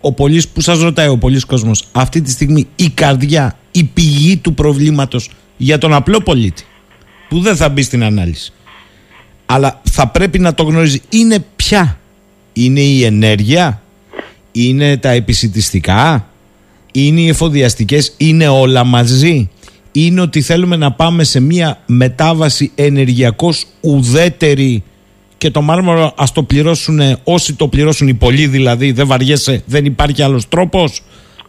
ο 0.00 0.12
πολίς 0.12 0.48
που 0.48 0.60
σας 0.60 0.80
ρωτάει 0.80 1.08
ο 1.08 1.18
πολίς 1.18 1.44
κόσμος 1.44 1.84
αυτή 1.92 2.20
τη 2.20 2.30
στιγμή 2.30 2.66
η 2.76 2.88
καρδιά, 2.88 3.58
η 3.70 3.84
πηγή 3.84 4.36
του 4.36 4.54
προβλήματος 4.54 5.30
για 5.56 5.78
τον 5.78 5.92
απλό 5.92 6.20
πολίτη 6.20 6.64
που 7.28 7.40
δεν 7.40 7.56
θα 7.56 7.68
μπει 7.68 7.82
στην 7.82 8.04
ανάλυση 8.04 8.52
αλλά 9.46 9.80
θα 9.90 10.08
πρέπει 10.08 10.38
να 10.38 10.54
το 10.54 10.62
γνωρίζει 10.62 11.00
είναι 11.08 11.44
ποια; 11.56 11.98
Είναι 12.52 12.80
η 12.80 13.04
ενέργεια; 13.04 13.82
Είναι 14.52 14.96
τα 14.96 15.10
επισητιστικά; 15.10 16.28
Είναι 16.92 17.20
οι 17.20 17.28
εφοδιαστικές; 17.28 18.14
Είναι 18.16 18.48
όλα 18.48 18.84
μαζί; 18.84 19.50
Είναι 19.92 20.20
ότι 20.20 20.40
θέλουμε 20.40 20.76
να 20.76 20.92
πάμε 20.92 21.24
σε 21.24 21.40
μια 21.40 21.82
μετάβαση 21.86 22.70
ενεργειακώς 22.74 23.66
ουδέτερη 23.80 24.82
και 25.38 25.50
το 25.50 25.60
μάρμαρο 25.60 26.12
ας 26.16 26.32
το 26.32 26.42
πληρώσουν 26.42 27.00
όσοι 27.24 27.56
το 27.56 27.68
πληρώσουν, 27.68 28.08
οι 28.08 28.14
πολλοί 28.14 28.46
δηλαδή, 28.46 28.92
δεν 28.92 29.06
βαριέσαι, 29.06 29.62
δεν 29.66 29.84
υπάρχει 29.84 30.22
άλλος 30.22 30.48
τρόπος 30.48 31.02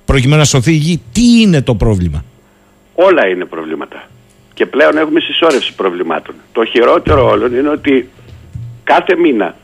προκειμένου 0.06 0.40
να 0.40 0.46
σωθεί 0.46 0.72
η 0.72 0.76
γη. 0.76 1.02
Τι 1.12 1.42
είναι 1.42 1.62
το 1.62 1.76
πρόβλημα; 1.76 2.24
Όλα 2.96 3.28
είναι 3.28 3.46
προβλήματα. 3.46 4.08
Και 4.54 4.66
πλέον 4.66 4.98
έχουμε 4.98 5.20
συσσόρευση 5.20 5.74
προβλημάτων. 5.76 6.36
Το 6.52 6.66
χειρότερο 6.66 7.30
όλων 7.30 7.56
είναι 7.56 7.70
ότι 7.70 8.10
κάθε 8.84 9.16
μήνα 9.16 9.56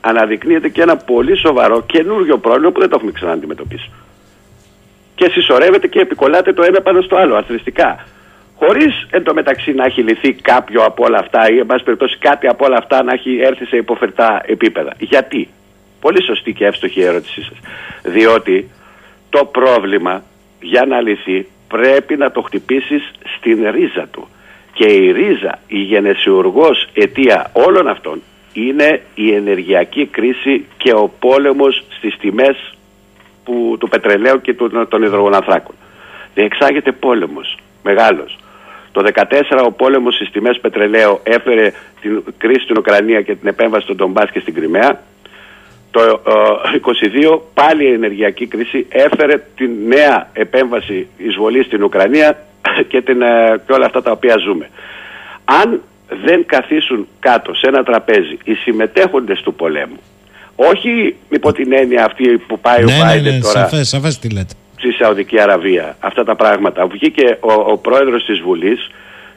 αναδεικνύεται 0.00 0.68
και 0.68 0.82
ένα 0.82 0.96
πολύ 0.96 1.36
σοβαρό 1.36 1.82
καινούργιο 1.86 2.38
πρόβλημα 2.38 2.70
που 2.70 2.80
δεν 2.80 2.88
το 2.88 2.94
έχουμε 2.96 3.12
ξανααντιμετωπίσει. 3.12 3.90
Και 5.14 5.28
συσσωρεύεται 5.32 5.86
και 5.86 5.98
επικολλάται 5.98 6.52
το 6.52 6.62
ένα 6.62 6.80
πάνω 6.80 7.00
στο 7.00 7.16
άλλο, 7.16 7.34
αθρηστικά 7.36 8.04
χωρίς 8.58 9.06
εντωμεταξύ 9.10 9.72
να 9.72 9.84
έχει 9.84 10.02
λυθεί 10.02 10.32
κάποιο 10.32 10.82
από 10.82 11.04
όλα 11.04 11.18
αυτά 11.18 11.50
ή 11.50 11.58
εν 11.58 11.66
πάση 11.66 11.84
περιπτώσει 11.84 12.18
κάτι 12.18 12.46
από 12.46 12.64
όλα 12.64 12.76
αυτά 12.76 13.02
να 13.02 13.12
έχει 13.12 13.38
έρθει 13.40 13.64
σε 13.64 13.76
υποφερτά 13.76 14.42
επίπεδα. 14.46 14.94
Γιατί, 14.98 15.48
πολύ 16.00 16.22
σωστή 16.22 16.52
και 16.52 16.66
εύστοχη 16.66 17.00
η 17.00 17.04
ερώτησή 17.04 17.42
σας. 17.42 17.58
Διότι 18.02 18.70
το 19.30 19.44
πρόβλημα 19.44 20.22
για 20.60 20.84
να 20.84 21.00
λυθεί 21.00 21.46
πρέπει 21.68 22.16
να 22.16 22.30
το 22.30 22.42
χτυπήσεις 22.42 23.10
στην 23.36 23.70
ρίζα 23.70 24.08
του. 24.10 24.28
Και 24.72 24.92
η 24.92 25.12
ρίζα, 25.12 25.58
η 25.66 25.78
γενεσιουργός 25.78 26.88
αιτία 26.94 27.50
όλων 27.52 27.88
αυτών 27.88 28.22
είναι 28.52 29.02
η 29.14 29.34
ενεργειακή 29.34 30.06
κρίση 30.06 30.66
και 30.76 30.92
ο 30.92 31.12
πόλεμος 31.18 31.84
στις 31.88 32.16
τιμές 32.16 32.74
που, 33.44 33.76
του 33.80 33.88
πετρελαίου 33.88 34.40
και 34.40 34.54
των, 34.54 34.88
των 34.88 35.02
υδρογοναθράκων. 35.02 35.74
Διεξάγεται 36.34 36.92
πόλεμος 36.92 37.56
μεγάλος 37.82 38.38
το 38.92 39.04
2014 39.14 39.64
ο 39.66 39.72
πόλεμος 39.72 40.14
στις 40.14 40.30
τιμές 40.30 40.58
πετρελαίου 40.60 41.20
έφερε 41.22 41.72
την 42.00 42.22
κρίση 42.38 42.60
στην 42.60 42.78
Ουκρανία 42.78 43.22
και 43.22 43.34
την 43.34 43.48
επέμβαση 43.48 43.84
στον 43.84 43.96
Ντομπάς 43.96 44.30
και 44.30 44.40
στην 44.40 44.54
Κρυμαία. 44.54 45.02
Το 45.90 46.00
ε, 46.00 47.32
22 47.34 47.40
πάλι 47.54 47.84
η 47.84 47.92
ενεργειακή 47.92 48.46
κρίση 48.46 48.86
έφερε 48.88 49.44
τη 49.56 49.68
νέα 49.86 50.28
επέμβαση 50.32 51.06
εισβολή 51.16 51.64
στην 51.64 51.82
Ουκρανία 51.82 52.46
και, 52.90 53.02
την, 53.02 53.22
ε, 53.22 53.62
και 53.66 53.72
όλα 53.72 53.86
αυτά 53.86 54.02
τα 54.02 54.10
οποία 54.10 54.34
ζούμε. 54.46 54.68
Αν 55.44 55.82
δεν 56.24 56.46
καθίσουν 56.46 57.08
κάτω 57.20 57.54
σε 57.54 57.66
ένα 57.66 57.82
τραπέζι 57.82 58.38
οι 58.44 58.54
συμμετέχοντες 58.54 59.40
του 59.40 59.54
πολέμου 59.54 59.98
όχι 60.60 61.16
υπό 61.28 61.52
την 61.52 61.72
έννοια 61.72 62.04
αυτή 62.04 62.28
που 62.46 62.58
πάει 62.60 62.84
ναι, 62.84 62.92
ο 62.92 62.96
Biden 62.96 63.22
ναι, 63.22 63.30
ναι, 63.30 63.38
τώρα 63.38 63.60
σαφές, 63.60 63.88
σαφές 63.88 64.18
τι 64.18 64.28
λέτε. 64.28 64.54
Στη 64.78 64.92
Σαουδική 64.92 65.40
Αραβία 65.40 65.96
αυτά 66.00 66.24
τα 66.24 66.34
πράγματα. 66.36 66.86
Βγήκε 66.86 67.36
ο, 67.40 67.52
ο 67.52 67.76
πρόεδρος 67.76 68.24
της 68.24 68.40
Βουλής 68.40 68.90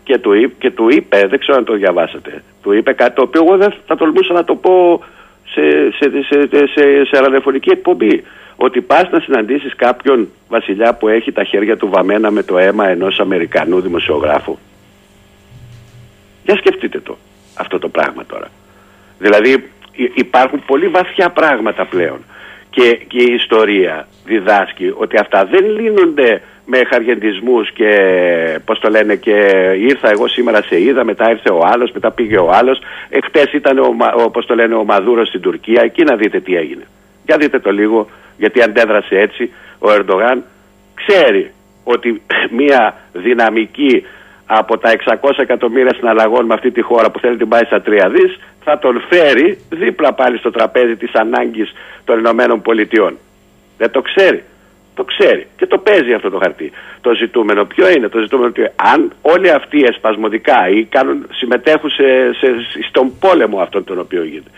και 0.03 0.17
του, 0.17 0.33
είπε, 0.33 0.53
και 0.59 0.71
του 0.71 0.89
είπε, 0.89 1.27
δεν 1.29 1.39
ξέρω 1.39 1.57
αν 1.57 1.65
το 1.65 1.73
διαβάσατε, 1.73 2.43
του 2.61 2.71
είπε 2.71 2.93
κάτι 2.93 3.15
το 3.15 3.21
οποίο 3.21 3.43
εγώ 3.47 3.57
δεν 3.57 3.73
θα 3.85 3.95
τολμούσα 3.95 4.33
να 4.33 4.43
το 4.43 4.55
πω 4.55 5.03
σε, 5.45 5.61
σε, 5.91 6.09
σε, 6.23 6.47
σε, 6.47 6.65
σε, 6.67 7.05
σε 7.05 7.19
ραδιοφωνική 7.21 7.69
εκπομπή. 7.69 8.23
Ότι 8.55 8.81
πας 8.81 9.09
να 9.11 9.19
συναντήσεις 9.19 9.75
κάποιον 9.75 10.29
βασιλιά 10.49 10.93
που 10.93 11.07
έχει 11.07 11.31
τα 11.31 11.43
χέρια 11.43 11.77
του 11.77 11.89
βαμμένα 11.89 12.31
με 12.31 12.43
το 12.43 12.57
αίμα 12.57 12.87
ενός 12.87 13.19
Αμερικανού 13.19 13.81
δημοσιογράφου. 13.81 14.57
Για 16.43 16.55
σκεφτείτε 16.55 16.99
το 16.99 17.17
αυτό 17.53 17.79
το 17.79 17.89
πράγμα 17.89 18.25
τώρα. 18.25 18.47
Δηλαδή 19.19 19.69
υ- 19.91 20.17
υπάρχουν 20.17 20.63
πολύ 20.65 20.87
βαθιά 20.87 21.29
πράγματα 21.29 21.85
πλέον. 21.85 22.19
Και, 22.71 22.99
και 23.07 23.21
η 23.23 23.33
ιστορία 23.33 24.07
διδάσκει 24.25 24.93
ότι 24.97 25.17
αυτά 25.19 25.45
δεν 25.45 25.65
λύνονται 25.65 26.41
με 26.65 26.81
χαργεντισμούς 26.89 27.71
και 27.71 27.89
πώς 28.65 28.79
το 28.79 28.89
λένε 28.89 29.15
και 29.15 29.35
ήρθα 29.77 30.09
εγώ 30.09 30.27
σήμερα 30.27 30.61
σε 30.61 30.81
είδα, 30.81 31.03
μετά 31.03 31.29
ήρθε 31.29 31.51
ο 31.51 31.61
άλλος, 31.65 31.91
μετά 31.91 32.11
πήγε 32.11 32.37
ο 32.37 32.49
άλλος. 32.51 32.81
Εχθές 33.09 33.53
ήταν 33.53 33.77
ο, 33.77 33.91
Μα- 33.93 34.13
ο, 34.13 34.29
πώς 34.29 34.45
το 34.45 34.55
λένε, 34.55 34.75
ο 34.75 34.83
Μαδούρος 34.83 35.27
στην 35.27 35.41
Τουρκία, 35.41 35.81
εκεί 35.83 36.03
να 36.03 36.15
δείτε 36.15 36.39
τι 36.39 36.55
έγινε. 36.55 36.83
Για 37.25 37.37
δείτε 37.37 37.59
το 37.59 37.71
λίγο, 37.71 38.09
γιατί 38.37 38.61
αντέδρασε 38.61 39.15
έτσι 39.15 39.51
ο 39.79 39.91
Ερντογάν. 39.91 40.43
Ξέρει 40.93 41.51
ότι 41.83 42.21
μια 42.59 42.95
δυναμική 43.13 44.03
από 44.53 44.77
τα 44.77 44.95
600 45.21 45.29
εκατομμύρια 45.37 45.93
συναλλαγών 45.93 46.45
με 46.45 46.53
αυτή 46.53 46.71
τη 46.71 46.81
χώρα 46.81 47.11
που 47.11 47.19
θέλει 47.19 47.37
την 47.37 47.47
πάει 47.47 47.63
στα 47.63 47.81
3 47.85 48.09
δις 48.11 48.39
θα 48.63 48.79
τον 48.79 49.03
φέρει 49.09 49.59
δίπλα 49.69 50.13
πάλι 50.13 50.37
στο 50.37 50.51
τραπέζι 50.51 50.95
της 50.95 51.13
ανάγκης 51.13 51.73
των 52.03 52.19
Ηνωμένων 52.19 52.61
Πολιτειών. 52.61 53.17
Δεν 53.77 53.91
το 53.91 54.01
ξέρει. 54.01 54.43
Το 54.93 55.03
ξέρει 55.03 55.47
και 55.57 55.65
το 55.65 55.77
παίζει 55.77 56.13
αυτό 56.13 56.29
το 56.29 56.37
χαρτί. 56.37 56.71
Το 57.01 57.13
ζητούμενο 57.13 57.65
ποιο 57.65 57.89
είναι, 57.89 58.07
το 58.07 58.19
ζητούμενο 58.19 58.49
ότι 58.49 58.67
αν 58.75 59.11
όλοι 59.21 59.49
αυτοί 59.51 59.83
εσπασμωδικά 59.83 60.69
ή 60.69 60.83
κάνουν, 60.83 61.27
συμμετέχουν 61.31 61.89
σε, 61.89 62.33
σε, 62.33 62.47
στον 62.89 63.17
πόλεμο 63.19 63.59
αυτόν 63.59 63.83
τον 63.83 63.99
οποίο 63.99 64.23
γίνεται, 64.23 64.49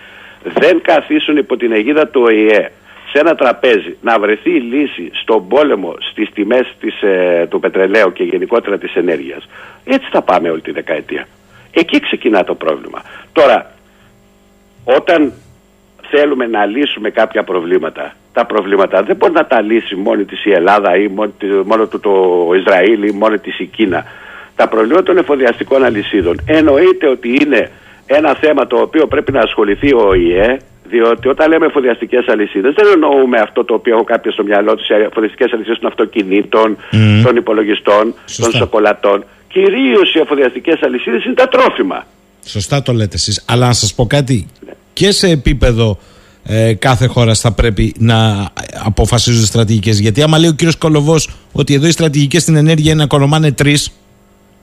δεν 0.44 0.82
καθίσουν 0.82 1.38
υπό 1.38 1.57
την 1.57 1.72
αιγίδα 1.72 2.07
του 2.07 2.22
ΟΗΕ 2.26 2.72
σε 3.14 3.19
ένα 3.19 3.35
τραπέζι 3.35 3.98
να 4.02 4.19
βρεθεί 4.19 4.49
η 4.56 4.60
λύση 4.60 5.10
στον 5.22 5.48
πόλεμο 5.48 5.95
στις 6.11 6.30
τιμές 6.34 6.76
της, 6.80 7.02
ε, 7.02 7.48
του 7.49 7.60
πετρελαίου 7.60 8.11
και 8.14 8.23
γενικότερα 8.23 8.77
της 8.77 8.95
ενέργειας, 8.95 9.49
έτσι 9.84 10.07
θα 10.11 10.22
πάμε 10.22 10.49
όλη 10.49 10.61
τη 10.61 10.72
δεκαετία. 10.72 11.27
Εκεί 11.73 11.99
ξεκινά 11.99 12.44
το 12.44 12.56
πρόβλημα. 12.56 13.02
Τώρα, 13.31 13.72
όταν 14.84 15.34
θέλουμε 16.10 16.48
να 16.48 16.65
λύσουμε 16.65 17.10
κάποια 17.10 17.44
προβλήματα, 17.44 18.14
τα 18.34 18.45
προβλήματα 18.45 19.03
δεν 19.03 19.15
μπορεί 19.15 19.34
να 19.34 19.45
τα 19.45 19.61
λύσει 19.61 19.95
μόνη 19.95 20.26
της 20.26 20.45
η 20.45 20.52
Ελλάδα 20.52 20.98
ή 20.98 21.07
μόνη, 21.07 21.31
της- 21.38 21.49
μόνο 21.65 21.88
του 21.88 21.99
το 21.99 22.14
Ισραήλ 22.60 23.03
ή 23.03 23.11
μόνη 23.11 23.38
της 23.40 23.60
η 23.60 23.65
Κίνα. 23.65 24.03
Τα 24.56 24.68
προβλήματα 24.68 25.03
των 25.03 25.18
εφοδιαστικών 25.18 25.84
αλυσίδων 25.84 26.40
εννοείται 26.45 27.07
ότι 27.07 27.38
είναι 27.41 27.72
ένα 28.06 28.34
θέμα 28.34 28.68
το 28.68 28.77
οποίο 28.77 29.07
πρέπει 29.07 29.31
να 29.31 29.40
ασχοληθεί 29.40 29.94
ο 29.94 30.07
ΟΗΕ, 30.07 30.57
διότι 30.94 31.28
όταν 31.28 31.49
λέμε 31.52 31.65
εφοδιαστικές 31.65 32.26
αλυσίδες, 32.28 32.74
δεν 32.78 32.88
εννοούμε 32.94 33.38
αυτό 33.48 33.64
το 33.64 33.74
οποίο 33.74 33.94
έχω 33.95 34.03
κάποιο 34.03 34.32
στο 34.32 34.44
μυαλό 34.44 34.76
τους, 34.76 34.88
οι 34.90 34.94
εφοδιαστικές 34.94 35.52
αλυσίδες 35.53 35.80
των 35.80 35.90
αυτοκινήτων, 35.90 36.78
Μμμ. 36.91 37.22
των 37.24 37.36
υπολογιστών, 37.36 38.14
Σωστά. 38.26 38.44
των 38.44 38.52
σοκολατών. 38.60 39.24
Κυρίως 39.48 40.15
οι 40.15 40.20
εφοδιαστικές 40.20 40.78
αλυσίδες 40.82 41.26
είναι 41.26 41.34
τα 41.34 41.48
τρόφιμα. 41.48 42.06
Σωστά 42.45 42.82
το 42.82 42.91
λέτε 42.94 43.15
εσείς. 43.15 43.44
Αλλά 43.48 43.65
να 43.68 43.74
σας 43.74 43.94
πω 43.94 44.06
κάτι. 44.07 44.48
Και 44.94 45.11
σε 45.11 45.28
επίπεδο 45.30 45.98
ε, 46.45 46.74
κάθε 46.74 47.06
χώρας 47.06 47.40
θα 47.40 47.52
πρέπει 47.53 47.94
να 47.98 48.48
αποφασίζονται 48.86 49.45
στρατηγικές. 49.45 49.99
Γιατί 49.99 50.22
άμα 50.22 50.38
λέει 50.40 50.49
ο 50.49 50.53
κύριος 50.53 50.76
Κολοβός 50.78 51.30
ότι 51.52 51.74
εδώ 51.74 51.88
οι 51.88 51.91
στρατηγικές 51.91 52.41
στην 52.41 52.56
ενέργεια 52.56 52.91
είναι 52.91 53.02
να 53.02 53.07
κονομάνε 53.07 53.52
τρεις 53.52 53.91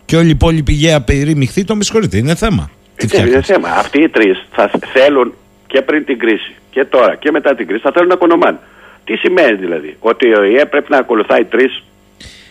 και 0.05 0.17
όλη 0.17 0.31
η 0.31 0.35
πόλη 0.35 0.63
πηγαία 0.63 1.01
περιμηχθεί, 1.01 1.65
το 1.65 1.77
με 1.77 1.83
συγχωρείτε. 1.85 2.17
Είναι 2.17 2.35
θέμα. 2.35 2.71
Τι 2.97 3.07
Ε, 3.07 3.09
είναι 3.19 3.27
φτιάχνετε. 3.27 3.53
θέμα. 3.53 3.69
Αυτοί 3.69 4.03
οι 4.03 4.09
τρεις 4.09 4.45
θα 4.53 4.71
θέλουν 4.93 5.35
και 5.73 5.83
πριν 5.83 6.05
την 6.05 6.19
κρίση 6.19 6.53
και 6.71 6.85
τώρα 6.85 7.15
και 7.15 7.31
μετά 7.31 7.55
την 7.55 7.67
κρίση 7.67 7.83
θα 7.83 7.93
θέλουν 7.95 8.09
να 8.09 8.17
κονομάνε. 8.17 8.59
Τι 9.05 9.17
σημαίνει 9.17 9.57
δηλαδή, 9.57 9.97
ότι 10.01 10.27
ο 10.39 10.43
ΙΕ 10.43 10.65
πρέπει 10.65 10.91
να 10.91 10.99
ακολουθάει 10.99 11.45
τρεις 11.45 11.83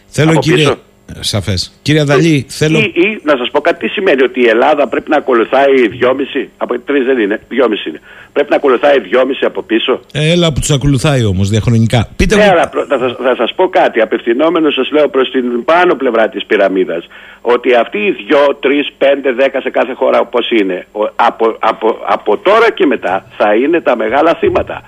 Θέλω 0.08 0.32
από 0.32 0.40
κύριε... 0.40 0.58
πίσω; 0.58 0.78
Σαφές. 1.20 1.80
Κύριε 1.82 2.02
Αδαλή, 2.02 2.46
θέλω... 2.50 2.78
ή, 2.80 2.92
ή 2.96 3.20
να 3.24 3.38
σας 3.38 3.50
πω 3.52 3.62
κάτι, 3.62 3.88
τι 3.88 3.92
σημαίνει 3.94 4.24
ότι 4.24 4.40
η 4.42 4.48
Ελλάδα 4.48 4.88
πρέπει 4.88 5.10
να 5.10 5.18
ακολουθάει 5.18 5.88
δυόμιση, 5.88 6.50
από 6.58 6.80
τρεις 6.80 7.06
δεν 7.06 7.20
είναι, 7.20 7.40
δυόμιση 7.50 7.90
είναι. 7.90 8.00
Πρέπει 8.34 8.50
να 8.50 8.56
ακολουθάει 8.56 9.00
δυόμιση 9.00 9.46
από 9.46 9.62
πίσω. 9.62 10.00
Ε, 10.14 10.32
Έλα 10.32 10.54
που 10.54 10.60
τους 10.60 10.70
ακολουθάει 10.72 11.26
όμως 11.26 11.50
διαχρονικά. 11.50 12.10
Πείτε 12.16 12.36
Ναι, 12.36 12.44
μου... 12.44 12.52
αλλά 12.52 12.70
προ- 12.70 12.86
θα, 12.88 12.98
σας- 13.00 13.16
θα 13.24 13.36
σας 13.36 13.54
πω 13.56 13.70
κάτι. 13.70 14.02
Απευθυνόμενος 14.02 14.74
σας 14.74 14.92
λέω 14.92 15.08
προς 15.10 15.32
την 15.32 15.64
πάνω 15.66 15.96
πλευρά 15.96 16.30
της 16.30 16.46
πυραμίδας 16.46 17.08
ότι 17.42 17.74
αυτοί 17.74 17.98
οι 17.98 18.16
2, 18.30 18.54
3, 18.60 18.92
5, 18.98 19.34
10 19.34 19.60
σε 19.62 19.70
κάθε 19.70 19.94
χώρα 19.94 20.20
όπως 20.20 20.50
είναι 20.52 20.88
ο- 20.92 21.10
από, 21.16 21.56
από, 21.60 21.98
από 22.08 22.38
τώρα 22.38 22.72
και 22.72 22.86
μετά 22.86 23.26
θα 23.38 23.56
είναι 23.56 23.82
τα 23.82 23.96
μεγάλα 23.96 24.36
θύματα. 24.40 24.84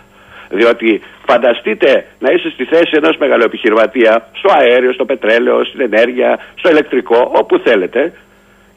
Διότι 0.52 1.02
φανταστείτε 1.28 2.06
να 2.20 2.32
είστε 2.32 2.50
στη 2.50 2.64
θέση 2.66 2.92
ενός 2.94 3.18
μεγαλοεπιχειρηματία 3.18 4.28
στο 4.34 4.50
αέριο, 4.60 4.94
στο 4.94 5.06
πετρέλαιο, 5.06 5.64
στην 5.66 5.82
ενέργεια, 5.82 6.40
στο 6.56 6.70
ηλεκτρικό, 6.70 7.32
όπου 7.36 7.58
θέλετε 7.58 8.14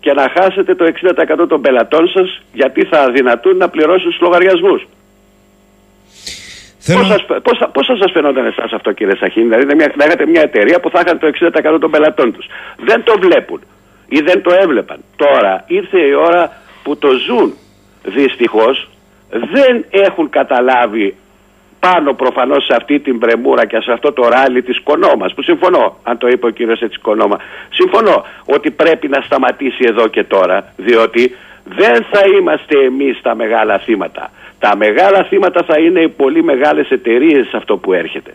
και 0.01 0.13
να 0.13 0.31
χάσετε 0.37 0.75
το 0.75 0.85
60% 1.43 1.49
των 1.49 1.61
πελατών 1.61 2.09
σας 2.09 2.43
γιατί 2.53 2.85
θα 2.85 3.01
αδυνατούν 3.01 3.57
να 3.57 3.69
πληρώσουν 3.69 4.11
τους 4.11 4.21
λογαριασμούς. 4.21 4.87
Θέλω... 6.79 6.99
Πώς, 6.99 7.07
σας, 7.09 7.25
πώς, 7.43 7.59
θα- 7.59 7.69
πώς 7.69 7.87
θα 7.87 7.97
σας 7.97 8.13
φαινόταν 8.13 8.47
εσάς 8.47 8.73
αυτό 8.73 8.93
κύριε 8.93 9.15
Σαχίνη, 9.17 9.45
δηλαδή 9.49 9.67
να, 9.67 9.75
μια, 9.75 9.93
να 9.97 10.05
είχατε 10.05 10.27
μια 10.27 10.41
εταιρεία 10.43 10.81
που 10.81 10.91
θα 10.91 11.01
είχαν 11.05 11.19
το 11.19 11.27
60% 11.75 11.81
των 11.81 11.91
πελατών 11.91 12.33
τους. 12.33 12.47
Δεν 12.77 13.03
το 13.05 13.15
βλέπουν 13.21 13.61
ή 14.09 14.21
δεν 14.21 14.43
το 14.43 14.51
έβλεπαν. 14.61 14.99
Τώρα 15.17 15.65
ήρθε 15.67 16.01
η 16.01 16.13
ώρα 16.13 16.53
που 16.83 16.97
το 16.97 17.09
ζουν. 17.27 17.55
Δυστυχώς 18.05 18.89
δεν 19.31 19.85
έχουν 19.91 20.31
καταλάβει 20.31 21.17
πάνω 21.87 22.15
προφανώς 22.15 22.65
σε 22.65 22.75
αυτή 22.81 23.01
την 23.01 23.19
πρεμούρα 23.19 23.67
και 23.67 23.79
σε 23.85 23.93
αυτό 23.93 24.13
το 24.13 24.23
ράλι 24.29 24.63
της 24.63 24.81
Κονόμας 24.89 25.35
που 25.35 25.43
συμφωνώ, 25.43 25.97
αν 26.03 26.19
το 26.19 26.27
είπε 26.29 26.47
ο 26.47 26.51
κύριος 26.51 26.81
έτσι 26.81 26.99
Κονόμα, 26.99 27.37
συμφωνώ 27.79 28.25
ότι 28.45 28.71
πρέπει 28.71 29.09
να 29.09 29.21
σταματήσει 29.21 29.85
εδώ 29.89 30.09
και 30.09 30.25
τώρα 30.25 30.73
διότι 30.77 31.23
δεν 31.65 31.97
θα 32.11 32.21
είμαστε 32.39 32.75
εμείς 32.91 33.21
τα 33.23 33.35
μεγάλα 33.35 33.79
θύματα. 33.79 34.31
Τα 34.59 34.77
μεγάλα 34.77 35.25
θύματα 35.25 35.65
θα 35.69 35.79
είναι 35.79 36.01
οι 36.01 36.09
πολύ 36.09 36.43
μεγάλες 36.43 36.89
εταιρείες 36.91 37.47
σε 37.47 37.57
αυτό 37.57 37.77
που 37.77 37.93
έρχεται. 37.93 38.35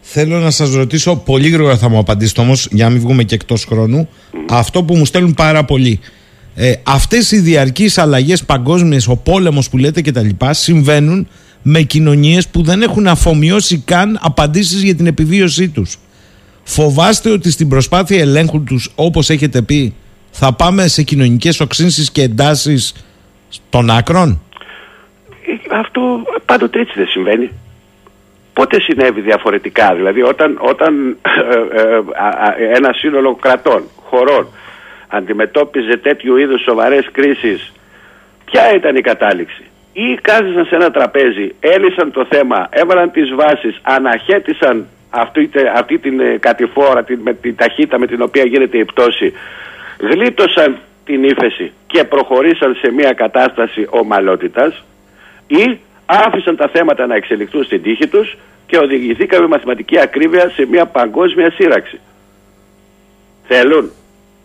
Θέλω 0.00 0.36
να 0.36 0.50
σας 0.50 0.74
ρωτήσω, 0.74 1.16
πολύ 1.16 1.48
γρήγορα 1.48 1.76
θα 1.76 1.88
μου 1.88 1.98
απαντήσετε 1.98 2.40
όμως, 2.40 2.68
για 2.70 2.84
να 2.84 2.90
μην 2.90 3.00
βγούμε 3.00 3.22
και 3.22 3.34
εκτός 3.34 3.64
χρόνου, 3.64 4.08
αυτό 4.50 4.82
που 4.82 4.96
μου 4.96 5.04
στέλνουν 5.04 5.34
πάρα 5.34 5.64
πολύ. 5.64 6.00
Ε, 6.54 6.72
αυτές 6.82 7.32
οι 7.32 7.38
διαρκείς 7.38 7.98
αλλαγές 7.98 8.44
παγκόσμιες, 8.44 9.08
ο 9.08 9.16
πόλεμος 9.16 9.70
που 9.70 9.78
λέτε 9.78 10.00
και 10.00 10.12
τα 10.12 10.22
λοιπά, 10.22 10.52
συμβαίνουν 10.52 11.28
με 11.62 11.80
κοινωνίες 11.80 12.48
που 12.48 12.62
δεν 12.62 12.82
έχουν 12.82 13.06
αφομοιώσει 13.06 13.82
καν 13.86 14.18
απαντήσεις 14.22 14.82
για 14.82 14.94
την 14.94 15.06
επιβίωσή 15.06 15.68
τους. 15.68 15.98
Φοβάστε 16.64 17.30
ότι 17.30 17.50
στην 17.50 17.68
προσπάθεια 17.68 18.20
ελέγχου 18.20 18.62
τους, 18.62 18.92
όπως 18.94 19.30
έχετε 19.30 19.62
πει, 19.62 19.94
θα 20.30 20.52
πάμε 20.54 20.86
σε 20.86 21.02
κοινωνικές 21.02 21.60
οξύνσεις 21.60 22.10
και 22.10 22.22
εντάσεις 22.22 22.94
των 23.70 23.90
άκρων; 23.90 24.40
Ε, 25.46 25.76
Αυτό 25.76 26.00
πάντοτε 26.44 26.80
έτσι 26.80 26.92
δεν 26.96 27.06
συμβαίνει. 27.06 27.50
Πότε 28.52 28.80
συνέβη 28.80 29.20
διαφορετικά, 29.20 29.94
δηλαδή 29.94 30.22
όταν, 30.22 30.58
όταν 30.60 31.16
ε, 31.22 31.80
ε, 31.80 31.94
α, 31.96 32.28
α, 32.28 32.54
ένα 32.74 32.92
σύνολο 32.92 33.34
κρατών, 33.34 33.82
χωρών 34.04 34.46
αντιμετώπιζε 35.08 35.96
τέτοιου 35.96 36.36
είδους 36.36 36.62
σοβαρές 36.62 37.08
κρίσεις, 37.12 37.72
ποια 38.44 38.74
ήταν 38.74 38.96
η 38.96 39.00
κατάληξη; 39.00 39.62
Ή 39.92 40.14
κάθισαν 40.22 40.64
σε 40.64 40.74
ένα 40.74 40.90
τραπέζι, 40.90 41.54
έλυσαν 41.60 42.12
το 42.12 42.26
θέμα, 42.30 42.68
έβαλαν 42.70 43.10
τις 43.10 43.34
βάσεις, 43.34 43.78
αναχέτησαν 43.82 44.86
αυτή, 45.10 45.48
τε- 45.48 45.76
αυτή 45.76 45.98
την 45.98 46.20
ε, 46.20 46.38
κατηφόρα, 46.40 47.04
την, 47.04 47.20
με 47.22 47.34
την 47.34 47.56
ταχύτητα 47.56 47.98
με 47.98 48.06
την 48.06 48.22
οποία 48.22 48.44
γίνεται 48.44 48.78
η 48.78 48.84
πτώση, 48.84 49.32
γλίτωσαν 49.98 50.78
την 51.04 51.24
ύφεση 51.24 51.72
και 51.86 52.04
προχωρήσαν 52.04 52.74
σε 52.80 52.92
μια 52.92 53.12
κατάσταση 53.12 53.86
ομαλότητας 53.90 54.84
ή 55.46 55.78
άφησαν 56.06 56.56
τα 56.56 56.68
θέματα 56.68 57.06
να 57.06 57.14
εξελιχθούν 57.14 57.64
στην 57.64 57.82
τύχη 57.82 58.08
τους 58.08 58.36
και 58.66 58.78
οδηγηθήκαμε 58.78 59.42
με 59.42 59.48
μαθηματική 59.48 60.00
ακρίβεια 60.00 60.50
σε 60.50 60.66
μια 60.66 60.86
παγκόσμια 60.86 61.50
σύραξη. 61.50 62.00
Θέλουν; 63.46 63.92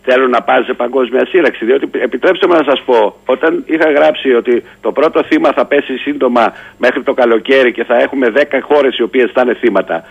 Θέλουν 0.08 0.30
να 0.30 0.42
πάνε 0.42 0.64
σε 0.64 0.74
παγκόσμια 0.74 1.26
σύραξη. 1.26 1.64
Διότι 1.64 1.90
επιτρέψτε 1.92 2.46
μου 2.46 2.54
να 2.54 2.64
σας 2.70 2.82
πω, 2.84 3.16
όταν 3.26 3.64
είχα 3.66 3.90
γράψει 3.90 4.34
ότι 4.34 4.64
το 4.80 4.92
πρώτο 4.92 5.24
θύμα 5.24 5.52
θα 5.52 5.64
πέσει 5.66 5.96
σύντομα 5.96 6.52
μέχρι 6.78 7.02
το 7.02 7.12
καλοκαίρι 7.14 7.72
και 7.72 7.84
θα 7.84 7.96
έχουμε 7.96 8.32
10 8.34 8.40
χώρες 8.62 8.98
οι 8.98 9.02
οποίες 9.02 9.30
θα 9.34 9.40
είναι 9.44 9.54
θύματα, 9.54 10.04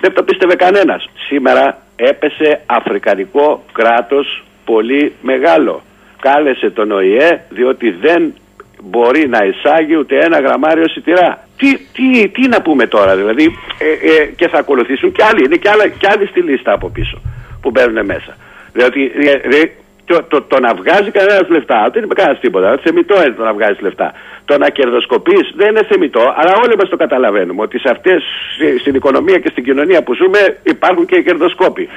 δεν 0.00 0.12
το 0.12 0.22
πίστευε 0.22 0.54
κανένας. 0.54 1.08
Σήμερα 1.28 1.78
έπεσε 1.96 2.60
αφρικανικό 2.66 3.64
κράτος 3.72 4.44
πολύ 4.64 5.12
μεγάλο. 5.20 5.82
Κάλεσε 6.20 6.70
τον 6.70 6.90
ΟΗΕ 6.90 7.44
διότι 7.48 7.90
δεν 7.90 8.34
μπορεί 8.82 9.28
να 9.28 9.38
εισάγει 9.44 9.96
ούτε 9.96 10.18
ένα 10.18 10.40
γραμμάριο 10.40 10.88
σιτηρά. 10.88 11.46
Τι, 11.56 11.76
τι, 11.78 12.28
τι 12.28 12.48
να 12.48 12.62
πούμε 12.62 12.86
τώρα, 12.86 13.16
δηλαδή, 13.16 13.58
ε, 13.78 14.12
ε, 14.12 14.24
και 14.36 14.48
θα 14.48 14.58
ακολουθήσουν 14.58 15.12
και 15.12 15.24
άλλοι. 15.24 15.44
Είναι 15.44 15.56
και, 15.56 15.70
άλλα, 15.70 15.88
και 15.88 16.08
άλλοι 16.12 16.26
στη 16.26 16.40
λίστα 16.40 16.72
από 16.72 16.88
πίσω 16.88 17.20
που 17.60 17.70
μπαίνουν 17.70 18.04
μέσα. 18.04 18.36
Διότι 18.72 19.12
ε, 19.14 19.62
το, 20.08 20.22
το, 20.28 20.42
το, 20.42 20.60
να 20.60 20.74
βγάζει 20.74 21.10
κανένας 21.10 21.48
λεφτά 21.48 21.90
δεν 21.92 22.02
είναι 22.02 22.14
κανένας 22.14 22.40
τίποτα. 22.40 22.78
Θεμητό 22.82 23.14
είναι 23.24 23.34
το 23.34 23.44
να 23.44 23.52
βγάζεις 23.52 23.80
λεφτά. 23.80 24.12
Το 24.44 24.58
να 24.58 24.68
κερδοσκοπείς 24.70 25.52
δεν 25.54 25.68
είναι 25.68 25.84
θεμητό, 25.88 26.34
αλλά 26.36 26.52
όλοι 26.64 26.76
μας 26.76 26.88
το 26.88 26.96
καταλαβαίνουμε 26.96 27.62
ότι 27.62 27.78
σε 27.78 27.88
αυτές, 27.90 28.22
στην 28.80 28.94
οικονομία 28.94 29.38
και 29.38 29.48
στην 29.50 29.64
κοινωνία 29.64 30.02
που 30.02 30.14
ζούμε 30.14 30.58
υπάρχουν 30.62 31.06
και 31.06 31.16
οι 31.16 31.22
κερδοσκόποι. 31.22 31.88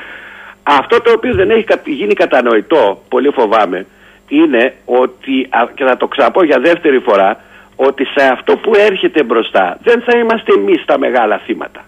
Αυτό 0.63 1.01
το 1.01 1.11
οποίο 1.11 1.33
δεν 1.33 1.49
έχει 1.49 1.65
γίνει 1.85 2.13
κατανοητό, 2.13 3.03
πολύ 3.09 3.29
φοβάμαι, 3.29 3.85
είναι 4.27 4.73
ότι, 4.85 5.49
και 5.73 5.83
θα 5.83 5.97
το 5.97 6.07
ξαναπώ 6.07 6.43
για 6.43 6.59
δεύτερη 6.59 6.99
φορά, 6.99 7.39
ότι 7.75 8.05
σε 8.05 8.23
αυτό 8.31 8.57
που 8.57 8.71
έρχεται 8.75 9.23
μπροστά 9.23 9.77
δεν 9.83 10.01
θα 10.01 10.17
είμαστε 10.17 10.53
εμείς 10.53 10.85
τα 10.85 10.99
μεγάλα 10.99 11.37
θύματα. 11.37 11.85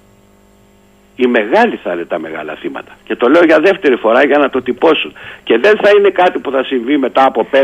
Οι 1.15 1.27
μεγάλοι 1.27 1.75
θα 1.83 1.93
είναι 1.93 2.05
τα 2.05 2.19
μεγάλα 2.19 2.55
θύματα. 2.55 2.91
Και 3.03 3.15
το 3.15 3.27
λέω 3.27 3.43
για 3.43 3.59
δεύτερη 3.59 3.95
φορά 3.95 4.25
για 4.25 4.37
να 4.37 4.49
το 4.49 4.61
τυπώσουν. 4.61 5.13
Και 5.43 5.57
δεν 5.57 5.77
θα 5.81 5.89
είναι 5.97 6.09
κάτι 6.09 6.39
που 6.39 6.51
θα 6.51 6.63
συμβεί 6.63 6.97
μετά 6.97 7.25
από 7.25 7.47
5, 7.51 7.55
10, 7.55 7.59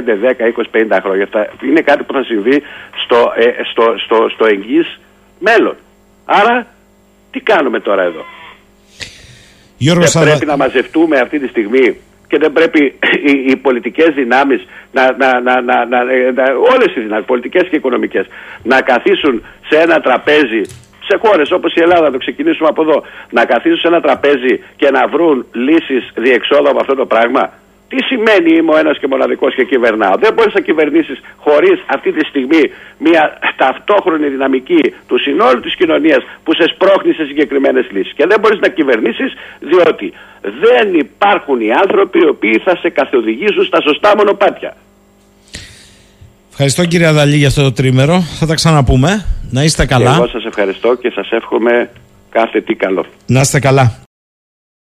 20, 0.92 0.96
50 0.96 1.00
χρόνια. 1.04 1.28
Θα 1.32 1.50
είναι 1.62 1.82
κάτι 1.82 2.04
που 2.04 2.14
θα 2.14 2.24
συμβεί 2.24 2.62
στο, 3.04 3.32
ε, 3.36 3.64
στο, 3.72 3.84
στο, 4.06 4.30
στο 4.34 4.46
εγγύς 4.46 5.00
μέλλον. 5.40 5.76
Άρα 6.26 6.66
τι 7.32 7.40
κάνουμε 7.40 7.80
τώρα 7.80 8.04
εδώ; 8.04 8.26
Γιώργος 9.78 10.12
δεν 10.12 10.24
πρέπει 10.24 10.46
να 10.46 10.58
μαζευτούμε 10.58 11.18
αυτή 11.20 11.40
τη 11.40 11.48
στιγμή 11.48 11.98
και 12.28 12.38
δεν 12.38 12.52
πρέπει 12.52 12.82
οι, 13.32 13.34
οι 13.48 13.56
πολιτικές 13.56 14.10
δυνάμεις, 14.16 14.68
να, 14.92 15.04
να, 15.22 15.42
να, 15.42 15.62
να, 15.62 15.86
να, 15.86 16.06
να, 16.32 16.44
όλες 16.74 16.96
οι 16.96 17.00
δυνάμεις, 17.00 17.26
πολιτικές 17.26 17.68
και 17.70 17.76
οικονομικές, 17.76 18.26
να 18.64 18.82
καθίσουν 18.82 19.44
σε 19.70 19.78
ένα 19.80 20.00
τραπέζι 20.00 20.62
σε 21.10 21.18
χώρες 21.24 21.52
όπως 21.52 21.74
η 21.74 21.82
Ελλάδα, 21.82 22.02
να 22.02 22.12
το 22.12 22.18
ξεκινήσουμε 22.18 22.68
από 22.70 22.82
εδώ, 22.82 23.04
να 23.30 23.46
καθίσουν 23.46 23.78
σε 23.78 23.88
ένα 23.88 24.02
τραπέζι 24.02 24.54
και 24.76 24.90
να 24.92 25.08
βρουν 25.08 25.46
λύσεις 25.52 26.12
διεξόδου 26.16 26.70
από 26.70 26.80
αυτό 26.82 26.96
το 26.96 27.06
πράγμα. 27.06 27.44
Τι 27.90 28.04
σημαίνει 28.04 28.52
είμαι 28.58 28.74
ο 28.74 28.78
ένας 28.78 28.98
και 29.00 29.08
μοναδικός 29.08 29.56
και 29.56 29.66
κυβερνάω. 29.66 30.14
Δεν 30.20 30.34
μπορείς 30.34 30.54
να 30.54 30.62
κυβερνήσεις 30.62 31.20
χωρίς 31.38 31.84
αυτή 31.86 32.12
τη 32.12 32.26
στιγμή 32.26 32.64
μια 32.98 33.40
ταυτόχρονη 33.58 34.28
δυναμική 34.28 34.82
του 35.08 35.18
συνόλου 35.20 35.60
της 35.60 35.76
κοινωνίας 35.76 36.22
που 36.44 36.54
σε 36.54 36.66
σπρώχνει 36.74 37.14
σε 37.14 37.26
συγκεκριμένες 37.26 37.86
λύσεις. 37.92 38.14
Και 38.14 38.26
δεν 38.26 38.40
μπορείς 38.40 38.60
να 38.60 38.68
κυβερνήσεις 38.68 39.34
διότι 39.60 40.14
δεν 40.42 40.94
υπάρχουν 40.94 41.62
οι 41.62 41.72
άνθρωποι 41.72 42.20
οι 42.20 42.28
οποίοι 42.28 42.62
θα 42.66 42.76
σε 42.76 42.90
καθοδηγήσουν 42.90 43.64
στα 43.64 43.82
σωστά 43.82 44.14
μονοπάτια. 44.18 44.76
Ευχαριστώ 46.62 46.86
κύριε 46.86 47.08
Αδαλή 47.08 47.36
για 47.36 47.48
αυτό 47.48 47.62
το 47.64 47.72
τρίμερο. 47.72 48.20
Θα 48.20 48.46
τα 48.46 48.54
ξαναπούμε. 48.54 49.26
Να 49.50 49.64
είστε 49.64 49.86
καλά. 49.86 50.10
Και 50.10 50.16
εγώ 50.16 50.28
σας 50.28 50.46
ευχαριστώ 50.46 50.96
και 50.96 51.12
σας 51.16 51.32
εύχομαι 51.32 51.90
κάθε 52.30 52.62
τι 52.62 52.76
καλό. 52.76 53.06
Να 53.26 53.40
είστε 53.40 53.60
καλά. 53.60 54.09